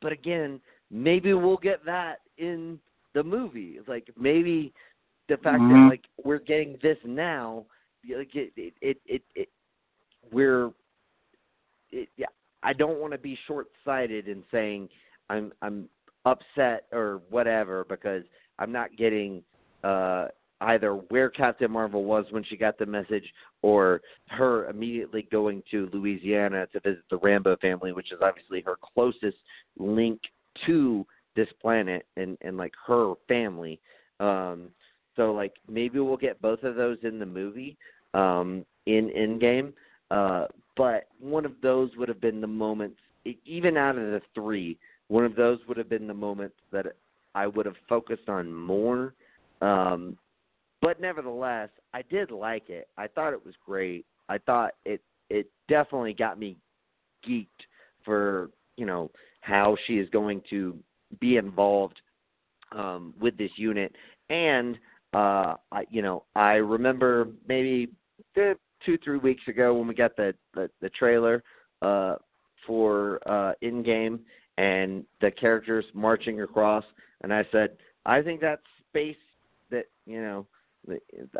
but 0.00 0.12
again 0.12 0.60
maybe 0.90 1.32
we'll 1.34 1.56
get 1.56 1.84
that 1.84 2.20
in 2.38 2.78
the 3.14 3.22
movie 3.22 3.78
like 3.88 4.08
maybe 4.18 4.72
the 5.28 5.36
fact 5.38 5.62
Mhm. 5.62 5.70
that 5.70 5.88
like 5.88 6.04
we're 6.24 6.38
getting 6.38 6.78
this 6.82 6.98
now 7.04 7.64
like 8.14 8.34
it 8.34 8.52
it 8.56 8.74
it, 8.80 8.98
it, 9.06 9.22
it 9.34 9.48
we're 10.32 10.70
it, 11.90 12.08
yeah 12.16 12.26
I 12.62 12.72
don't 12.72 13.00
want 13.00 13.12
to 13.12 13.18
be 13.18 13.38
short 13.46 13.68
sighted 13.84 14.28
in 14.28 14.42
saying 14.50 14.88
I'm 15.30 15.52
I'm 15.62 15.88
upset 16.24 16.86
or 16.92 17.22
whatever 17.30 17.84
because 17.88 18.22
I'm 18.58 18.72
not 18.72 18.96
getting 18.96 19.42
uh 19.84 20.28
either 20.62 20.94
where 20.94 21.28
Captain 21.28 21.70
Marvel 21.70 22.04
was 22.04 22.24
when 22.30 22.42
she 22.42 22.56
got 22.56 22.78
the 22.78 22.86
message 22.86 23.24
or 23.62 24.00
her 24.28 24.68
immediately 24.70 25.28
going 25.30 25.62
to 25.70 25.88
Louisiana 25.92 26.66
to 26.72 26.80
visit 26.80 27.02
the 27.10 27.18
Rambeau 27.18 27.60
family, 27.60 27.92
which 27.92 28.10
is 28.10 28.18
obviously 28.22 28.62
her 28.62 28.76
closest 28.94 29.36
link 29.78 30.18
to 30.66 31.06
this 31.34 31.48
planet 31.60 32.06
and 32.16 32.38
and 32.40 32.56
like 32.56 32.72
her 32.86 33.14
family. 33.28 33.80
Um 34.18 34.68
so 35.16 35.32
like 35.32 35.54
maybe 35.68 35.98
we'll 35.98 36.16
get 36.16 36.40
both 36.40 36.62
of 36.62 36.76
those 36.76 36.98
in 37.02 37.18
the 37.18 37.26
movie 37.26 37.76
um 38.14 38.64
in 38.86 39.08
Endgame. 39.08 39.72
Uh 40.10 40.46
but 40.76 41.08
one 41.18 41.46
of 41.46 41.52
those 41.62 41.90
would 41.96 42.08
have 42.08 42.20
been 42.20 42.40
the 42.40 42.46
moments 42.46 42.98
even 43.44 43.76
out 43.76 43.98
of 43.98 44.04
the 44.04 44.20
3, 44.34 44.78
one 45.08 45.24
of 45.24 45.34
those 45.34 45.58
would 45.66 45.76
have 45.76 45.88
been 45.88 46.06
the 46.06 46.14
moments 46.14 46.54
that 46.70 46.86
I 47.34 47.46
would 47.48 47.66
have 47.66 47.76
focused 47.88 48.28
on 48.28 48.52
more. 48.52 49.14
Um 49.60 50.16
but 50.82 51.00
nevertheless, 51.00 51.70
I 51.94 52.02
did 52.02 52.30
like 52.30 52.68
it. 52.68 52.88
I 52.98 53.08
thought 53.08 53.32
it 53.32 53.44
was 53.44 53.54
great. 53.64 54.04
I 54.28 54.38
thought 54.38 54.72
it 54.84 55.00
it 55.30 55.50
definitely 55.68 56.12
got 56.12 56.38
me 56.38 56.56
geeked 57.28 57.46
for, 58.04 58.50
you 58.76 58.86
know, 58.86 59.10
how 59.40 59.76
she 59.86 59.94
is 59.94 60.08
going 60.10 60.42
to 60.50 60.76
be 61.20 61.36
involved 61.36 62.00
um 62.72 63.14
with 63.20 63.36
this 63.38 63.50
unit 63.56 63.92
and 64.28 64.76
uh 65.16 65.54
I 65.72 65.84
you 65.90 66.02
know, 66.02 66.24
I 66.34 66.54
remember 66.54 67.28
maybe 67.48 67.88
two, 68.34 68.98
three 69.02 69.18
weeks 69.18 69.42
ago 69.48 69.74
when 69.74 69.88
we 69.88 69.94
got 69.94 70.16
the 70.16 70.34
the, 70.54 70.70
the 70.80 70.90
trailer 70.90 71.42
uh 71.82 72.16
for 72.66 73.20
uh 73.26 73.52
Endgame 73.62 74.20
and 74.58 75.04
the 75.20 75.30
characters 75.30 75.84
marching 75.94 76.42
across 76.42 76.84
and 77.22 77.32
I 77.32 77.44
said, 77.50 77.76
I 78.04 78.22
think 78.22 78.40
that's 78.40 78.62
space 78.88 79.16
that, 79.70 79.86
you 80.06 80.20
know, 80.20 80.46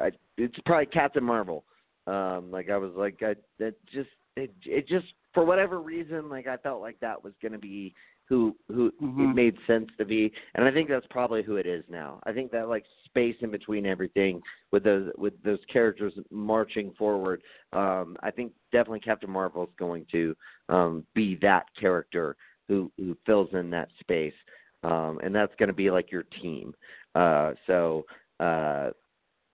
I, 0.00 0.10
it's 0.36 0.56
probably 0.64 0.86
Captain 0.86 1.22
Marvel. 1.22 1.64
Um, 2.06 2.50
like 2.50 2.70
I 2.70 2.76
was 2.76 2.92
like, 2.96 3.22
I 3.22 3.34
that 3.58 3.74
just 3.92 4.08
it 4.36 4.52
it 4.64 4.88
just 4.88 5.06
for 5.34 5.44
whatever 5.44 5.80
reason, 5.80 6.28
like 6.28 6.46
I 6.46 6.56
felt 6.56 6.80
like 6.80 6.98
that 7.00 7.22
was 7.22 7.32
going 7.42 7.52
to 7.52 7.58
be 7.58 7.94
who 8.28 8.56
who 8.68 8.86
it 8.86 9.00
Mhm. 9.00 9.34
made 9.34 9.58
sense 9.66 9.88
to 9.98 10.04
be, 10.04 10.32
and 10.54 10.64
I 10.64 10.70
think 10.70 10.88
that's 10.88 11.06
probably 11.06 11.42
who 11.42 11.56
it 11.56 11.66
is 11.66 11.84
now. 11.88 12.20
I 12.24 12.32
think 12.32 12.50
that 12.52 12.68
like 12.68 12.84
space 13.04 13.36
in 13.40 13.50
between 13.50 13.86
everything 13.86 14.42
with 14.72 14.84
those 14.84 15.12
with 15.16 15.40
those 15.42 15.64
characters 15.66 16.12
marching 16.30 16.92
forward. 16.94 17.42
Um, 17.72 18.16
I 18.20 18.30
think 18.30 18.52
definitely 18.72 19.00
Captain 19.00 19.30
Marvel 19.30 19.64
is 19.64 19.74
going 19.76 20.06
to 20.12 20.36
um, 20.68 21.06
be 21.14 21.36
that 21.36 21.66
character 21.76 22.36
who 22.68 22.90
who 22.98 23.16
fills 23.26 23.52
in 23.54 23.70
that 23.70 23.90
space, 24.00 24.34
um, 24.82 25.20
and 25.22 25.34
that's 25.34 25.54
going 25.56 25.68
to 25.68 25.74
be 25.74 25.90
like 25.90 26.10
your 26.10 26.24
team. 26.24 26.74
Uh, 27.14 27.54
so. 27.66 28.06
Uh, 28.38 28.90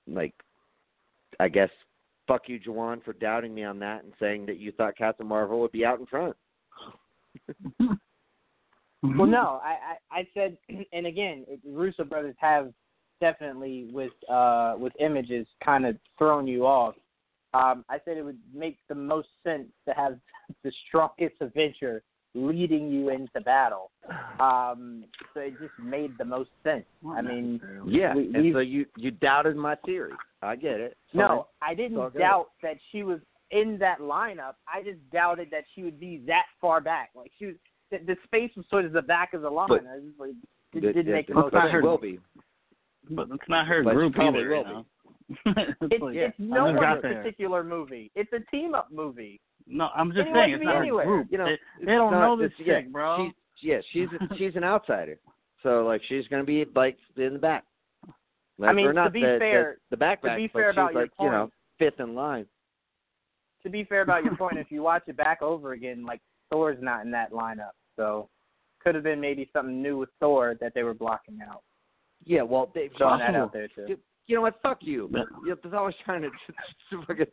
like 0.08 0.34
I 1.38 1.48
guess 1.48 1.70
fuck 2.26 2.48
you, 2.48 2.58
Juwan, 2.58 3.02
for 3.04 3.12
doubting 3.12 3.54
me 3.54 3.64
on 3.64 3.78
that 3.80 4.04
and 4.04 4.12
saying 4.18 4.46
that 4.46 4.58
you 4.58 4.72
thought 4.72 4.96
Captain 4.96 5.26
Marvel 5.26 5.60
would 5.60 5.72
be 5.72 5.84
out 5.84 6.00
in 6.00 6.06
front. 6.06 6.36
Well, 9.02 9.26
no, 9.26 9.60
I, 9.64 9.96
I 10.12 10.20
I 10.20 10.28
said, 10.34 10.56
and 10.92 11.06
again, 11.06 11.44
it, 11.48 11.60
Russo 11.66 12.04
brothers 12.04 12.36
have 12.38 12.72
definitely 13.20 13.88
with 13.92 14.12
uh 14.28 14.74
with 14.78 14.92
images 15.00 15.46
kind 15.64 15.86
of 15.86 15.96
thrown 16.18 16.46
you 16.46 16.66
off. 16.66 16.94
Um, 17.54 17.84
I 17.90 17.98
said 18.04 18.16
it 18.16 18.24
would 18.24 18.38
make 18.54 18.78
the 18.88 18.94
most 18.94 19.28
sense 19.44 19.68
to 19.86 19.94
have 19.94 20.18
the 20.64 20.72
strongest 20.88 21.36
Avenger 21.40 22.02
leading 22.34 22.90
you 22.90 23.10
into 23.10 23.40
battle. 23.42 23.90
Um, 24.40 25.04
so 25.34 25.40
it 25.40 25.58
just 25.60 25.72
made 25.82 26.16
the 26.16 26.24
most 26.24 26.48
sense. 26.64 26.84
I 27.06 27.20
mean, 27.20 27.60
Yeah, 27.86 28.14
we, 28.14 28.32
and 28.34 28.54
so 28.54 28.60
you 28.60 28.86
you 28.96 29.10
doubted 29.10 29.56
my 29.56 29.74
theory. 29.84 30.12
I 30.40 30.56
get 30.56 30.80
it. 30.80 30.96
no, 31.12 31.48
I 31.60 31.74
didn't 31.74 31.98
good. 31.98 32.18
doubt 32.18 32.48
that 32.62 32.78
she 32.90 33.02
was 33.02 33.20
in 33.50 33.76
that 33.78 34.00
lineup. 34.00 34.54
I 34.72 34.82
just 34.82 34.98
doubted 35.12 35.48
that 35.50 35.64
she 35.74 35.82
would 35.82 36.00
be 36.00 36.22
that 36.26 36.44
far 36.60 36.80
back. 36.80 37.10
Like 37.14 37.30
she 37.38 37.46
was, 37.46 37.54
the, 37.92 37.98
the 38.04 38.16
space 38.24 38.50
was 38.56 38.66
sort 38.68 38.84
of 38.84 38.92
the 38.92 39.02
back 39.02 39.32
of 39.34 39.42
the 39.42 39.50
line. 39.50 39.68
But- 39.68 39.86
I 39.86 39.96
was 39.96 40.12
like, 40.18 40.30
it 40.74 40.78
It- 40.84 40.92
didn't 40.94 41.08
it- 41.08 41.12
make 41.12 41.26
the 41.28 41.34
but 41.34 41.52
most 41.52 41.54
it 41.64 41.70
sense. 41.72 41.82
will 41.84 41.98
be. 41.98 42.18
But 43.10 43.28
it's 43.30 43.48
not 43.48 43.66
her 43.68 43.82
But 43.84 43.94
group 43.94 44.14
probably 44.14 44.40
either. 44.40 44.48
will 44.50 44.58
You 44.58 44.64
be. 44.64 44.70
know? 44.72 44.86
It's, 45.90 46.02
like, 46.02 46.14
it's 46.16 46.34
I 46.38 46.42
no 46.42 46.54
just 46.72 46.76
one's 46.76 46.80
got 46.80 47.02
particular 47.02 47.62
movie. 47.64 48.10
It's 48.14 48.32
a 48.32 48.40
team 48.50 48.74
up 48.74 48.90
movie. 48.90 49.40
No, 49.66 49.88
I'm 49.94 50.08
just 50.10 50.20
Anyone 50.20 50.38
saying 50.38 50.54
it's 50.54 50.64
not 50.64 50.76
anywhere. 50.76 51.04
her 51.06 51.10
group. 51.18 51.26
You 51.30 51.38
know, 51.38 51.46
they, 51.46 51.84
they 51.86 51.92
don't 51.92 52.10
not- 52.12 52.20
know 52.20 52.36
this 52.36 52.52
it's- 52.58 52.66
yeah, 52.66 52.80
chick, 52.80 52.92
bro. 52.92 53.16
She's, 53.56 53.68
yeah, 53.68 53.80
she's 53.92 54.08
a, 54.20 54.34
she's 54.38 54.56
an 54.56 54.64
outsider. 54.64 55.18
So 55.62 55.84
like 55.86 56.00
she's 56.08 56.26
gonna 56.28 56.44
be 56.44 56.64
like 56.74 56.96
in 57.16 57.34
the 57.34 57.38
back. 57.38 57.64
Like, 58.58 58.70
I 58.70 58.72
mean, 58.72 58.92
not 58.94 59.04
to 59.04 59.10
be 59.10 59.20
the, 59.20 59.36
fair- 59.38 59.78
the, 59.90 59.94
the 59.94 59.96
back 59.96 60.20
to 60.22 60.34
be 60.36 60.48
fair 60.48 60.70
she's 60.72 60.74
about 60.76 60.92
your 60.92 61.02
like 61.02 61.10
you 61.20 61.26
know 61.30 61.40
point- 61.42 61.52
fifth 61.78 62.00
in 62.00 62.14
line. 62.14 62.46
To 63.62 63.70
be 63.70 63.84
fair 63.84 64.02
about 64.02 64.24
your 64.24 64.36
point, 64.42 64.58
if 64.58 64.70
you 64.70 64.82
watch 64.82 65.04
it 65.06 65.16
back 65.16 65.40
over 65.42 65.72
again, 65.72 66.04
like 66.04 66.20
Thor's 66.50 66.78
not 66.80 67.04
in 67.04 67.10
that 67.12 67.30
lineup, 67.32 67.70
so 67.96 68.28
could 68.82 68.94
have 68.94 69.04
been 69.04 69.20
maybe 69.20 69.48
something 69.52 69.80
new 69.80 69.98
with 69.98 70.08
Thor 70.20 70.56
that 70.60 70.72
they 70.74 70.82
were 70.82 70.94
blocking 70.94 71.38
out. 71.46 71.62
Yeah, 72.24 72.42
well, 72.42 72.70
they, 72.74 72.90
Throwing 72.96 73.20
that 73.20 73.28
Possible. 73.28 73.42
out 73.44 73.52
there 73.52 73.68
too. 73.68 73.84
you, 73.88 73.98
you 74.26 74.36
know 74.36 74.42
what? 74.42 74.60
Fuck 74.62 74.78
you. 74.82 75.10
Yeah. 75.12 75.22
You're 75.44 75.76
always 75.76 75.94
trying 76.04 76.22
to 76.22 76.28
just 76.46 77.06
fucking 77.06 77.26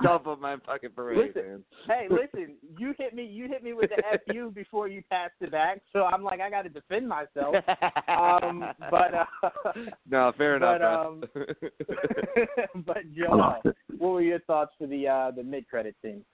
stuff 0.00 0.22
on 0.26 0.40
my 0.40 0.56
fucking 0.66 0.90
parade, 0.96 1.18
Listen, 1.34 1.42
man. 1.50 1.64
Hey, 1.86 2.06
listen, 2.10 2.54
you 2.78 2.94
hit 2.98 3.14
me. 3.14 3.24
You 3.24 3.48
hit 3.48 3.62
me 3.62 3.74
with 3.74 3.90
the 3.90 4.02
fu 4.32 4.50
before 4.54 4.88
you 4.88 5.02
passed 5.10 5.34
it 5.40 5.50
back, 5.50 5.82
so 5.92 6.04
I'm 6.04 6.22
like, 6.24 6.40
I 6.40 6.48
got 6.48 6.62
to 6.62 6.68
defend 6.70 7.06
myself. 7.08 7.54
Um, 8.08 8.64
but 8.90 9.14
uh, 9.14 9.72
no, 10.10 10.32
fair 10.38 10.56
enough. 10.56 10.78
but, 10.78 10.82
um, 10.82 11.24
man. 11.34 12.84
but 12.86 12.98
Joe, 13.14 13.60
what 13.98 14.08
were 14.08 14.22
your 14.22 14.40
thoughts 14.40 14.72
for 14.78 14.86
the 14.86 15.06
uh, 15.06 15.30
the 15.32 15.42
mid 15.42 15.68
credit 15.68 15.94
scene? 16.02 16.24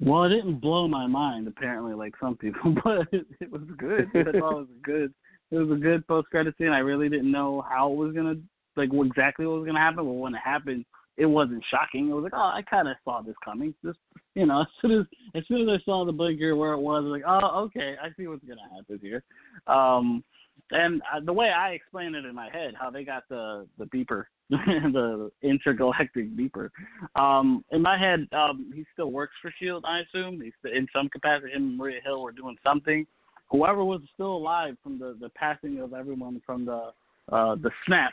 Well, 0.00 0.24
it 0.24 0.30
didn't 0.30 0.60
blow 0.60 0.86
my 0.86 1.06
mind 1.06 1.48
apparently, 1.48 1.94
like 1.94 2.14
some 2.20 2.36
people, 2.36 2.74
but 2.84 3.08
it, 3.12 3.26
it 3.40 3.50
was 3.50 3.62
good. 3.76 4.08
It 4.14 4.34
was 4.34 4.66
good. 4.82 5.12
It 5.50 5.56
was 5.56 5.70
a 5.70 5.80
good 5.80 6.06
post 6.06 6.28
credit 6.28 6.54
scene. 6.58 6.68
I 6.68 6.78
really 6.78 7.08
didn't 7.08 7.32
know 7.32 7.64
how 7.68 7.90
it 7.90 7.96
was 7.96 8.14
gonna, 8.14 8.36
like, 8.76 8.90
exactly 8.92 9.46
what 9.46 9.60
was 9.60 9.66
gonna 9.66 9.78
happen. 9.78 10.04
But 10.04 10.12
when 10.12 10.34
it 10.34 10.40
happened, 10.44 10.84
it 11.16 11.26
wasn't 11.26 11.64
shocking. 11.70 12.08
It 12.08 12.12
was 12.12 12.22
like, 12.22 12.34
oh, 12.34 12.52
I 12.54 12.62
kind 12.62 12.86
of 12.86 12.96
saw 13.04 13.22
this 13.22 13.34
coming. 13.44 13.74
Just, 13.84 13.98
you 14.34 14.46
know, 14.46 14.60
as 14.62 14.66
soon 14.80 15.00
as 15.00 15.06
as 15.34 15.42
soon 15.48 15.68
as 15.68 15.80
I 15.80 15.84
saw 15.84 16.04
the 16.04 16.12
blinker 16.12 16.54
where 16.54 16.72
it 16.72 16.80
was, 16.80 17.02
I 17.04 17.08
was 17.08 17.20
like, 17.20 17.24
oh, 17.26 17.64
okay, 17.64 17.96
I 18.00 18.08
see 18.16 18.28
what's 18.28 18.44
gonna 18.44 18.60
happen 18.74 18.98
here. 19.02 19.22
Um, 19.66 20.22
and 20.70 21.02
uh, 21.12 21.20
the 21.24 21.32
way 21.32 21.50
I 21.50 21.70
explain 21.70 22.14
it 22.14 22.24
in 22.24 22.34
my 22.34 22.50
head, 22.50 22.74
how 22.78 22.90
they 22.90 23.04
got 23.04 23.24
the 23.28 23.66
the 23.78 23.86
beeper, 23.86 24.24
the 24.50 25.30
intergalactic 25.42 26.36
beeper. 26.36 26.70
Um, 27.16 27.64
in 27.70 27.82
my 27.82 27.98
head, 27.98 28.26
um, 28.32 28.70
he 28.74 28.84
still 28.92 29.10
works 29.10 29.34
for 29.40 29.52
Shield. 29.58 29.84
I 29.86 30.00
assume 30.00 30.40
he's 30.40 30.52
in 30.64 30.86
some 30.94 31.08
capacity. 31.08 31.52
Him 31.52 31.68
and 31.68 31.76
Maria 31.76 32.00
Hill 32.04 32.22
were 32.22 32.32
doing 32.32 32.56
something. 32.64 33.06
Whoever 33.50 33.84
was 33.84 34.00
still 34.14 34.36
alive 34.36 34.76
from 34.82 34.98
the 34.98 35.16
the 35.20 35.30
passing 35.30 35.80
of 35.80 35.94
everyone 35.94 36.42
from 36.44 36.64
the 36.64 36.92
uh, 37.32 37.54
the 37.56 37.70
snap, 37.86 38.12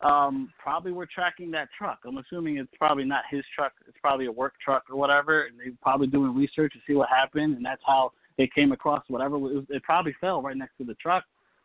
um, 0.00 0.50
probably 0.58 0.92
were 0.92 1.06
tracking 1.06 1.50
that 1.52 1.68
truck. 1.76 2.00
I'm 2.06 2.18
assuming 2.18 2.56
it's 2.58 2.72
probably 2.78 3.04
not 3.04 3.24
his 3.30 3.44
truck. 3.54 3.72
It's 3.88 3.98
probably 4.00 4.26
a 4.26 4.32
work 4.32 4.54
truck 4.62 4.84
or 4.90 4.96
whatever, 4.96 5.44
and 5.44 5.58
they're 5.58 5.72
probably 5.82 6.06
doing 6.06 6.34
research 6.34 6.72
to 6.72 6.78
see 6.86 6.94
what 6.94 7.08
happened, 7.08 7.56
and 7.56 7.64
that's 7.64 7.82
how 7.86 8.12
they 8.38 8.48
came 8.52 8.72
across 8.72 9.04
whatever. 9.08 9.36
It, 9.36 9.40
was, 9.40 9.64
it 9.68 9.82
probably 9.82 10.14
fell 10.20 10.42
right 10.42 10.56
next 10.56 10.76
to 10.78 10.84
the 10.84 10.94
truck, 10.94 11.24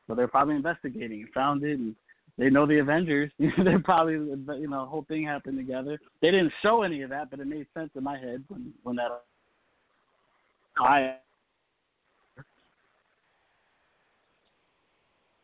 so 0.10 0.16
they're 0.16 0.28
probably 0.28 0.56
investigating 0.56 1.22
and 1.22 1.30
found 1.34 1.64
it, 1.64 1.78
and 1.78 1.96
they 2.38 2.50
know 2.50 2.66
the 2.66 2.80
Avengers. 2.80 3.32
they're 3.64 3.80
probably 3.80 4.14
you 4.14 4.68
know 4.68 4.82
the 4.82 4.90
whole 4.90 5.06
thing 5.08 5.24
happened 5.24 5.58
together. 5.58 6.00
They 6.22 6.32
didn't 6.32 6.52
show 6.64 6.82
any 6.82 7.04
of 7.04 7.12
that, 7.12 7.30
but 7.30 7.40
it 7.40 7.46
made 7.46 7.68
sense 7.76 7.92
in 7.96 8.04
my 8.04 8.18
head 8.18 8.44
when 8.48 8.74
when 8.84 8.96
that. 8.96 9.12
I 10.80 11.18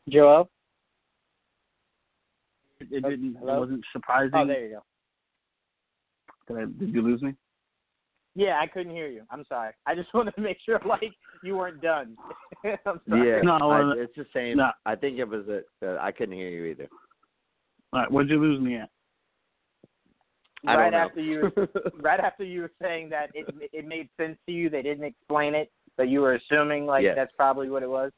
Joel? 0.10 0.50
it, 2.80 2.88
it 2.92 3.04
didn't. 3.04 3.38
Hello? 3.40 3.58
It 3.58 3.60
wasn't 3.60 3.86
surprising. 3.94 4.32
Oh, 4.34 4.48
there 4.48 4.66
you 4.66 4.80
go. 6.48 6.56
Did, 6.56 6.64
I, 6.64 6.80
did 6.80 6.94
you 6.94 7.02
lose 7.02 7.22
me? 7.22 7.34
Yeah, 8.36 8.60
I 8.62 8.68
couldn't 8.68 8.94
hear 8.94 9.07
you. 9.07 9.24
I'm 9.32 9.45
sorry. 9.48 9.72
I 9.86 9.95
just 9.95 10.10
wanted 10.14 10.36
to 10.36 10.41
make 10.41 10.57
sure, 10.66 10.80
like, 10.86 11.12
you 11.44 11.56
weren't 11.57 11.82
done. 11.82 12.18
I'm 12.86 12.99
sorry. 13.07 13.30
yeah, 13.38 13.41
No, 13.41 13.56
I, 13.72 13.94
it's 13.98 14.16
the 14.16 14.26
same. 14.34 14.57
no. 14.57 14.72
I 14.86 14.95
think 14.95 15.18
it 15.20 15.28
was 15.28 15.45
a. 15.48 15.62
Uh, 15.86 15.98
I 16.02 16.12
couldn't 16.12 16.36
hear 16.36 16.49
you 16.49 16.66
either. 16.66 16.88
All 17.94 18.02
right, 18.02 18.12
what'd 18.12 18.30
you 18.30 18.40
lose 18.41 18.60
me 18.62 18.76
at? 18.76 18.90
I 20.68 20.76
right 20.76 20.84
don't 20.90 20.91
know. 20.94 21.06
after 21.06 21.22
you, 21.22 21.52
right 22.02 22.20
after 22.20 22.44
you 22.44 22.62
were 22.62 22.72
saying 22.82 23.10
that 23.10 23.30
it 23.36 23.45
it 23.72 23.88
made 23.88 24.10
sense 24.20 24.38
to 24.48 24.52
you, 24.52 24.70
they 24.70 24.82
didn't 24.82 25.03
explain 25.06 25.53
it, 25.53 25.72
but 25.95 26.10
you 26.10 26.22
were 26.22 26.34
assuming 26.36 26.86
like 26.88 27.03
Yes. 27.03 27.14
that's 27.16 27.32
probably 27.38 27.70
what 27.70 27.84
it 27.84 27.90
was. 27.90 28.12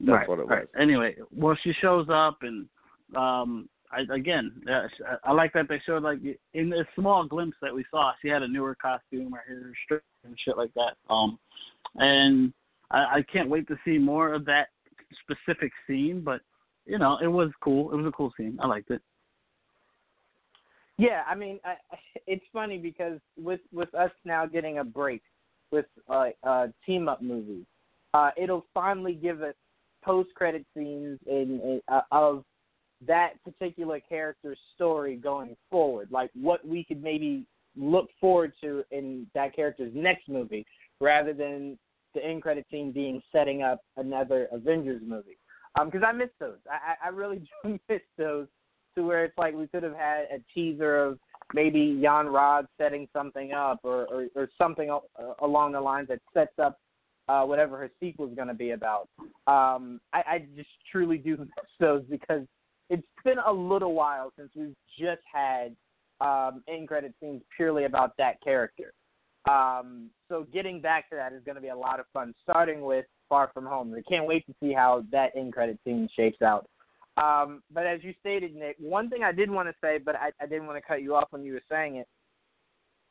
That's 0.00 0.10
right, 0.12 0.28
what 0.28 0.38
it 0.40 0.46
right. 0.46 0.60
was. 0.60 0.68
Anyway, 0.78 1.16
well, 1.32 1.56
she 1.64 1.72
shows 1.80 2.06
up, 2.12 2.38
and 2.42 2.66
um, 3.16 3.68
I 3.90 4.00
again, 4.14 4.52
uh, 4.70 4.88
I 5.24 5.32
like 5.32 5.52
that 5.54 5.68
they 5.68 5.80
showed 5.84 6.02
like 6.02 6.18
in 6.54 6.70
the 6.70 6.84
small 6.94 7.26
glimpse 7.26 7.56
that 7.62 7.74
we 7.74 7.84
saw, 7.90 8.12
she 8.20 8.28
had 8.28 8.42
a 8.42 8.48
newer 8.48 8.74
costume, 8.74 9.34
or 9.34 9.42
her 9.46 9.54
hair 9.54 9.72
straight 9.84 10.00
and 10.24 10.36
shit 10.44 10.56
like 10.56 10.72
that. 10.74 10.94
Um, 11.12 11.38
and 11.96 12.52
I, 12.90 12.98
I 12.98 13.24
can't 13.32 13.48
wait 13.48 13.66
to 13.68 13.78
see 13.84 13.98
more 13.98 14.32
of 14.34 14.44
that 14.46 14.68
specific 15.22 15.72
scene. 15.86 16.22
But 16.24 16.40
you 16.86 16.98
know, 16.98 17.18
it 17.22 17.28
was 17.28 17.50
cool. 17.60 17.92
It 17.92 17.96
was 17.96 18.06
a 18.06 18.12
cool 18.12 18.32
scene. 18.36 18.58
I 18.62 18.66
liked 18.66 18.90
it. 18.90 19.02
Yeah, 20.98 21.22
I 21.28 21.34
mean, 21.34 21.60
I, 21.64 21.74
it's 22.26 22.44
funny 22.52 22.78
because 22.78 23.20
with 23.36 23.60
with 23.72 23.94
us 23.94 24.10
now 24.24 24.46
getting 24.46 24.78
a 24.78 24.84
break 24.84 25.22
with 25.70 25.86
uh, 26.08 26.28
uh, 26.42 26.66
team 26.84 27.08
up 27.08 27.22
movies, 27.22 27.64
uh, 28.14 28.30
it'll 28.36 28.66
finally 28.74 29.14
give 29.14 29.42
us 29.42 29.54
post 30.02 30.30
credit 30.34 30.64
scenes 30.74 31.18
in, 31.26 31.60
in 31.62 31.80
uh, 31.88 32.00
of 32.12 32.44
that 33.06 33.42
particular 33.44 34.00
character's 34.00 34.58
story 34.74 35.16
going 35.16 35.56
forward, 35.70 36.08
like 36.10 36.30
what 36.34 36.66
we 36.66 36.84
could 36.84 37.02
maybe 37.02 37.44
look 37.76 38.08
forward 38.20 38.52
to 38.60 38.82
in 38.90 39.26
that 39.34 39.54
character's 39.54 39.92
next 39.94 40.28
movie, 40.28 40.66
rather 41.00 41.32
than 41.32 41.78
the 42.14 42.24
end 42.24 42.42
credit 42.42 42.66
scene 42.70 42.90
being 42.90 43.22
setting 43.30 43.62
up 43.62 43.80
another 43.96 44.48
Avengers 44.50 45.02
movie. 45.06 45.38
Um, 45.78 45.88
because 45.88 46.02
I 46.06 46.12
miss 46.12 46.30
those. 46.40 46.56
I, 46.70 47.06
I 47.06 47.08
really 47.10 47.38
do 47.64 47.78
miss 47.88 48.00
those 48.16 48.46
to 48.96 49.06
where 49.06 49.24
it's 49.24 49.38
like 49.38 49.54
we 49.54 49.68
could 49.68 49.82
have 49.82 49.94
had 49.94 50.26
a 50.32 50.42
teaser 50.52 51.04
of 51.04 51.18
maybe 51.54 51.80
Yon-Rogg 51.80 52.66
setting 52.78 53.06
something 53.12 53.52
up 53.52 53.80
or 53.84 54.06
or, 54.06 54.26
or 54.34 54.48
something 54.58 54.90
uh, 54.90 54.98
along 55.40 55.72
the 55.72 55.80
lines 55.80 56.08
that 56.08 56.20
sets 56.34 56.58
up 56.58 56.78
uh, 57.28 57.44
whatever 57.44 57.76
her 57.76 57.90
sequel 58.00 58.26
is 58.28 58.34
going 58.34 58.48
to 58.48 58.54
be 58.54 58.70
about. 58.70 59.08
Um, 59.46 60.00
I, 60.12 60.22
I 60.26 60.46
just 60.56 60.70
truly 60.90 61.18
do 61.18 61.36
miss 61.38 61.48
those 61.78 62.02
because 62.10 62.42
it's 62.90 63.06
been 63.24 63.38
a 63.46 63.52
little 63.52 63.94
while 63.94 64.32
since 64.36 64.50
we've 64.54 64.74
just 64.98 65.22
had 65.32 65.74
um, 66.20 66.62
end 66.68 66.88
credit 66.88 67.14
scenes 67.20 67.42
purely 67.56 67.84
about 67.84 68.16
that 68.18 68.40
character. 68.42 68.92
Um, 69.48 70.10
so 70.28 70.46
getting 70.52 70.80
back 70.80 71.08
to 71.10 71.16
that 71.16 71.32
is 71.32 71.42
going 71.44 71.54
to 71.54 71.62
be 71.62 71.68
a 71.68 71.76
lot 71.76 72.00
of 72.00 72.06
fun, 72.12 72.34
starting 72.42 72.82
with 72.82 73.06
Far 73.28 73.50
From 73.54 73.66
Home. 73.66 73.94
I 73.94 74.02
can't 74.10 74.26
wait 74.26 74.44
to 74.46 74.54
see 74.60 74.72
how 74.72 75.04
that 75.12 75.32
end 75.36 75.52
credit 75.52 75.78
scene 75.84 76.08
shapes 76.14 76.42
out. 76.42 76.68
Um, 77.16 77.62
but 77.72 77.86
as 77.86 78.00
you 78.02 78.14
stated, 78.20 78.54
Nick, 78.54 78.76
one 78.78 79.10
thing 79.10 79.22
I 79.24 79.32
did 79.32 79.50
want 79.50 79.68
to 79.68 79.74
say, 79.82 79.98
but 79.98 80.16
I, 80.16 80.30
I 80.40 80.46
didn't 80.46 80.66
want 80.66 80.78
to 80.78 80.86
cut 80.86 81.02
you 81.02 81.14
off 81.14 81.28
when 81.30 81.42
you 81.44 81.52
were 81.52 81.62
saying 81.70 81.96
it. 81.96 82.06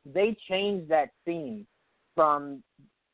They 0.05 0.37
changed 0.49 0.89
that 0.89 1.09
scene 1.25 1.65
from 2.15 2.63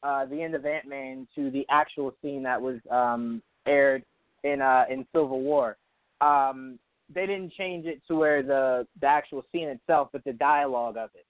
uh, 0.03 0.25
the 0.25 0.41
end 0.41 0.53
of 0.53 0.65
Ant 0.65 0.87
Man 0.87 1.27
to 1.35 1.49
the 1.49 1.65
actual 1.69 2.13
scene 2.21 2.43
that 2.43 2.61
was 2.61 2.77
um, 2.91 3.41
aired 3.65 4.03
in 4.43 4.61
uh, 4.61 4.85
in 4.89 5.05
Civil 5.13 5.41
War. 5.41 5.77
Um, 6.23 6.79
they 7.13 7.25
didn't 7.25 7.53
change 7.53 7.85
it 7.85 8.01
to 8.07 8.15
where 8.15 8.41
the 8.41 8.87
the 9.01 9.07
actual 9.07 9.43
scene 9.51 9.67
itself, 9.67 10.09
but 10.13 10.23
the 10.23 10.33
dialogue 10.33 10.97
of 10.97 11.09
it, 11.15 11.25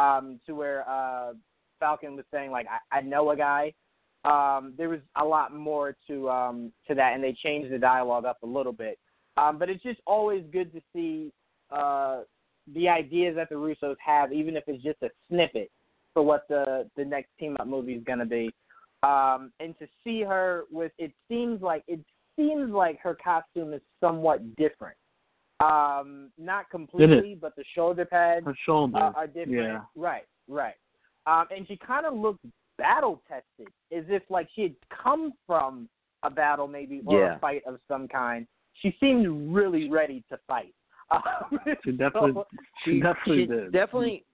um, 0.00 0.40
to 0.46 0.54
where 0.54 0.88
uh, 0.88 1.32
Falcon 1.78 2.16
was 2.16 2.24
saying 2.32 2.50
like, 2.50 2.66
I, 2.66 2.98
I 2.98 3.00
know 3.02 3.30
a 3.30 3.36
guy. 3.36 3.72
Um, 4.24 4.74
there 4.76 4.88
was 4.88 5.00
a 5.16 5.24
lot 5.24 5.54
more 5.54 5.96
to 6.08 6.28
um, 6.28 6.72
to 6.88 6.94
that, 6.94 7.14
and 7.14 7.22
they 7.22 7.32
changed 7.32 7.72
the 7.72 7.78
dialogue 7.78 8.24
up 8.24 8.38
a 8.42 8.46
little 8.46 8.72
bit. 8.72 8.98
Um, 9.36 9.58
but 9.58 9.70
it's 9.70 9.82
just 9.82 10.00
always 10.06 10.42
good 10.52 10.72
to 10.72 10.80
see 10.92 11.32
uh, 11.70 12.22
the 12.74 12.88
ideas 12.88 13.36
that 13.36 13.48
the 13.48 13.54
Russos 13.54 13.96
have, 14.04 14.32
even 14.32 14.56
if 14.56 14.64
it's 14.66 14.82
just 14.82 15.02
a 15.02 15.10
snippet 15.28 15.70
for 16.14 16.22
what 16.22 16.46
the 16.48 16.88
the 16.96 17.04
next 17.04 17.28
team 17.38 17.56
up 17.60 17.66
movie 17.66 17.94
is 17.94 18.04
going 18.04 18.18
to 18.18 18.26
be. 18.26 18.50
Um, 19.04 19.52
and 19.60 19.78
to 19.78 19.86
see 20.02 20.22
her 20.22 20.64
with 20.72 20.90
it 20.98 21.12
seems 21.28 21.62
like 21.62 21.84
it 21.86 22.00
seems 22.38 22.70
like 22.72 22.98
her 23.00 23.14
costume 23.22 23.72
is 23.74 23.82
somewhat 24.00 24.56
different. 24.56 24.96
Um, 25.60 26.30
not 26.38 26.70
completely, 26.70 27.36
but 27.40 27.56
the 27.56 27.64
shoulder 27.74 28.04
pads 28.04 28.46
Her 28.46 28.54
shoulders. 28.64 28.94
uh, 29.02 29.12
are 29.16 29.26
different. 29.26 29.52
Yeah. 29.52 29.80
Right, 29.96 30.24
right. 30.48 30.76
Um, 31.26 31.46
and 31.54 31.66
she 31.66 31.76
kind 31.76 32.06
of 32.06 32.14
looked 32.14 32.44
battle 32.78 33.20
tested, 33.28 33.66
as 33.96 34.04
if 34.08 34.22
like 34.30 34.48
she 34.54 34.62
had 34.62 34.74
come 35.02 35.32
from 35.46 35.88
a 36.22 36.30
battle, 36.30 36.68
maybe 36.68 37.02
or 37.06 37.18
Yeah. 37.20 37.36
a 37.36 37.38
fight 37.40 37.62
of 37.66 37.80
some 37.88 38.06
kind. 38.06 38.46
She 38.74 38.96
seemed 39.00 39.52
really 39.52 39.90
ready 39.90 40.22
to 40.30 40.38
fight. 40.46 40.74
Um, 41.10 41.58
She 41.84 41.92
definitely, 41.92 42.32
so- 42.34 42.46
she 42.84 43.00
definitely 43.00 43.42
she 43.42 43.46
did. 43.46 43.72
definitely 43.72 44.24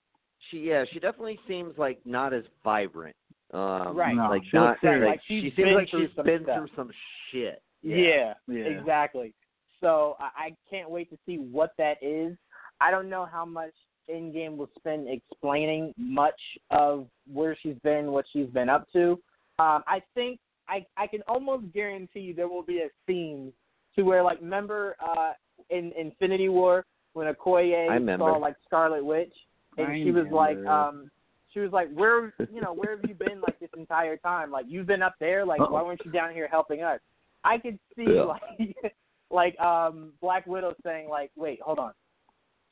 she 0.51 0.59
yeah 0.59 0.85
she 0.93 0.99
definitely 0.99 1.39
seems 1.47 1.79
like 1.79 2.01
not 2.05 2.35
as 2.35 2.43
vibrant 2.65 3.15
um 3.53 3.97
Right. 3.97 4.17
Like 4.17 4.43
she 4.51 4.59
looks 4.59 4.71
not 4.73 4.81
serious. 4.81 5.07
like, 5.07 5.11
Like, 5.13 5.21
she 5.29 5.41
been 5.41 5.53
seems 5.55 5.75
like 5.77 5.89
through 5.91 6.07
she's 6.09 6.17
some 6.17 6.25
been 6.27 6.45
through 6.45 6.67
some 6.75 6.91
shit 7.31 7.63
Yeah, 7.85 8.35
Yeah. 8.49 8.65
exactly. 8.65 9.35
So 9.81 10.17
I, 10.19 10.47
I 10.47 10.57
can't 10.71 10.91
wait 10.91 11.11
to 11.11 11.19
see 11.27 11.37
what 11.37 11.73
that 11.79 12.03
is. 12.03 12.37
I 12.81 12.91
don't 12.91 13.09
know 13.11 13.27
how 13.31 13.45
much 13.45 13.73
Endgame 14.11 14.57
will 14.57 14.71
spend 14.79 15.09
explaining 15.09 15.93
much 15.97 16.41
of 16.71 17.07
where 17.33 17.57
she's 17.63 17.77
been, 17.83 18.13
what 18.13 18.25
she's 18.33 18.49
been 18.49 18.69
up 18.69 18.87
to. 18.93 19.13
Um, 19.59 19.83
I 19.87 20.03
think 20.15 20.41
I 20.69 20.85
I 20.97 21.07
can 21.07 21.23
almost 21.29 21.73
guarantee 21.73 22.21
you 22.21 22.35
there 22.35 22.49
will 22.49 22.63
be 22.63 22.79
a 22.79 22.89
scene 23.07 23.53
to 23.97 24.03
where 24.03 24.23
like 24.23 24.41
remember 24.41 24.97
uh, 25.01 25.33
in 25.71 25.93
Infinity 25.99 26.49
War 26.49 26.85
when 27.13 27.33
Okoye 27.33 27.89
I 27.91 28.17
saw 28.19 28.37
like 28.37 28.57
Scarlet 28.67 29.05
Witch 29.05 29.33
and 29.79 29.87
I 29.87 30.03
she 30.03 30.11
was 30.11 30.27
like 30.31 30.59
um 30.67 31.11
she 31.53 31.61
was 31.61 31.71
like 31.71 31.91
where 31.93 32.35
you 32.53 32.61
know 32.61 32.73
where 32.73 32.97
have 32.97 33.09
you 33.09 33.15
been 33.15 33.41
like 33.41 33.59
this 33.61 33.71
entire 33.77 34.17
time 34.17 34.51
like 34.51 34.67
you've 34.69 34.87
been 34.87 35.03
up 35.03 35.15
there 35.21 35.45
like 35.47 35.61
why 35.61 35.81
Uh-oh. 35.81 35.87
weren't 35.87 36.01
you 36.05 36.11
down 36.11 36.33
here 36.33 36.49
helping 36.51 36.83
us 36.83 37.01
I 37.45 37.59
could 37.59 37.79
see 37.97 38.07
Yeah. 38.15 38.23
like 38.23 38.95
like 39.31 39.61
um 39.61 40.13
Black 40.21 40.47
Widow 40.47 40.75
saying 40.85 41.09
like 41.09 41.31
wait 41.37 41.61
hold 41.63 41.79
on. 41.79 41.93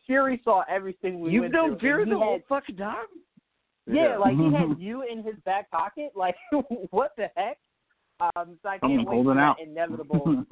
Fury 0.06 0.40
saw 0.44 0.62
everything 0.68 1.20
we 1.20 1.30
you've 1.30 1.42
went 1.42 1.54
known 1.54 1.70
through 1.70 1.78
Fury 1.80 2.02
and 2.02 2.12
the 2.12 2.16
whole 2.18 2.40
fucking 2.48 2.76
time 2.76 3.06
yeah 3.86 4.16
like 4.16 4.36
he 4.36 4.52
had 4.52 4.74
you 4.78 5.02
in 5.02 5.22
his 5.22 5.36
back 5.44 5.70
pocket? 5.70 6.12
Like 6.16 6.36
what 6.90 7.12
the 7.16 7.28
heck? 7.36 7.58
Um 8.20 8.58
so 8.62 8.68
I 8.68 8.78
can't 8.78 8.82
Someone 8.82 8.98
wait 9.06 9.14
holding 9.14 9.34
for 9.34 9.40
out. 9.40 9.56
that 9.58 9.68
inevitable 9.68 10.44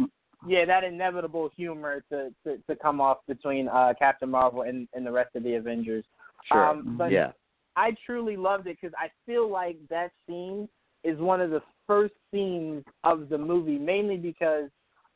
yeah, 0.47 0.65
that 0.65 0.85
inevitable 0.85 1.51
humor 1.55 2.03
to, 2.11 2.31
to, 2.47 2.57
to 2.69 2.77
come 2.77 2.99
off 3.01 3.19
between 3.29 3.69
uh, 3.69 3.93
Captain 3.99 4.31
Marvel 4.31 4.63
and, 4.63 4.89
and 4.95 5.05
the 5.07 5.13
rest 5.13 5.37
of 5.37 5.43
the 5.43 5.55
Avengers. 5.55 6.03
sure. 6.51 6.67
Um, 6.71 6.95
but 6.97 7.11
yeah. 7.13 7.33
I 7.77 7.95
truly 8.07 8.37
loved 8.39 8.67
it 8.67 8.79
because 8.81 8.95
I 8.99 9.11
feel 9.27 9.51
like 9.51 9.77
that 9.91 10.13
scene 10.27 10.67
is 11.05 11.19
one 11.19 11.41
of 11.41 11.51
the 11.51 11.63
first 11.87 12.15
scenes 12.33 12.85
of 13.05 13.29
the 13.29 13.39
movie, 13.39 13.79
mainly 13.79 14.17
because, 14.17 14.69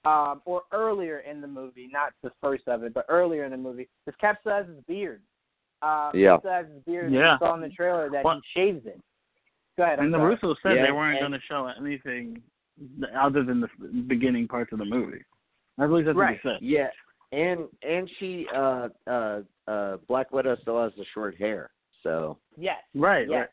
um, 0.05 0.43
or 0.45 0.63
earlier 0.73 1.19
in 1.21 1.41
the 1.41 1.47
movie, 1.47 1.89
not 1.93 2.13
the 2.23 2.31
first 2.43 2.67
of 2.69 2.83
it, 2.83 2.93
but 2.95 3.05
earlier 3.09 3.45
in 3.45 3.51
the 3.51 3.57
movie, 3.57 3.89
because 4.05 4.19
Cap 4.21 4.39
still 4.41 4.53
has 4.53 4.67
his 4.67 4.83
beard. 4.89 5.21
Um, 5.83 6.11
Yeah. 6.15 6.33
Cap 6.33 6.41
still 6.41 6.53
has 6.53 6.67
his 6.69 6.83
beard. 6.85 7.05
and 7.07 7.15
Yeah. 7.15 7.33
You 7.33 7.39
saw 7.39 7.55
in 7.55 7.61
the 7.61 7.69
trailer 7.71 8.11
that 8.11 8.25
What? 8.25 8.37
he 8.55 8.61
shaves 8.61 8.87
it. 8.87 9.01
Go 9.77 9.83
ahead. 9.85 9.99
I'm 9.99 10.07
and 10.07 10.15
the 10.15 10.19
sorry. 10.19 10.37
Russos 10.37 10.57
said 10.63 10.77
Yeah, 10.77 10.87
they 10.87 10.93
weren't 10.93 11.19
going 11.21 11.33
to 11.33 11.41
show 11.49 11.67
anything 11.67 12.43
other 13.17 13.43
than 13.45 13.61
the 13.61 13.69
beginning 14.07 14.49
parts 14.49 14.73
of 14.73 14.79
the 14.79 14.85
movie. 14.85 15.23
I 15.79 15.87
believe 15.87 16.05
that's 16.07 16.17
Right. 16.17 16.39
what 16.45 16.53
they 16.53 16.57
said. 16.57 16.63
yeah 16.63 16.91
and 17.33 17.69
and 17.83 18.09
she 18.19 18.47
uh 18.55 18.89
uh 19.09 19.43
uh 19.67 19.97
Black 20.09 20.31
Widow 20.33 20.57
still 20.63 20.81
has 20.83 20.93
the 20.97 21.05
short 21.15 21.37
hair 21.37 21.71
so 22.05 22.39
Yes. 22.57 22.81
Right, 22.95 23.29
Yes. 23.29 23.49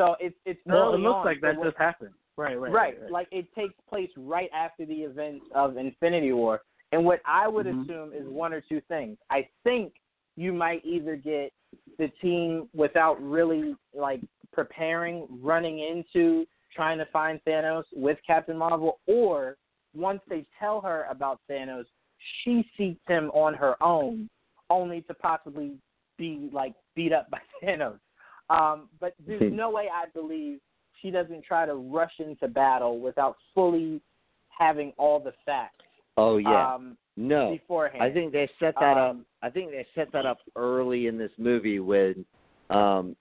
So 0.00 0.16
it's 0.18 0.36
it's 0.46 0.60
Well, 0.64 0.94
it 0.94 1.00
looks 1.00 1.16
on, 1.16 1.26
like 1.26 1.42
that 1.42 1.62
just 1.62 1.76
happened. 1.76 2.14
Right, 2.38 2.58
right. 2.58 2.72
right, 2.72 3.02
right. 3.02 3.10
like 3.10 3.28
it 3.30 3.54
takes 3.54 3.74
place 3.86 4.08
right 4.16 4.48
after 4.54 4.86
the 4.86 4.94
events 4.94 5.44
of 5.54 5.76
Infinity 5.76 6.32
War. 6.32 6.62
And 6.92 7.04
what 7.04 7.20
I 7.26 7.46
would 7.46 7.66
Mhm. 7.66 7.82
assume 7.82 8.12
is 8.14 8.26
one 8.26 8.54
or 8.54 8.62
two 8.62 8.80
things. 8.88 9.18
I 9.28 9.46
think 9.62 9.92
you 10.36 10.54
might 10.54 10.82
either 10.86 11.16
get 11.16 11.52
the 11.98 12.08
team 12.22 12.70
without 12.72 13.22
really 13.22 13.76
like 13.92 14.22
preparing, 14.52 15.26
running 15.42 15.80
into 15.80 16.46
trying 16.74 16.96
to 16.96 17.06
find 17.06 17.38
Thanos 17.44 17.84
with 17.92 18.18
Captain 18.26 18.56
Marvel, 18.56 19.00
or 19.06 19.58
once 19.94 20.22
they 20.28 20.46
tell 20.58 20.80
her 20.80 21.04
about 21.10 21.40
Thanos, 21.46 21.84
she 22.42 22.66
seeks 22.78 23.06
him 23.06 23.30
on 23.32 23.52
her 23.52 23.76
own, 23.82 24.30
only 24.70 25.02
to 25.02 25.14
possibly 25.14 25.76
be 26.16 26.48
like 26.54 26.74
beat 26.94 27.12
up 27.12 27.28
by 27.28 27.40
Thanos. 27.62 28.00
Um, 28.50 28.88
but 29.00 29.14
there's 29.26 29.52
no 29.52 29.70
way 29.70 29.88
I 29.92 30.06
believe 30.12 30.58
she 31.00 31.10
doesn't 31.10 31.44
try 31.44 31.64
to 31.64 31.74
rush 31.74 32.12
into 32.18 32.48
battle 32.48 33.00
without 33.00 33.36
fully 33.54 34.02
having 34.48 34.92
all 34.98 35.18
the 35.18 35.32
facts 35.46 35.84
oh 36.18 36.36
yeah 36.36 36.74
um, 36.74 36.96
no 37.16 37.52
beforehand. 37.52 38.02
I 38.02 38.10
think 38.10 38.32
they 38.32 38.48
set 38.58 38.74
that 38.80 38.96
up. 38.96 39.10
Um, 39.10 39.26
I 39.42 39.50
think 39.50 39.70
they 39.70 39.86
set 39.94 40.12
that 40.12 40.26
up 40.26 40.38
early 40.56 41.06
in 41.06 41.18
this 41.18 41.32
movie 41.38 41.80
when 41.80 42.24
um 42.70 43.16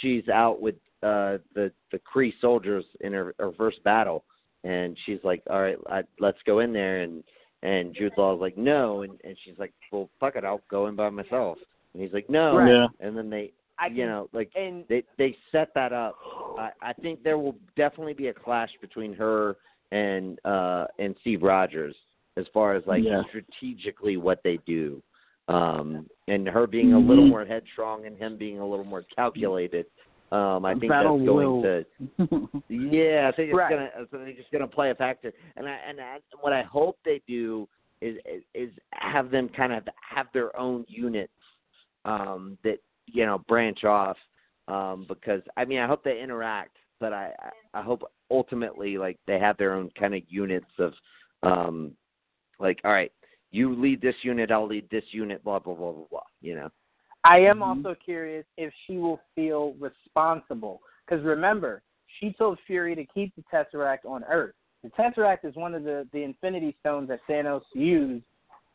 she's 0.00 0.28
out 0.28 0.60
with 0.60 0.76
uh 1.02 1.38
the 1.54 1.70
the 1.90 1.98
Kree 1.98 2.32
soldiers 2.40 2.84
in 3.00 3.12
her, 3.12 3.34
her 3.38 3.52
first 3.52 3.82
battle, 3.84 4.24
and 4.64 4.96
she's 5.04 5.18
like, 5.22 5.42
"All 5.50 5.60
right, 5.60 5.76
I, 5.90 6.02
let's 6.18 6.38
go 6.46 6.60
in 6.60 6.72
there." 6.72 7.02
And 7.02 7.22
and 7.62 7.94
Jude 7.94 8.12
Law's 8.16 8.40
like, 8.40 8.56
"No," 8.56 9.02
and 9.02 9.20
and 9.24 9.36
she's 9.44 9.58
like, 9.58 9.72
"Well, 9.90 10.08
fuck 10.18 10.36
it, 10.36 10.44
I'll 10.44 10.62
go 10.70 10.86
in 10.86 10.96
by 10.96 11.10
myself." 11.10 11.58
And 11.92 12.02
he's 12.02 12.12
like, 12.12 12.30
"No," 12.30 12.56
Right. 12.56 12.70
Yeah. 12.70 12.86
and 13.00 13.16
then 13.16 13.28
they, 13.28 13.52
I 13.82 13.86
you 13.88 13.96
can- 13.96 14.06
know, 14.08 14.28
like 14.32 14.50
and 14.54 14.84
they 14.88 15.02
they 15.18 15.36
set 15.50 15.72
that 15.74 15.92
up. 15.92 16.16
I, 16.58 16.70
I 16.80 16.92
think 16.92 17.22
there 17.22 17.38
will 17.38 17.56
definitely 17.76 18.14
be 18.14 18.28
a 18.28 18.34
clash 18.34 18.70
between 18.80 19.12
her 19.14 19.56
and 19.90 20.38
uh 20.44 20.86
and 20.98 21.14
Steve 21.20 21.42
Rogers 21.42 21.94
as 22.36 22.46
far 22.54 22.74
as 22.74 22.82
like 22.86 23.02
Yeah. 23.04 23.22
strategically 23.28 24.16
what 24.16 24.40
they 24.44 24.58
do. 24.66 25.02
Um 25.48 26.06
and 26.28 26.46
her 26.48 26.66
being 26.66 26.92
a 26.92 26.98
little 26.98 27.24
Mhm. 27.24 27.30
more 27.30 27.44
headstrong 27.44 28.06
and 28.06 28.16
him 28.16 28.36
being 28.36 28.60
a 28.60 28.66
little 28.66 28.84
more 28.84 29.02
calculated. 29.16 29.86
Um 30.30 30.64
I 30.64 30.74
think 30.74 30.88
Battle 30.90 31.18
that's 31.18 31.26
going 31.26 31.46
will. 31.50 31.62
to 31.62 31.84
yeah, 32.68 33.28
I 33.30 33.36
think 33.36 33.50
it's 33.50 33.56
Right. 33.56 33.70
gonna 33.70 33.90
I 33.96 34.04
think 34.04 34.28
it's 34.28 34.38
just 34.38 34.52
gonna 34.52 34.66
play 34.68 34.90
a 34.90 34.94
factor. 34.94 35.32
And 35.56 35.68
I 35.68 35.76
and 35.88 36.00
I, 36.00 36.18
what 36.40 36.52
I 36.52 36.62
hope 36.62 36.96
they 37.04 37.20
do 37.26 37.68
is 38.00 38.16
is, 38.24 38.42
is 38.54 38.70
have 38.92 39.30
them 39.30 39.48
kind 39.48 39.72
of 39.72 39.82
have 40.08 40.26
their 40.32 40.56
own 40.56 40.84
units 40.88 41.32
um 42.04 42.56
that 42.64 42.78
you 43.06 43.26
know 43.26 43.38
branch 43.48 43.84
off 43.84 44.16
um 44.68 45.06
because 45.08 45.42
I 45.56 45.64
mean 45.64 45.78
I 45.78 45.86
hope 45.86 46.04
they 46.04 46.20
interact 46.20 46.76
but 47.00 47.12
I 47.12 47.32
I 47.40 47.80
I 47.80 47.82
hope 47.82 48.02
ultimately 48.30 48.98
like 48.98 49.18
they 49.26 49.38
have 49.38 49.56
their 49.56 49.74
own 49.74 49.90
kind 49.98 50.14
of 50.14 50.22
units 50.28 50.66
of 50.78 50.92
um 51.42 51.92
like 52.58 52.80
all 52.84 52.92
right 52.92 53.12
you 53.50 53.74
lead 53.74 54.00
this 54.00 54.14
unit 54.22 54.50
I'll 54.50 54.66
lead 54.66 54.88
this 54.90 55.04
unit 55.10 55.42
blah 55.44 55.58
blah 55.58 55.74
blah 55.74 55.92
blah 55.92 56.06
blah 56.10 56.20
you 56.40 56.54
know 56.54 56.70
I 57.24 57.38
am 57.38 57.58
Mhm. 57.58 57.62
also 57.62 57.94
curious 57.94 58.44
if 58.56 58.72
she 58.86 58.98
will 58.98 59.20
feel 59.34 59.74
responsible. 59.74 60.82
Because 61.06 61.24
remember, 61.24 61.82
she 62.18 62.32
told 62.32 62.58
Fury 62.66 62.94
to 62.94 63.04
keep 63.04 63.34
the 63.36 63.42
Tesseract 63.42 64.04
on 64.04 64.24
Earth. 64.24 64.54
The 64.82 64.90
Tesseract 64.90 65.44
is 65.44 65.54
one 65.54 65.74
of 65.74 65.84
the, 65.84 66.08
the 66.12 66.22
Infinity 66.22 66.76
Stones 66.80 67.08
that 67.08 67.20
Thanos 67.28 67.62
used 67.74 68.24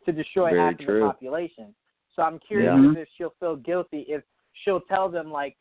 to 0.06 0.12
destroy 0.14 0.52
Very 0.52 0.62
half 0.62 0.80
of 0.80 0.86
the 0.86 1.00
population. 1.02 1.76
So 2.18 2.24
I'm 2.24 2.40
curious 2.40 2.74
Yeah. 2.76 3.02
if 3.02 3.08
she'll 3.18 3.34
feel 3.40 3.56
guilty 3.56 4.02
if 4.10 4.24
she'll 4.64 4.82
tell 4.82 5.08
them 5.08 5.32
like, 5.32 5.56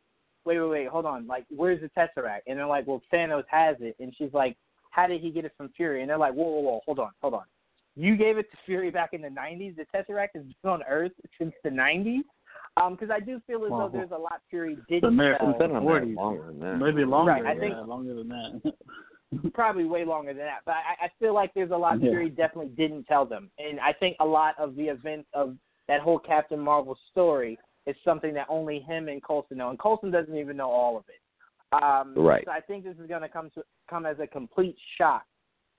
wait, 0.45 0.59
wait, 0.59 0.69
wait, 0.71 0.89
hold 0.89 1.07
on, 1.07 1.27
like 1.29 1.45
where's 1.55 1.81
the 1.81 1.91
Tesseract? 1.91 2.41
And 2.49 2.59
they're 2.59 2.67
like, 2.67 2.87
well, 2.89 3.01
Thanos 3.13 3.45
has 3.49 3.77
it, 3.81 3.95
and 4.01 4.13
she's 4.17 4.33
like, 4.33 4.57
how 4.91 5.07
did 5.07 5.21
he 5.21 5.31
get 5.31 5.45
it 5.45 5.53
from 5.57 5.69
Fury? 5.77 6.01
And 6.01 6.11
they're 6.11 6.17
like, 6.19 6.33
whoa, 6.33 6.49
whoa, 6.49 6.61
whoa, 6.63 6.81
hold 6.87 6.99
on, 6.99 7.11
hold 7.21 7.35
on. 7.35 7.45
You 7.95 8.17
gave 8.17 8.37
it 8.39 8.51
to 8.51 8.57
Fury 8.67 8.91
back 8.91 9.11
in 9.13 9.23
the 9.23 9.29
90s. 9.29 9.77
The 9.77 9.85
Tesseract 9.95 10.29
has 10.35 10.45
been 10.63 10.71
on 10.71 10.83
Earth 10.89 11.13
since 11.39 11.53
the 11.65 11.71
90s. 11.71 12.21
Um, 12.79 12.93
because 12.95 13.09
I 13.11 13.21
do 13.21 13.41
feel 13.47 13.65
as 13.65 13.71
Wow. 13.71 13.89
though 13.89 13.99
there's 13.99 14.11
a 14.11 14.19
lot 14.19 14.41
Fury 14.51 14.77
didn't 14.89 15.09
American 15.09 15.49
it's 15.51 15.59
been 15.59 15.71
tell. 15.71 15.79
on 15.79 15.85
there 15.87 16.01
40s. 16.03 16.15
longer 16.15 16.47
than 16.49 16.61
that 16.61 16.77
Maybe 16.77 17.05
longer. 17.07 17.33
Right, 17.33 17.47
I 17.47 17.53
yeah, 17.55 17.61
think- 17.61 17.87
longer 17.87 18.15
than 18.15 18.29
that. 18.29 18.73
probably 19.55 19.85
way 19.85 20.05
longer 20.05 20.33
than 20.35 20.45
that. 20.45 20.61
But 20.65 20.75
I, 20.77 21.07
I 21.07 21.09
feel 21.19 21.35
like 21.35 21.53
there's 21.55 21.71
a 21.71 21.77
lot 21.77 22.01
Yeah. 22.01 22.11
Fury 22.11 22.29
definitely 22.31 22.73
didn't 22.77 23.05
tell 23.05 23.25
them, 23.27 23.51
and 23.59 23.81
I 23.81 23.93
think 23.93 24.17
a 24.21 24.25
lot 24.27 24.55
of 24.59 24.77
the 24.77 24.85
events 24.89 25.29
of 25.35 25.57
that 25.89 26.01
whole 26.01 26.19
Captain 26.19 26.59
Marvel 26.59 26.97
story 27.11 27.59
is 27.87 27.97
something 28.05 28.35
that 28.35 28.47
only 28.49 28.81
him 28.81 29.09
and 29.09 29.23
Coulson 29.23 29.59
know, 29.59 29.71
and 29.71 29.79
Coulson 29.79 30.11
doesn't 30.11 30.37
even 30.37 30.57
know 30.57 30.71
all 30.71 30.97
of 30.97 31.05
it. 31.09 31.21
Um, 31.73 32.15
Right. 32.17 32.45
So 32.45 32.51
I 32.51 32.61
think 32.61 32.85
this 32.85 32.97
is 33.01 33.07
going 33.09 33.23
to 33.23 33.29
come 33.29 33.51
to 33.55 33.63
come 33.89 34.07
as 34.07 34.17
a 34.21 34.27
complete 34.27 34.77
shock 34.99 35.25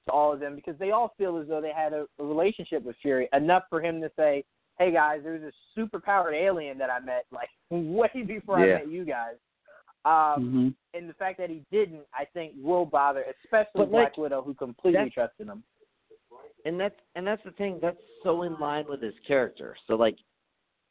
to 0.08 0.12
all 0.14 0.32
of 0.34 0.40
them 0.40 0.56
because 0.56 0.78
they 0.80 0.92
all 0.92 1.14
feel 1.18 1.38
as 1.38 1.48
though 1.48 1.62
they 1.62 1.74
had 1.76 1.94
a, 1.94 2.06
a 2.20 2.24
relationship 2.24 2.84
with 2.84 2.96
Fury 3.02 3.28
enough 3.34 3.64
for 3.70 3.82
him 3.82 4.00
to 4.02 4.10
say, 4.16 4.44
"Hey 4.80 4.92
guys, 4.92 5.22
there's 5.24 5.44
a 5.44 5.52
super 5.76 6.00
powered 6.00 6.34
alien 6.36 6.78
that 6.78 6.90
I 6.90 7.00
met 7.00 7.26
like 7.32 7.50
way 7.70 8.24
before 8.26 8.60
Yeah. 8.60 8.76
I 8.76 8.78
met 8.80 8.92
you 8.92 9.06
guys." 9.06 9.36
Um, 10.06 10.14
Mhm. 10.14 10.76
and 10.94 11.10
the 11.10 11.14
fact 11.16 11.38
that 11.40 11.50
he 11.50 11.66
didn't, 11.70 12.04
I 12.14 12.24
think, 12.34 12.54
will 12.62 12.86
bother, 12.86 13.26
especially 13.44 13.72
But, 13.82 13.92
Black 13.92 14.04
like, 14.12 14.18
Widow, 14.18 14.42
who 14.42 14.54
completely 14.54 15.10
trusted 15.10 15.48
him. 15.48 15.64
And 16.66 16.80
that's 16.80 16.96
and 17.16 17.26
that's 17.26 17.44
the 17.44 17.52
thing 17.52 17.80
that's 17.82 17.98
so 18.24 18.44
in 18.44 18.58
line 18.60 18.86
with 18.90 19.02
his 19.02 19.14
character 19.26 19.76
so 19.88 19.96
like 19.96 20.18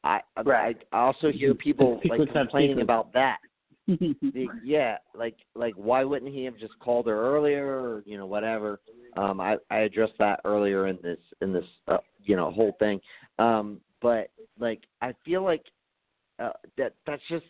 i 0.04 0.20
Right. 0.44 0.76
i, 0.92 0.96
also 0.96 1.30
hear 1.30 1.54
people 1.68 2.00
like 2.08 2.20
complaining 2.32 2.80
about 2.80 3.12
that 3.12 3.38
the, 3.86 4.48
yeah, 4.64 4.96
like 5.14 5.36
like 5.54 5.74
why 5.76 6.02
wouldn't 6.02 6.32
he 6.32 6.44
have 6.44 6.58
just 6.58 6.76
called 6.80 7.06
her 7.06 7.36
earlier 7.36 7.66
or 7.66 8.02
you 8.04 8.18
know 8.18 8.26
whatever. 8.26 8.80
Um, 9.16 9.40
I 9.40 9.58
I 9.70 9.80
addressed 9.80 10.14
that 10.18 10.40
earlier 10.44 10.88
in 10.88 10.98
this 11.04 11.18
in 11.40 11.52
this 11.52 11.64
uh, 11.86 11.98
you 12.24 12.34
know 12.34 12.50
whole 12.50 12.74
thing. 12.80 13.00
Um, 13.38 13.80
but 14.02 14.30
like 14.58 14.80
I 15.02 15.14
feel 15.24 15.44
like 15.44 15.64
uh, 16.40 16.50
that 16.76 16.94
that's 17.06 17.22
just 17.30 17.44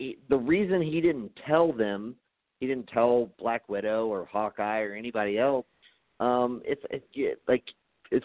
the 0.00 0.36
reason 0.36 0.80
he 0.80 1.02
didn't 1.02 1.30
tell 1.46 1.72
them. 1.72 2.16
He 2.60 2.66
didn't 2.66 2.86
tell 2.86 3.30
Black 3.38 3.68
Widow 3.68 4.06
or 4.06 4.24
Hawkeye 4.24 4.80
or 4.80 4.94
anybody 4.94 5.38
else. 5.38 5.66
Um, 6.24 6.62
it's 6.64 6.82
it, 7.14 7.40
like 7.48 7.64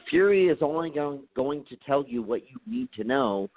Fury 0.10 0.48
is 0.48 0.60
only 0.62 0.90
going 0.90 1.22
going 1.36 1.66
to 1.70 1.76
tell 1.86 2.04
you 2.08 2.22
what 2.22 2.42
you 2.50 2.58
need 2.68 2.90
to 2.94 3.04
know. 3.04 3.50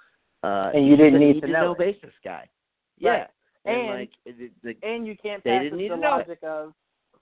Uh, 0.42 0.70
and 0.74 0.86
you 0.86 0.96
didn't 0.96 1.20
need, 1.20 1.34
need 1.34 1.40
to, 1.42 1.46
to 1.46 1.52
know, 1.52 1.66
know 1.68 1.74
basis 1.76 2.10
guy. 2.24 2.48
Yeah, 2.98 3.26
and, 3.64 3.76
And- 3.76 3.88
like 4.00 4.10
the, 4.26 4.50
the, 4.64 4.74
and 4.82 5.06
you 5.06 5.16
can't 5.22 5.42
pass 5.44 5.64
up 5.66 5.70
the 5.72 5.78
to 5.78 5.86
know 5.88 5.94
it. 5.94 6.00
logic 6.00 6.38
of 6.42 6.72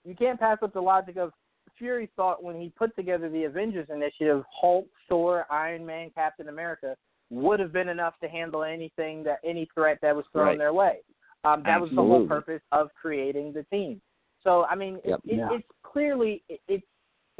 you 0.03 0.15
can't 0.15 0.39
pass 0.39 0.57
up 0.63 0.73
the 0.73 0.81
logic 0.81 1.17
of 1.17 1.31
Fury 1.77 2.09
thought 2.15 2.43
when 2.43 2.59
he 2.59 2.69
put 2.69 2.95
together 2.95 3.29
the 3.29 3.43
Avengers 3.43 3.87
initiative, 3.93 4.43
Hulk, 4.51 4.87
Thor, 5.07 5.45
Iron 5.51 5.85
Man, 5.85 6.09
Captain 6.13 6.49
America 6.49 6.95
would 7.29 7.59
have 7.59 7.71
been 7.71 7.89
enough 7.89 8.15
to 8.21 8.27
handle 8.27 8.63
anything 8.63 9.23
that 9.23 9.39
any 9.43 9.67
threat 9.73 9.99
that 10.01 10.15
was 10.15 10.25
thrown 10.31 10.47
Right. 10.47 10.57
their 10.57 10.73
way. 10.73 10.97
Um, 11.43 11.63
that 11.65 11.79
was 11.79 11.89
the 11.91 11.95
whole 11.97 12.27
purpose 12.27 12.61
of 12.71 12.89
creating 12.99 13.53
the 13.53 13.63
team. 13.63 14.01
So 14.43 14.65
I 14.65 14.75
mean, 14.75 14.99
Yep. 15.05 15.19
it, 15.25 15.31
it, 15.31 15.37
Yeah. 15.37 15.49
it's 15.53 15.67
clearly 15.83 16.43
it, 16.49 16.59
it's 16.67 16.85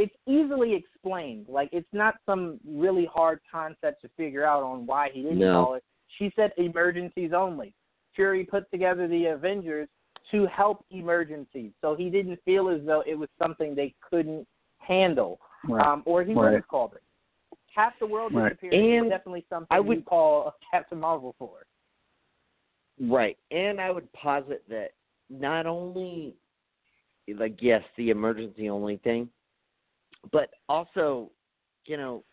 it's 0.01 0.15
easily 0.25 0.73
explained. 0.73 1.45
Like 1.47 1.69
it's 1.71 1.87
not 1.93 2.15
some 2.25 2.59
really 2.65 3.05
hard 3.13 3.39
concept 3.51 4.01
to 4.01 4.09
figure 4.17 4.45
out 4.45 4.63
on 4.63 4.85
why 4.85 5.09
he 5.13 5.21
didn't 5.21 5.39
No. 5.39 5.63
call 5.65 5.73
it. 5.75 5.83
She 6.17 6.31
said 6.35 6.51
emergencies 6.57 7.31
only. 7.33 7.73
Fury 8.15 8.43
put 8.43 8.69
together 8.71 9.07
the 9.07 9.27
Avengers 9.27 9.87
to 10.31 10.45
help 10.47 10.85
emergencies, 10.91 11.71
so 11.81 11.95
he 11.95 12.09
didn't 12.09 12.39
feel 12.43 12.69
as 12.69 12.81
though 12.85 13.01
it 13.05 13.15
was 13.15 13.29
something 13.41 13.75
they 13.75 13.93
couldn't 14.01 14.47
handle, 14.79 15.39
Right. 15.67 15.85
um, 15.85 16.03
or 16.05 16.23
he 16.23 16.33
would 16.33 16.41
Right. 16.43 16.53
have 16.53 16.67
called 16.67 16.93
it. 16.93 17.03
Half 17.73 17.97
the 17.99 18.07
world 18.07 18.33
Right. 18.33 18.49
disappearing 18.49 18.97
And 18.97 19.05
is 19.07 19.09
definitely 19.11 19.45
something 19.49 19.67
I 19.69 19.79
would- 19.79 20.05
call 20.05 20.47
a 20.47 20.53
Captain 20.71 20.99
Marvel 20.99 21.33
for. 21.37 21.65
Right. 22.99 23.37
And 23.51 23.79
I 23.79 23.91
would 23.91 24.11
posit 24.13 24.67
that 24.67 24.91
not 25.29 25.65
only 25.65 26.35
like 27.35 27.61
yes, 27.61 27.83
the 27.95 28.09
emergency 28.09 28.69
only 28.69 28.97
thing, 28.97 29.29
but 30.31 30.49
also, 30.69 31.31
you 31.85 31.97
know, 31.97 32.23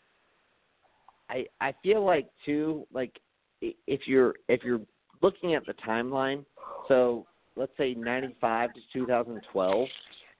I 1.30 1.46
I 1.60 1.74
feel 1.82 2.04
like 2.04 2.28
too 2.44 2.86
like 2.92 3.18
if 3.60 4.06
you're 4.06 4.34
if 4.48 4.62
you're 4.62 4.80
looking 5.22 5.54
at 5.54 5.66
the 5.66 5.74
timeline, 5.86 6.44
so 6.86 7.26
let's 7.56 7.72
say 7.76 7.94
95 7.94 8.74
to 8.74 8.80
2012 8.92 9.88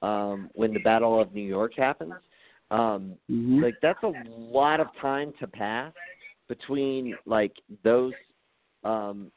um 0.00 0.50
when 0.54 0.72
the 0.72 0.78
Battle 0.80 1.20
of 1.20 1.34
New 1.34 1.42
York 1.42 1.72
happens, 1.76 2.14
um 2.70 3.16
Mhm. 3.30 3.62
like 3.62 3.80
that's 3.80 4.02
a 4.02 4.08
lot 4.08 4.80
of 4.80 4.88
time 5.00 5.32
to 5.40 5.46
pass 5.46 5.92
between 6.48 7.16
like 7.26 7.52
those 7.82 8.14
um 8.84 9.30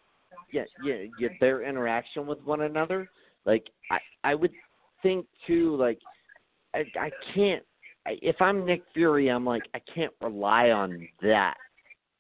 yeah 0.52 0.66
yeah, 0.78 1.04
yeah 1.18 1.30
their 1.40 1.64
interaction 1.64 2.28
with 2.28 2.42
one 2.44 2.62
another 2.62 3.10
like 3.46 3.70
i 3.90 4.00
i 4.24 4.36
would 4.36 4.54
think 5.02 5.26
too 5.48 5.76
like 5.78 6.00
i 6.74 6.86
i 7.00 7.12
can't 7.34 7.64
if 8.08 8.36
i'm 8.42 8.66
nick 8.66 8.84
fury 8.94 9.30
i'm 9.30 9.46
like 9.46 9.64
i 9.74 9.80
can't 9.94 10.14
rely 10.22 10.70
on 10.70 11.08
that 11.22 11.56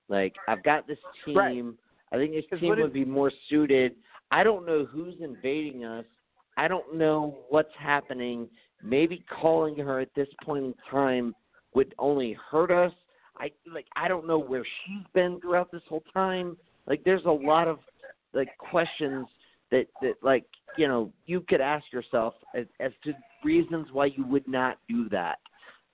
like 0.09 0.35
i've 0.47 0.63
got 0.63 0.87
this 0.87 0.99
team 1.25 1.35
Right. 1.37 1.63
i 2.11 2.15
think 2.17 2.33
this 2.33 2.59
team 2.59 2.69
would 2.77 2.93
be 2.93 3.05
more 3.05 3.31
suited 3.49 3.95
i 4.31 4.43
don't 4.43 4.65
know 4.65 4.85
who's 4.85 5.15
invading 5.21 5.83
us 5.83 6.05
i 6.57 6.67
don't 6.67 6.95
know 6.95 7.39
what's 7.49 7.73
happening 7.79 8.47
maybe 8.83 9.23
calling 9.41 9.75
her 9.77 9.99
at 9.99 10.09
this 10.15 10.27
point 10.43 10.65
in 10.65 10.73
time 10.89 11.35
would 11.73 11.93
only 11.99 12.37
hurt 12.49 12.71
us. 12.71 12.91
I 13.37 13.51
like 13.71 13.85
I 13.95 14.07
don't 14.07 14.27
know 14.27 14.39
where 14.39 14.63
she's 14.63 15.05
been 15.13 15.39
throughout 15.41 15.71
this 15.71 15.81
whole 15.87 16.03
time. 16.13 16.57
Like 16.87 17.03
there's 17.03 17.25
a 17.25 17.31
lot 17.31 17.67
of 17.67 17.79
like 18.33 18.49
questions 18.57 19.27
that 19.71 19.85
that 20.01 20.15
like 20.21 20.45
you 20.77 20.87
know 20.87 21.11
you 21.25 21.41
could 21.41 21.61
ask 21.61 21.85
yourself 21.91 22.33
as, 22.55 22.65
as 22.79 22.91
to 23.03 23.13
reasons 23.43 23.87
why 23.91 24.07
you 24.07 24.25
would 24.27 24.47
not 24.47 24.77
do 24.89 25.09
that. 25.09 25.39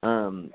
Um, 0.03 0.51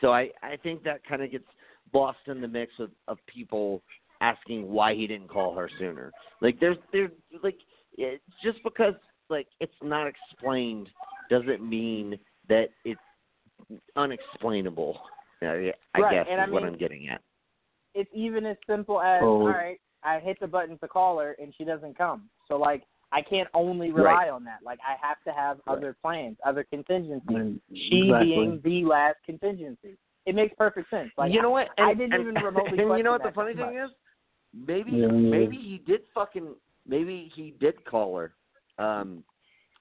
so 0.00 0.12
I 0.12 0.30
I 0.42 0.56
think 0.62 0.82
that 0.84 1.04
kind 1.06 1.22
of 1.22 1.30
gets 1.30 1.44
lost 1.92 2.18
in 2.26 2.40
the 2.40 2.48
mix 2.48 2.72
of 2.78 2.90
of 3.08 3.18
people 3.26 3.82
asking 4.20 4.70
why 4.70 4.94
he 4.94 5.06
didn't 5.06 5.28
call 5.28 5.54
her 5.54 5.68
sooner. 5.78 6.10
Like 6.40 6.58
there's 6.60 6.78
there 6.92 7.10
like 7.42 7.58
it, 7.98 8.20
just 8.42 8.58
because 8.64 8.94
like 9.28 9.46
it's 9.60 9.74
not 9.82 10.06
explained 10.06 10.88
doesn't 11.30 11.62
mean 11.66 12.18
that 12.48 12.68
it's 12.84 13.00
unexplainable. 13.96 14.98
Uh, 15.42 15.46
I 15.46 15.72
Right, 15.98 16.12
guess 16.12 16.26
and 16.30 16.40
is 16.40 16.48
I 16.48 16.50
what 16.50 16.62
mean- 16.62 16.72
I'm 16.72 16.78
getting 16.78 17.08
at. 17.08 17.20
it's 17.94 18.10
even 18.14 18.44
as 18.46 18.56
simple 18.66 19.00
as 19.00 19.22
Oh. 19.22 19.40
all 19.42 19.46
right, 19.48 19.80
I 20.02 20.18
hit 20.20 20.38
the 20.40 20.46
button 20.46 20.78
to 20.78 20.88
call 20.88 21.18
her 21.18 21.36
and 21.40 21.54
she 21.56 21.64
doesn't 21.64 21.96
come. 21.96 22.28
So 22.48 22.56
like 22.56 22.82
I 23.12 23.22
can't 23.22 23.48
only 23.54 23.90
rely 23.92 24.12
Right. 24.12 24.28
on 24.30 24.44
that. 24.44 24.60
Like 24.64 24.78
I 24.86 24.94
have 25.06 25.22
to 25.24 25.32
have 25.32 25.60
Right. 25.66 25.76
other 25.76 25.96
plans, 26.02 26.36
other 26.44 26.64
contingencies. 26.64 27.28
Mm, 27.36 27.60
She 27.72 28.04
exactly. 28.06 28.30
being 28.30 28.60
the 28.62 28.84
last 28.88 29.16
contingency. 29.24 29.96
It 30.26 30.34
makes 30.34 30.54
perfect 30.56 30.90
sense. 30.90 31.10
Like 31.16 31.32
you 31.32 31.42
know 31.42 31.50
what? 31.50 31.68
I 31.78 31.90
And- 31.90 31.98
didn't 31.98 32.14
and- 32.14 32.22
even 32.22 32.34
remotely 32.44 32.78
And 32.82 32.96
you 32.98 33.02
know 33.04 33.12
what 33.12 33.22
the 33.22 33.32
funny 33.32 33.54
thing 33.54 33.66
much. 33.78 33.90
is? 33.90 33.96
Maybe 34.52 34.92
Yeah, 34.92 35.08
maybe 35.08 35.56
he 35.56 35.78
did 35.78 36.02
fucking 36.14 36.54
maybe 36.86 37.30
he 37.34 37.52
did 37.52 37.84
call 37.84 38.16
her. 38.16 38.34
Um 38.78 39.24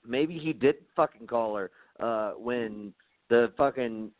maybe 0.05 0.37
he 0.37 0.51
did 0.53 0.75
fucking 0.95 1.27
call 1.27 1.55
her 1.55 1.71
uh 1.99 2.31
when 2.31 2.93
the 3.29 3.53
fucking 3.57 4.11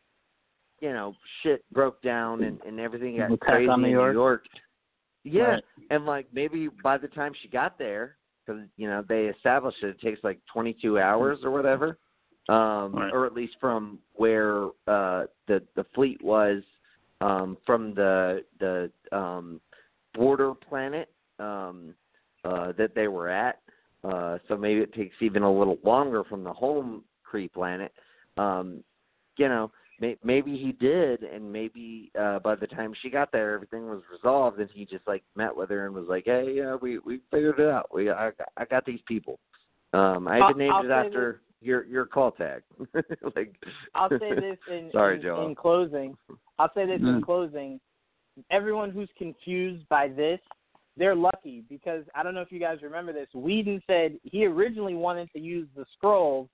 you 0.80 0.92
know 0.92 1.14
shit 1.42 1.64
broke 1.72 2.00
down 2.02 2.42
and 2.42 2.60
and 2.62 2.80
everything 2.80 3.16
got 3.18 3.30
Attack 3.32 3.40
crazy 3.40 3.68
on 3.68 3.80
New 3.82 3.88
in 3.88 3.92
York? 3.92 4.14
New 4.14 4.20
York. 4.20 4.46
Yeah, 5.24 5.42
Right. 5.44 5.64
and 5.90 6.04
like 6.06 6.26
maybe 6.32 6.68
by 6.82 6.98
the 6.98 7.08
time 7.08 7.32
she 7.42 7.48
got 7.48 7.78
there, 7.78 8.16
because 8.44 8.62
you 8.76 8.88
know 8.88 9.04
they 9.08 9.24
established 9.26 9.82
it, 9.82 9.88
it 9.88 10.00
takes 10.00 10.22
like 10.24 10.38
22 10.52 10.98
hours 10.98 11.38
or 11.42 11.50
whatever, 11.50 11.98
um, 12.48 12.94
Right. 12.94 13.12
or 13.12 13.26
at 13.26 13.32
least 13.34 13.54
from 13.60 13.98
where 14.14 14.66
uh, 14.86 15.24
the 15.46 15.62
the 15.76 15.84
fleet 15.94 16.22
was 16.22 16.62
um, 17.20 17.56
from 17.66 17.94
the 17.94 18.44
the 18.60 18.90
um, 19.12 19.60
border 20.14 20.54
planet 20.54 21.10
um, 21.38 21.94
uh, 22.44 22.72
that 22.72 22.94
they 22.94 23.08
were 23.08 23.28
at. 23.28 23.60
Uh, 24.02 24.38
so 24.48 24.56
maybe 24.56 24.80
it 24.80 24.92
takes 24.92 25.16
even 25.20 25.42
a 25.42 25.52
little 25.52 25.78
longer 25.82 26.24
from 26.24 26.44
the 26.44 26.52
home 26.52 27.02
Kree 27.30 27.50
planet. 27.50 27.92
Um, 28.36 28.84
you 29.38 29.48
know, 29.48 29.72
may, 30.00 30.16
maybe 30.24 30.56
he 30.56 30.72
did, 30.72 31.22
and 31.22 31.50
maybe 31.52 32.10
uh, 32.18 32.38
by 32.40 32.54
the 32.54 32.66
time 32.66 32.92
she 33.02 33.10
got 33.10 33.30
there, 33.32 33.54
everything 33.54 33.86
was 33.88 34.02
resolved, 34.12 34.58
and 34.60 34.68
he 34.72 34.84
just 34.84 35.06
like 35.06 35.22
met 35.36 35.54
with 35.56 35.70
her 35.70 35.86
and 35.86 35.94
was 35.94 36.06
like, 36.08 36.24
"Hey, 36.26 36.54
yeah, 36.56 36.74
we 36.80 36.98
we 37.00 37.20
figured 37.30 37.60
it 37.60 37.68
out. 37.68 37.92
We 37.94 38.10
I 38.10 38.30
got- 38.32 38.48
I 38.56 38.64
got 38.64 38.84
these 38.84 39.00
people. 39.06 39.38
Um, 39.92 40.26
I 40.28 40.38
I'll- 40.38 40.50
even 40.50 40.58
named 40.58 40.72
I'll 40.74 40.84
it 40.84 40.88
say 40.88 41.06
after 41.06 41.40
your 41.60 41.84
your 41.84 42.06
call 42.06 42.32
tag. 42.32 42.62
like, 43.36 43.54
I'll 43.94 44.08
say 44.10 44.34
this 44.34 44.58
in 44.70 44.90
Sorry, 44.92 45.16
in, 45.16 45.22
Joel. 45.22 45.46
in 45.46 45.54
closing. 45.54 46.16
I'll 46.58 46.72
say 46.74 46.86
this 46.86 47.00
in 47.00 47.20
Mm. 47.20 47.24
closing. 47.24 47.80
Everyone 48.50 48.90
who's 48.90 49.08
confused 49.16 49.88
by 49.88 50.08
this, 50.08 50.40
they're 50.96 51.14
lucky 51.14 51.62
because 51.68 52.04
I 52.14 52.22
don't 52.24 52.34
know 52.34 52.40
if 52.40 52.50
you 52.50 52.58
guys 52.58 52.82
remember 52.82 53.12
this. 53.12 53.28
Whedon 53.32 53.80
said 53.86 54.18
he 54.24 54.44
originally 54.46 54.94
wanted 54.94 55.30
to 55.32 55.38
use 55.38 55.68
the 55.76 55.86
Skrulls 55.96 56.48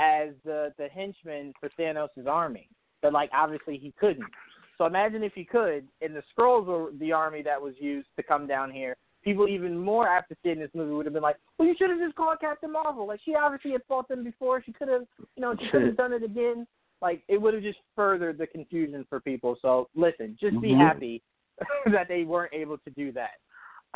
as 0.00 0.30
the 0.44 0.72
the 0.76 0.88
henchmen 0.88 1.52
for 1.60 1.68
Thanos' 1.78 2.26
army, 2.26 2.68
but 3.02 3.12
like 3.12 3.30
obviously 3.32 3.78
he 3.78 3.92
couldn't. 3.98 4.30
So 4.78 4.86
imagine 4.86 5.22
if 5.22 5.34
he 5.34 5.44
could, 5.44 5.86
and 6.00 6.16
the 6.16 6.22
Skrulls 6.32 6.64
were 6.64 6.90
the 6.98 7.12
army 7.12 7.42
that 7.42 7.60
was 7.60 7.74
used 7.78 8.08
to 8.16 8.22
come 8.22 8.46
down 8.46 8.70
here. 8.70 8.96
People 9.22 9.46
even 9.46 9.76
more 9.76 10.08
after 10.08 10.34
seeing 10.42 10.58
this 10.58 10.70
movie 10.74 10.92
would 10.94 11.04
have 11.04 11.12
been 11.12 11.22
like, 11.22 11.36
"Well, 11.58 11.68
you 11.68 11.74
should 11.76 11.90
have 11.90 11.98
just 11.98 12.14
called 12.14 12.40
Captain 12.40 12.72
Marvel. 12.72 13.06
Like 13.06 13.20
she 13.22 13.34
obviously 13.34 13.72
had 13.72 13.82
fought 13.86 14.08
them 14.08 14.24
before. 14.24 14.62
She 14.62 14.72
could 14.72 14.88
have, 14.88 15.02
you 15.36 15.42
know, 15.42 15.54
she 15.60 15.68
could 15.68 15.82
have 15.82 15.96
done 15.98 16.14
it 16.14 16.22
again. 16.22 16.66
Like 17.02 17.22
it 17.28 17.40
would 17.40 17.52
have 17.52 17.62
just 17.62 17.78
furthered 17.94 18.38
the 18.38 18.46
confusion 18.46 19.04
for 19.08 19.20
people. 19.20 19.56
So 19.60 19.88
listen, 19.94 20.38
just 20.40 20.58
be 20.62 20.70
Mhm. 20.70 20.78
happy 20.78 21.22
that 21.92 22.08
they 22.08 22.24
weren't 22.24 22.54
able 22.54 22.78
to 22.78 22.90
do 22.90 23.12
that. 23.12 23.38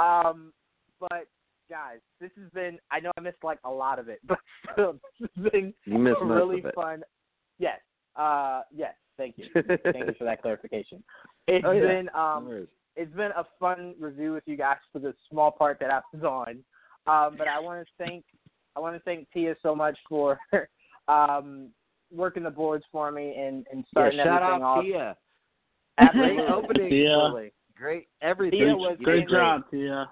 Um, 0.02 0.52
but 1.00 1.26
guys, 1.70 2.00
this 2.20 2.30
has 2.36 2.50
been. 2.52 2.78
I 2.90 3.00
know 3.00 3.10
I 3.16 3.20
missed 3.22 3.42
like 3.42 3.58
a 3.64 3.70
lot 3.70 3.98
of 3.98 4.10
it, 4.10 4.20
but 4.26 4.38
still, 4.72 5.00
this 5.18 5.30
has 5.36 5.50
been 5.50 5.74
you 5.86 5.98
missed 5.98 6.20
most 6.20 6.34
really 6.34 6.62
fun. 6.74 7.02
Yes. 7.58 7.80
Uh, 8.16 8.62
yes. 8.74 8.94
Thank 9.16 9.36
you. 9.38 9.46
Thank 9.54 10.06
you 10.06 10.14
for 10.18 10.24
that 10.24 10.42
clarification. 10.42 11.02
It's 11.46 11.64
Oh, 11.66 11.70
yeah. 11.72 11.80
been 11.86 12.08
um, 12.14 12.48
No 12.48 12.66
it's 12.96 13.14
been 13.14 13.32
a 13.36 13.44
fun 13.58 13.94
review 13.98 14.32
with 14.32 14.44
you 14.46 14.56
guys 14.56 14.76
for 14.92 15.00
the 15.00 15.14
small 15.30 15.50
part 15.50 15.78
that 15.80 15.90
I 15.90 16.00
was 16.12 16.22
on. 16.22 16.48
Um, 17.06 17.36
but 17.36 17.48
I 17.48 17.58
want 17.58 17.84
to 17.86 18.04
thank 18.04 18.24
I 18.76 18.80
want 18.80 18.96
to 18.96 19.00
thank 19.00 19.30
Tia 19.32 19.54
so 19.62 19.74
much 19.74 19.96
for 20.08 20.38
um, 21.08 21.68
working 22.12 22.42
the 22.42 22.50
boards 22.50 22.84
for 22.90 23.10
me 23.12 23.34
and, 23.36 23.66
and 23.70 23.80
yeah, 23.80 23.90
starting 23.90 24.18
shout 24.18 24.42
everything 24.42 24.62
out 24.62 24.78
off. 24.78 24.84
Tia. 24.84 25.16
Absolutely. 25.98 26.34
Great 26.36 26.50
opening. 26.50 26.90
Tia. 26.90 27.16
Really. 27.16 27.52
Great 27.76 28.08
everything. 28.22 28.58
Tia 28.60 28.76
was 28.76 28.96
Great 29.02 29.26
great. 29.26 29.38
job, 29.38 29.62
Tia. 29.70 30.08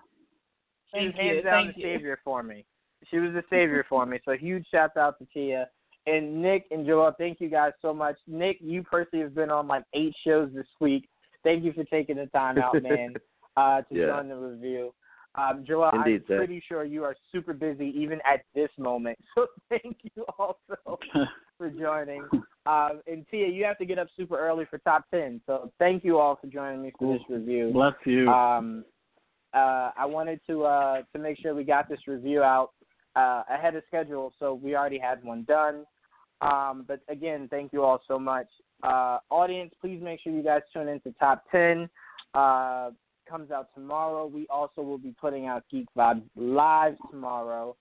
she 0.95 1.07
was 1.07 1.15
hands 1.17 1.45
down 1.45 1.65
thank 1.65 1.77
the 1.77 1.81
you. 1.83 1.95
savior 1.95 2.19
for 2.25 2.43
me. 2.43 2.65
She 3.11 3.19
was 3.19 3.33
the 3.33 3.43
savior 3.51 3.85
for 3.89 4.07
me. 4.07 4.19
So 4.25 4.33
huge 4.33 4.67
shout 4.71 4.97
out 4.97 5.19
to 5.19 5.27
Tia. 5.33 5.69
And 6.07 6.43
Nick 6.43 6.67
and 6.71 6.85
Joel, 6.87 7.13
thank 7.17 7.41
you 7.41 7.49
guys 7.49 7.73
so 7.81 7.95
much. 7.95 8.17
Nick, 8.27 8.59
you 8.61 8.83
personally 8.83 9.23
have 9.23 9.35
been 9.35 9.51
on 9.51 9.69
like 9.69 9.85
eight 9.95 10.15
shows 10.27 10.51
this 10.55 10.67
week. 10.81 11.09
Thank 11.45 11.65
you 11.65 11.73
for 11.73 11.85
taking 11.85 12.17
the 12.17 12.27
time 12.27 12.59
out, 12.59 12.81
man, 12.83 13.15
uh, 13.57 13.83
to 13.83 13.95
Yeah. 13.95 14.07
join 14.07 14.29
the 14.29 14.37
review. 14.37 14.93
Um, 15.35 15.65
Joel, 15.67 15.91
Indeed, 15.95 16.23
I'm 16.23 16.25
sir. 16.29 16.37
pretty 16.39 16.63
sure 16.69 16.85
you 16.85 17.05
are 17.05 17.17
super 17.31 17.55
busy 17.55 17.93
even 17.97 18.21
at 18.31 18.43
this 18.55 18.71
moment. 18.79 19.19
So 19.35 19.47
thank 19.71 19.97
you 20.03 20.25
also 20.39 20.77
for 21.59 21.71
joining. 21.71 22.23
Um, 22.67 23.01
and 23.07 23.25
Tia, 23.31 23.49
you 23.49 23.65
have 23.65 23.79
to 23.79 23.87
get 23.87 23.99
up 23.99 24.09
super 24.17 24.39
early 24.39 24.67
for 24.67 24.79
top 24.79 25.05
ten. 25.11 25.41
So 25.47 25.73
thank 25.79 26.05
you 26.05 26.19
all 26.19 26.37
for 26.39 26.49
joining 26.49 26.83
me 26.83 26.93
for 26.99 27.15
this 27.15 27.23
review. 27.31 27.71
Bless 27.73 27.95
you. 28.05 28.29
Um, 28.29 28.85
uh, 29.55 29.91
I 29.97 30.05
wanted 30.05 30.41
to 30.49 30.65
uh, 30.65 31.03
to 31.15 31.19
make 31.19 31.39
sure 31.39 31.55
we 31.55 31.65
got 31.65 31.89
this 31.89 32.01
review 32.07 32.43
out 32.43 32.73
uh, 33.17 33.43
ahead 33.51 33.75
of 33.75 33.83
schedule, 33.89 34.33
so 34.39 34.53
we 34.55 34.77
already 34.77 34.99
had 34.99 35.25
one 35.25 35.45
done. 35.45 35.85
Um, 36.43 36.85
but 36.87 37.01
again, 37.09 37.47
thank 37.51 37.73
you 37.73 37.83
all 37.83 38.03
so 38.07 38.19
much. 38.19 38.49
Uh, 38.83 39.19
audience, 39.31 39.73
please 39.81 40.01
make 40.03 40.21
sure 40.21 40.33
you 40.33 40.43
guys 40.43 40.63
tune 40.73 40.89
into 40.89 41.13
Top 41.19 41.45
10. 41.53 41.89
Uh, 42.35 42.91
comes 43.29 43.51
out 43.51 43.69
tomorrow. 43.75 44.27
We 44.27 44.47
also 44.49 44.83
will 44.83 44.99
be 44.99 45.15
putting 45.21 45.47
out 45.47 45.63
Geek 45.71 45.87
Vibes 45.97 46.23
live 46.37 46.97
tomorrow. 47.11 47.77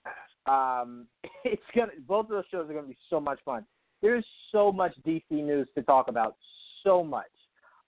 Um, 0.46 1.08
it's 1.44 1.62
gonna 1.76 1.92
both 2.08 2.26
of 2.26 2.30
those 2.32 2.44
shows 2.52 2.70
are 2.70 2.74
gonna 2.74 2.88
be 2.88 2.98
so 3.10 3.20
much 3.20 3.40
fun. 3.44 3.66
There's 4.02 4.26
so 4.52 4.72
much 4.72 4.94
DC 5.06 5.24
news 5.32 5.68
to 5.76 5.84
talk 5.84 6.08
about, 6.08 6.36
so 6.84 7.04
much. 7.04 7.26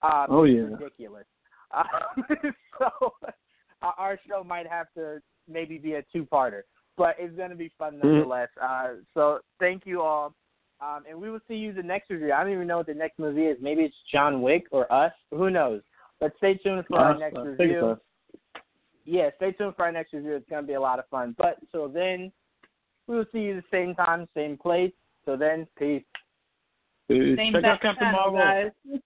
Um, 0.02 0.26
Oh, 0.28 0.44
yeah. 0.44 0.62
ridiculous. 0.62 1.24
Um, 1.72 1.84
so 2.78 2.90
our- 3.82 3.94
our 3.98 4.18
show 4.28 4.42
might 4.44 4.66
have 4.66 4.86
to 4.96 5.20
maybe 5.48 5.78
be 5.78 5.94
a 5.94 6.02
two-parter, 6.12 6.62
but 6.96 7.16
it's 7.18 7.36
going 7.36 7.50
to 7.50 7.56
be 7.56 7.70
fun 7.78 7.98
nonetheless. 8.02 8.48
Uh, 8.60 8.94
so 9.12 9.40
thank 9.60 9.84
you 9.86 10.00
all, 10.02 10.34
um, 10.80 11.04
and 11.08 11.20
we 11.20 11.30
will 11.30 11.40
see 11.48 11.54
you 11.54 11.72
the 11.72 11.82
next 11.82 12.10
review. 12.10 12.32
I 12.32 12.42
don't 12.42 12.52
even 12.52 12.66
know 12.66 12.78
what 12.78 12.86
the 12.86 12.94
next 12.94 13.18
movie 13.18 13.46
is. 13.46 13.56
Maybe 13.60 13.82
it's 13.82 13.94
John 14.12 14.42
Wick 14.42 14.66
or 14.70 14.92
Us. 14.92 15.12
Who 15.30 15.50
knows? 15.50 15.82
But 16.20 16.32
stay 16.38 16.54
tuned 16.54 16.84
for 16.88 16.98
our 16.98 17.18
next 17.18 17.36
I 17.36 17.42
review. 17.42 17.98
Yeah, 19.04 19.30
stay 19.36 19.52
tuned 19.52 19.76
for 19.76 19.84
our 19.84 19.92
next 19.92 20.12
review. 20.12 20.34
It's 20.34 20.48
going 20.48 20.62
to 20.62 20.66
be 20.66 20.74
a 20.74 20.80
lot 20.80 20.98
of 20.98 21.06
fun. 21.08 21.34
But 21.36 21.58
till 21.70 21.88
then, 21.88 22.32
we 23.06 23.16
will 23.16 23.26
see 23.32 23.40
you 23.40 23.56
the 23.56 23.64
same 23.70 23.94
time, 23.94 24.26
same 24.34 24.56
place. 24.56 24.92
So 25.24 25.36
then, 25.36 25.66
peace. 25.78 26.02
Peace. 27.08 27.36
Same 27.36 27.52
Check 27.52 27.64
out 27.64 27.80
Captain 27.82 28.06
channel, 28.12 28.32
Marvel. 28.32 28.70
guys. 28.88 29.00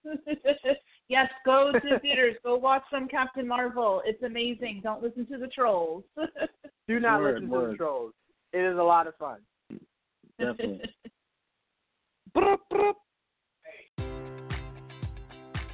yes, 1.09 1.29
go 1.45 1.71
to 1.73 1.79
the 1.79 1.99
theaters. 2.01 2.35
Go 2.43 2.55
watch 2.55 2.83
some 2.89 3.07
Captain 3.07 3.47
Marvel. 3.47 4.01
It's 4.05 4.23
amazing. 4.23 4.81
Don't 4.83 5.03
listen 5.03 5.25
to 5.27 5.37
the 5.37 5.47
trolls. 5.47 6.03
Do 6.87 6.99
not 6.99 7.19
Word, 7.19 7.35
listen 7.43 7.49
to 7.49 7.67
the 7.71 7.75
trolls. 7.75 8.13
It 8.53 8.59
is 8.59 8.77
a 8.77 8.83
lot 8.83 9.07
of 9.07 9.15
fun. 9.17 9.39
Definitely. 10.39 10.81
Brr, 12.33 12.57
brr, 12.69 12.93